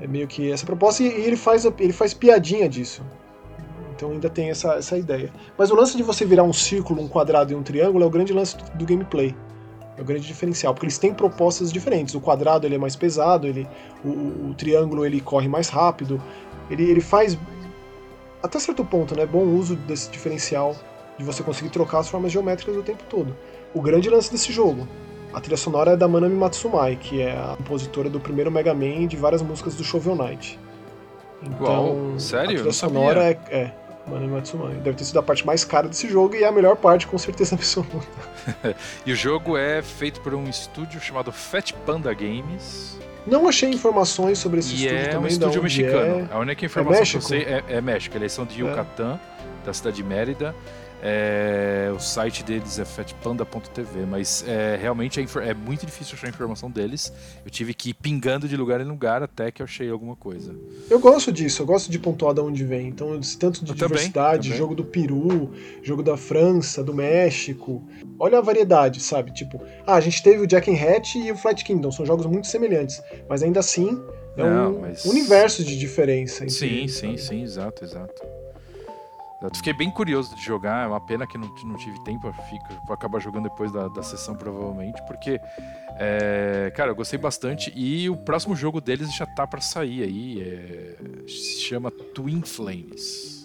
É 0.00 0.06
meio 0.06 0.26
que 0.26 0.50
essa 0.50 0.64
proposta 0.64 1.02
e 1.02 1.06
ele 1.06 1.36
faz, 1.36 1.64
ele 1.64 1.92
faz 1.92 2.14
piadinha 2.14 2.68
disso. 2.68 3.02
Então 3.94 4.12
ainda 4.12 4.30
tem 4.30 4.48
essa, 4.48 4.74
essa 4.74 4.96
ideia. 4.96 5.30
Mas 5.58 5.70
o 5.70 5.74
lance 5.74 5.94
de 5.96 6.02
você 6.02 6.24
virar 6.24 6.42
um 6.42 6.54
círculo, 6.54 7.02
um 7.02 7.08
quadrado 7.08 7.52
e 7.52 7.54
um 7.54 7.62
triângulo 7.62 8.02
é 8.02 8.06
o 8.06 8.10
grande 8.10 8.32
lance 8.32 8.56
do 8.74 8.86
gameplay. 8.86 9.36
É 10.00 10.02
o 10.02 10.04
grande 10.06 10.26
diferencial, 10.26 10.72
porque 10.72 10.86
eles 10.86 10.96
têm 10.96 11.12
propostas 11.12 11.70
diferentes. 11.70 12.14
O 12.14 12.20
quadrado 12.22 12.66
ele 12.66 12.74
é 12.74 12.78
mais 12.78 12.96
pesado, 12.96 13.46
ele, 13.46 13.68
o, 14.02 14.08
o 14.48 14.54
triângulo 14.56 15.04
ele 15.04 15.20
corre 15.20 15.46
mais 15.46 15.68
rápido. 15.68 16.20
Ele, 16.70 16.84
ele 16.90 17.02
faz, 17.02 17.38
até 18.42 18.58
certo 18.58 18.82
ponto, 18.82 19.14
né, 19.14 19.26
bom 19.26 19.42
uso 19.42 19.76
desse 19.76 20.10
diferencial 20.10 20.74
de 21.18 21.22
você 21.22 21.42
conseguir 21.42 21.68
trocar 21.68 21.98
as 21.98 22.08
formas 22.08 22.32
geométricas 22.32 22.74
o 22.74 22.82
tempo 22.82 23.04
todo. 23.10 23.36
O 23.74 23.82
grande 23.82 24.08
lance 24.08 24.32
desse 24.32 24.50
jogo, 24.50 24.88
a 25.34 25.40
trilha 25.40 25.58
sonora 25.58 25.90
é 25.90 25.96
da 25.98 26.08
Manami 26.08 26.34
Matsumai, 26.34 26.96
que 26.96 27.20
é 27.20 27.32
a 27.32 27.56
compositora 27.58 28.08
do 28.08 28.18
primeiro 28.18 28.50
Mega 28.50 28.72
Man 28.72 29.02
e 29.02 29.06
de 29.06 29.18
várias 29.18 29.42
músicas 29.42 29.74
do 29.74 29.84
Shovel 29.84 30.16
Knight. 30.16 30.58
Então, 31.42 32.12
Uau, 32.12 32.18
sério? 32.18 32.52
a 32.52 32.54
trilha 32.54 32.72
sonora 32.72 33.24
é, 33.24 33.38
é, 33.50 33.74
Manami 34.10 34.32
Matsumai. 34.32 34.74
Deve 34.74 34.96
ter 34.96 35.04
sido 35.04 35.18
a 35.18 35.22
parte 35.22 35.46
mais 35.46 35.64
cara 35.64 35.88
desse 35.88 36.08
jogo 36.08 36.34
e 36.34 36.42
é 36.42 36.48
a 36.48 36.52
melhor 36.52 36.76
parte, 36.76 37.06
com 37.06 37.16
certeza 37.16 37.54
absoluta. 37.56 38.06
e 39.06 39.12
o 39.12 39.16
jogo 39.16 39.56
é 39.56 39.80
feito 39.82 40.20
por 40.20 40.34
um 40.34 40.48
estúdio 40.48 41.00
chamado 41.00 41.32
Fat 41.32 41.72
Panda 41.86 42.12
Games. 42.12 42.98
Não 43.26 43.48
achei 43.48 43.70
informações 43.70 44.38
sobre 44.38 44.60
esse 44.60 44.72
e 44.72 44.76
estúdio 44.76 44.96
é 44.96 45.08
também. 45.08 45.24
Um 45.24 45.26
estúdio 45.28 45.62
mexicano. 45.62 46.28
É... 46.30 46.34
A 46.34 46.38
única 46.38 46.64
informação 46.64 47.02
é 47.02 47.06
que 47.06 47.16
eu 47.16 47.20
sei 47.20 47.42
é, 47.42 47.64
é 47.68 47.80
México. 47.80 48.16
Eles 48.16 48.32
são 48.32 48.44
de 48.44 48.60
Yucatán, 48.60 49.18
é. 49.62 49.66
da 49.66 49.72
cidade 49.72 49.96
de 49.96 50.04
Mérida. 50.04 50.54
É... 51.02 51.90
O 51.94 51.98
site 51.98 52.42
deles 52.42 52.78
é 52.78 52.84
fatpanda.tv, 52.84 54.06
mas 54.06 54.44
é, 54.46 54.76
realmente 54.80 55.20
é, 55.20 55.24
é, 55.48 55.54
muito 55.54 55.84
difícil 55.84 56.14
achar 56.14 56.28
informação 56.28 56.70
deles. 56.70 57.12
Eu 57.44 57.50
tive 57.50 57.74
que 57.74 57.90
ir 57.90 57.94
pingando 57.94 58.48
de 58.48 58.56
lugar 58.56 58.80
em 58.80 58.84
lugar 58.84 59.22
até 59.22 59.50
que 59.50 59.62
eu 59.62 59.64
achei 59.64 59.90
alguma 59.90 60.16
coisa. 60.16 60.54
Eu 60.88 60.98
gosto 60.98 61.32
disso, 61.32 61.62
eu 61.62 61.66
gosto 61.66 61.90
de 61.90 61.98
pontuar 61.98 62.34
de 62.34 62.40
onde 62.40 62.64
vem. 62.64 62.88
Então, 62.88 63.18
tanto 63.38 63.64
de 63.64 63.70
eu 63.70 63.74
diversidade, 63.74 64.12
também, 64.12 64.40
também. 64.42 64.58
jogo 64.58 64.74
do 64.74 64.84
Peru, 64.84 65.50
jogo 65.82 66.02
da 66.02 66.16
França, 66.16 66.82
do 66.82 66.94
México. 66.94 67.82
Olha 68.18 68.38
a 68.38 68.42
variedade, 68.42 69.00
sabe? 69.00 69.32
Tipo, 69.32 69.60
ah, 69.86 69.94
a 69.94 70.00
gente 70.00 70.22
teve 70.22 70.42
o 70.42 70.46
Jack 70.46 70.70
and 70.70 70.74
Hatch 70.74 71.16
e 71.16 71.32
o 71.32 71.36
Flight 71.36 71.64
Kingdom, 71.64 71.90
são 71.90 72.06
jogos 72.06 72.26
muito 72.26 72.46
semelhantes, 72.46 73.02
mas 73.28 73.42
ainda 73.42 73.60
assim 73.60 74.00
é 74.36 74.42
Não, 74.42 74.76
um 74.76 74.80
mas... 74.80 75.04
universo 75.04 75.64
de 75.64 75.78
diferença. 75.78 76.48
Sim, 76.48 76.86
sim, 76.88 77.16
sim, 77.16 77.42
exato, 77.42 77.84
exato. 77.84 78.22
Eu 79.42 79.50
fiquei 79.54 79.72
bem 79.72 79.90
curioso 79.90 80.34
de 80.34 80.42
jogar, 80.42 80.84
é 80.84 80.86
uma 80.86 81.00
pena 81.00 81.26
que 81.26 81.38
não, 81.38 81.48
não 81.64 81.76
tive 81.76 81.98
tempo, 82.04 82.30
fico, 82.50 82.66
vou 82.86 82.92
acabar 82.92 83.18
jogando 83.20 83.44
depois 83.44 83.72
da, 83.72 83.88
da 83.88 84.02
sessão 84.02 84.34
provavelmente, 84.34 85.00
porque, 85.06 85.40
é, 85.98 86.70
cara, 86.76 86.90
eu 86.90 86.94
gostei 86.94 87.18
bastante 87.18 87.72
e 87.74 88.10
o 88.10 88.16
próximo 88.16 88.54
jogo 88.54 88.82
deles 88.82 89.14
já 89.14 89.24
tá 89.24 89.46
para 89.46 89.62
sair 89.62 90.02
aí, 90.02 90.42
é, 90.42 90.96
se 91.26 91.60
chama 91.62 91.90
Twin 91.90 92.42
Flames. 92.42 93.40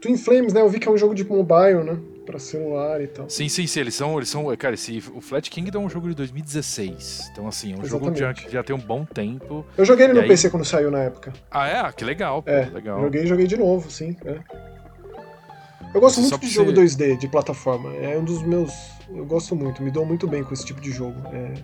Twin 0.00 0.16
Flames, 0.16 0.52
né? 0.52 0.60
Eu 0.60 0.68
vi 0.68 0.78
que 0.78 0.88
é 0.88 0.90
um 0.90 0.96
jogo 0.96 1.14
de 1.14 1.24
mobile, 1.24 1.82
né? 1.82 1.98
Pra 2.24 2.38
celular 2.38 3.00
e 3.00 3.06
tal. 3.06 3.30
Sim, 3.30 3.48
sim, 3.48 3.66
sim. 3.66 3.80
Eles 3.80 3.94
são. 3.94 4.16
Eles 4.16 4.28
são 4.28 4.54
cara, 4.56 4.74
esse, 4.74 5.02
o 5.14 5.20
Flat 5.20 5.48
Kingdom 5.48 5.82
é 5.82 5.86
um 5.86 5.88
jogo 5.88 6.08
de 6.08 6.14
2016. 6.14 7.30
Então, 7.32 7.46
assim, 7.46 7.72
é 7.72 7.76
um 7.76 7.82
Exatamente. 7.82 8.18
jogo 8.18 8.34
que 8.34 8.42
já, 8.44 8.50
já 8.50 8.62
tem 8.64 8.74
um 8.74 8.80
bom 8.80 9.04
tempo. 9.04 9.64
Eu 9.76 9.84
joguei 9.84 10.06
ele 10.06 10.14
no 10.14 10.20
aí... 10.20 10.28
PC 10.28 10.50
quando 10.50 10.64
saiu 10.64 10.90
na 10.90 11.04
época. 11.04 11.32
Ah, 11.50 11.68
é? 11.68 11.92
Que 11.92 12.04
legal. 12.04 12.42
Pô, 12.42 12.50
é, 12.50 12.66
legal. 12.66 13.00
Joguei 13.00 13.26
joguei 13.26 13.46
de 13.46 13.56
novo, 13.56 13.90
sim. 13.90 14.16
É. 14.24 14.40
Eu 15.96 16.00
gosto 16.00 16.20
muito 16.20 16.38
de 16.38 16.48
jogo 16.48 16.72
2D, 16.72 17.16
de 17.16 17.26
plataforma. 17.26 17.90
É 17.94 18.18
um 18.18 18.22
dos 18.22 18.42
meus. 18.42 18.70
Eu 19.08 19.24
gosto 19.24 19.56
muito, 19.56 19.82
me 19.82 19.90
dou 19.90 20.04
muito 20.04 20.26
bem 20.26 20.44
com 20.44 20.52
esse 20.52 20.62
tipo 20.62 20.78
de 20.78 20.90
jogo. 20.90 21.16
É... 21.32 21.54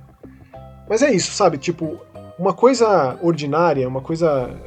Mas 0.89 1.03
é 1.03 1.12
isso, 1.12 1.33
sabe? 1.33 1.59
Tipo, 1.59 1.99
uma 2.39 2.55
coisa 2.55 3.18
ordinária, 3.20 3.87
uma 3.87 4.01
coisa 4.01 4.59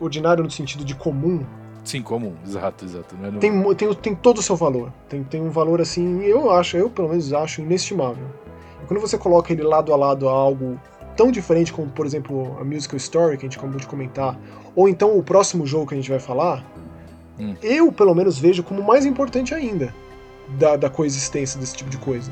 ordinária 0.00 0.42
no 0.42 0.50
sentido 0.50 0.84
de 0.84 0.96
comum. 0.96 1.46
Sim, 1.84 2.02
comum, 2.02 2.34
exato, 2.44 2.84
exato. 2.84 3.14
É 3.22 3.30
no... 3.30 3.38
tem, 3.38 3.74
tem, 3.76 3.94
tem 3.94 4.14
todo 4.16 4.38
o 4.38 4.42
seu 4.42 4.56
valor. 4.56 4.92
Tem, 5.08 5.22
tem 5.22 5.40
um 5.40 5.50
valor 5.50 5.80
assim, 5.80 6.20
eu 6.24 6.50
acho, 6.50 6.76
eu 6.76 6.90
pelo 6.90 7.10
menos 7.10 7.32
acho 7.32 7.60
inestimável. 7.60 8.26
E 8.82 8.86
quando 8.86 8.98
você 8.98 9.16
coloca 9.16 9.52
ele 9.52 9.62
lado 9.62 9.92
a 9.92 9.96
lado 9.96 10.28
a 10.28 10.32
algo 10.32 10.76
tão 11.16 11.30
diferente 11.30 11.72
como, 11.72 11.88
por 11.88 12.04
exemplo, 12.04 12.58
a 12.60 12.64
Musical 12.64 12.96
Story, 12.96 13.38
que 13.38 13.46
a 13.46 13.48
gente 13.48 13.58
acabou 13.58 13.78
de 13.78 13.86
comentar, 13.86 14.36
ou 14.74 14.88
então 14.88 15.16
o 15.16 15.22
próximo 15.22 15.64
jogo 15.64 15.86
que 15.86 15.94
a 15.94 15.96
gente 15.96 16.10
vai 16.10 16.18
falar, 16.18 16.64
hum. 17.38 17.54
eu, 17.62 17.92
pelo 17.92 18.14
menos, 18.14 18.38
vejo 18.38 18.62
como 18.62 18.82
mais 18.82 19.04
importante 19.06 19.54
ainda 19.54 19.94
da, 20.58 20.76
da 20.76 20.90
coexistência 20.90 21.58
desse 21.58 21.76
tipo 21.76 21.90
de 21.90 21.98
coisa. 21.98 22.30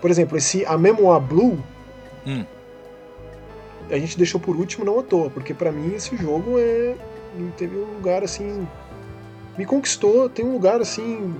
Por 0.00 0.10
exemplo, 0.10 0.36
esse 0.36 0.64
A 0.66 0.76
Memoir 0.76 1.20
Blue, 1.20 1.58
hum. 2.26 2.44
a 3.90 3.98
gente 3.98 4.16
deixou 4.16 4.40
por 4.40 4.56
último 4.56 4.84
não 4.84 4.98
à 4.98 5.02
toa, 5.02 5.30
porque 5.30 5.54
para 5.54 5.72
mim 5.72 5.94
esse 5.94 6.16
jogo 6.16 6.58
é 6.58 6.94
teve 7.56 7.76
um 7.76 7.96
lugar 7.96 8.24
assim 8.24 8.66
me 9.58 9.64
conquistou, 9.64 10.28
tem 10.28 10.44
um 10.44 10.52
lugar 10.52 10.80
assim 10.80 11.34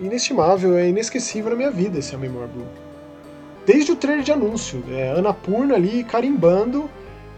inestimável, 0.00 0.76
é 0.76 0.88
inesquecível 0.88 1.50
na 1.50 1.56
minha 1.56 1.70
vida 1.70 1.98
esse 1.98 2.14
A 2.14 2.18
Memoir 2.18 2.48
Blue. 2.48 2.66
Desde 3.66 3.92
o 3.92 3.96
trailer 3.96 4.24
de 4.24 4.32
anúncio, 4.32 4.82
é 4.90 5.08
Ana 5.08 5.34
Purna 5.34 5.74
ali 5.74 6.04
carimbando 6.04 6.88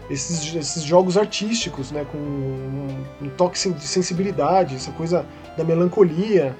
esses, 0.09 0.53
esses 0.55 0.83
jogos 0.83 1.17
artísticos, 1.17 1.91
né, 1.91 2.05
com 2.11 2.17
um, 2.17 3.03
um 3.21 3.29
toque 3.29 3.57
de 3.71 3.87
sensibilidade, 3.87 4.75
essa 4.75 4.91
coisa 4.91 5.25
da 5.57 5.63
melancolia, 5.63 6.55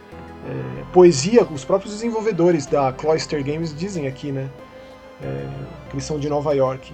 é, 0.48 0.84
poesia, 0.91 1.44
os 1.44 1.64
próprios 1.64 1.94
desenvolvedores 1.94 2.66
da 2.66 2.91
Cloister 2.94 3.44
Games 3.44 3.76
dizem 3.76 4.08
aqui, 4.08 4.32
né, 4.32 4.50
é, 5.22 5.48
eles 5.91 6.04
são 6.04 6.20
de 6.20 6.30
Nova 6.30 6.54
York. 6.54 6.94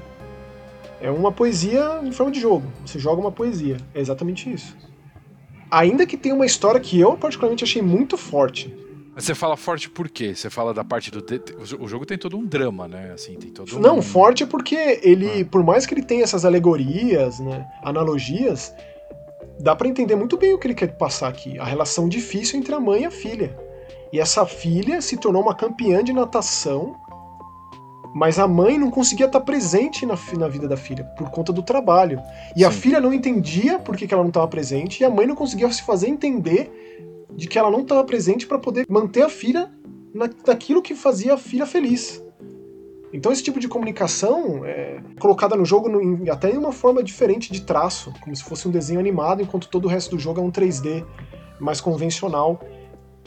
É 1.02 1.10
uma 1.10 1.32
poesia 1.32 2.02
em 2.04 2.12
forma 2.12 2.32
de 2.32 2.40
jogo, 2.40 2.66
você 2.86 3.00
joga 3.00 3.22
uma 3.22 3.32
poesia, 3.32 3.78
é 3.94 4.00
exatamente 4.00 4.52
isso. 4.52 4.76
Ainda 5.72 6.06
que 6.06 6.18
tenha 6.18 6.36
uma 6.36 6.46
história 6.46 6.80
que 6.80 7.00
eu 7.00 7.16
particularmente 7.16 7.64
achei 7.64 7.82
muito 7.82 8.18
forte, 8.18 8.76
mas 9.20 9.26
você 9.26 9.36
fala 9.36 9.58
forte 9.58 9.90
por 9.90 10.08
quê? 10.08 10.34
Você 10.34 10.50
fala 10.50 10.74
da 10.74 10.82
parte 10.82 11.12
do. 11.12 11.22
O 11.78 11.90
jogo 11.90 12.06
tem 12.06 12.18
todo 12.18 12.38
um 12.38 12.46
drama, 12.46 12.88
né? 12.88 13.12
Assim, 13.14 13.36
tem 13.36 13.52
todo 13.52 13.76
um... 13.76 13.80
Não, 13.82 14.02
forte 14.02 14.46
porque 14.46 15.02
ele, 15.04 15.42
ah. 15.42 15.46
por 15.52 15.62
mais 15.62 15.86
que 15.86 15.94
ele 15.94 16.04
tenha 16.04 16.24
essas 16.24 16.46
alegorias, 16.46 17.38
né? 17.38 17.68
Analogias, 17.84 18.74
dá 19.60 19.76
para 19.76 19.90
entender 19.90 20.16
muito 20.16 20.38
bem 20.38 20.54
o 20.54 20.58
que 20.58 20.68
ele 20.68 20.74
quer 20.74 20.96
passar 20.96 21.28
aqui. 21.28 21.60
A 21.60 21.66
relação 21.66 22.08
difícil 22.08 22.58
entre 22.58 22.74
a 22.74 22.80
mãe 22.80 23.02
e 23.02 23.06
a 23.08 23.12
filha. 23.12 23.60
E 24.14 24.22
essa 24.22 24.46
filha 24.46 25.02
se 25.02 25.18
tornou 25.18 25.42
uma 25.42 25.54
campeã 25.54 26.02
de 26.02 26.14
natação, 26.14 26.96
mas 28.16 28.40
a 28.40 28.48
mãe 28.48 28.78
não 28.78 28.90
conseguia 28.90 29.26
estar 29.26 29.42
presente 29.42 30.06
na, 30.06 30.18
na 30.38 30.48
vida 30.48 30.66
da 30.66 30.78
filha 30.78 31.04
por 31.18 31.30
conta 31.30 31.52
do 31.52 31.62
trabalho. 31.62 32.22
E 32.56 32.60
Sim. 32.60 32.66
a 32.66 32.72
filha 32.72 33.02
não 33.02 33.14
entendia 33.14 33.80
por 33.80 33.98
que, 33.98 34.08
que 34.08 34.14
ela 34.14 34.24
não 34.24 34.30
estava 34.30 34.48
presente, 34.48 35.02
e 35.02 35.06
a 35.06 35.10
mãe 35.10 35.28
não 35.28 35.36
conseguia 35.36 35.70
se 35.74 35.84
fazer 35.84 36.08
entender 36.08 36.89
de 37.36 37.48
que 37.48 37.58
ela 37.58 37.70
não 37.70 37.82
estava 37.82 38.04
presente 38.04 38.48
para 38.48 38.60
poder 38.60 38.86
manter 38.90 39.24
a 39.24 39.30
filha 39.30 39.72
na, 40.14 40.30
naquilo 40.46 40.82
que 40.82 40.96
fazia 40.96 41.34
a 41.34 41.38
filha 41.38 41.66
feliz. 41.66 42.24
Então 43.12 43.32
esse 43.32 43.44
tipo 43.44 43.60
de 43.60 43.68
comunicação 43.68 44.64
é 44.66 45.02
colocada 45.20 45.56
no 45.56 45.66
jogo 45.66 45.90
no, 45.90 46.02
em, 46.02 46.30
até 46.30 46.52
em 46.52 46.58
uma 46.58 46.72
forma 46.72 47.04
diferente 47.04 47.52
de 47.52 47.62
traço, 47.62 48.14
como 48.22 48.36
se 48.36 48.44
fosse 48.44 48.68
um 48.68 48.72
desenho 48.72 49.00
animado, 49.00 49.42
enquanto 49.42 49.68
todo 49.68 49.86
o 49.86 49.88
resto 49.88 50.16
do 50.16 50.20
jogo 50.20 50.40
é 50.40 50.44
um 50.44 50.52
3D 50.52 51.06
mais 51.60 51.82
convencional. 51.82 52.60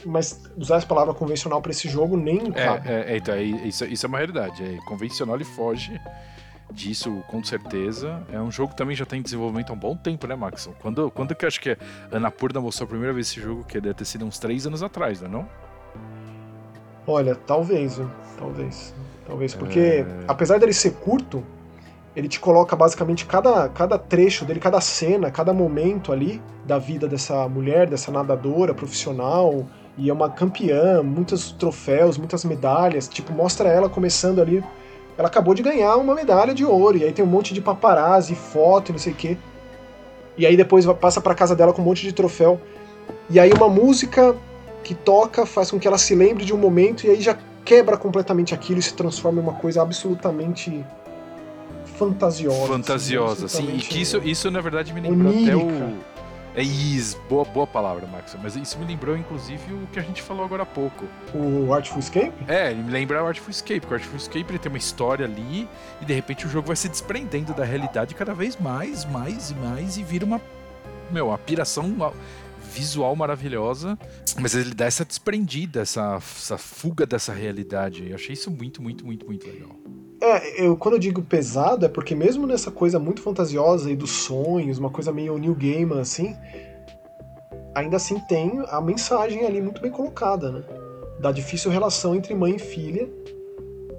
Mas 0.05 0.41
usar 0.57 0.77
essa 0.77 0.87
palavra 0.87 1.13
convencional 1.13 1.61
para 1.61 1.71
esse 1.71 1.87
jogo 1.87 2.17
nem 2.17 2.39
é, 2.47 2.51
cabe. 2.51 2.89
É, 2.89 3.13
é, 3.13 3.17
então, 3.17 3.35
é, 3.35 3.43
isso, 3.43 3.85
isso 3.85 4.05
é 4.05 4.09
uma 4.09 4.17
realidade. 4.17 4.61
É 4.61 4.77
convencional 4.85 5.39
e 5.39 5.45
foge 5.45 5.97
disso, 6.73 7.23
com 7.27 7.43
certeza. 7.43 8.21
É 8.31 8.39
um 8.39 8.51
jogo 8.51 8.71
que 8.71 8.77
também 8.77 8.95
já 8.95 9.05
tem 9.05 9.21
desenvolvimento 9.21 9.69
há 9.69 9.73
um 9.73 9.79
bom 9.79 9.95
tempo, 9.95 10.27
né, 10.27 10.35
Max? 10.35 10.69
Quando, 10.79 11.09
quando 11.11 11.35
que 11.35 11.45
eu 11.45 11.47
acho 11.47 11.61
que 11.61 11.71
a 11.71 11.77
Anapurna 12.17 12.59
mostrou 12.59 12.85
a 12.85 12.89
primeira 12.89 13.13
vez 13.13 13.27
esse 13.29 13.39
jogo? 13.39 13.63
Que 13.63 13.79
deve 13.79 13.95
ter 13.95 14.05
sido 14.05 14.25
uns 14.25 14.39
três 14.39 14.65
anos 14.65 14.83
atrás, 14.83 15.21
não 15.21 15.27
é 15.27 15.31
não? 15.31 15.49
Olha, 17.05 17.35
talvez, 17.35 18.01
talvez. 18.37 18.93
Talvez, 19.25 19.53
porque 19.53 19.79
é... 19.79 20.05
apesar 20.27 20.59
dele 20.59 20.73
ser 20.73 20.95
curto, 20.95 21.43
ele 22.15 22.27
te 22.27 22.39
coloca 22.39 22.75
basicamente 22.75 23.25
cada, 23.25 23.69
cada 23.69 23.97
trecho 23.97 24.45
dele, 24.45 24.59
cada 24.59 24.79
cena, 24.81 25.31
cada 25.31 25.53
momento 25.53 26.11
ali 26.11 26.41
da 26.65 26.77
vida 26.77 27.07
dessa 27.07 27.47
mulher, 27.47 27.89
dessa 27.89 28.11
nadadora 28.11 28.73
profissional, 28.73 29.65
e 29.97 30.09
é 30.09 30.13
uma 30.13 30.29
campeã, 30.29 31.01
muitos 31.03 31.51
troféus, 31.51 32.17
muitas 32.17 32.43
medalhas, 32.43 33.07
tipo, 33.07 33.31
mostra 33.31 33.69
ela 33.69 33.89
começando 33.89 34.41
ali 34.41 34.63
ela 35.17 35.27
acabou 35.27 35.53
de 35.53 35.61
ganhar 35.61 35.95
uma 35.97 36.15
medalha 36.15 36.53
de 36.53 36.65
ouro, 36.65 36.97
e 36.97 37.03
aí 37.03 37.11
tem 37.11 37.23
um 37.23 37.27
monte 37.27 37.53
de 37.53 37.61
paparazzi, 37.61 38.35
foto 38.35 38.89
e 38.89 38.91
não 38.93 38.99
sei 38.99 39.13
o 39.13 39.15
quê. 39.15 39.37
E 40.37 40.45
aí 40.45 40.57
depois 40.57 40.85
passa 40.99 41.21
pra 41.21 41.35
casa 41.35 41.55
dela 41.55 41.73
com 41.73 41.81
um 41.81 41.85
monte 41.85 42.01
de 42.01 42.13
troféu. 42.13 42.59
E 43.29 43.39
aí 43.39 43.51
uma 43.51 43.69
música 43.69 44.35
que 44.83 44.93
toca 44.93 45.45
faz 45.45 45.71
com 45.71 45.79
que 45.79 45.87
ela 45.87 45.97
se 45.97 46.15
lembre 46.15 46.43
de 46.43 46.53
um 46.53 46.57
momento 46.57 47.05
e 47.05 47.09
aí 47.09 47.21
já 47.21 47.37
quebra 47.63 47.95
completamente 47.97 48.53
aquilo 48.53 48.79
e 48.79 48.83
se 48.83 48.93
transforma 48.93 49.39
em 49.39 49.43
uma 49.43 49.53
coisa 49.53 49.81
absolutamente 49.81 50.83
fantasiosa. 51.97 52.67
Fantasiosa, 52.67 53.45
assim, 53.45 53.67
sim. 53.67 53.77
E 53.77 53.79
que 53.79 54.01
isso, 54.01 54.17
isso 54.23 54.51
na 54.51 54.59
verdade 54.59 54.93
me 54.93 54.99
lembrou 54.99 55.31
até 55.31 55.55
o 55.55 56.12
é 56.55 56.61
isso, 56.61 57.19
boa, 57.27 57.43
boa 57.45 57.65
palavra, 57.65 58.05
Max. 58.07 58.35
Mas 58.41 58.55
isso 58.55 58.77
me 58.77 58.85
lembrou, 58.85 59.17
inclusive, 59.17 59.73
o 59.73 59.87
que 59.87 59.99
a 59.99 60.03
gente 60.03 60.21
falou 60.21 60.45
agora 60.45 60.63
há 60.63 60.65
pouco. 60.65 61.05
O 61.33 61.73
Artful 61.73 61.99
Escape? 61.99 62.33
É, 62.47 62.71
ele 62.71 62.83
me 62.83 62.91
lembra 62.91 63.23
o 63.23 63.27
Artful 63.27 63.49
Escape, 63.49 63.81
porque 63.81 63.93
o 63.93 63.97
Artful 63.97 64.17
Escape 64.17 64.45
ele 64.51 64.59
tem 64.59 64.71
uma 64.71 64.77
história 64.77 65.25
ali 65.25 65.67
e 66.01 66.05
de 66.05 66.13
repente 66.13 66.45
o 66.45 66.49
jogo 66.49 66.67
vai 66.67 66.75
se 66.75 66.87
desprendendo 66.87 67.53
da 67.53 67.63
realidade 67.63 68.13
cada 68.13 68.33
vez 68.33 68.55
mais, 68.57 69.03
mais 69.05 69.49
e 69.49 69.55
mais 69.55 69.97
e 69.97 70.03
vira 70.03 70.25
uma, 70.25 70.39
meu, 71.11 71.29
uma 71.29 71.37
piração 71.37 72.13
visual 72.71 73.15
maravilhosa, 73.15 73.97
mas 74.39 74.55
ele 74.55 74.73
dá 74.73 74.85
essa 74.85 75.05
desprendida, 75.05 75.81
essa, 75.81 76.15
essa 76.15 76.57
fuga 76.57 77.05
dessa 77.05 77.33
realidade. 77.33 78.07
Eu 78.07 78.15
achei 78.15 78.33
isso 78.33 78.49
muito, 78.49 78.81
muito, 78.81 79.05
muito, 79.05 79.25
muito 79.25 79.47
legal. 79.47 79.75
É, 80.23 80.65
eu, 80.65 80.77
quando 80.77 80.93
eu 80.93 80.99
digo 80.99 81.21
pesado, 81.21 81.85
é 81.85 81.89
porque 81.89 82.15
mesmo 82.15 82.47
nessa 82.47 82.71
coisa 82.71 82.97
muito 82.97 83.21
fantasiosa 83.21 83.91
e 83.91 83.95
dos 83.95 84.23
sonhos, 84.23 84.77
uma 84.77 84.89
coisa 84.89 85.11
meio 85.11 85.37
New 85.37 85.53
Game 85.53 85.99
assim, 85.99 86.33
ainda 87.75 87.97
assim 87.97 88.17
tem 88.19 88.63
a 88.69 88.79
mensagem 88.79 89.45
ali 89.45 89.61
muito 89.61 89.81
bem 89.81 89.91
colocada, 89.91 90.49
né? 90.49 90.63
Da 91.19 91.29
difícil 91.29 91.69
relação 91.69 92.15
entre 92.15 92.33
mãe 92.33 92.55
e 92.55 92.59
filha 92.59 93.09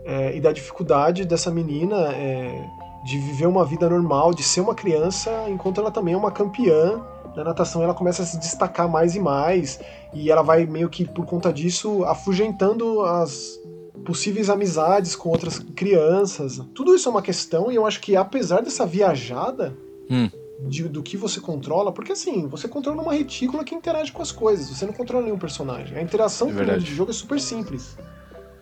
é, 0.03 0.35
e 0.35 0.41
da 0.41 0.51
dificuldade 0.51 1.27
dessa 1.27 1.51
menina 1.51 2.15
é, 2.15 2.71
de 3.05 3.19
viver 3.19 3.47
uma 3.47 3.63
vida 3.63 3.87
normal, 3.87 4.33
de 4.33 4.43
ser 4.43 4.63
uma 4.63 4.75
criança, 4.75 5.31
enquanto 5.51 5.79
ela 5.79 5.91
também 5.91 6.15
é 6.15 6.17
uma 6.17 6.33
campeã 6.33 7.05
na 7.37 7.45
natação. 7.45 7.83
Ela 7.83 7.93
começa 7.93 8.23
a 8.23 8.25
se 8.25 8.39
destacar 8.39 8.89
mais 8.89 9.15
e 9.15 9.21
mais 9.21 9.79
e 10.15 10.31
ela 10.31 10.41
vai 10.41 10.65
meio 10.65 10.89
que 10.89 11.05
por 11.05 11.27
conta 11.27 11.53
disso 11.53 12.03
afugentando 12.05 13.03
as 13.03 13.61
possíveis 14.05 14.51
amizades 14.51 15.15
com 15.15 15.29
outras 15.29 15.59
crianças. 15.59 16.61
Tudo 16.75 16.95
isso 16.95 17.09
é 17.09 17.13
uma 17.13 17.23
questão 17.23 17.71
e 17.71 17.77
eu 17.77 17.87
acho 17.87 18.01
que 18.01 18.17
apesar 18.17 18.61
dessa 18.63 18.85
viajada, 18.85 19.77
hum. 20.11 20.29
de, 20.69 20.85
do 20.89 21.03
que 21.03 21.17
você 21.17 21.41
controla, 21.41 21.93
porque 21.93 22.13
assim, 22.13 22.47
você 22.49 22.67
controla 22.67 23.03
uma 23.03 23.13
retícula 23.13 23.65
que 23.65 23.75
interage 23.75 24.13
com 24.13 24.23
as 24.23 24.33
coisas, 24.33 24.69
você 24.69 24.85
não 24.85 24.93
controla 24.93 25.25
nenhum 25.25 25.39
personagem. 25.39 25.97
A 25.97 26.03
interação 26.03 26.49
É 26.49 26.53
com 26.53 26.61
o 26.63 26.67
mundo 26.67 26.81
de 26.81 26.95
jogo 26.95 27.11
é 27.11 27.15
super 27.15 27.41
simples. 27.41 27.97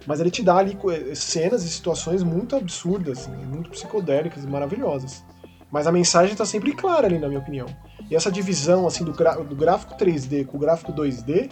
Mas 0.06 0.18
ele 0.20 0.30
te 0.32 0.42
dá 0.42 0.56
ali 0.56 0.74
co- 0.74 0.88
cenas 1.14 1.62
e 1.64 1.68
situações 1.68 2.22
muito 2.24 2.56
absurdas, 2.56 3.20
assim, 3.20 3.30
muito 3.46 3.70
psicodélicas 3.70 4.42
e 4.42 4.46
maravilhosas. 4.48 5.22
Mas 5.70 5.86
a 5.86 5.92
mensagem 5.92 6.34
tá 6.34 6.44
sempre 6.44 6.72
clara 6.72 7.06
ali, 7.06 7.18
na 7.18 7.28
minha 7.28 7.40
opinião. 7.40 7.66
E 8.10 8.16
essa 8.16 8.30
divisão 8.30 8.86
assim 8.86 9.04
do, 9.04 9.12
do 9.12 9.56
gráfico 9.56 9.94
3D 9.96 10.44
com 10.44 10.56
o 10.56 10.60
gráfico 10.60 10.92
2D 10.92 11.50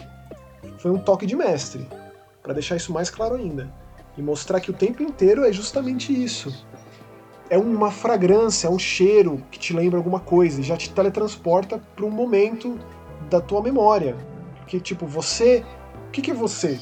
foi 0.77 0.91
um 0.91 0.97
toque 0.99 1.25
de 1.25 1.35
mestre, 1.35 1.87
Pra 2.43 2.53
deixar 2.53 2.75
isso 2.75 2.91
mais 2.91 3.09
claro 3.09 3.35
ainda. 3.35 3.71
E 4.17 4.21
mostrar 4.21 4.59
que 4.59 4.71
o 4.71 4.73
tempo 4.73 5.03
inteiro 5.03 5.45
é 5.45 5.51
justamente 5.51 6.11
isso. 6.11 6.65
É 7.49 7.57
uma 7.57 7.91
fragrância, 7.91 8.67
é 8.67 8.69
um 8.69 8.79
cheiro 8.79 9.43
que 9.51 9.59
te 9.59 9.73
lembra 9.73 9.97
alguma 9.97 10.19
coisa 10.19 10.59
e 10.59 10.63
já 10.63 10.75
te 10.75 10.89
teletransporta 10.89 11.81
para 11.95 12.05
um 12.05 12.09
momento 12.09 12.79
da 13.29 13.39
tua 13.39 13.61
memória. 13.61 14.15
Que 14.67 14.79
tipo, 14.79 15.05
você. 15.05 15.63
O 16.07 16.11
que, 16.11 16.21
que 16.21 16.31
é 16.31 16.33
você? 16.33 16.79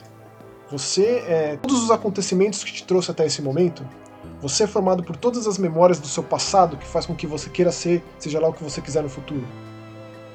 Você 0.72 1.24
é 1.28 1.58
todos 1.62 1.84
os 1.84 1.92
acontecimentos 1.92 2.64
que 2.64 2.72
te 2.72 2.84
trouxe 2.84 3.12
até 3.12 3.26
esse 3.26 3.42
momento. 3.42 3.86
Você 4.42 4.64
é 4.64 4.68
formado 4.68 5.04
por 5.04 5.16
todas 5.16 5.48
as 5.48 5.58
memórias 5.58 6.00
do 6.00 6.08
seu 6.08 6.24
passado 6.24 6.78
que 6.78 6.86
faz 6.86 7.06
com 7.06 7.16
que 7.16 7.28
você 7.28 7.50
queira 7.50 7.72
ser, 7.72 8.04
seja 8.18 8.40
lá 8.40 8.48
o 8.48 8.54
que 8.54 8.64
você 8.64 8.80
quiser 8.80 9.04
no 9.04 9.10
futuro. 9.10 9.46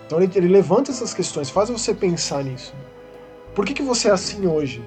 Então 0.05 0.20
ele, 0.20 0.30
ele 0.34 0.48
levanta 0.48 0.90
essas 0.90 1.14
questões, 1.14 1.48
faz 1.48 1.70
você 1.70 1.94
pensar 1.94 2.44
nisso. 2.44 2.74
Por 3.55 3.64
que, 3.64 3.72
que 3.72 3.82
você 3.82 4.09
é 4.09 4.10
assim 4.10 4.46
hoje? 4.46 4.84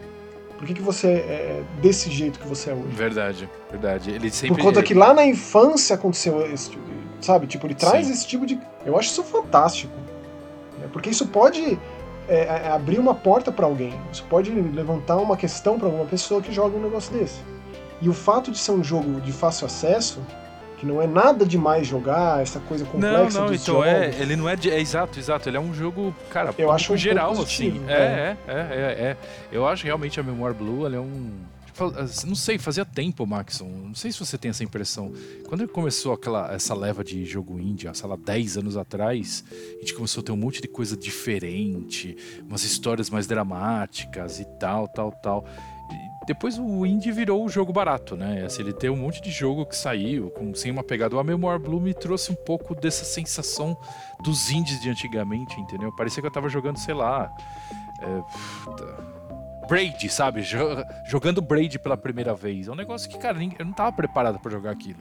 Por 0.57 0.65
que, 0.65 0.73
que 0.73 0.81
você 0.81 1.07
é 1.07 1.63
desse 1.81 2.09
jeito 2.09 2.39
que 2.39 2.47
você 2.47 2.71
é 2.71 2.73
hoje? 2.73 2.87
Verdade, 2.95 3.49
verdade. 3.69 4.09
Ele 4.11 4.31
sempre. 4.31 4.55
Por 4.55 4.63
conta 4.63 4.81
que 4.81 4.93
lá 4.93 5.13
na 5.13 5.25
infância 5.25 5.95
aconteceu 5.95 6.41
esse 6.51 6.71
tipo, 6.71 6.83
sabe? 7.21 7.45
Tipo, 7.47 7.67
ele 7.67 7.75
traz 7.75 8.07
Sim. 8.07 8.13
esse 8.13 8.27
tipo 8.27 8.45
de. 8.45 8.59
Eu 8.85 8.97
acho 8.97 9.09
isso 9.11 9.23
fantástico. 9.23 9.93
né? 10.79 10.87
Porque 10.91 11.09
isso 11.11 11.27
pode 11.27 11.77
é, 12.27 12.39
é, 12.39 12.71
abrir 12.71 12.99
uma 12.99 13.13
porta 13.13 13.51
pra 13.51 13.65
alguém. 13.65 13.93
Isso 14.11 14.25
pode 14.29 14.51
levantar 14.51 15.17
uma 15.17 15.37
questão 15.37 15.77
pra 15.77 15.87
alguma 15.87 16.05
pessoa 16.05 16.41
que 16.41 16.51
joga 16.51 16.75
um 16.75 16.81
negócio 16.81 17.13
desse. 17.13 17.39
E 18.01 18.09
o 18.09 18.13
fato 18.13 18.51
de 18.51 18.57
ser 18.57 18.71
um 18.71 18.83
jogo 18.83 19.21
de 19.21 19.31
fácil 19.31 19.65
acesso, 19.65 20.19
que 20.77 20.85
não 20.85 21.01
é 21.01 21.07
nada 21.07 21.45
demais 21.45 21.87
jogar, 21.87 22.41
essa 22.41 22.59
coisa 22.59 22.83
Não, 22.85 22.91
complexa 22.91 23.39
não, 23.39 23.47
dos 23.47 23.61
então 23.61 23.75
jogos. 23.75 23.87
é, 23.89 24.15
ele 24.21 24.35
não 24.35 24.47
é, 24.47 24.55
de- 24.55 24.69
é 24.71 24.79
exato, 24.79 25.17
exato, 25.19 25.49
ele 25.49 25.57
é 25.57 25.59
um 25.59 25.73
jogo, 25.73 26.15
cara, 26.29 26.53
Eu 26.57 26.71
acho 26.71 26.93
um 26.93 26.97
geral 26.97 27.31
assim. 27.31 27.71
positivo, 27.71 27.89
É, 27.89 27.93
é, 27.93 28.37
é, 28.47 28.53
é, 28.53 29.01
é. 29.11 29.17
Eu 29.51 29.67
acho 29.67 29.83
realmente 29.85 30.19
a 30.19 30.23
Memoir 30.23 30.53
Blue, 30.53 30.85
ele 30.85 30.95
é 30.95 30.99
um 30.99 31.31
tipo, 31.65 31.91
não 32.27 32.35
sei, 32.35 32.57
fazia 32.57 32.83
tempo, 32.85 33.25
Maxon. 33.25 33.67
Não 33.69 33.93
sei 33.95 34.11
se 34.11 34.19
você 34.19 34.35
tem 34.37 34.49
essa 34.49 34.63
impressão. 34.63 35.11
Quando 35.47 35.61
ele 35.61 35.71
começou 35.71 36.11
aquela 36.13 36.51
essa 36.53 36.73
leva 36.73 37.03
de 37.03 37.23
jogo 37.25 37.59
indie, 37.59 37.87
sei 37.93 38.07
lá, 38.09 38.15
10 38.15 38.57
anos 38.57 38.75
atrás, 38.77 39.43
a 39.51 39.79
gente 39.81 39.93
começou 39.93 40.21
a 40.21 40.23
ter 40.25 40.31
um 40.31 40.37
monte 40.37 40.59
de 40.61 40.67
coisa 40.67 40.95
diferente, 40.97 42.15
umas 42.47 42.63
histórias 42.63 43.09
mais 43.09 43.27
dramáticas 43.27 44.39
e 44.39 44.45
tal, 44.59 44.87
tal, 44.87 45.11
tal. 45.11 45.45
Depois 46.27 46.59
o 46.59 46.85
indie 46.85 47.11
virou 47.11 47.45
o 47.45 47.49
jogo 47.49 47.71
barato, 47.71 48.17
né? 48.17 48.43
Assim, 48.45 48.61
ele 48.61 48.73
tem 48.73 48.89
um 48.89 48.97
monte 48.97 49.21
de 49.21 49.31
jogo 49.31 49.65
que 49.65 49.75
saiu 49.75 50.29
com, 50.31 50.53
sem 50.53 50.69
uma 50.69 50.83
pegada. 50.83 51.15
O 51.15 51.19
A 51.19 51.23
Memoir 51.23 51.57
Blue 51.57 51.79
me 51.79 51.93
trouxe 51.93 52.31
um 52.31 52.35
pouco 52.35 52.75
dessa 52.75 53.05
sensação 53.05 53.77
dos 54.21 54.51
indies 54.51 54.81
de 54.81 54.89
antigamente, 54.89 55.57
entendeu? 55.59 55.89
Parecia 55.95 56.21
que 56.21 56.27
eu 56.27 56.31
tava 56.31 56.49
jogando, 56.49 56.77
sei 56.77 56.93
lá. 56.93 57.31
É, 58.01 59.67
Braid, 59.67 60.09
sabe? 60.09 60.41
Jo- 60.43 60.83
Jogando 61.09 61.41
Braid 61.41 61.79
pela 61.79 61.97
primeira 61.97 62.33
vez. 62.33 62.67
É 62.67 62.71
um 62.71 62.75
negócio 62.75 63.09
que, 63.09 63.17
cara, 63.17 63.37
eu 63.57 63.65
não 63.65 63.73
tava 63.73 63.91
preparado 63.93 64.39
pra 64.39 64.51
jogar 64.51 64.71
aquilo. 64.71 64.99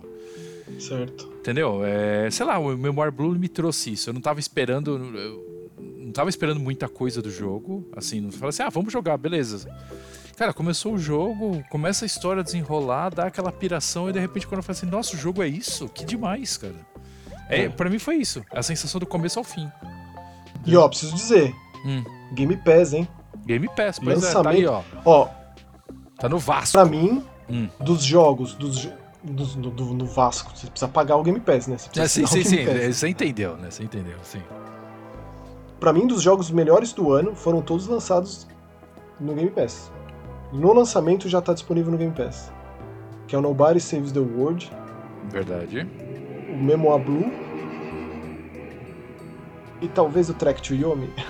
Certo. 0.81 1.27
Entendeu? 1.41 1.85
É, 1.85 2.29
sei 2.31 2.45
lá, 2.47 2.59
o 2.59 2.77
Memoir 2.77 3.13
Blue 3.13 3.37
me 3.37 3.49
trouxe 3.49 3.93
isso. 3.93 4.11
Eu 4.11 4.15
não 4.15 4.21
tava 4.21 4.41
esperando. 4.41 4.97
Eu 5.17 5.71
não 5.99 6.13
tava 6.13 6.29
esperando 6.31 6.59
muita 6.61 6.89
coisa 6.89 7.23
do 7.23 7.31
jogo. 7.31 7.89
Assim, 7.97 8.21
não 8.21 8.33
falei 8.33 8.49
assim, 8.49 8.63
ah, 8.63 8.69
vamos 8.69 8.93
jogar, 8.93 9.17
beleza. 9.17 9.69
Cara, 10.37 10.53
começou 10.53 10.93
o 10.95 10.99
jogo, 10.99 11.65
começa 11.71 12.05
a 12.05 12.07
história 12.07 12.41
a 12.41 12.45
desenrolar, 12.45 13.09
dá 13.15 13.27
aquela 13.27 13.51
piração, 13.51 14.11
e 14.11 14.13
de 14.13 14.19
repente 14.19 14.47
quando 14.47 14.59
eu 14.59 14.63
falei 14.63 14.79
assim, 14.79 14.87
nossa, 14.87 15.15
o 15.17 15.19
jogo 15.19 15.43
é 15.43 15.49
isso? 15.49 15.89
Que 15.89 16.05
demais, 16.05 16.57
cara. 16.59 16.75
É, 17.49 17.63
É. 17.65 17.69
Pra 17.71 17.89
mim 17.89 17.99
foi 17.99 18.17
isso. 18.17 18.45
A 18.53 18.63
sensação 18.63 18.99
do 18.99 19.07
começo 19.07 19.39
ao 19.39 19.45
fim. 19.45 19.71
E 20.67 20.77
ó, 20.77 20.87
preciso 20.89 21.15
dizer, 21.15 21.55
Hum. 21.87 22.05
Game 22.33 22.57
Pass, 22.59 22.93
hein? 22.93 23.09
Game 23.47 23.67
Pass, 23.75 23.99
pois 23.99 24.23
é, 24.25 24.33
tá 24.43 24.51
aí, 24.51 24.67
ó. 24.67 24.83
Ó, 25.05 25.29
Tá 26.19 26.29
no 26.29 26.39
Vasco. 26.39 26.73
pra 26.73 26.85
mim, 26.85 27.25
Hum. 27.49 27.69
dos 27.81 28.03
jogos, 28.03 28.55
dos, 28.55 28.89
dos- 29.23 29.55
do, 29.55 29.71
do- 29.71 29.95
no 29.95 30.05
Vasco, 30.07 30.51
você 30.55 30.67
precisa 30.67 30.89
pagar 30.89 31.17
o 31.17 31.23
Game 31.23 31.39
Pass, 31.41 31.67
né? 31.67 31.79
Você 31.79 31.89
precisa 31.89 32.05
É, 32.05 32.09
sim, 32.09 32.27
sim, 32.27 32.41
o 32.41 32.45
sim. 32.45 32.57
Game 32.65 32.81
Pass. 32.81 32.97
Você 32.97 33.09
entendeu, 33.09 33.57
né? 33.57 33.71
Você 33.71 33.85
entendeu, 33.85 34.17
sim. 34.23 34.43
Pra 35.81 35.93
mim, 35.93 36.07
dos 36.07 36.21
jogos 36.23 36.51
melhores 36.51 36.93
do 36.93 37.13
ano 37.13 37.35
foram 37.35 37.63
todos 37.63 37.87
lançados 37.87 38.47
no 39.21 39.35
Game 39.35 39.51
Pass. 39.51 39.91
No 40.57 40.73
lançamento 40.73 41.29
já 41.29 41.41
tá 41.41 41.53
disponível 41.53 41.93
no 41.93 41.99
Game 41.99 42.13
Pass. 42.13 42.51
Que 43.29 43.35
é 43.35 43.39
o 43.39 43.43
Nobody 43.43 43.81
Saves 43.81 44.13
the 44.13 44.21
World, 44.21 44.71
Verdade. 45.31 45.87
o 46.51 46.57
Memoir 46.57 46.99
Blue 47.01 47.25
e 49.81 49.89
talvez 49.89 50.29
o 50.31 50.35
Track 50.35 50.63
to 50.63 50.75
Yomi. 50.75 51.11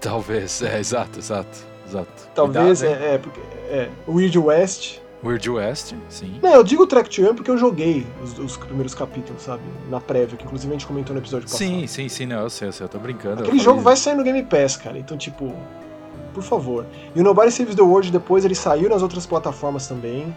Talvez, 0.00 0.62
é, 0.62 0.78
exato, 0.78 1.18
exato, 1.18 1.58
exato. 1.88 2.28
Talvez 2.34 2.80
Cuidado, 2.80 3.02
é, 3.02 3.14
é, 3.14 3.18
porque, 3.18 3.40
é, 3.70 3.88
Weird 4.06 4.38
West. 4.38 4.98
Weird 5.24 5.48
West, 5.50 5.94
sim. 6.08 6.38
Não, 6.42 6.52
eu 6.54 6.62
digo 6.62 6.86
Track 6.86 7.08
to 7.08 7.22
Yomi 7.22 7.34
porque 7.34 7.50
eu 7.50 7.56
joguei 7.58 8.06
os, 8.22 8.38
os 8.38 8.56
primeiros 8.56 8.94
capítulos, 8.94 9.42
sabe? 9.42 9.62
Na 9.88 9.98
prévia, 10.00 10.36
que 10.36 10.44
inclusive 10.44 10.70
a 10.70 10.74
gente 10.78 10.86
comentou 10.86 11.14
no 11.14 11.20
episódio 11.20 11.46
passado. 11.48 11.58
Sim, 11.58 11.86
sim, 11.86 12.08
sim, 12.08 12.26
não, 12.26 12.40
eu 12.42 12.50
sei, 12.50 12.68
eu 12.68 12.72
sei, 12.72 12.84
eu 12.84 12.88
tô 12.88 12.98
brincando. 12.98 13.36
eu 13.40 13.46
Aquele 13.46 13.48
falei- 13.58 13.64
jogo 13.64 13.80
vai 13.80 13.96
sair 13.96 14.14
no 14.14 14.22
Game 14.22 14.42
Pass, 14.44 14.76
cara. 14.76 14.98
Então, 14.98 15.16
tipo, 15.16 15.52
por 16.36 16.42
favor. 16.42 16.84
E 17.14 17.20
o 17.20 17.24
Nobody 17.24 17.50
Saves 17.50 17.74
the 17.74 17.80
World 17.80 18.12
depois 18.12 18.44
ele 18.44 18.54
saiu 18.54 18.90
nas 18.90 19.00
outras 19.00 19.24
plataformas 19.24 19.88
também. 19.88 20.36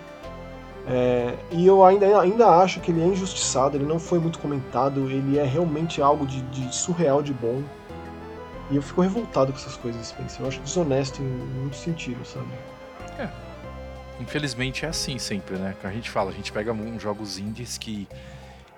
É, 0.88 1.36
e 1.52 1.68
eu 1.68 1.84
ainda, 1.84 2.20
ainda 2.22 2.48
acho 2.48 2.80
que 2.80 2.90
ele 2.90 3.02
é 3.02 3.06
injustiçado, 3.06 3.76
ele 3.76 3.86
não 3.86 4.00
foi 4.00 4.18
muito 4.18 4.40
comentado, 4.40 5.12
ele 5.12 5.38
é 5.38 5.44
realmente 5.44 6.02
algo 6.02 6.26
de, 6.26 6.42
de 6.44 6.74
surreal 6.74 7.22
de 7.22 7.34
bom. 7.34 7.62
E 8.72 8.78
eu 8.78 8.82
fico 8.82 9.02
revoltado 9.02 9.52
com 9.52 9.60
essas 9.60 9.76
coisas, 9.76 10.08
Spencer. 10.08 10.42
Eu 10.42 10.48
acho 10.48 10.62
desonesto 10.62 11.22
em 11.22 11.26
muitos 11.26 11.80
sentidos, 11.80 12.30
sabe? 12.30 12.48
Infelizmente 14.22 14.86
é 14.86 14.90
assim 14.90 15.18
sempre, 15.18 15.58
né? 15.58 15.76
A 15.84 15.92
gente 15.92 16.10
fala, 16.10 16.30
a 16.32 16.34
gente 16.34 16.52
pega 16.52 16.74
jogos 16.98 17.38
indies 17.38 17.78
que, 17.78 18.08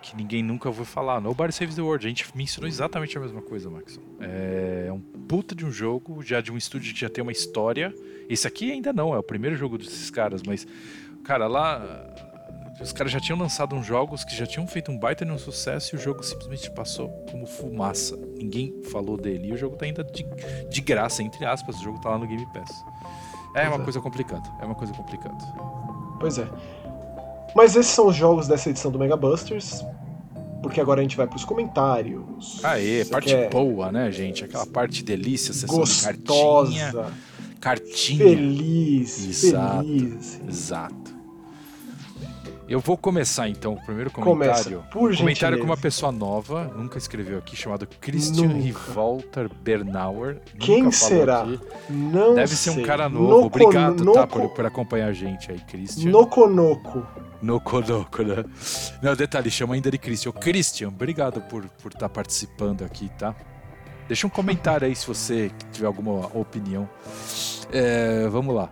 que 0.02 0.16
ninguém 0.16 0.42
nunca 0.42 0.68
ouviu 0.68 0.84
falar. 0.84 1.22
Nobody 1.22 1.54
Saves 1.54 1.76
the 1.76 1.82
World, 1.82 2.06
a 2.06 2.10
gente 2.10 2.26
mencionou 2.36 2.68
exatamente 2.68 3.18
a 3.18 3.22
mesma 3.22 3.42
coisa, 3.42 3.70
Max. 3.70 4.00
É 4.20 4.90
um 4.92 5.00
puta 5.00 5.54
de 5.56 5.66
um 5.66 5.72
jogo, 5.72 6.22
já 6.24 6.42
de 6.42 6.52
um 6.52 6.58
estúdio 6.58 6.94
que 6.94 7.00
já 7.00 7.10
tem 7.10 7.22
uma 7.22 7.32
história. 7.32 7.94
Esse 8.28 8.48
aqui 8.48 8.72
ainda 8.72 8.92
não, 8.92 9.14
é 9.14 9.18
o 9.18 9.24
primeiro 9.24 9.56
jogo 9.56 9.78
desses 9.78 10.10
caras, 10.10 10.42
mas, 10.44 10.68
cara, 11.24 11.48
lá. 11.48 11.82
Os 12.82 12.92
caras 12.92 13.12
já 13.12 13.20
tinham 13.20 13.38
lançado 13.38 13.76
uns 13.76 13.86
jogos 13.86 14.24
que 14.24 14.36
já 14.36 14.48
tinham 14.48 14.66
feito 14.66 14.92
um 14.92 14.98
baita 14.98 15.24
de 15.24 15.32
um 15.32 15.38
sucesso 15.38 15.94
e 15.94 16.00
o 16.00 16.02
jogo 16.02 16.24
simplesmente 16.24 16.72
passou 16.72 17.10
como 17.30 17.46
fumaça. 17.46 18.18
Ninguém 18.36 18.82
falou 18.92 19.18
dele. 19.18 19.50
E 19.50 19.54
o 19.54 19.58
jogo 19.58 19.76
tá 19.76 19.86
ainda 19.86 20.04
de, 20.04 20.26
de 20.68 20.82
graça, 20.82 21.22
entre 21.22 21.46
aspas, 21.46 21.80
o 21.80 21.84
jogo 21.84 22.02
tá 22.02 22.10
lá 22.10 22.18
no 22.18 22.26
Game 22.26 22.44
Pass. 22.52 22.84
É 23.54 23.62
uma 23.62 23.68
Exato. 23.68 23.84
coisa 23.84 24.02
complicada, 24.02 24.50
é 24.60 24.66
uma 24.66 24.74
coisa 24.74 24.94
complicada. 24.94 25.38
Pois 26.20 26.40
é. 26.40 26.48
Mas 27.56 27.76
esses 27.76 27.92
são 27.92 28.08
os 28.08 28.16
jogos 28.16 28.48
dessa 28.48 28.70
edição 28.70 28.92
do 28.92 28.98
Mega 29.00 29.16
Busters. 29.18 29.84
Porque 30.62 30.80
agora 30.80 31.00
a 31.00 31.04
gente 31.04 31.18
vai 31.18 31.26
pros 31.28 31.44
comentários. 31.44 32.64
Aê, 32.64 33.04
Você 33.04 33.10
parte 33.12 33.28
quer 33.30 33.50
boa, 33.50 33.92
né, 33.92 34.12
gente? 34.12 34.44
Aquela 34.46 34.66
parte 34.66 35.04
delícia, 35.04 35.54
sessão 35.54 35.84
de 35.84 36.02
cartinha. 36.02 36.92
gostosa, 36.92 37.14
Cartinha. 37.60 38.24
feliz, 38.26 39.44
Exato. 39.44 39.84
feliz. 39.88 40.42
Exato. 40.48 41.21
Eu 42.72 42.80
vou 42.80 42.96
começar 42.96 43.50
então 43.50 43.76
com 43.76 43.82
o 43.82 43.86
primeiro 43.86 44.10
Começa, 44.10 44.64
comentário. 44.64 44.84
por 44.94 45.18
comentário 45.18 45.60
com 45.60 45.66
uma 45.66 45.76
pessoa 45.76 46.10
nova, 46.10 46.72
nunca 46.74 46.98
escreveu 46.98 47.38
aqui, 47.38 47.54
chamado 47.54 47.86
Christian 48.00 48.48
Nunca. 48.48 48.64
Rivolter 48.64 49.50
Bernauer. 49.62 50.38
Quem 50.58 50.90
será? 50.90 51.42
aqui. 51.42 51.60
Não 51.90 52.34
Deve 52.34 52.56
ser 52.56 52.70
um 52.70 52.76
sei. 52.76 52.84
cara 52.86 53.10
novo. 53.10 53.48
Obrigado, 53.48 54.14
tá, 54.14 54.26
por, 54.26 54.48
por 54.52 54.66
acompanhar 54.66 55.10
a 55.10 55.12
gente 55.12 55.52
aí, 55.52 55.60
Christian. 55.60 56.12
Noconoco. 56.12 57.06
Noco, 57.42 57.82
Noco, 57.82 58.24
né? 58.24 58.46
Não, 59.04 59.18
detalhe, 59.18 59.52
chama 59.52 59.74
ainda 59.74 59.92
de 59.92 59.98
Christian. 59.98 60.32
Christian, 60.32 60.88
obrigado 60.88 61.42
por 61.42 61.66
estar 61.66 61.78
por 61.84 61.94
tá 61.94 62.08
participando 62.08 62.86
aqui, 62.86 63.12
tá? 63.20 63.36
Deixa 64.08 64.26
um 64.26 64.30
comentário 64.30 64.88
aí 64.88 64.96
se 64.96 65.06
você 65.06 65.52
tiver 65.74 65.88
alguma 65.88 66.26
opinião. 66.34 66.90
É, 67.70 68.30
vamos 68.30 68.56
lá. 68.56 68.70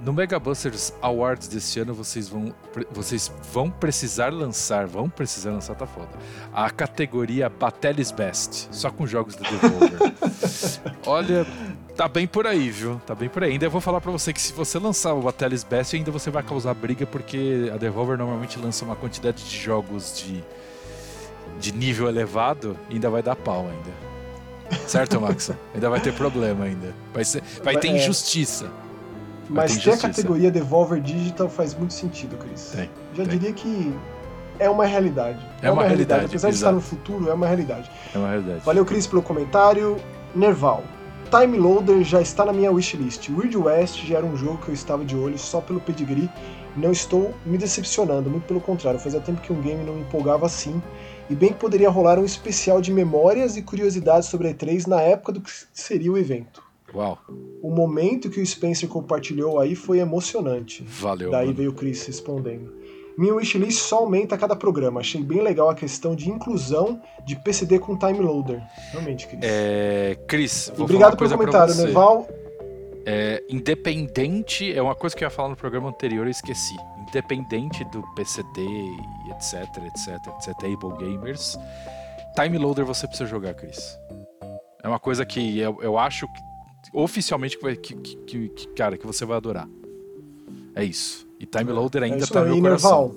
No 0.00 0.14
Mega 0.14 0.38
Busters 0.38 0.94
Awards 1.02 1.46
desse 1.46 1.78
ano, 1.78 1.92
vocês 1.92 2.26
vão, 2.26 2.54
vocês 2.90 3.30
vão 3.52 3.70
precisar 3.70 4.32
lançar, 4.32 4.86
vão 4.86 5.10
precisar 5.10 5.50
lançar, 5.50 5.74
tá 5.74 5.86
foda, 5.86 6.08
a 6.54 6.70
categoria 6.70 7.50
Batelis 7.50 8.10
Best, 8.10 8.68
só 8.70 8.90
com 8.90 9.06
jogos 9.06 9.36
da 9.36 9.48
Devolver. 9.48 9.98
Olha, 11.04 11.46
tá 11.94 12.08
bem 12.08 12.26
por 12.26 12.46
aí, 12.46 12.70
viu? 12.70 12.98
Tá 13.06 13.14
bem 13.14 13.28
por 13.28 13.44
aí. 13.44 13.52
Ainda 13.52 13.66
eu 13.66 13.70
vou 13.70 13.80
falar 13.80 14.00
pra 14.00 14.10
você 14.10 14.32
que 14.32 14.40
se 14.40 14.54
você 14.54 14.78
lançar 14.78 15.12
o 15.12 15.20
Batelis 15.20 15.64
Best, 15.64 15.94
ainda 15.94 16.10
você 16.10 16.30
vai 16.30 16.42
causar 16.42 16.72
briga, 16.72 17.04
porque 17.04 17.70
a 17.72 17.76
Devolver 17.76 18.16
normalmente 18.16 18.58
lança 18.58 18.86
uma 18.86 18.96
quantidade 18.96 19.44
de 19.44 19.58
jogos 19.58 20.18
de 20.18 20.42
de 21.60 21.72
nível 21.72 22.08
elevado, 22.08 22.76
ainda 22.90 23.10
vai 23.10 23.22
dar 23.22 23.36
pau 23.36 23.68
ainda. 23.68 24.78
Certo, 24.86 25.20
Max? 25.20 25.50
ainda 25.74 25.90
vai 25.90 26.00
ter 26.00 26.14
problema 26.14 26.64
ainda. 26.64 26.94
Vai, 27.12 27.24
ser, 27.24 27.42
vai 27.62 27.76
ter 27.76 27.88
é. 27.88 27.96
injustiça. 27.96 28.70
Mas 29.50 29.76
ter, 29.76 29.92
a 29.92 29.98
categoria 29.98 30.50
Devolver 30.50 31.00
Digital 31.00 31.48
faz 31.48 31.74
muito 31.74 31.92
sentido, 31.92 32.36
Cris. 32.36 32.72
Tem, 32.74 32.90
Já 33.14 33.24
tem. 33.24 33.38
diria 33.38 33.52
que 33.52 33.92
é 34.58 34.70
uma 34.70 34.86
realidade. 34.86 35.44
É, 35.60 35.66
é 35.66 35.70
uma, 35.70 35.82
uma, 35.82 35.88
realidade. 35.88 36.26
Apesar 36.26 36.48
exato. 36.48 36.52
de 36.52 36.56
estar 36.56 36.72
no 36.72 36.80
futuro, 36.80 37.28
é 37.28 37.34
uma 37.34 37.46
realidade. 37.46 37.90
É 38.14 38.18
uma 38.18 38.28
realidade. 38.28 38.60
Valeu, 38.64 38.84
Cris, 38.84 39.06
pelo 39.06 39.22
comentário. 39.22 39.96
Nerval. 40.34 40.84
Time 41.30 41.58
Loader 41.58 42.02
já 42.04 42.20
está 42.20 42.44
na 42.44 42.52
minha 42.52 42.70
wishlist. 42.70 43.28
Weird 43.30 43.56
West 43.56 44.04
já 44.04 44.18
era 44.18 44.26
um 44.26 44.36
jogo 44.36 44.58
que 44.58 44.68
eu 44.68 44.74
estava 44.74 45.04
de 45.04 45.16
olho 45.16 45.38
só 45.38 45.60
pelo 45.60 45.80
pedigree. 45.80 46.30
Não 46.76 46.92
estou 46.92 47.34
me 47.44 47.58
decepcionando, 47.58 48.30
muito 48.30 48.44
pelo 48.44 48.60
contrário. 48.60 49.00
Fazia 49.00 49.20
tempo 49.20 49.40
que 49.40 49.52
um 49.52 49.60
game 49.60 49.82
não 49.82 49.94
me 49.94 50.00
empolgava 50.02 50.46
assim. 50.46 50.80
E 51.28 51.34
bem 51.34 51.52
que 51.52 51.58
poderia 51.58 51.88
rolar 51.88 52.18
um 52.18 52.24
especial 52.24 52.80
de 52.80 52.92
memórias 52.92 53.56
e 53.56 53.62
curiosidades 53.62 54.28
sobre 54.28 54.48
a 54.48 54.54
E3 54.54 54.86
na 54.86 55.00
época 55.00 55.32
do 55.32 55.40
que 55.40 55.50
seria 55.72 56.12
o 56.12 56.18
evento. 56.18 56.69
Uau. 56.94 57.18
O 57.62 57.70
momento 57.70 58.30
que 58.30 58.40
o 58.40 58.46
Spencer 58.46 58.88
compartilhou 58.88 59.60
aí 59.60 59.74
foi 59.74 59.98
emocionante. 59.98 60.82
Valeu. 60.84 61.30
Daí 61.30 61.46
mano. 61.46 61.56
veio 61.56 61.70
o 61.70 61.74
Chris 61.74 62.04
respondendo. 62.06 62.72
Minha 63.16 63.34
wishlist 63.34 63.80
só 63.80 63.98
aumenta 63.98 64.34
a 64.34 64.38
cada 64.38 64.56
programa. 64.56 65.00
Achei 65.00 65.22
bem 65.22 65.42
legal 65.42 65.68
a 65.68 65.74
questão 65.74 66.14
de 66.14 66.30
inclusão 66.30 67.00
de 67.26 67.36
PCD 67.36 67.78
com 67.78 67.96
time 67.96 68.18
loader. 68.18 68.62
Realmente, 68.92 69.26
Cris. 69.26 69.40
É, 69.42 70.18
Cris, 70.26 70.72
Obrigado 70.78 71.16
pelo 71.16 71.30
comentário, 71.30 71.74
Neval. 71.74 72.26
É, 73.04 73.42
independente, 73.48 74.72
é 74.72 74.80
uma 74.80 74.94
coisa 74.94 75.16
que 75.16 75.24
eu 75.24 75.26
ia 75.26 75.30
falar 75.30 75.48
no 75.48 75.56
programa 75.56 75.88
anterior 75.88 76.26
e 76.26 76.30
esqueci. 76.30 76.76
Independente 77.08 77.84
do 77.86 78.02
PCD, 78.14 78.62
etc, 79.30 79.64
etc, 79.84 80.26
etc, 80.38 80.56
Table 80.58 80.96
Gamers, 80.98 81.58
Time 82.34 82.56
Loader 82.56 82.84
você 82.84 83.06
precisa 83.06 83.28
jogar, 83.28 83.54
Cris. 83.54 83.98
É 84.82 84.88
uma 84.88 84.98
coisa 84.98 85.26
que 85.26 85.58
eu, 85.58 85.78
eu 85.82 85.98
acho 85.98 86.26
que, 86.26 86.40
oficialmente 86.92 87.58
que, 87.58 87.94
que, 87.94 87.94
que, 87.94 88.48
que, 88.48 88.68
cara, 88.68 88.96
que 88.96 89.06
você 89.06 89.24
vai 89.24 89.36
adorar. 89.36 89.68
É 90.74 90.84
isso. 90.84 91.26
E 91.38 91.46
Time 91.46 91.72
Loader 91.72 92.02
ainda 92.02 92.24
é 92.24 92.26
tá 92.26 92.44
no 92.44 92.54
meu 92.54 92.62
coração. 92.62 93.08
Nerval. 93.08 93.14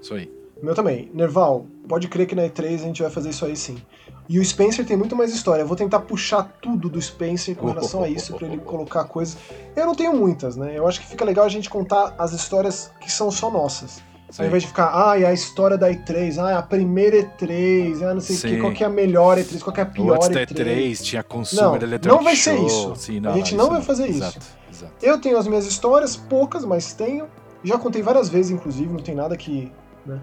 Isso 0.00 0.14
aí. 0.14 0.32
Meu 0.62 0.74
também. 0.74 1.10
Nerval, 1.12 1.66
pode 1.86 2.08
crer 2.08 2.26
que 2.26 2.34
na 2.34 2.44
E3 2.44 2.74
a 2.74 2.78
gente 2.78 3.02
vai 3.02 3.10
fazer 3.10 3.30
isso 3.30 3.44
aí 3.44 3.56
sim. 3.56 3.76
E 4.28 4.40
o 4.40 4.44
Spencer 4.44 4.84
tem 4.84 4.96
muito 4.96 5.14
mais 5.14 5.32
história. 5.32 5.62
Eu 5.62 5.66
vou 5.66 5.76
tentar 5.76 6.00
puxar 6.00 6.42
tudo 6.60 6.88
do 6.88 7.00
Spencer 7.00 7.54
com 7.54 7.66
relação 7.66 8.02
a 8.02 8.08
isso, 8.08 8.34
para 8.34 8.46
ele 8.46 8.58
colocar 8.64 9.04
coisas. 9.04 9.36
Eu 9.74 9.86
não 9.86 9.94
tenho 9.94 10.16
muitas, 10.16 10.56
né? 10.56 10.76
Eu 10.76 10.86
acho 10.86 11.00
que 11.00 11.06
fica 11.06 11.24
legal 11.24 11.44
a 11.44 11.48
gente 11.48 11.70
contar 11.70 12.14
as 12.18 12.32
histórias 12.32 12.90
que 13.00 13.10
são 13.10 13.30
só 13.30 13.50
nossas. 13.50 14.02
Sim. 14.30 14.42
Ao 14.42 14.48
invés 14.48 14.62
de 14.64 14.68
ficar, 14.68 14.86
ah, 14.86 15.12
a 15.12 15.32
história 15.32 15.78
da 15.78 15.88
E3, 15.88 16.38
ah, 16.38 16.58
a 16.58 16.62
primeira 16.62 17.16
E3, 17.16 18.02
ah, 18.02 18.14
não 18.14 18.20
sei 18.20 18.36
o 18.36 18.40
que, 18.40 18.60
qual 18.60 18.72
que 18.72 18.82
é 18.82 18.86
a 18.86 18.90
melhor 18.90 19.38
E3, 19.38 19.62
qual 19.62 19.72
que 19.72 19.80
é 19.80 19.82
a 19.84 19.86
pior 19.86 20.18
o 20.18 20.20
E3. 20.20 20.46
E3 20.48 21.02
tinha 21.02 21.22
Consumer 21.22 21.64
não, 21.64 21.76
Electronic 21.76 22.08
Não 22.08 22.24
vai 22.24 22.34
ser 22.34 22.56
Show. 22.56 22.66
isso. 22.66 22.96
Sim, 22.96 23.20
não, 23.20 23.32
a 23.32 23.36
gente 23.36 23.54
não, 23.54 23.70
vai 23.70 23.82
fazer 23.82 24.08
Exato, 24.08 24.38
isso. 24.38 24.56
Exato. 24.72 24.92
Eu 25.00 25.20
tenho 25.20 25.38
as 25.38 25.46
minhas 25.46 25.66
histórias, 25.66 26.16
poucas, 26.16 26.64
mas 26.64 26.92
tenho. 26.92 27.28
Já 27.62 27.78
contei 27.78 28.02
várias 28.02 28.28
vezes, 28.28 28.50
inclusive, 28.50 28.92
não 28.92 29.00
tem 29.00 29.14
nada 29.14 29.36
que. 29.36 29.72
Né? 30.04 30.20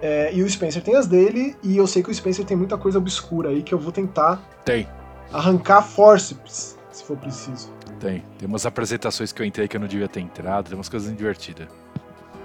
É, 0.00 0.32
e 0.32 0.42
o 0.42 0.48
Spencer 0.48 0.82
tem 0.82 0.94
as 0.94 1.06
dele, 1.06 1.56
e 1.62 1.76
eu 1.76 1.86
sei 1.86 2.02
que 2.02 2.10
o 2.10 2.14
Spencer 2.14 2.44
tem 2.44 2.56
muita 2.56 2.78
coisa 2.78 2.98
obscura 2.98 3.48
aí 3.48 3.62
que 3.62 3.74
eu 3.74 3.78
vou 3.78 3.90
tentar 3.90 4.40
tem. 4.64 4.86
arrancar 5.32 5.82
forceps, 5.82 6.78
se 6.92 7.02
for 7.02 7.16
preciso. 7.16 7.70
Tem. 7.98 8.22
Tem 8.38 8.46
umas 8.46 8.66
apresentações 8.66 9.32
que 9.32 9.40
eu 9.40 9.46
entrei 9.46 9.66
que 9.66 9.76
eu 9.76 9.80
não 9.80 9.88
devia 9.88 10.06
ter 10.06 10.20
entrado, 10.20 10.68
tem 10.68 10.74
umas 10.74 10.88
coisas 10.88 11.14
divertidas. 11.16 11.66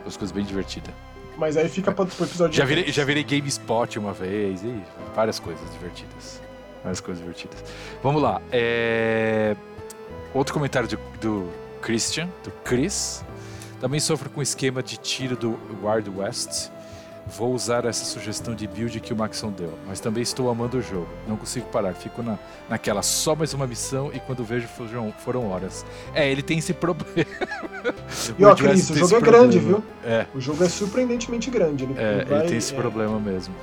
Umas 0.03 0.18
coisas 0.18 0.32
bem 0.32 0.44
divertidas. 0.44 0.94
Mas 1.38 1.57
aí 1.57 1.69
fica 1.69 1.91
pro 1.91 2.03
episódio 2.03 2.53
já 2.56 2.65
virei, 2.65 2.91
já 2.91 3.03
virei 3.03 3.23
GameSpot 3.23 3.98
uma 3.98 4.14
vez, 4.14 4.64
e 4.64 4.82
várias 5.15 5.40
coisas 5.40 5.72
divertidas. 5.72 6.41
Várias 6.84 6.99
coisas 6.99 7.22
divertidas. 7.22 7.64
Vamos 8.03 8.22
lá. 8.22 8.41
É... 8.52 9.56
Outro 10.34 10.53
comentário 10.53 10.88
do, 10.88 10.98
do 11.19 11.49
Christian, 11.82 12.30
do 12.44 12.52
Chris. 12.64 13.23
Também 13.80 13.99
sofro 13.99 14.30
com 14.30 14.40
o 14.40 14.44
esquema 14.44 14.84
de 14.84 14.98
tiro 14.98 15.36
do 15.36 15.60
Wild 15.84 16.10
West. 16.11 16.69
Vou 17.27 17.53
usar 17.53 17.85
essa 17.85 18.03
sugestão 18.03 18.56
de 18.56 18.68
build 18.68 18.99
que 18.99 19.14
o 19.14 19.15
Maxon 19.15 19.52
deu, 19.52 19.73
mas 19.88 19.99
também 19.99 20.23
estou 20.23 20.49
amando 20.49 20.77
o 20.77 20.81
jogo. 20.81 21.07
Não 21.27 21.38
consigo 21.38 21.68
parar, 21.68 21.93
fico 21.93 22.23
na, 22.23 22.38
naquela 22.68 23.02
só 23.02 23.35
mais 23.35 23.53
uma 23.53 23.68
missão 23.68 24.11
e 24.14 24.19
quando 24.19 24.43
vejo 24.43 24.68
foram, 24.68 25.14
foram 25.19 25.49
horas. 25.49 25.85
É, 26.14 26.30
ele 26.30 26.41
tem 26.41 26.57
esse 26.57 26.73
problema. 26.76 27.26
e 28.38 28.43
ó, 28.43 28.56
Cris, 28.56 28.89
o 28.89 28.95
jogo 28.95 29.15
é 29.15 29.19
problema. 29.19 29.22
grande, 29.22 29.60
viu? 29.60 29.84
É. 30.03 30.26
O 30.34 30.41
jogo 30.41 30.64
é 30.64 30.69
surpreendentemente 30.69 31.49
grande. 31.52 31.84
Ele, 31.84 31.93
é, 31.98 32.14
ele, 32.14 32.26
vai, 32.26 32.39
ele 32.39 32.48
tem 32.49 32.57
esse 32.57 32.73
é, 32.73 32.77
problema 32.77 33.19
mesmo. 33.19 33.53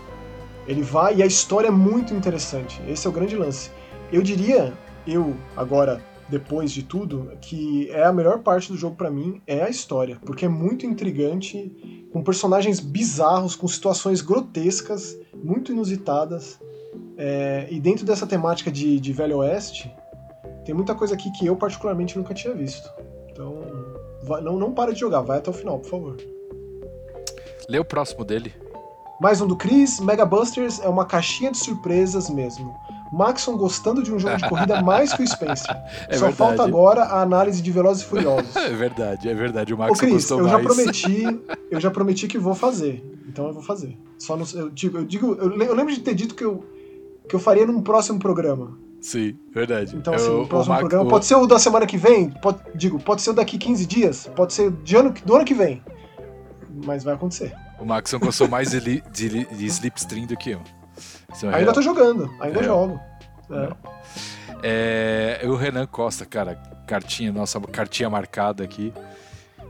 Ele 0.66 0.82
vai 0.82 1.16
e 1.16 1.22
a 1.22 1.26
história 1.26 1.68
é 1.68 1.72
muito 1.72 2.14
interessante. 2.14 2.80
Esse 2.88 3.06
é 3.06 3.10
o 3.10 3.12
grande 3.12 3.34
lance. 3.34 3.70
Eu 4.12 4.22
diria, 4.22 4.72
eu 5.06 5.36
agora 5.56 6.00
depois 6.28 6.70
de 6.70 6.82
tudo, 6.82 7.32
que 7.40 7.90
é 7.90 8.04
a 8.04 8.12
melhor 8.12 8.40
parte 8.40 8.70
do 8.70 8.76
jogo 8.76 8.96
para 8.96 9.10
mim 9.10 9.40
é 9.46 9.62
a 9.62 9.68
história, 9.68 10.18
porque 10.24 10.44
é 10.44 10.48
muito 10.48 10.84
intrigante, 10.84 12.06
com 12.12 12.22
personagens 12.22 12.80
bizarros, 12.80 13.56
com 13.56 13.66
situações 13.66 14.20
grotescas, 14.20 15.16
muito 15.42 15.72
inusitadas. 15.72 16.58
É, 17.16 17.66
e 17.70 17.80
dentro 17.80 18.04
dessa 18.04 18.26
temática 18.26 18.70
de, 18.70 19.00
de 19.00 19.12
Velho 19.12 19.38
Oeste, 19.38 19.90
tem 20.64 20.74
muita 20.74 20.94
coisa 20.94 21.14
aqui 21.14 21.30
que 21.32 21.46
eu 21.46 21.56
particularmente 21.56 22.16
nunca 22.16 22.34
tinha 22.34 22.54
visto. 22.54 22.88
Então, 23.30 23.62
vai, 24.22 24.42
não, 24.42 24.58
não 24.58 24.72
para 24.72 24.92
de 24.92 25.00
jogar, 25.00 25.22
vai 25.22 25.38
até 25.38 25.50
o 25.50 25.52
final, 25.52 25.78
por 25.78 25.88
favor. 25.88 26.16
Lê 27.68 27.78
o 27.78 27.84
próximo 27.84 28.24
dele. 28.24 28.52
Mais 29.20 29.40
um 29.40 29.46
do 29.46 29.56
Chris, 29.56 29.98
Mega 29.98 30.24
Busters 30.24 30.78
é 30.80 30.88
uma 30.88 31.04
caixinha 31.04 31.50
de 31.50 31.58
surpresas 31.58 32.30
mesmo. 32.30 32.74
Maxon 33.12 33.56
gostando 33.56 34.02
de 34.02 34.12
um 34.12 34.18
jogo 34.18 34.36
de 34.36 34.48
corrida 34.48 34.82
mais 34.82 35.12
que 35.12 35.22
o 35.22 35.26
Spencer. 35.26 35.76
É 36.08 36.16
Só 36.16 36.26
verdade. 36.26 36.34
falta 36.36 36.62
agora 36.62 37.02
a 37.02 37.22
análise 37.22 37.62
de 37.62 37.70
Velozes 37.70 38.02
e 38.02 38.06
Furiosos. 38.06 38.54
É 38.56 38.70
verdade, 38.70 39.28
é 39.28 39.34
verdade. 39.34 39.74
O 39.74 39.78
Maxon 39.78 39.94
Ô, 39.94 39.98
Cris, 39.98 40.12
gostou 40.12 40.38
eu 40.38 40.46
mais. 40.46 40.56
já 40.56 40.62
prometi, 40.62 41.40
eu 41.70 41.80
já 41.80 41.90
prometi 41.90 42.28
que 42.28 42.38
vou 42.38 42.54
fazer. 42.54 43.04
Então 43.28 43.46
eu 43.46 43.54
vou 43.54 43.62
fazer. 43.62 43.96
Só 44.18 44.36
no, 44.36 44.44
eu 44.54 44.70
digo, 44.70 44.98
eu 44.98 45.04
digo, 45.04 45.34
eu 45.34 45.74
lembro 45.74 45.92
de 45.92 46.00
ter 46.00 46.14
dito 46.14 46.34
que 46.34 46.44
eu 46.44 46.64
que 47.28 47.36
eu 47.36 47.40
faria 47.40 47.66
num 47.66 47.82
próximo 47.82 48.18
programa. 48.18 48.78
Sim, 49.00 49.36
verdade. 49.52 49.94
Então, 49.94 50.14
assim, 50.14 50.30
o, 50.30 50.42
o 50.42 50.46
próximo 50.48 50.74
o 50.74 50.78
programa 50.78 51.04
o... 51.04 51.08
pode 51.08 51.26
ser 51.26 51.36
o 51.36 51.46
da 51.46 51.58
semana 51.58 51.86
que 51.86 51.96
vem, 51.96 52.30
pode, 52.30 52.58
digo, 52.74 52.98
pode 52.98 53.22
ser 53.22 53.30
o 53.30 53.32
daqui 53.34 53.58
15 53.58 53.86
dias, 53.86 54.30
pode 54.34 54.52
ser 54.52 54.72
de 54.72 54.96
ano, 54.96 55.14
do 55.24 55.36
ano 55.36 55.44
que 55.44 55.54
vem. 55.54 55.82
Mas 56.84 57.04
vai 57.04 57.14
acontecer. 57.14 57.54
O 57.78 57.84
Maxon 57.84 58.18
gostou 58.18 58.48
mais 58.48 58.70
de, 58.70 58.80
de, 58.80 59.44
de 59.44 59.66
Slipstream 59.66 60.26
do 60.26 60.36
que 60.36 60.50
eu. 60.50 60.60
Ainda 61.42 61.56
real. 61.58 61.72
tô 61.72 61.82
jogando, 61.82 62.30
ainda 62.40 62.60
é. 62.60 62.62
jogo. 62.62 63.00
É. 63.50 63.98
É, 64.62 65.40
o 65.44 65.54
Renan 65.54 65.86
Costa, 65.86 66.26
cara, 66.26 66.56
cartinha, 66.86 67.32
nossa 67.32 67.60
cartinha 67.60 68.10
marcada 68.10 68.64
aqui, 68.64 68.92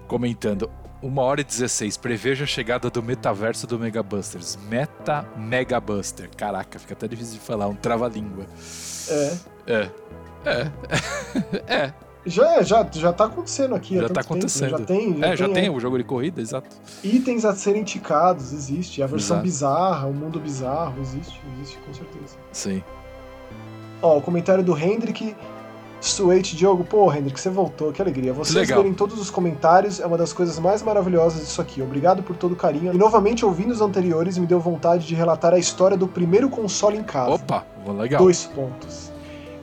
comentando. 0.07 0.71
Uma 1.01 1.23
hora 1.23 1.41
e 1.41 1.45
16, 1.45 1.97
preveja 1.97 2.43
a 2.43 2.47
chegada 2.47 2.91
do 2.91 3.01
metaverso 3.01 3.69
do 3.69 3.79
Megabusters. 3.79 4.59
Meta 4.69 5.25
Megabuster. 5.37 6.29
Caraca, 6.37 6.77
fica 6.79 6.95
até 6.95 7.07
difícil 7.07 7.35
de 7.35 7.41
falar, 7.41 7.69
um 7.69 7.75
trava-língua. 7.75 8.47
É. 9.09 9.37
É. 9.67 9.91
É. 10.45 10.73
é. 11.73 12.08
Já, 12.27 12.63
já, 12.63 12.87
já 12.91 13.13
tá 13.13 13.25
acontecendo 13.25 13.75
aqui. 13.75 13.97
Já 13.97 14.09
tá 14.09 14.21
acontecendo. 14.21 14.77
Tempo. 14.77 14.81
Já 14.81 14.87
tem. 14.87 15.19
Já 15.19 15.27
é, 15.27 15.29
tem, 15.29 15.37
já 15.37 15.49
tem 15.49 15.67
é. 15.67 15.71
o 15.71 15.81
jogo 15.81 15.97
de 15.99 16.05
corrida, 16.05 16.41
exato. 16.41 16.69
Itens 17.03 17.45
a 17.45 17.55
serem 17.55 17.85
ticados, 17.85 18.53
existe. 18.53 19.03
A 19.03 19.07
versão 19.07 19.37
Exato. 19.37 19.43
bizarra, 19.43 20.07
o 20.07 20.15
mundo 20.15 20.39
bizarro, 20.39 21.01
existe, 21.01 21.41
existe 21.55 21.79
com 21.79 21.95
certeza. 21.95 22.37
Sim. 22.53 22.83
Ó, 24.03 24.19
o 24.19 24.21
comentário 24.21 24.63
do 24.63 24.77
Hendrick. 24.77 25.35
Sweet 26.01 26.57
Diogo, 26.57 26.85
pô, 26.85 27.13
Hendrick, 27.13 27.41
você 27.41 27.51
voltou, 27.51 27.93
que 27.93 28.01
alegria. 28.01 28.33
Vocês 28.33 28.69
lerem 28.69 28.95
todos 28.95 29.19
os 29.19 29.31
comentários 29.31 29.99
é 29.99 30.07
uma 30.07 30.17
das 30.17 30.33
coisas 30.33 30.57
mais 30.59 30.81
maravilhosas 30.81 31.41
disso 31.41 31.61
aqui. 31.61 31.83
Obrigado 31.83 32.23
por 32.23 32.37
todo 32.37 32.53
o 32.53 32.57
carinho. 32.57 32.95
E 32.95 32.97
novamente, 32.97 33.45
ouvindo 33.45 33.73
os 33.73 33.81
anteriores, 33.81 34.39
me 34.39 34.47
deu 34.47 34.61
vontade 34.61 35.07
de 35.07 35.15
relatar 35.17 35.53
a 35.53 35.59
história 35.59 35.97
do 35.97 36.07
primeiro 36.07 36.49
console 36.49 36.97
em 36.97 37.03
casa. 37.03 37.33
Opa, 37.33 37.67
legal. 37.85 38.23
Dois 38.23 38.45
pontos. 38.45 39.08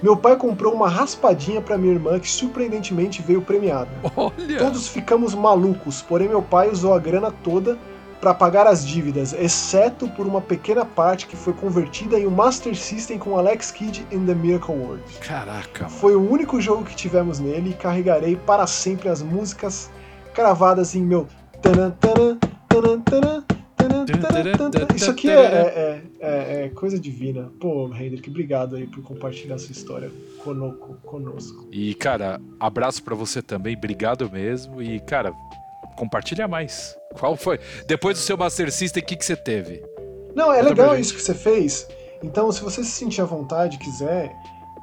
Meu 0.01 0.15
pai 0.15 0.35
comprou 0.35 0.73
uma 0.73 0.89
raspadinha 0.89 1.61
para 1.61 1.77
minha 1.77 1.93
irmã 1.93 2.19
que 2.19 2.29
surpreendentemente 2.29 3.21
veio 3.21 3.41
premiada. 3.41 3.89
Olha! 4.15 4.57
Todos 4.57 4.87
ficamos 4.87 5.33
malucos, 5.33 6.01
porém 6.01 6.27
meu 6.27 6.41
pai 6.41 6.69
usou 6.69 6.93
a 6.93 6.99
grana 6.99 7.31
toda 7.31 7.77
para 8.19 8.33
pagar 8.33 8.65
as 8.65 8.85
dívidas, 8.85 9.33
exceto 9.33 10.07
por 10.09 10.25
uma 10.25 10.41
pequena 10.41 10.85
parte 10.85 11.27
que 11.27 11.35
foi 11.35 11.53
convertida 11.53 12.19
em 12.19 12.25
um 12.25 12.31
Master 12.31 12.75
System 12.75 13.19
com 13.19 13.37
Alex 13.37 13.71
Kidd 13.71 14.05
in 14.11 14.25
the 14.25 14.33
Miracle 14.33 14.75
World. 14.75 15.03
Caraca, 15.19 15.83
mano. 15.83 15.95
Foi 15.95 16.15
o 16.15 16.31
único 16.31 16.59
jogo 16.59 16.83
que 16.83 16.95
tivemos 16.95 17.39
nele 17.39 17.71
e 17.71 17.73
carregarei 17.73 18.35
para 18.35 18.65
sempre 18.65 19.09
as 19.09 19.21
músicas 19.21 19.91
cravadas 20.33 20.95
em 20.95 21.01
meu 21.01 21.27
tanan, 21.61 21.91
tanan, 21.91 22.37
Isso 24.95 25.11
aqui 25.11 25.29
é, 25.29 25.33
é, 25.33 26.01
é, 26.19 26.65
é 26.65 26.69
coisa 26.69 26.99
divina. 26.99 27.51
Pô, 27.59 27.87
Hendrick, 27.93 28.29
obrigado 28.29 28.75
aí 28.75 28.87
por 28.87 29.03
compartilhar 29.03 29.57
sua 29.57 29.71
história 29.71 30.11
conosco. 30.43 30.97
conosco. 31.03 31.67
E, 31.71 31.93
cara, 31.95 32.39
abraço 32.59 33.03
para 33.03 33.15
você 33.15 33.41
também, 33.41 33.75
obrigado 33.75 34.29
mesmo. 34.31 34.81
E, 34.81 34.99
cara, 34.99 35.33
compartilha 35.95 36.47
mais. 36.47 36.95
Qual 37.19 37.35
foi? 37.35 37.59
Depois 37.87 38.17
do 38.17 38.21
seu 38.21 38.37
Master 38.37 38.71
System, 38.71 39.01
o 39.01 39.05
que, 39.05 39.15
que 39.15 39.25
você 39.25 39.35
teve? 39.35 39.81
Não, 40.35 40.51
é 40.51 40.57
Conta 40.57 40.69
legal 40.69 40.99
isso 40.99 41.13
que 41.13 41.21
você 41.21 41.33
fez. 41.33 41.87
Então, 42.21 42.51
se 42.51 42.61
você 42.61 42.83
se 42.83 42.91
sentir 42.91 43.21
à 43.21 43.25
vontade, 43.25 43.77
quiser, 43.77 44.35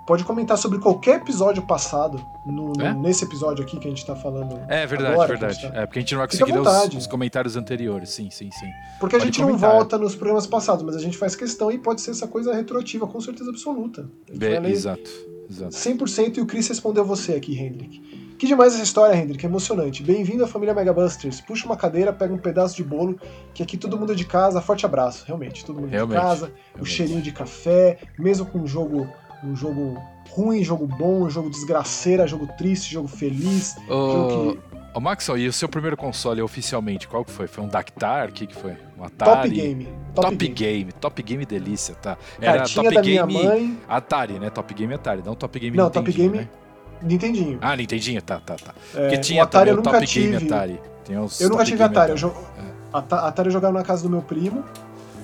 pode 0.06 0.24
comentar 0.24 0.58
sobre 0.58 0.78
qualquer 0.78 1.16
episódio 1.20 1.62
passado, 1.62 2.20
no, 2.44 2.72
no- 2.72 2.84
É? 2.84 2.92
nesse 2.92 3.24
episódio 3.24 3.62
aqui 3.64 3.78
que 3.78 3.86
a 3.86 3.90
gente 3.90 4.04
tá 4.04 4.16
falando. 4.16 4.60
É 4.68 4.86
verdade, 4.86 5.12
agora, 5.12 5.34
a 5.34 5.36
verdade. 5.38 5.54
gente 5.60 5.72
tá- 5.72 5.80
É 5.80 5.86
porque 5.86 5.98
a 5.98 6.02
gente 6.02 6.12
não 6.12 6.18
vai 6.18 6.28
conseguir 6.28 6.58
os, 6.58 6.94
os 6.96 7.06
comentários 7.06 7.56
anteriores. 7.56 8.10
Sim, 8.10 8.28
sim, 8.30 8.50
sim. 8.50 8.66
Porque 8.98 9.16
a 9.16 9.18
Pode 9.18 9.30
gente 9.30 9.40
não 9.40 9.48
comentar. 9.48 9.70
volta 9.72 9.98
nos 9.98 10.14
programas 10.16 10.46
passados, 10.46 10.82
mas 10.84 10.96
a 10.96 11.00
gente 11.00 11.16
faz 11.16 11.36
questão 11.36 11.70
e 11.70 11.78
pode 11.78 12.00
ser 12.00 12.10
essa 12.12 12.26
coisa 12.26 12.52
retroativa, 12.54 13.06
com 13.06 13.20
certeza 13.20 13.50
absoluta. 13.50 14.08
A 14.28 14.32
gente 14.32 14.38
Be- 14.60 14.70
exato, 14.70 15.10
exato. 15.48 15.72
100% 15.74 16.36
e 16.38 16.40
o 16.40 16.46
Chris 16.46 16.66
respondeu 16.68 17.04
você 17.04 17.34
aqui, 17.34 17.56
Hendrick. 17.58 18.22
Que 18.38 18.48
demais 18.48 18.74
essa 18.74 18.82
história, 18.82 19.14
Hendrick, 19.14 19.46
emocionante. 19.46 20.02
Bem-vindo 20.02 20.42
à 20.42 20.48
família 20.48 20.74
Megabusters. 20.74 21.40
Puxa 21.40 21.64
uma 21.64 21.76
cadeira, 21.76 22.12
pega 22.12 22.34
um 22.34 22.38
pedaço 22.38 22.74
de 22.74 22.82
bolo, 22.82 23.16
que 23.54 23.62
aqui 23.62 23.76
todo 23.76 23.96
mundo 23.96 24.10
é 24.10 24.14
de 24.16 24.24
casa. 24.24 24.60
Forte 24.60 24.84
abraço, 24.84 25.22
realmente. 25.24 25.64
Todo 25.64 25.80
mundo 25.80 25.90
Realmente, 25.90 26.18
de 26.18 26.26
casa, 26.26 26.46
o 26.46 26.48
realmente. 26.74 26.90
cheirinho 26.90 27.22
de 27.22 27.30
café, 27.30 27.98
mesmo 28.18 28.44
com 28.44 28.58
um 28.58 28.66
jogo, 28.66 29.06
um 29.44 29.54
jogo 29.56 30.00
ruim, 30.30 30.62
jogo 30.62 30.86
bom, 30.86 31.22
um 31.24 31.30
jogo 31.30 31.50
desgraceira, 31.50 32.26
jogo 32.26 32.46
triste, 32.56 32.92
jogo 32.92 33.08
feliz. 33.08 33.76
jogo 33.88 34.52
que- 34.54 34.72
Ô, 34.94 35.00
Maxwell, 35.00 35.38
e 35.38 35.48
o 35.48 35.52
seu 35.54 35.70
primeiro 35.70 35.96
console 35.96 36.42
oficialmente, 36.42 37.08
qual 37.08 37.24
que 37.24 37.30
foi? 37.30 37.46
Foi 37.46 37.64
um 37.64 37.66
Dactar? 37.68 38.28
O 38.28 38.32
que, 38.32 38.46
que 38.46 38.54
foi? 38.54 38.76
Um 38.98 39.04
Atari? 39.04 39.48
Top 39.48 39.48
game. 39.50 39.84
Top, 39.84 40.26
Top, 40.28 40.36
game. 40.36 40.54
game. 40.54 40.92
Top 40.92 41.22
Game 41.22 41.46
delícia, 41.46 41.94
tá. 41.94 42.18
Era 42.38 42.58
Cartinha 42.58 42.82
Top 42.84 42.94
da 42.96 43.02
minha 43.02 43.26
Game 43.26 43.42
mãe. 43.46 43.78
Atari, 43.88 44.38
né? 44.38 44.50
Top 44.50 44.74
Game 44.74 44.92
Atari, 44.92 45.22
não 45.24 45.34
Top 45.34 45.58
Game 45.58 45.74
Não, 45.74 45.88
Top 45.88 46.12
Game 46.12 46.36
né? 46.36 46.48
Nintendinho. 47.02 47.58
Ah, 47.62 47.74
Nintendinho, 47.74 48.20
tá, 48.20 48.38
tá, 48.38 48.54
tá. 48.54 48.74
É, 48.94 49.00
Porque 49.00 49.18
tinha 49.18 49.40
o 49.40 49.44
Atari 49.44 49.70
também 49.70 49.74
eu 49.76 49.80
o 49.80 49.82
Top 49.94 50.06
tive. 50.06 50.30
Game 50.30 50.46
Atari. 50.46 50.80
Eu 51.40 51.48
nunca 51.48 51.64
tive 51.64 51.78
Game 51.78 51.90
Atari. 51.90 52.10
Eu 52.10 52.16
jo... 52.18 52.28
É. 52.28 52.72
Ata- 52.92 53.26
Atari 53.26 53.48
eu 53.48 53.52
jogava 53.52 53.72
na 53.78 53.82
casa 53.84 54.02
do 54.02 54.10
meu 54.10 54.20
primo, 54.20 54.62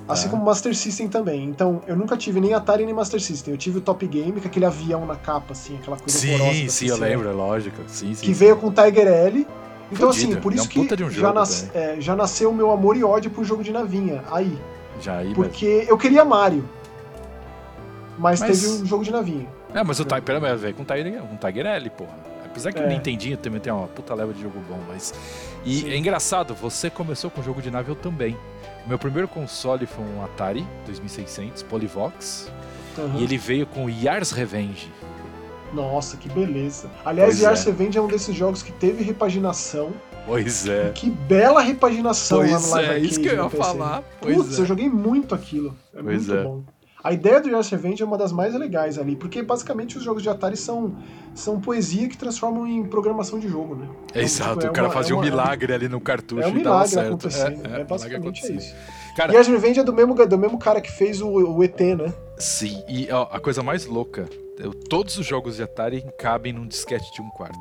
assim 0.09 0.27
Ah. 0.27 0.31
como 0.31 0.45
Master 0.45 0.75
System 0.75 1.09
também. 1.09 1.45
Então, 1.45 1.83
eu 1.87 1.95
nunca 1.97 2.17
tive 2.17 2.41
nem 2.41 2.55
Atari 2.55 2.85
nem 2.85 2.95
Master 2.95 3.21
System. 3.21 3.55
Eu 3.55 3.59
tive 3.59 3.79
o 3.79 3.81
Top 3.81 4.05
Game, 4.07 4.41
com 4.41 4.49
aquele 4.49 4.65
avião 4.65 5.05
na 5.07 5.17
capa, 5.17 5.53
assim, 5.53 5.77
aquela 5.77 5.97
coisa 5.97 6.27
horrorosa. 6.27 6.53
Sim, 6.55 6.69
sim, 6.69 6.87
eu 6.89 6.97
lembro, 6.97 7.29
é 7.29 7.33
lógico. 7.33 7.77
Sim, 7.87 8.15
sim. 8.15 8.21
Que 8.21 8.27
sim. 8.29 8.33
veio 8.33 8.57
com 8.57 8.73
Tiger 8.73 9.07
L. 9.07 9.47
Então, 9.91 10.13
Fudido, 10.13 10.33
assim, 10.33 10.41
por 10.43 10.53
é 10.53 10.57
isso 10.57 10.65
um 10.67 10.69
que 10.69 11.03
um 11.05 11.11
já, 11.11 11.33
nas- 11.33 11.71
é, 11.75 11.97
já 12.01 12.15
nasceu 12.15 12.51
o 12.51 12.55
meu 12.55 12.71
amor 12.71 12.97
e 12.97 13.03
ódio 13.05 13.31
pro 13.31 13.43
jogo 13.45 13.63
de 13.63 13.73
navinha. 13.73 14.23
Aí. 14.31 14.59
Já 15.01 15.19
aí, 15.19 15.33
Porque 15.35 15.87
eu 15.89 15.97
queria 15.97 16.25
Mario. 16.25 16.69
Mas, 18.19 18.41
Mas- 18.41 18.61
teve 18.61 18.83
um 18.83 18.87
jogo 18.87 19.05
de 19.05 19.11
navinha. 19.13 19.47
É, 19.73 19.83
mas 19.85 20.01
o 20.01 20.05
Tiger, 20.05 20.41
mas 20.41 20.61
veio 20.61 20.75
com 20.75 20.83
o 20.83 20.85
Tiger, 20.85 21.23
o 21.23 21.37
Tiger 21.37 21.67
L, 21.67 21.91
porra. 21.91 22.11
Apesar 22.45 22.73
que 22.73 22.81
É. 22.81 22.85
o 22.85 22.89
Nintendinho 22.89 23.37
também 23.37 23.61
tem 23.61 23.73
uma 23.73 23.87
puta 23.87 24.15
leva 24.15 24.33
de 24.33 24.43
jogo 24.43 24.59
bom, 24.69 24.79
mas... 24.89 25.15
E 25.65 25.81
Sim. 25.83 25.91
é 25.91 25.97
engraçado, 25.97 26.55
você 26.55 26.91
começou 26.91 27.31
com 27.31 27.43
jogo 27.43 27.63
de 27.63 27.71
nave, 27.71 27.91
eu 27.91 27.95
também. 27.95 28.37
Meu 28.89 28.99
primeiro 28.99 29.29
console 29.29 29.87
foi 29.87 30.05
um 30.05 30.25
Atari 30.25 30.67
2600 30.87 31.63
Polyvox, 31.63 32.51
Aham. 32.99 33.19
e 33.19 33.25
ele 33.25 33.37
veio 33.37 33.67
com 33.67 33.89
Yars 33.89 34.31
Revenge. 34.31 34.91
Nossa, 35.75 36.17
que 36.17 36.29
beleza. 36.31 36.91
Aliás, 37.05 37.35
Pois 37.35 37.41
Yars 37.43 37.67
é. 37.67 37.71
Revenge 37.71 37.99
é 37.99 38.01
um 38.01 38.07
desses 38.07 38.35
jogos 38.35 38.63
que 38.63 38.73
teve 38.73 39.05
repaginação. 39.05 39.93
Pois 40.25 40.67
é. 40.67 40.91
Que 40.95 41.11
bela 41.11 41.61
repaginação 41.61 42.39
lá 42.39 42.45
no 42.47 42.51
Pois 42.53 42.71
Live 42.71 42.91
é, 42.91 42.99
isso 42.99 43.07
Arcade 43.21 43.21
que 43.21 43.29
eu 43.29 43.45
ia 43.45 43.51
PC. 43.51 43.57
falar. 43.63 44.03
Pois 44.21 44.37
Putz, 44.37 44.59
é. 44.59 44.63
eu 44.63 44.67
joguei 44.67 44.89
muito 44.89 45.35
aquilo. 45.35 45.77
É 45.95 46.03
Pois 46.03 46.27
muito 46.27 46.41
é. 46.41 46.43
bom. 46.45 46.63
A 47.03 47.13
ideia 47.13 47.41
do 47.41 47.49
Yars 47.49 47.69
Revenge 47.71 48.03
é 48.03 48.07
uma 48.07 48.19
das 48.19 48.33
mais 48.33 48.53
legais 48.55 48.99
ali, 48.99 49.15
porque 49.15 49.41
basicamente 49.41 49.97
os 49.97 50.03
jogos 50.03 50.21
de 50.23 50.29
Atari 50.29 50.57
são, 50.57 50.97
são 51.33 51.61
poesia 51.61 52.09
que 52.09 52.17
transformam 52.19 52.67
em 52.67 52.85
programação 52.85 53.39
de 53.39 53.47
jogo, 53.49 53.77
né? 53.77 53.87
É 53.87 54.09
Então, 54.11 54.23
exato, 54.23 54.51
tipo, 54.55 54.67
é 54.67 54.71
o 54.71 54.73
cara 54.73 54.89
uma- 54.89 54.95
fazia 54.95 55.13
é 55.13 55.15
um 55.15 55.19
uma- 55.19 55.25
milagre 55.25 55.73
ali 55.73 55.89
no 55.89 56.01
cartucho 56.01 56.43
É 56.43 56.47
um 56.47 56.51
e 56.51 56.53
dava 56.55 56.59
milagre 56.77 56.89
certo. 56.91 57.07
acontecendo. 57.07 57.53
É, 57.53 57.57
milagre 57.59 57.85
basicamente 57.85 58.43
é 58.43 58.47
acontecia. 58.49 58.57
isso. 58.57 58.75
Cara, 59.17 59.33
Yars 59.33 59.47
Revenge 59.47 59.79
é 59.81 59.85
do 59.85 59.93
mesmo, 59.93 60.15
do 60.27 60.39
mesmo 60.39 60.59
cara 60.59 60.81
que 60.81 60.91
fez 60.91 61.21
o, 61.21 61.29
o 61.29 61.63
ET, 61.63 61.81
né? 61.97 62.13
sim, 62.37 62.83
e 62.89 63.09
ó, 63.13 63.29
a 63.31 63.39
coisa 63.41 63.63
mais 63.63 63.87
louca, 63.87 64.29
eu- 64.59 64.73
todos 64.75 65.17
os 65.19 65.27
jogos 65.27 65.55
de 65.57 65.63
Atari 65.63 66.05
cabem 66.19 66.53
num 66.53 66.67
disquete 66.67 67.13
de 67.15 67.23
um 67.23 67.29
quarto. 67.31 67.59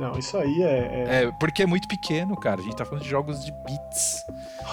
Não, 0.00 0.18
isso 0.18 0.36
aí 0.38 0.62
é. 0.62 0.66
é- 0.66 1.24
É, 1.24 1.32
porque 1.38 1.62
é 1.62 1.66
muito 1.66 1.86
pequeno, 1.86 2.36
cara. 2.36 2.60
A 2.60 2.64
gente 2.64 2.74
tá 2.76 2.84
falando 2.84 3.02
de 3.02 3.08
jogos 3.10 3.44
de 3.44 3.52
bits. 3.52 4.16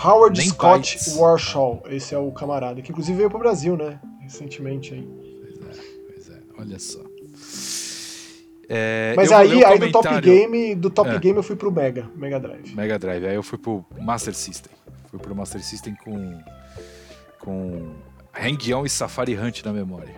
Howard 0.04 0.40
nem 0.40 0.50
Scott 0.50 0.96
bytes. 0.96 1.16
Warshaw, 1.18 1.84
esse 1.90 2.16
é 2.16 2.18
o 2.18 2.32
camarada, 2.32 2.82
que 2.82 2.92
inclusive 2.92 3.18
veio 3.18 3.30
pro 3.30 3.40
Brasil, 3.40 3.76
né? 3.76 4.00
Recentemente 4.22 4.94
aí. 4.94 5.04
Pois 5.06 5.78
é, 5.78 5.82
pois 6.14 6.30
é, 6.30 6.40
olha 6.60 6.80
só. 6.80 7.00
É, 8.70 9.14
Mas 9.16 9.32
aí, 9.32 9.64
aí 9.64 9.80
do 9.80 9.92
Top 9.92 10.22
Game, 10.22 10.76
do 10.76 10.90
Top 10.90 11.10
É. 11.10 11.20
Game 11.20 11.38
eu 11.38 11.44
fui 11.44 11.56
pro 11.56 11.72
Mega, 11.72 12.10
Mega 12.16 12.38
Drive. 12.40 12.76
Mega 12.76 13.00
Drive, 13.00 13.26
aí 13.26 13.36
eu 13.36 13.44
fui 13.44 13.58
pro 13.58 13.86
Master 14.00 14.34
System. 14.36 14.72
Fui 15.10 15.20
pro 15.20 15.34
Master 15.36 15.64
System 15.64 15.96
com. 16.04 16.38
com. 17.40 17.94
Hang-On 18.34 18.86
e 18.86 18.90
Safari 18.90 19.36
Hunt 19.38 19.64
na 19.64 19.72
memória. 19.74 20.14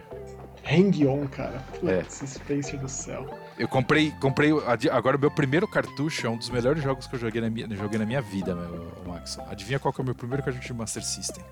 Hang-On, 0.64 1.28
cara. 1.28 1.64
É. 1.88 2.00
Putz, 2.02 2.24
Spencer 2.28 2.80
do 2.80 2.90
céu. 2.90 3.26
Eu 3.60 3.68
comprei, 3.68 4.12
comprei. 4.22 4.52
Agora 4.92 5.18
o 5.18 5.20
meu 5.20 5.30
primeiro 5.30 5.68
cartucho 5.68 6.26
é 6.26 6.30
um 6.30 6.38
dos 6.38 6.50
melhores 6.50 6.82
jogos 6.82 7.06
que 7.08 7.16
eu 7.16 7.20
joguei 7.20 7.42
na 7.42 7.50
minha, 7.50 7.68
joguei 7.76 8.00
na 8.00 8.06
minha 8.06 8.22
vida, 8.22 8.56
meu, 8.56 8.90
Max. 9.06 9.38
Adivinha 9.50 9.78
qual 9.78 9.94
que 9.94 10.00
é 10.00 10.04
o 10.04 10.06
meu 10.06 10.16
primeiro 10.16 10.42
cartucho 10.42 10.66
de 10.68 10.74
Master 10.74 11.04
System? 11.04 11.44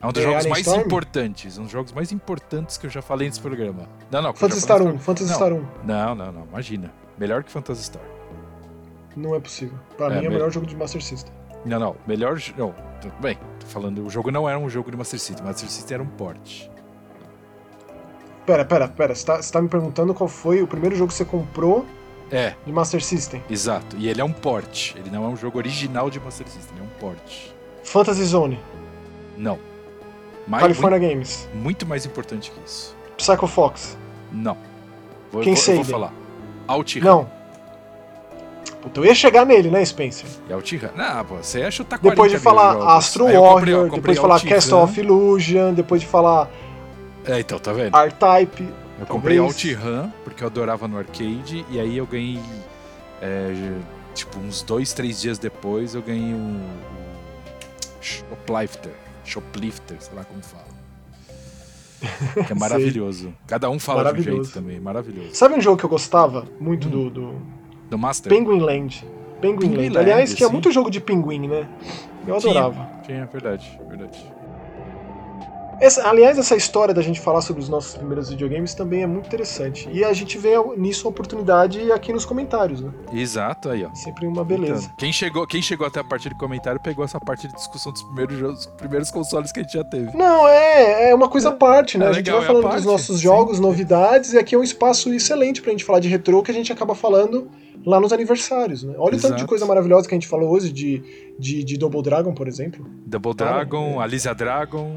É 0.00 0.06
um 0.06 0.12
dos 0.12 0.22
É 0.22 0.24
jogos 0.24 0.36
Alien 0.38 0.50
mais 0.50 0.66
Storm? 0.66 0.84
importantes, 0.86 1.58
um 1.58 1.64
dos 1.64 1.72
jogos 1.72 1.92
mais 1.92 2.10
importantes 2.12 2.78
que 2.78 2.86
eu 2.86 2.90
já 2.90 3.02
falei 3.02 3.28
nesse 3.28 3.40
programa. 3.40 3.86
Não, 4.10 4.22
não. 4.22 4.32
Phantasy 4.32 4.62
Star 4.62 4.78
falei 4.78 4.92
1, 4.92 4.94
nesse 4.94 5.04
Phantasy 5.04 5.28
Não. 5.30 5.36
Star 5.36 5.52
1. 5.52 5.64
pro- 5.64 5.84
Não, 5.86 6.14
não, 6.14 6.32
não, 6.32 6.44
imagina. 6.46 6.92
Melhor 7.18 7.42
que 7.44 7.50
Phantasy 7.50 7.82
Star. 7.84 8.02
Não 9.16 9.34
é 9.34 9.40
possível. 9.40 9.76
Pra 9.96 10.06
É, 10.06 10.10
mim 10.10 10.16
é 10.16 10.20
o 10.20 10.22
me- 10.22 10.28
melhor 10.30 10.50
jogo 10.52 10.66
de 10.66 10.76
Master 10.76 11.02
System. 11.02 11.34
Não, 11.66 11.78
não. 11.80 11.96
Melhor. 12.06 12.40
Não, 12.56 12.72
tudo 13.00 13.12
bem. 13.20 13.36
Tô 13.58 13.66
falando. 13.66 14.06
O 14.06 14.08
jogo 14.08 14.30
não 14.30 14.48
era 14.48 14.58
um 14.58 14.70
jogo 14.70 14.90
de 14.90 14.96
Master 14.96 15.18
System. 15.18 15.44
Master 15.44 15.68
System 15.68 15.94
era 15.96 16.02
um 16.02 16.06
port. 16.06 16.68
Pera, 18.48 18.64
pera, 18.64 18.88
pera. 18.88 19.14
Você 19.14 19.26
tá, 19.26 19.36
você 19.42 19.52
tá 19.52 19.60
me 19.60 19.68
perguntando 19.68 20.14
qual 20.14 20.26
foi 20.26 20.62
o 20.62 20.66
primeiro 20.66 20.96
jogo 20.96 21.08
que 21.08 21.14
você 21.18 21.24
comprou 21.26 21.84
É, 22.32 22.54
de 22.64 22.72
Master 22.72 23.04
System? 23.04 23.42
exato. 23.50 23.94
E 23.98 24.08
ele 24.08 24.22
é 24.22 24.24
um 24.24 24.32
port. 24.32 24.94
Ele 24.96 25.10
não 25.10 25.22
é 25.22 25.28
um 25.28 25.36
jogo 25.36 25.58
original 25.58 26.08
de 26.08 26.18
Master 26.18 26.48
System. 26.48 26.72
Ele 26.78 26.80
é 26.80 26.84
um 26.84 26.98
port. 26.98 27.20
Fantasy 27.84 28.24
Zone, 28.24 28.58
Não. 29.36 29.58
Mais, 30.46 30.62
California 30.62 30.98
Games, 30.98 31.46
muito, 31.52 31.62
muito 31.62 31.86
mais 31.86 32.06
importante 32.06 32.50
que 32.50 32.58
isso. 32.66 32.96
Psycho 33.18 33.46
Fox. 33.46 33.98
Não. 34.32 34.56
Vou, 35.30 35.42
Quem 35.42 35.54
sei, 35.54 35.74
vou 35.74 35.84
né? 35.84 35.90
falar. 35.90 36.12
Outrun. 36.66 37.00
Não. 37.04 37.30
Puta, 38.80 39.00
eu 39.00 39.04
ia 39.04 39.14
chegar 39.14 39.44
nele, 39.44 39.70
né, 39.70 39.84
Spencer? 39.84 40.26
E 40.48 40.52
Outrun. 40.54 40.78
Não, 40.96 41.24
pô, 41.26 41.36
você 41.36 41.58
ia 41.60 41.70
chutar 41.70 41.98
40 41.98 42.10
Depois 42.14 42.32
de 42.32 42.38
falar. 42.38 42.96
Astro 42.96 43.28
eu 43.28 43.42
comprei- 43.42 43.74
Warrior, 43.74 43.90
comprei 43.90 44.00
depois 44.00 44.16
de 44.16 44.20
falar 44.22 44.34
Outrun. 44.36 44.50
Castle 44.50 44.78
of 44.82 45.00
Illusion, 45.00 45.74
depois 45.74 46.00
de 46.00 46.06
falar 46.06 46.48
É, 47.28 47.40
então, 47.40 47.58
tá 47.58 47.72
vendo? 47.72 47.96
R-Type. 47.96 48.68
Eu 49.00 49.06
comprei 49.06 49.36
talvez. 49.36 49.64
OutRun 49.64 50.10
porque 50.24 50.42
eu 50.42 50.48
adorava 50.48 50.88
no 50.88 50.98
arcade 50.98 51.64
e 51.70 51.78
aí 51.78 51.96
eu 51.96 52.06
ganhei 52.06 52.40
é, 53.22 53.52
tipo 54.14 54.38
uns 54.40 54.62
dois, 54.62 54.92
três 54.92 55.20
dias 55.20 55.38
depois 55.38 55.94
eu 55.94 56.02
ganhei 56.02 56.34
um, 56.34 56.60
Shoplifter, 58.00 58.92
Shoplifter, 59.24 59.96
sei 60.00 60.14
lá 60.16 60.24
como 60.24 60.42
fala. 60.42 60.64
Que 62.46 62.52
é 62.52 62.54
maravilhoso. 62.54 63.34
Cada 63.46 63.68
um 63.70 63.78
fala 63.78 64.12
de 64.12 64.20
um 64.20 64.22
jeito 64.22 64.50
também, 64.52 64.78
maravilhoso. 64.80 65.30
Sabe 65.34 65.54
um 65.54 65.60
jogo 65.60 65.76
que 65.76 65.84
eu 65.84 65.90
gostava 65.90 66.46
muito 66.60 66.86
Hum. 66.88 66.90
do, 66.90 67.10
do 67.10 67.34
Do 67.90 67.98
Master? 67.98 68.30
Penguin 68.32 68.60
Land? 68.60 69.04
Penguin, 69.40 69.58
Penguin 69.68 69.76
Land. 69.76 69.88
Land, 69.90 69.98
Aliás, 69.98 70.34
tinha 70.34 70.46
sim. 70.46 70.52
muito 70.52 70.70
jogo 70.70 70.90
de 70.90 71.00
pinguim, 71.00 71.46
né? 71.48 71.68
Eu 72.26 72.38
Tinha. 72.38 72.52
adorava. 72.60 72.88
Tinha, 73.04 73.26
verdade, 73.26 73.80
verdade. 73.88 74.24
Essa- 75.80 76.08
aliás, 76.08 76.38
essa 76.38 76.56
história 76.56 76.92
da 76.92 77.02
gente 77.02 77.20
falar 77.20 77.40
sobre 77.40 77.62
os 77.62 77.68
nossos 77.68 77.94
primeiros 77.94 78.30
videogames 78.30 78.74
também 78.74 79.02
é 79.02 79.06
muito 79.06 79.26
interessante. 79.26 79.88
E 79.92 80.04
a 80.04 80.12
gente 80.12 80.36
vê 80.38 80.52
nisso 80.76 81.06
a 81.06 81.10
oportunidade 81.10 81.90
aqui 81.92 82.12
nos 82.12 82.24
comentários, 82.24 82.80
né? 82.80 82.90
Exato, 83.12 83.70
aí 83.70 83.84
ó. 83.84 83.94
Sempre 83.94 84.26
uma 84.26 84.44
beleza. 84.44 84.84
Então, 84.84 84.96
quem 84.98 85.12
chegou, 85.12 85.46
quem 85.46 85.62
chegou 85.62 85.86
até 85.86 86.00
a 86.00 86.04
parte 86.04 86.28
de 86.28 86.34
comentário 86.34 86.80
pegou 86.80 87.04
essa 87.04 87.20
parte 87.20 87.46
de 87.46 87.54
discussão 87.54 87.92
dos 87.92 88.02
primeiros 88.02 88.36
jogos, 88.38 88.66
primeiros 88.76 89.10
consoles 89.10 89.52
que 89.52 89.60
a 89.60 89.62
gente 89.62 89.72
já 89.72 89.84
teve. 89.84 90.16
Não, 90.16 90.48
é, 90.48 91.10
é 91.10 91.14
uma 91.14 91.28
coisa 91.28 91.50
à 91.50 91.52
parte, 91.52 91.96
né? 91.96 92.06
É 92.06 92.08
a 92.08 92.12
gente 92.12 92.26
legal, 92.26 92.38
vai 92.38 92.44
é 92.44 92.46
falando 92.48 92.62
parte, 92.64 92.76
dos 92.76 92.84
nossos 92.84 93.16
sim. 93.18 93.22
jogos, 93.22 93.60
novidades, 93.60 94.32
e 94.32 94.38
aqui 94.38 94.54
é 94.54 94.58
um 94.58 94.62
espaço 94.62 95.12
excelente 95.12 95.62
pra 95.62 95.70
gente 95.70 95.84
falar 95.84 96.00
de 96.00 96.08
retrô 96.08 96.42
que 96.42 96.50
a 96.50 96.54
gente 96.54 96.72
acaba 96.72 96.94
falando 96.94 97.48
lá 97.86 98.00
nos 98.00 98.12
aniversários, 98.12 98.82
né? 98.82 98.94
Olha 98.98 99.16
o 99.16 99.20
tanto 99.20 99.28
de 99.28 99.40
Exato. 99.40 99.46
coisa 99.46 99.64
maravilhosa 99.64 100.08
que 100.08 100.14
a 100.14 100.18
gente 100.18 100.26
falou 100.28 100.50
hoje 100.50 100.72
de, 100.72 101.32
de, 101.38 101.62
de 101.62 101.78
Double 101.78 102.02
Dragon, 102.02 102.34
por 102.34 102.48
exemplo. 102.48 102.84
Double 103.06 103.34
Cara, 103.34 103.52
Dragon, 103.52 104.00
é. 104.00 104.04
Alicia 104.04 104.34
Dragon. 104.34 104.96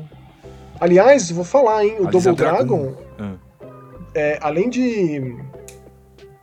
Aliás, 0.81 1.29
vou 1.31 1.45
falar, 1.45 1.85
hein? 1.85 1.97
O 1.99 2.07
Double 2.07 2.33
Dragon, 2.33 2.95
Ah. 3.19 3.35
é, 4.15 4.39
além 4.41 4.67
de. 4.69 5.37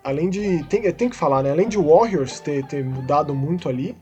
Além 0.04 0.30
de. 0.30 0.62
Tem, 0.64 0.90
tem 0.92 1.08
que 1.10 1.16
falar, 1.16 1.42
né? 1.42 1.50
Além 1.50 1.68
de 1.68 1.76
Warriors 1.76 2.38
ter, 2.38 2.64
ter 2.66 2.84
mudado 2.84 3.34
muito 3.34 3.68
ali, 3.68 3.96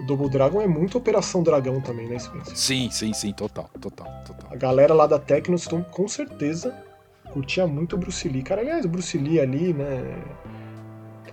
o 0.00 0.06
Double 0.06 0.30
Dragon 0.30 0.62
é 0.62 0.66
muito 0.66 0.96
Operação 0.96 1.42
Dragão 1.42 1.78
também, 1.82 2.08
né, 2.08 2.18
Spencer? 2.18 2.56
Sim, 2.56 2.90
sim, 2.90 3.12
sim, 3.12 3.32
total, 3.34 3.68
total, 3.78 4.08
total. 4.26 4.50
A 4.50 4.56
galera 4.56 4.94
lá 4.94 5.06
da 5.06 5.18
Tecnos, 5.18 5.68
com 5.68 6.08
certeza, 6.08 6.74
curtia 7.32 7.66
muito 7.66 7.96
o 7.96 7.98
Bruce 7.98 8.26
Lee. 8.26 8.42
Cara, 8.42 8.62
aliás, 8.62 8.84
o 8.86 8.88
Bruce 8.88 9.16
Lee 9.18 9.38
ali, 9.40 9.74
né? 9.74 10.16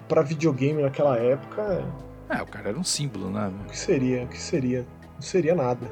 Pra 0.10 0.22
videogame 0.22 0.82
naquela 0.82 1.18
época, 1.18 1.82
É, 2.30 2.42
o 2.42 2.46
cara 2.46 2.70
era 2.70 2.78
um 2.78 2.84
símbolo, 2.84 3.30
né? 3.32 3.52
O 3.66 3.70
que 3.70 3.78
seria? 3.78 4.24
O 4.24 4.28
que 4.28 4.40
seria? 4.40 4.86
Não 5.16 5.22
seria 5.22 5.56
nada. 5.56 5.88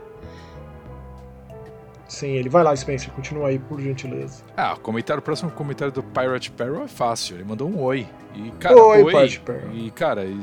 Sem 2.07 2.31
ele. 2.37 2.47
Vai 2.49 2.63
lá, 2.63 2.75
Spencer, 2.75 3.11
continua 3.11 3.49
aí, 3.49 3.59
por 3.59 3.81
gentileza. 3.81 4.41
Ah, 4.55 4.73
o 4.75 4.79
comentário, 4.79 5.19
o 5.19 5.23
próximo 5.23 5.51
comentário 5.51 5.91
do 5.93 6.01
Pirate 6.01 6.51
Perro 6.51 6.83
é 6.83 6.87
fácil. 6.87 7.35
Ele 7.35 7.43
mandou 7.43 7.69
um 7.69 7.81
oi. 7.81 8.07
E, 8.33 8.49
cara, 8.59 8.75
oi, 8.77 9.03
oi. 9.03 9.11
Pirate 9.11 9.39
Perro. 9.41 9.69
E, 9.73 9.91
cara, 9.91 10.25
e- 10.25 10.39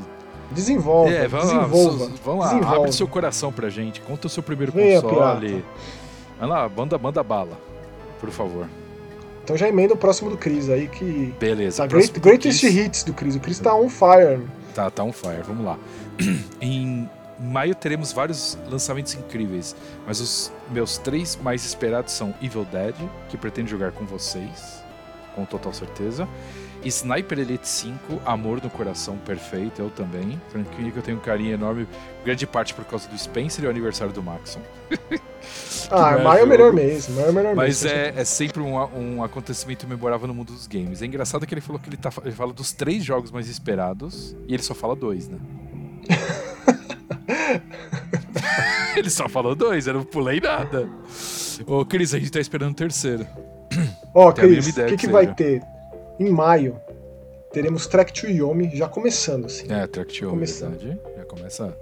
Desenvolva, 0.51 1.11
é, 1.11 1.27
vamos 1.27 1.47
desenvolva. 1.47 2.03
lá, 2.05 2.11
vamos 2.23 2.39
lá, 2.45 2.47
desenvolva. 2.51 2.77
abre 2.77 2.91
seu 2.91 3.07
coração 3.07 3.51
pra 3.51 3.67
gente. 3.69 3.99
Conta 4.01 4.27
o 4.27 4.29
seu 4.29 4.43
primeiro 4.43 4.71
Venha, 4.71 5.01
console. 5.01 5.47
pirata. 5.47 5.63
Vai 6.39 6.49
lá, 6.49 6.69
manda, 6.69 6.97
manda 6.99 7.23
bala, 7.23 7.57
por 8.21 8.29
favor. 8.29 8.67
Então 9.43 9.57
já 9.57 9.67
emenda 9.67 9.95
o 9.95 9.97
próximo 9.97 10.29
do 10.29 10.37
Chris 10.37 10.69
aí, 10.69 10.87
que... 10.87 11.33
Beleza. 11.39 11.77
Tá 11.77 11.87
great, 11.87 12.19
greatest 12.19 12.59
Chris. 12.61 12.75
hits 12.75 13.03
do 13.03 13.13
Chris. 13.13 13.35
O 13.35 13.39
Chris 13.39 13.59
tá 13.59 13.73
on 13.75 13.89
fire. 13.89 14.41
Tá, 14.75 14.89
tá 14.91 15.03
on 15.03 15.11
fire, 15.11 15.41
vamos 15.47 15.65
lá. 15.65 15.77
em 16.61 17.09
maio 17.39 17.75
teremos 17.75 18.11
vários 18.11 18.57
lançamentos 18.69 19.13
incríveis, 19.13 19.75
mas 20.05 20.19
os 20.19 20.51
meus 20.71 20.97
três 20.97 21.35
mais 21.35 21.65
esperados 21.65 22.13
são 22.13 22.33
Evil 22.41 22.65
Dead, 22.65 22.95
que 23.29 23.37
pretendo 23.37 23.69
jogar 23.69 23.91
com 23.91 24.05
vocês, 24.05 24.83
com 25.35 25.45
total 25.45 25.73
certeza. 25.73 26.27
Sniper 26.83 27.39
Elite 27.39 27.67
5, 27.67 28.21
Amor 28.25 28.61
no 28.61 28.69
Coração 28.69 29.17
Perfeito, 29.17 29.81
eu 29.81 29.89
também. 29.89 30.39
Franquia 30.49 30.91
que 30.91 30.97
eu 30.97 31.01
tenho 31.01 31.17
um 31.17 31.21
carinho 31.21 31.53
enorme, 31.53 31.87
grande 32.23 32.45
parte 32.45 32.75
por 32.75 32.85
causa 32.85 33.09
do 33.09 33.17
Spencer 33.17 33.63
e 33.63 33.67
o 33.67 33.69
aniversário 33.69 34.13
do 34.13 34.21
Maxon. 34.21 34.61
Ah, 35.91 36.17
maio 36.17 36.41
é 36.41 36.43
o 36.43 36.47
melhor 36.47 36.73
mês. 36.73 37.07
Maio 37.09 37.27
é 37.27 37.29
o 37.29 37.33
melhor 37.33 37.55
Mas 37.55 37.83
mês. 37.83 37.95
é, 37.95 38.13
é 38.17 38.25
sempre 38.25 38.61
um, 38.61 38.75
um 38.75 39.23
acontecimento 39.23 39.87
memorável 39.87 40.27
no 40.27 40.33
mundo 40.33 40.51
dos 40.51 40.65
games. 40.65 41.01
É 41.03 41.05
engraçado 41.05 41.45
que 41.45 41.53
ele 41.53 41.61
falou 41.61 41.79
que 41.79 41.87
ele, 41.87 41.97
tá, 41.97 42.09
ele 42.23 42.33
fala 42.33 42.51
dos 42.51 42.71
três 42.71 43.03
jogos 43.03 43.29
mais 43.29 43.47
esperados 43.47 44.35
e 44.47 44.55
ele 44.55 44.63
só 44.63 44.73
fala 44.73 44.95
dois, 44.95 45.27
né? 45.27 45.37
ele 48.95 49.09
só 49.09 49.27
falou 49.29 49.55
dois, 49.55 49.87
eu 49.87 49.93
não 49.93 50.03
pulei 50.03 50.39
nada. 50.39 50.87
Ô, 51.65 51.85
Cris, 51.85 52.13
a 52.13 52.19
gente 52.19 52.31
tá 52.31 52.39
esperando 52.39 52.71
o 52.71 52.75
terceiro. 52.75 53.25
Ó, 54.13 54.31
mínima 54.31 54.33
Cris, 54.33 54.67
o 54.67 54.73
que, 54.73 54.85
que 54.85 54.97
que 54.97 55.07
vai 55.07 55.33
ter? 55.33 55.61
Em 56.19 56.29
maio, 56.29 56.79
teremos 57.51 57.87
Track 57.87 58.13
to 58.13 58.27
Yomi, 58.27 58.71
já 58.75 58.87
começando, 58.87 59.45
assim. 59.45 59.65
É, 59.71 59.85
Track 59.87 60.13
to 60.19 60.25
Home, 60.25 60.33
Começando. 60.35 60.77
verdade. 60.79 60.99
Já 61.17 61.25
começa. 61.25 61.77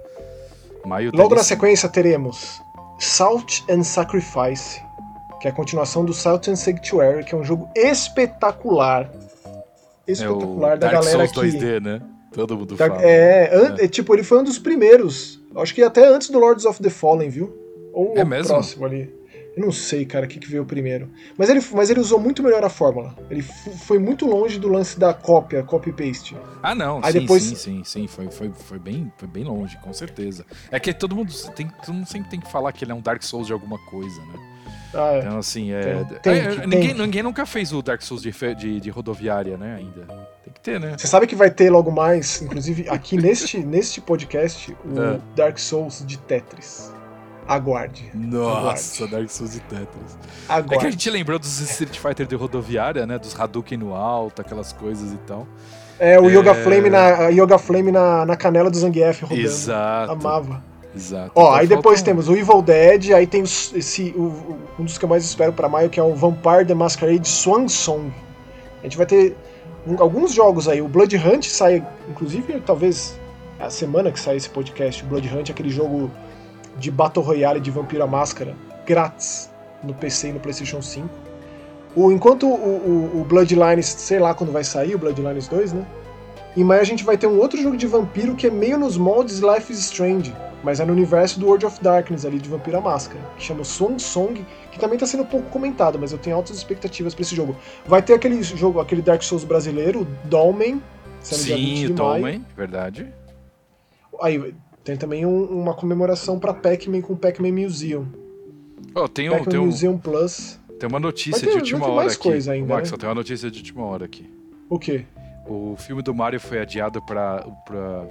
Maio 0.84 1.10
Logo 1.14 1.34
na 1.34 1.42
sequência 1.42 1.88
teremos 1.88 2.60
Salt 2.98 3.60
and 3.70 3.82
Sacrifice, 3.84 4.82
que 5.40 5.48
é 5.48 5.50
a 5.50 5.54
continuação 5.54 6.04
do 6.04 6.12
Salt 6.12 6.48
and 6.48 6.56
Sanctuary, 6.56 7.24
que 7.24 7.34
é 7.34 7.38
um 7.38 7.44
jogo 7.44 7.68
espetacular. 7.74 9.10
É 10.06 10.12
Espetacular 10.12 10.76
o 10.76 10.78
da 10.78 10.88
Dark 10.90 10.92
galera 11.04 11.26
Souls 11.28 11.52
que. 11.52 11.58
2D, 11.58 11.80
né? 11.80 12.02
Todo 12.32 12.58
mundo 12.58 12.74
da- 12.76 12.88
fala. 12.88 13.00
é, 13.02 13.54
an- 13.54 13.76
é, 13.78 13.88
tipo, 13.88 14.12
ele 14.14 14.22
foi 14.24 14.38
um 14.40 14.44
dos 14.44 14.58
primeiros. 14.58 15.40
Acho 15.56 15.74
que 15.74 15.82
até 15.82 16.06
antes 16.06 16.30
do 16.30 16.38
Lords 16.38 16.64
of 16.64 16.82
the 16.82 16.90
Fallen, 16.90 17.28
viu? 17.28 17.56
Ou 17.92 18.14
É 18.16 18.24
o 18.24 18.26
mesmo? 18.26 18.48
próximo 18.52 18.84
ali. 18.86 19.12
Eu 19.56 19.62
não 19.64 19.70
sei, 19.70 20.04
cara, 20.04 20.26
o 20.26 20.28
que, 20.28 20.40
que 20.40 20.48
veio 20.50 20.64
primeiro. 20.66 21.08
Mas 21.38 21.48
ele, 21.48 21.60
mas 21.72 21.88
ele 21.88 22.00
usou 22.00 22.18
muito 22.18 22.42
melhor 22.42 22.64
a 22.64 22.68
fórmula. 22.68 23.14
Ele 23.30 23.40
foi 23.40 24.00
muito 24.00 24.26
longe 24.26 24.58
do 24.58 24.66
lance 24.68 24.98
da 24.98 25.14
cópia, 25.14 25.62
copy-paste. 25.62 26.36
Ah, 26.60 26.74
não, 26.74 26.98
Aí 27.04 27.12
sim, 27.12 27.20
depois- 27.20 27.42
sim, 27.44 27.54
sim, 27.54 27.82
sim, 27.84 28.06
foi, 28.08 28.28
foi, 28.32 28.50
foi, 28.52 28.80
bem, 28.80 29.12
foi 29.16 29.28
bem 29.28 29.44
longe, 29.44 29.78
com 29.78 29.92
certeza. 29.92 30.44
É 30.72 30.80
que 30.80 30.92
todo 30.92 31.14
mundo, 31.14 31.32
tem, 31.54 31.68
todo 31.68 31.94
mundo 31.94 32.08
sempre 32.08 32.30
tem 32.30 32.40
que 32.40 32.50
falar 32.50 32.72
que 32.72 32.84
ele 32.84 32.90
é 32.90 32.94
um 32.96 33.00
Dark 33.00 33.22
Souls 33.22 33.46
de 33.46 33.52
alguma 33.52 33.78
coisa, 33.86 34.20
né? 34.22 34.53
Ah, 34.94 35.12
é. 35.14 35.18
Então, 35.20 35.38
assim, 35.38 35.72
é. 35.72 36.04
Tem- 36.22 36.34
é, 36.34 36.40
que- 36.48 36.60
ninguém, 36.66 36.80
tem 36.88 36.94
ninguém 36.94 37.22
nunca 37.22 37.44
fez 37.46 37.72
o 37.72 37.82
Dark 37.82 38.00
Souls 38.02 38.22
de, 38.22 38.32
de, 38.56 38.80
de 38.80 38.90
rodoviária, 38.90 39.56
né? 39.56 39.76
Ainda. 39.78 40.06
Tem 40.44 40.52
que 40.52 40.60
ter, 40.60 40.78
né? 40.80 40.94
Você 40.98 41.06
sabe 41.06 41.26
que 41.26 41.34
vai 41.34 41.50
ter 41.50 41.70
logo 41.70 41.90
mais, 41.90 42.40
inclusive 42.42 42.86
aqui 42.88 43.16
neste, 43.16 43.58
neste 43.64 44.00
podcast, 44.00 44.76
o 44.84 45.02
É. 45.02 45.18
Dark 45.34 45.58
Souls 45.58 46.04
de 46.06 46.18
Tetris. 46.18 46.92
Aguarde. 47.46 48.10
Nossa, 48.14 49.06
Dark 49.06 49.28
Souls 49.28 49.52
de 49.52 49.60
Tetris. 49.60 49.86
É 50.14 50.46
que 50.46 50.52
a 50.52 50.54
Aguarde. 50.56 50.90
gente 50.92 51.10
lembrou 51.10 51.38
dos 51.38 51.60
Street 51.60 51.98
Fighter 51.98 52.26
de 52.26 52.34
rodoviária, 52.34 53.06
né? 53.06 53.18
Dos 53.18 53.38
Hadouken 53.38 53.76
no 53.78 53.94
alto, 53.94 54.40
aquelas 54.40 54.72
coisas 54.72 55.12
e 55.12 55.16
tal. 55.26 55.46
É, 55.98 56.18
o 56.18 56.28
É. 56.28 56.32
Yoga 56.34 56.54
Flame, 56.54 56.88
na, 56.90 57.28
Yoga 57.28 57.58
Flame 57.58 57.92
na, 57.92 58.24
na 58.24 58.34
canela 58.36 58.70
do 58.70 58.76
Zangief 58.78 59.22
rodando. 59.22 59.40
Exato. 59.42 60.12
Amava. 60.12 60.64
Exato. 60.94 61.32
Ó, 61.34 61.42
Então 61.42 61.54
aí 61.54 61.66
depois 61.66 61.98
faltam- 62.00 62.04
temos 62.04 62.28
o 62.28 62.36
Evil 62.36 62.62
Dead, 62.62 63.10
aí 63.12 63.26
tem 63.26 63.42
esse, 63.42 64.14
o- 64.16 64.56
um 64.78 64.84
dos 64.84 64.96
que 64.96 65.04
eu 65.04 65.08
mais 65.08 65.24
espero 65.24 65.52
pra 65.52 65.68
maio, 65.68 65.90
que 65.90 65.98
é 65.98 66.02
o 66.02 66.14
Vampire 66.14 66.64
the 66.66 66.74
Masquerade 66.74 67.26
Swan 67.28 67.66
Song. 67.68 68.12
A 68.80 68.84
gente 68.84 68.96
vai 68.96 69.06
ter 69.06 69.36
um- 69.86 70.00
alguns 70.00 70.32
jogos 70.32 70.68
aí. 70.68 70.80
O 70.80 70.88
Blood 70.88 71.16
Hunt 71.16 71.44
sai, 71.46 71.84
inclusive, 72.08 72.60
talvez 72.64 73.18
a 73.58 73.70
semana 73.70 74.12
que 74.12 74.20
sai 74.20 74.36
esse 74.36 74.48
podcast, 74.48 75.02
o 75.02 75.06
Blood 75.06 75.28
Hunt, 75.34 75.50
aquele 75.50 75.70
jogo 75.70 76.10
de 76.78 76.90
Battle 76.90 77.24
Royale 77.24 77.60
de 77.60 77.70
Vampiro 77.70 78.02
à 78.02 78.06
Máscara, 78.06 78.54
grátis, 78.86 79.50
no 79.82 79.94
PC 79.94 80.28
e 80.28 80.32
no 80.32 80.40
PlayStation 80.40 80.80
5. 80.82 81.08
O, 81.96 82.10
enquanto 82.10 82.46
o, 82.46 82.54
o, 82.54 83.20
o 83.20 83.24
Bloodlines, 83.24 83.86
sei 83.86 84.18
lá 84.18 84.34
quando 84.34 84.52
vai 84.52 84.64
sair, 84.64 84.94
o 84.94 84.98
Bloodlines 84.98 85.46
2, 85.48 85.72
né? 85.72 85.84
Em 86.56 86.62
maio 86.64 86.80
a 86.80 86.84
gente 86.84 87.04
vai 87.04 87.16
ter 87.16 87.26
um 87.26 87.38
outro 87.38 87.60
jogo 87.60 87.76
de 87.76 87.86
vampiro 87.86 88.34
que 88.34 88.46
é 88.46 88.50
meio 88.50 88.78
nos 88.78 88.96
moldes 88.96 89.38
Life 89.40 89.72
is 89.72 89.78
Strange, 89.80 90.34
mas 90.64 90.80
é 90.80 90.84
no 90.84 90.92
universo 90.92 91.38
do 91.38 91.46
World 91.46 91.66
of 91.66 91.82
Darkness 91.82 92.24
ali 92.24 92.38
de 92.38 92.48
Vampiro 92.48 92.78
à 92.78 92.80
Máscara, 92.80 93.20
que 93.36 93.42
chama 93.44 93.62
Swan 93.62 93.98
Song, 93.98 94.44
que 94.72 94.78
também 94.80 94.98
tá 94.98 95.06
sendo 95.06 95.24
pouco 95.26 95.48
comentado, 95.50 95.98
mas 95.98 96.10
eu 96.10 96.18
tenho 96.18 96.34
altas 96.34 96.56
expectativas 96.56 97.14
pra 97.14 97.22
esse 97.22 97.36
jogo. 97.36 97.54
Vai 97.86 98.02
ter 98.02 98.14
aquele 98.14 98.42
jogo, 98.42 98.80
aquele 98.80 99.02
Dark 99.02 99.22
Souls 99.22 99.44
brasileiro, 99.44 100.06
Dolmen, 100.24 100.82
sendo 101.20 101.44
dia 101.44 101.56
20 101.56 101.76
Sim, 101.78 101.86
de. 101.88 101.92
Tommen, 101.94 102.44
verdade. 102.56 103.12
Aí 104.20 104.54
tem 104.82 104.96
também 104.96 105.26
um- 105.26 105.44
uma 105.44 105.74
comemoração 105.74 106.38
pra 106.38 106.54
Pac-Man 106.54 107.00
com 107.02 107.12
o 107.12 107.16
Pac-Man 107.16 107.52
Museum. 107.52 108.06
Ó, 108.94 109.06
tem, 109.08 109.28
um, 109.28 109.32
Pac-Man 109.32 109.50
tem, 109.50 109.60
um, 109.60 109.66
Museum 109.66 109.98
Plus. 109.98 110.58
tem 110.78 110.88
uma 110.88 111.00
notícia 111.00 111.40
ter- 111.40 111.50
de 111.62 111.74
última 111.74 111.86
hora 111.86 111.94
mais 111.96 112.12
aqui. 112.14 112.22
coisa 112.22 112.52
ainda, 112.52 112.74
Max, 112.74 112.90
né? 112.90 112.96
tem 112.98 113.08
uma 113.08 113.14
notícia 113.14 113.50
de 113.50 113.58
última 113.58 113.84
hora 113.84 114.04
aqui. 114.04 114.30
O 114.68 114.78
quê? 114.78 115.04
O 115.46 115.74
filme 115.76 116.00
do 116.02 116.14
Mario 116.14 116.40
foi 116.40 116.58
adiado 116.58 117.02
pra 117.02 117.44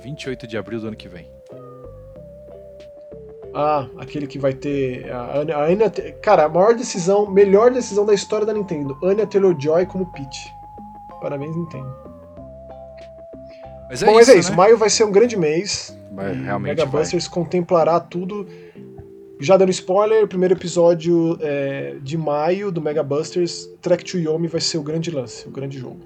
28 0.03 0.45
de 0.45 0.55
abril 0.55 0.79
do 0.79 0.87
ano 0.87 0.95
que 0.95 1.07
vem. 1.07 1.27
Ah, 3.53 3.87
aquele 3.97 4.25
que 4.27 4.39
vai 4.39 4.53
ter. 4.53 5.11
A 5.11 5.37
Anya, 5.39 5.57
a 5.57 5.65
Anya- 5.65 5.89
cara, 6.21 6.45
a 6.45 6.49
maior 6.49 6.73
decisão, 6.75 7.29
melhor 7.29 7.71
decisão 7.71 8.05
da 8.05 8.13
história 8.13 8.45
da 8.45 8.53
Nintendo. 8.53 8.97
Anya 9.03 9.27
Taylor-Joy 9.27 9.85
como 9.85 10.11
Peach. 10.11 10.51
Parabéns, 11.21 11.55
Nintendo. 11.55 11.93
Mas 13.89 14.01
é 14.01 14.05
Bom, 14.05 14.11
isso, 14.19 14.19
mas 14.19 14.29
é 14.29 14.39
isso. 14.39 14.49
né? 14.51 14.57
Maio 14.57 14.77
vai 14.77 14.89
ser 14.89 15.03
um 15.03 15.11
grande 15.11 15.37
mês. 15.37 15.95
Vai, 16.11 16.33
realmente 16.33 16.69
Mega 16.77 16.85
vai. 16.85 17.01
Busters 17.01 17.27
contemplará 17.27 17.99
tudo. 17.99 18.47
Já 19.39 19.57
dando 19.57 19.69
spoiler, 19.71 20.23
o 20.23 20.27
primeiro 20.27 20.53
episódio 20.55 21.37
é, 21.41 21.95
de 22.01 22.17
maio 22.17 22.71
do 22.71 22.81
Mega 22.81 23.03
Busters, 23.03 23.67
Track 23.81 24.03
to 24.05 24.17
Yomi 24.17 24.47
vai 24.47 24.61
ser 24.61 24.77
o 24.77 24.83
grande 24.83 25.11
lance, 25.11 25.47
o 25.47 25.51
grande 25.51 25.77
jogo. 25.77 25.99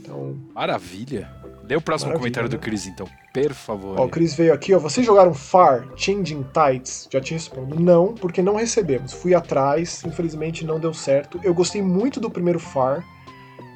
Então, 0.00 0.36
Maravilha. 0.54 1.28
Lê 1.68 1.76
o 1.76 1.80
próximo 1.80 2.08
Maravilha, 2.08 2.32
comentário 2.32 2.48
do 2.48 2.56
né? 2.56 2.62
Chris, 2.62 2.86
então. 2.86 3.06
Por 3.32 3.52
favor. 3.52 4.00
ó, 4.00 4.06
o 4.06 4.08
Chris 4.08 4.34
veio 4.34 4.54
aqui, 4.54 4.72
ó. 4.72 4.78
Vocês 4.78 5.04
jogaram 5.04 5.34
Far 5.34 5.86
Changing 5.96 6.46
Tides? 6.52 7.06
Já 7.12 7.20
te 7.20 7.34
respondo. 7.34 7.78
Não, 7.78 8.14
porque 8.14 8.40
não 8.40 8.56
recebemos. 8.56 9.12
Fui 9.12 9.34
atrás, 9.34 10.02
infelizmente 10.04 10.64
não 10.64 10.80
deu 10.80 10.94
certo. 10.94 11.38
Eu 11.44 11.52
gostei 11.52 11.82
muito 11.82 12.18
do 12.20 12.30
primeiro 12.30 12.58
Far. 12.58 13.04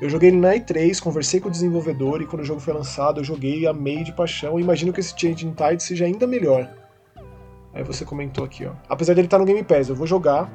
Eu 0.01 0.09
joguei 0.09 0.31
ele 0.31 0.39
na 0.39 0.55
E3, 0.55 1.01
conversei 1.01 1.39
com 1.39 1.49
o 1.49 1.51
desenvolvedor 1.51 2.23
e 2.23 2.27
quando 2.27 2.43
o 2.43 2.45
jogo 2.45 2.61
foi 2.61 2.73
lançado 2.73 3.21
eu 3.21 3.25
joguei 3.25 3.61
e 3.61 3.67
amei 3.67 4.03
de 4.03 4.13
paixão. 4.13 4.59
Imagino 4.59 4.93
que 4.93 4.99
esse 4.99 5.15
Changing 5.17 5.53
Tides 5.53 5.87
seja 5.87 6.07
ainda 6.07 6.27
melhor. 6.27 6.69
Aí 7.75 7.85
você 7.85 8.05
comentou 8.05 8.45
aqui, 8.45 8.65
ó. 8.67 8.73
Apesar 8.89 9.15
dele 9.15 9.27
estar 9.27 9.39
no 9.39 9.45
Game 9.45 9.63
Pass, 9.63 9.91
eu 9.91 9.95
vou 9.95 10.07
jogar. 10.07 10.51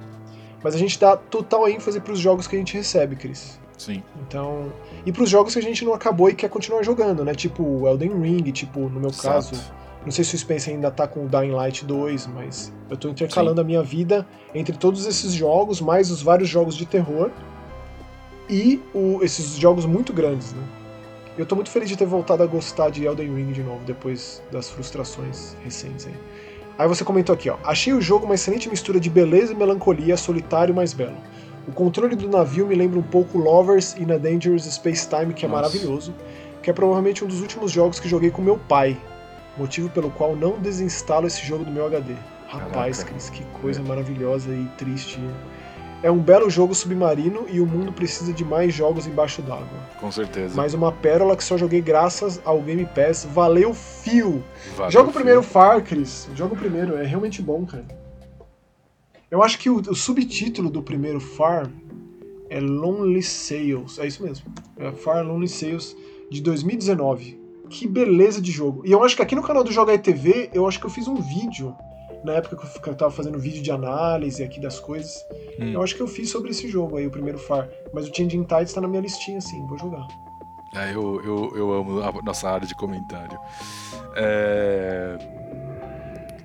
Mas 0.64 0.74
a 0.76 0.78
gente 0.78 1.00
dá 1.00 1.16
total 1.16 1.70
ênfase 1.70 2.00
pros 2.00 2.20
jogos 2.20 2.48
que 2.48 2.56
a 2.56 2.60
gente 2.60 2.74
recebe, 2.74 3.16
Chris. 3.16 3.60
Sim. 3.78 4.02
Então. 4.28 4.72
E 5.06 5.12
pros 5.12 5.30
jogos 5.30 5.54
que 5.54 5.60
a 5.60 5.64
gente 5.64 5.86
não 5.86 5.94
acabou 5.94 6.30
e 6.30 6.34
quer 6.34 6.50
continuar 6.50 6.82
jogando, 6.84 7.24
né? 7.24 7.34
Tipo 7.36 7.64
o 7.64 7.88
Elden 7.88 8.20
Ring, 8.22 8.52
tipo, 8.52 8.80
no 8.90 9.00
meu 9.00 9.10
Exato. 9.10 9.28
caso. 9.52 9.74
Não 10.04 10.12
sei 10.12 10.24
se 10.24 10.36
o 10.36 10.38
Spencer 10.38 10.74
ainda 10.74 10.90
tá 10.90 11.06
com 11.08 11.26
o 11.26 11.28
Dying 11.28 11.52
Light 11.52 11.84
2, 11.86 12.28
mas 12.28 12.72
eu 12.90 12.96
tô 12.96 13.10
intercalando 13.10 13.60
a 13.60 13.64
minha 13.64 13.84
vida 13.84 14.26
entre 14.56 14.78
todos 14.78 15.06
esses 15.06 15.34
jogos, 15.34 15.82
mais 15.82 16.10
os 16.10 16.22
vários 16.22 16.48
jogos 16.48 16.76
de 16.76 16.86
terror 16.86 17.30
e 18.50 18.82
o- 18.94 19.20
esses 19.22 19.58
jogos 19.58 19.86
muito 19.86 20.14
grandes, 20.14 20.54
né? 20.54 20.64
Eu 21.38 21.46
tô 21.46 21.56
muito 21.56 21.70
feliz 21.70 21.88
de 21.90 21.96
ter 21.96 22.06
voltado 22.06 22.42
a 22.42 22.46
gostar 22.48 22.90
de 22.90 23.04
Elden 23.06 23.36
Ring 23.36 23.52
de 23.52 23.62
novo, 23.62 23.82
depois 23.86 24.42
das 24.52 24.70
frustrações 24.70 25.56
recentes 25.64 26.08
aí. 26.08 26.14
Aí 26.80 26.88
você 26.88 27.04
comentou 27.04 27.34
aqui, 27.34 27.50
ó. 27.50 27.58
Achei 27.64 27.94
o 27.94 28.02
jogo 28.02 28.26
uma 28.26 28.36
excelente 28.36 28.70
mistura 28.70 29.00
de 29.00 29.10
beleza 29.10 29.52
e 29.54 29.56
melancolia, 29.56 30.16
solitário 30.18 30.74
mais 30.74 30.94
belo. 30.94 31.18
O 31.68 31.72
controle 31.74 32.16
do 32.16 32.30
navio 32.30 32.66
me 32.66 32.76
lembra 32.76 32.98
um 32.98 33.04
pouco 33.04 33.38
Lovers 33.38 33.98
in 33.98 34.10
a 34.14 34.18
Dangerous 34.18 34.64
Space 34.64 35.08
Time, 35.08 35.34
que 35.34 35.46
é 35.46 35.50
Nossa. 35.50 35.62
maravilhoso, 35.62 36.16
que 36.64 36.70
é 36.70 36.74
provavelmente 36.74 37.26
um 37.26 37.28
dos 37.28 37.42
últimos 37.42 37.72
jogos 37.72 38.00
que 38.00 38.08
joguei 38.08 38.32
com 38.32 38.42
meu 38.42 38.58
pai, 38.58 38.98
motivo 39.58 39.90
pelo 39.90 40.10
qual 40.10 40.34
não 40.34 40.58
desinstalo 40.60 41.28
esse 41.28 41.46
jogo 41.46 41.66
do 41.66 41.72
meu 41.72 41.86
HD. 41.86 42.14
Rapaz, 42.48 43.00
Caraca. 43.00 43.14
Cris, 43.14 43.30
que 43.30 43.44
coisa 43.62 43.82
maravilhosa 43.84 44.50
e 44.52 44.66
triste. 44.78 45.20
É 46.02 46.10
um 46.10 46.20
belo 46.20 46.50
jogo 46.50 46.74
submarino 46.74 47.46
e 47.50 47.60
o 47.60 47.66
mundo 47.66 47.92
precisa 47.92 48.32
de 48.32 48.46
mais 48.46 48.74
jogos 48.74 49.06
embaixo 49.06 49.42
d'água. 49.42 49.68
Com 50.00 50.12
certeza. 50.12 50.56
Mais 50.56 50.74
uma 50.74 50.92
pérola 50.92 51.36
que 51.36 51.44
só 51.44 51.58
joguei 51.58 51.82
graças 51.82 52.40
ao 52.46 52.62
Game 52.62 52.86
Pass. 52.86 53.28
Valeu, 53.34 53.74
fio! 53.74 54.42
Valeu, 54.78 54.92
Joga 54.92 55.10
o 55.10 55.14
primeiro 55.14 55.44
Far, 55.44 55.84
Chris. 55.84 56.30
Joga 56.34 56.54
o 56.54 56.58
primeiro, 56.58 56.96
é 56.96 57.04
realmente 57.04 57.42
bom, 57.42 57.66
cara. 57.66 57.84
Eu 59.30 59.44
acho 59.44 59.60
que 59.60 59.70
o, 59.70 59.78
o 59.78 59.96
subtítulo 59.96 60.70
do 60.70 60.82
primeiro 60.82 61.20
Far 61.20 61.70
é 62.50 62.60
Lonely 62.60 63.22
Sales. 63.24 64.00
É 64.00 64.08
isso 64.08 64.24
mesmo. 64.24 64.46
É 64.78 64.92
Far 64.92 65.26
Lonely 65.26 65.48
Sales 65.48 65.96
de 66.32 66.42
2019. 66.42 67.40
Que 67.70 67.86
beleza 67.86 68.42
de 68.42 68.52
jogo. 68.52 68.84
E 68.86 68.92
eu 68.92 69.04
acho 69.04 69.16
que 69.16 69.22
aqui 69.22 69.36
no 69.36 69.44
canal 69.44 69.64
do 69.64 69.72
Joga 69.72 69.98
TV, 69.98 70.50
eu 70.54 70.66
acho 70.68 70.80
que 70.80 70.86
eu 70.86 70.90
fiz 70.90 71.08
um 71.08 71.16
vídeo. 71.16 71.76
Na 72.24 72.34
época 72.34 72.56
que 72.56 72.64
eu 72.64 72.68
f- 72.68 72.82
que 72.82 72.90
eu 72.90 72.96
tava 72.96 73.12
fazendo 73.12 73.38
vídeo 73.38 73.62
de 73.62 73.70
análise 73.72 74.42
aqui 74.44 74.60
das 74.62 74.80
coisas. 74.80 75.14
Hum. 75.60 75.74
Eu 75.74 75.84
acho 75.84 75.94
que 75.96 76.02
eu 76.02 76.08
fiz 76.08 76.30
sobre 76.30 76.52
esse 76.52 76.68
jogo 76.70 76.96
aí, 76.98 77.06
o 77.06 77.12
primeiro 77.12 77.38
Far. 77.38 77.70
Mas 77.94 78.08
o 78.08 78.16
Changing 78.16 78.44
Tides 78.44 78.72
tá 78.74 78.80
na 78.82 78.88
minha 78.88 79.02
listinha, 79.02 79.38
assim, 79.40 79.66
vou 79.68 79.78
jogar. 79.78 80.08
É, 80.74 80.94
eu, 80.94 81.22
eu, 81.24 81.52
eu 81.56 81.74
amo 81.74 82.00
a 82.02 82.22
nossa 82.22 82.50
área 82.50 82.66
de 82.68 82.76
comentário. 82.76 83.38
É... 84.16 85.18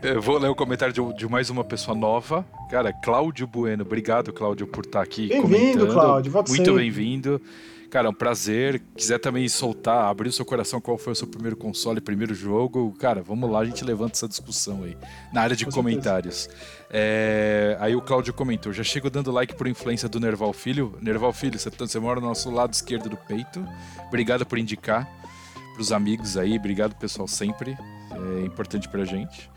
Eu 0.03 0.21
vou 0.21 0.37
ler 0.39 0.49
o 0.49 0.55
comentário 0.55 0.93
de, 0.93 1.17
de 1.17 1.29
mais 1.29 1.49
uma 1.49 1.63
pessoa 1.63 1.97
nova. 1.97 2.45
Cara, 2.71 2.93
Cláudio 2.93 3.47
Bueno. 3.47 3.83
Obrigado, 3.85 4.33
Cláudio, 4.33 4.67
por 4.67 4.85
estar 4.85 5.01
aqui 5.01 5.29
Bem-vindo, 5.29 5.43
comentando. 5.87 5.93
Cláudio, 5.93 6.33
volte 6.33 6.49
Muito 6.51 6.75
bem-vindo. 6.75 7.41
Cara, 7.89 8.09
é 8.09 8.11
um 8.11 8.15
prazer. 8.15 8.83
Quiser 8.97 9.19
também 9.21 9.49
soltar, 9.49 10.07
abrir 10.07 10.29
o 10.29 10.33
seu 10.33 10.45
coração 10.45 10.81
qual 10.81 10.99
foi 10.99 11.13
o 11.13 11.17
seu 11.17 11.29
primeiro 11.29 11.57
console, 11.57 12.01
primeiro 12.01 12.35
jogo. 12.35 12.93
Cara, 12.99 13.23
vamos 13.23 13.49
lá, 13.51 13.61
a 13.61 13.65
gente 13.65 13.85
levanta 13.85 14.15
essa 14.15 14.27
discussão 14.27 14.83
aí. 14.83 14.97
Na 15.33 15.43
área 15.43 15.55
de 15.55 15.67
Com 15.67 15.71
comentários. 15.71 16.49
É, 16.91 17.77
Aí 17.79 17.95
o 17.95 18.01
Cláudio 18.03 18.35
comentou: 18.35 18.73
já 18.73 18.83
chego 18.83 19.09
dando 19.09 19.31
like 19.31 19.55
por 19.55 19.69
influência 19.69 20.09
do 20.09 20.19
Nerval 20.19 20.53
Filho. 20.53 20.97
Nerval 21.01 21.33
Filho, 21.33 21.59
você, 21.59 21.71
tá- 21.71 21.87
você 21.87 22.01
mora 22.01 22.19
no 22.21 22.27
nosso 22.27 22.51
lado 22.51 22.73
esquerdo 22.73 23.09
do 23.09 23.17
peito. 23.17 23.65
Obrigado 24.09 24.45
por 24.45 24.59
indicar 24.59 25.09
pros 25.75 25.93
amigos 25.93 26.37
aí. 26.37 26.57
Obrigado, 26.59 26.97
pessoal, 26.97 27.29
sempre. 27.29 27.77
É 28.11 28.45
importante 28.45 28.89
pra 28.89 29.05
gente. 29.05 29.51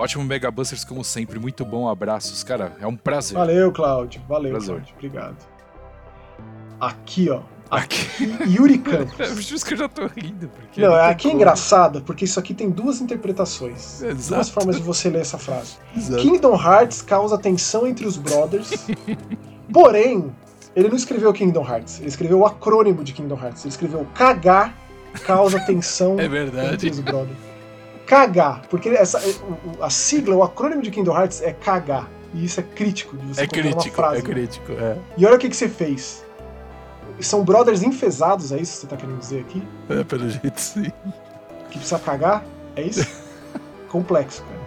Ótimo 0.00 0.24
Mega 0.24 0.50
Busters, 0.50 0.82
como 0.84 1.04
sempre. 1.04 1.38
Muito 1.38 1.62
bom. 1.64 1.88
Abraços. 1.88 2.42
Cara, 2.42 2.72
é 2.80 2.86
um 2.86 2.96
prazer. 2.96 3.36
Valeu, 3.36 3.70
Cláudio. 3.70 4.22
Valeu, 4.26 4.52
Prazer. 4.52 4.74
Cláudio. 4.76 4.94
Obrigado. 4.96 5.36
Aqui, 6.80 7.28
ó. 7.28 7.42
Aqui. 7.70 8.08
Yuri 8.48 8.78
Campos. 8.78 9.14
É 9.20 9.26
isso 9.54 9.64
que 9.64 9.74
eu 9.74 9.78
já 9.78 9.88
tô 9.88 10.06
rindo. 10.06 10.48
Porque 10.48 10.80
Não, 10.80 10.92
tem 10.92 11.00
aqui 11.00 11.28
é 11.28 11.32
engraçado, 11.32 12.00
porque 12.02 12.24
isso 12.24 12.40
aqui 12.40 12.54
tem 12.54 12.70
duas 12.70 13.00
interpretações. 13.00 14.00
Duas 14.00 14.18
Exato. 14.18 14.52
formas 14.52 14.76
de 14.76 14.82
você 14.82 15.10
ler 15.10 15.20
essa 15.20 15.36
frase. 15.38 15.76
Exato. 15.94 16.22
Kingdom 16.22 16.54
Hearts 16.54 17.02
causa 17.02 17.36
tensão 17.36 17.86
entre 17.86 18.06
os 18.06 18.16
brothers. 18.16 18.70
porém, 19.72 20.32
ele 20.74 20.88
não 20.88 20.96
escreveu 20.96 21.32
Kingdom 21.32 21.64
Hearts, 21.64 21.98
ele 22.00 22.08
escreveu 22.08 22.38
o 22.38 22.46
acrônimo 22.46 23.04
de 23.04 23.12
Kingdom 23.12 23.38
Hearts. 23.40 23.64
Ele 23.64 23.70
escreveu 23.70 24.06
KH 24.14 24.72
causa 25.24 25.60
tensão 25.60 26.12
É 26.18 26.24
entre 26.24 26.28
verdade. 26.28 26.88
os 26.88 27.00
brothers. 27.00 27.38
KH, 28.10 28.62
porque 28.68 28.88
essa, 28.88 29.20
a 29.80 29.88
sigla, 29.88 30.34
o 30.34 30.42
acrônimo 30.42 30.82
de 30.82 30.90
Kingdom 30.90 31.16
Hearts 31.16 31.40
é 31.42 31.52
KH. 31.52 32.08
E 32.34 32.44
isso 32.44 32.58
é 32.58 32.62
crítico 32.64 33.16
de 33.16 33.26
você 33.26 33.42
É 33.42 33.46
crítico, 33.46 34.00
uma 34.00 34.08
frase. 34.08 34.18
é 34.18 34.22
crítico. 34.22 34.72
É. 34.72 34.96
E 35.16 35.24
olha 35.24 35.36
o 35.36 35.38
que, 35.38 35.48
que 35.48 35.56
você 35.56 35.68
fez. 35.68 36.24
São 37.20 37.44
brothers 37.44 37.82
enfesados, 37.82 38.50
é 38.50 38.58
isso 38.60 38.72
que 38.74 38.80
você 38.80 38.86
tá 38.88 38.96
querendo 38.96 39.18
dizer 39.18 39.40
aqui? 39.40 39.62
é, 39.88 40.02
pelo 40.02 40.28
jeito 40.28 40.60
sim. 40.60 40.90
Que 41.70 41.78
precisa 41.78 41.98
cagar? 42.00 42.44
É 42.74 42.82
isso? 42.82 43.06
Complexo, 43.88 44.42
cara. 44.42 44.60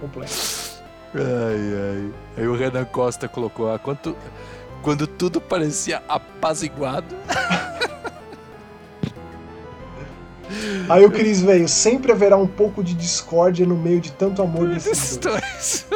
Complexo. 0.00 0.82
Ai, 1.14 1.22
ai. 1.22 2.12
Aí 2.36 2.48
o 2.48 2.54
Renan 2.54 2.84
Costa 2.84 3.28
colocou: 3.28 3.72
ah, 3.72 3.78
quanto, 3.78 4.14
quando 4.82 5.06
tudo 5.06 5.40
parecia 5.40 6.02
apaziguado. 6.08 7.14
Aí 10.88 11.04
o 11.04 11.10
Cris 11.10 11.40
veio, 11.40 11.68
sempre 11.68 12.12
haverá 12.12 12.36
um 12.36 12.46
pouco 12.46 12.82
de 12.82 12.94
discórdia 12.94 13.66
no 13.66 13.76
meio 13.76 14.00
de 14.00 14.12
tanto 14.12 14.42
amor 14.42 14.68
desses 14.68 14.92
Esses 14.92 15.16
dois. 15.16 15.86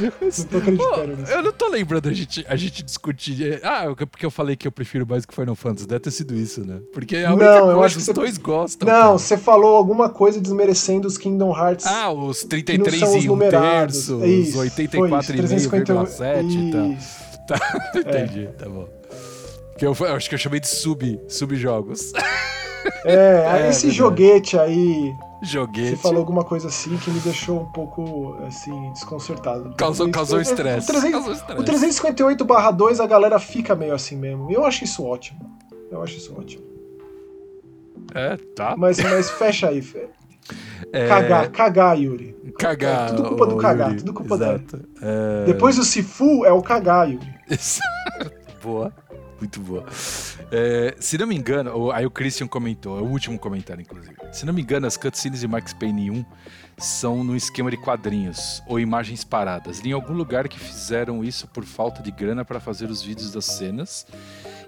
Não 0.00 0.44
tô 0.44 0.58
acreditando 0.58 1.16
nisso. 1.16 1.32
eu 1.32 1.42
não 1.42 1.52
tô 1.52 1.66
lembrando 1.68 2.08
a 2.08 2.12
gente, 2.12 2.46
a 2.48 2.54
gente 2.54 2.84
discutir. 2.84 3.58
Ah, 3.64 3.86
porque 4.08 4.24
eu 4.24 4.30
falei 4.30 4.54
que 4.54 4.68
eu 4.68 4.70
prefiro 4.70 5.04
mais 5.04 5.26
que 5.26 5.34
Final 5.34 5.56
Fantasy. 5.56 5.88
Deve 5.88 5.98
ter 6.00 6.10
sido 6.12 6.36
isso, 6.36 6.64
né? 6.64 6.78
Porque 6.92 7.16
é 7.16 7.24
a 7.26 7.30
Não, 7.34 7.40
eu 7.40 7.64
coisa 7.64 7.80
acho 7.86 7.94
que 7.96 8.00
os 8.02 8.04
você- 8.06 8.12
dois 8.12 8.38
gostam. 8.38 8.86
Não, 8.88 9.18
você 9.18 9.36
falou 9.36 9.74
alguma 9.76 10.08
coisa 10.08 10.40
desmerecendo 10.40 11.08
os 11.08 11.18
Kingdom 11.18 11.50
Hearts. 11.56 11.84
Ah, 11.86 12.12
os 12.12 12.42
que 12.42 12.48
33 12.48 13.00
não 13.00 13.08
são 13.08 13.18
os 13.18 13.24
e 13.24 13.30
um 13.30 13.38
terço, 13.38 14.22
É 14.22 14.26
isso, 14.28 14.50
os 14.50 14.54
foi 14.54 14.68
isso, 14.68 15.70
84,5,7 15.70 16.72
tá. 16.72 16.86
Isso. 16.86 17.28
Tá, 17.48 17.58
entendi, 17.96 18.46
tá 18.58 18.68
bom. 18.68 18.86
Que 19.78 19.86
eu, 19.86 19.96
eu 19.98 20.14
acho 20.14 20.28
que 20.28 20.34
eu 20.34 20.38
chamei 20.38 20.60
de 20.60 20.68
sub, 20.68 21.18
subjogos. 21.28 22.12
É, 23.04 23.14
É, 23.66 23.68
esse 23.70 23.82
verdade. 23.86 23.90
joguete 23.90 24.58
aí, 24.58 25.14
Joguete. 25.42 25.90
você 25.90 25.96
falou 25.96 26.18
alguma 26.18 26.44
coisa 26.44 26.68
assim 26.68 26.96
que 26.96 27.10
me 27.10 27.20
deixou 27.20 27.60
um 27.62 27.66
pouco, 27.66 28.36
assim, 28.46 28.92
desconcertado. 28.92 29.74
Causou, 29.76 30.10
causou 30.10 30.38
é, 30.38 30.42
estresse. 30.42 30.90
O 30.90 30.92
300 30.92 31.10
Causou 31.12 31.30
o 31.30 31.34
estresse. 31.34 31.64
358 31.64 32.44
2 32.74 33.00
a 33.00 33.06
galera 33.06 33.38
fica 33.38 33.74
meio 33.74 33.94
assim 33.94 34.16
mesmo. 34.16 34.50
Eu 34.50 34.64
acho 34.64 34.84
isso 34.84 35.04
ótimo. 35.04 35.38
Eu 35.90 36.02
acho 36.02 36.16
isso 36.16 36.34
ótimo. 36.38 36.64
É, 38.14 38.36
tá. 38.56 38.74
Mas, 38.76 38.98
mas 38.98 39.30
fecha 39.30 39.68
aí. 39.68 39.82
fe- 39.82 40.08
É, 40.92 41.06
Cagar, 41.06 41.50
cagar, 41.50 41.98
Yuri. 42.00 42.34
Cagar. 42.58 43.10
Tudo 43.10 43.28
culpa 43.28 43.46
do 43.46 43.56
cagar, 43.56 43.88
Yuri. 43.90 43.98
tudo 44.00 44.14
culpa 44.14 44.38
dele. 44.38 44.50
Exato. 44.54 44.88
É... 45.02 45.44
Depois 45.46 45.76
do 45.76 45.84
Sifu 45.84 46.44
é 46.46 46.52
o 46.52 46.62
cagar, 46.62 47.08
Yuri. 47.10 47.28
boa. 48.62 48.92
Muito 49.38 49.60
boa. 49.60 49.86
É, 50.50 50.96
se 50.98 51.16
não 51.16 51.26
me 51.26 51.36
engano, 51.36 51.92
aí 51.92 52.04
o 52.04 52.10
Christian 52.10 52.48
comentou, 52.48 52.98
é 52.98 53.02
o 53.02 53.04
último 53.04 53.38
comentário, 53.38 53.80
inclusive. 53.80 54.16
Se 54.32 54.44
não 54.44 54.52
me 54.52 54.62
engano, 54.62 54.86
as 54.86 54.96
cutscenes 54.96 55.40
de 55.40 55.48
Max 55.48 55.72
Payne 55.72 56.10
1 56.10 56.24
são 56.76 57.22
no 57.22 57.36
esquema 57.36 57.70
de 57.70 57.76
quadrinhos 57.76 58.62
ou 58.66 58.80
imagens 58.80 59.24
paradas. 59.24 59.84
Em 59.84 59.92
algum 59.92 60.12
lugar 60.12 60.48
que 60.48 60.58
fizeram 60.58 61.24
isso 61.24 61.46
por 61.48 61.64
falta 61.64 62.02
de 62.02 62.10
grana 62.10 62.44
para 62.44 62.58
fazer 62.60 62.90
os 62.90 63.02
vídeos 63.02 63.30
das 63.30 63.44
cenas. 63.44 64.06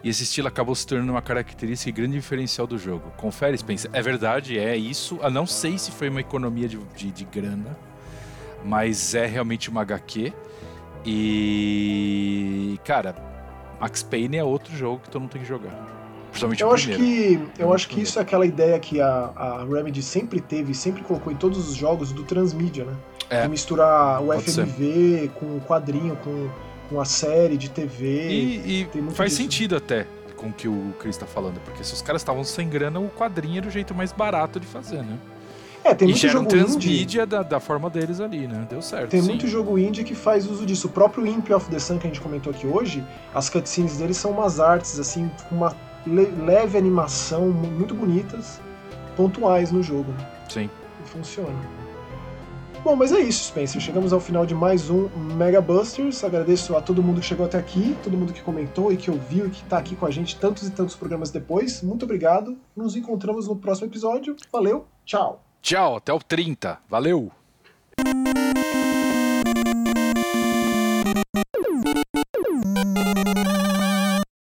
E 0.02 0.08
esse 0.08 0.22
estilo 0.22 0.48
acabou 0.48 0.74
se 0.74 0.86
tornando 0.86 1.12
uma 1.12 1.22
característica 1.22 1.90
e 1.90 1.92
grande 1.92 2.14
diferencial 2.14 2.66
do 2.66 2.78
jogo. 2.78 3.12
Confere, 3.16 3.56
Spencer. 3.58 3.90
É 3.92 4.00
verdade, 4.00 4.58
é 4.58 4.76
isso. 4.76 5.18
Eu 5.22 5.30
não 5.30 5.46
sei 5.46 5.78
se 5.78 5.90
foi 5.90 6.08
uma 6.08 6.20
economia 6.20 6.68
de, 6.68 6.78
de, 6.96 7.10
de 7.10 7.24
grana, 7.24 7.76
mas 8.64 9.14
é 9.14 9.26
realmente 9.26 9.68
uma 9.68 9.82
HQ. 9.82 10.32
E. 11.04 12.78
Cara, 12.84 13.29
Max 13.80 14.02
Payne 14.02 14.36
é 14.36 14.44
outro 14.44 14.76
jogo 14.76 15.00
que 15.02 15.10
todo 15.10 15.22
mundo 15.22 15.30
tem 15.30 15.42
que 15.42 15.48
jogar. 15.48 15.72
Principalmente 16.30 16.62
Eu 16.62 16.68
o 16.68 16.72
acho 16.72 16.88
que 16.90 17.40
eu 17.58 17.72
acho 17.72 17.88
que 17.88 18.00
isso 18.00 18.18
é 18.18 18.22
aquela 18.22 18.46
ideia 18.46 18.78
que 18.78 19.00
a, 19.00 19.32
a 19.34 19.64
Remedy 19.64 20.02
sempre 20.02 20.40
teve, 20.40 20.74
sempre 20.74 21.02
colocou 21.02 21.32
em 21.32 21.36
todos 21.36 21.68
os 21.68 21.74
jogos 21.74 22.12
do 22.12 22.22
transmídia, 22.22 22.84
né? 22.84 22.94
É. 23.28 23.42
De 23.42 23.48
misturar 23.48 24.22
o 24.22 24.32
FMV 24.32 25.30
com 25.38 25.56
o 25.56 25.60
quadrinho, 25.60 26.16
com, 26.16 26.48
com 26.88 27.00
a 27.00 27.04
série 27.04 27.56
de 27.56 27.70
TV. 27.70 28.28
E, 28.28 28.82
e 28.82 29.02
faz 29.12 29.30
disso. 29.30 29.42
sentido 29.42 29.76
até 29.76 30.06
com 30.36 30.48
o 30.48 30.52
que 30.52 30.66
o 30.66 30.94
Chris 30.98 31.16
tá 31.16 31.26
falando, 31.26 31.60
porque 31.60 31.84
se 31.84 31.92
os 31.92 32.00
caras 32.00 32.22
estavam 32.22 32.42
sem 32.42 32.68
grana, 32.68 32.98
o 32.98 33.08
quadrinho 33.10 33.58
era 33.58 33.68
o 33.68 33.70
jeito 33.70 33.94
mais 33.94 34.12
barato 34.12 34.58
de 34.58 34.66
fazer, 34.66 35.02
né? 35.02 35.18
É, 35.82 35.94
tem 35.94 36.08
e 36.08 36.12
muito 36.12 36.26
um 36.26 36.28
jogo 36.28 36.44
indie. 36.44 36.58
transmídia 36.58 37.26
da, 37.26 37.42
da 37.42 37.58
forma 37.60 37.88
deles 37.88 38.20
ali, 38.20 38.46
né? 38.46 38.66
Deu 38.68 38.82
certo. 38.82 39.10
Tem 39.10 39.20
sim. 39.22 39.28
muito 39.28 39.46
jogo 39.48 39.78
indie 39.78 40.04
que 40.04 40.14
faz 40.14 40.46
uso 40.48 40.66
disso. 40.66 40.88
O 40.88 40.90
próprio 40.90 41.26
Imp 41.26 41.50
of 41.50 41.70
the 41.70 41.78
Sun 41.78 41.98
que 41.98 42.06
a 42.06 42.10
gente 42.10 42.20
comentou 42.20 42.52
aqui 42.52 42.66
hoje, 42.66 43.02
as 43.34 43.48
cutscenes 43.48 43.96
deles 43.96 44.16
são 44.16 44.30
umas 44.32 44.60
artes, 44.60 44.98
assim, 45.00 45.30
com 45.48 45.54
uma 45.56 45.74
le- 46.06 46.32
leve 46.44 46.76
animação, 46.76 47.48
mu- 47.50 47.70
muito 47.70 47.94
bonitas, 47.94 48.60
pontuais 49.16 49.72
no 49.72 49.82
jogo. 49.82 50.12
Sim. 50.48 50.68
E 51.04 51.08
funciona. 51.08 51.56
Bom, 52.82 52.96
mas 52.96 53.12
é 53.12 53.20
isso, 53.20 53.44
Spencer. 53.44 53.78
Chegamos 53.80 54.10
ao 54.12 54.20
final 54.20 54.46
de 54.46 54.54
mais 54.54 54.88
um 54.88 55.08
Mega 55.36 55.60
Busters. 55.60 56.24
Agradeço 56.24 56.74
a 56.76 56.80
todo 56.80 57.02
mundo 57.02 57.20
que 57.20 57.26
chegou 57.26 57.44
até 57.44 57.58
aqui, 57.58 57.94
todo 58.02 58.16
mundo 58.16 58.32
que 58.32 58.40
comentou 58.40 58.90
e 58.90 58.96
que 58.96 59.10
ouviu 59.10 59.46
e 59.46 59.50
que 59.50 59.62
tá 59.64 59.76
aqui 59.76 59.94
com 59.94 60.06
a 60.06 60.10
gente 60.10 60.36
tantos 60.36 60.66
e 60.66 60.70
tantos 60.70 60.96
programas 60.96 61.30
depois. 61.30 61.82
Muito 61.82 62.04
obrigado. 62.06 62.56
Nos 62.74 62.96
encontramos 62.96 63.46
no 63.46 63.56
próximo 63.56 63.86
episódio. 63.86 64.34
Valeu, 64.50 64.86
tchau! 65.04 65.49
Tchau, 65.62 65.96
até 65.96 66.12
o 66.12 66.18
30. 66.18 66.80
Valeu! 66.88 67.30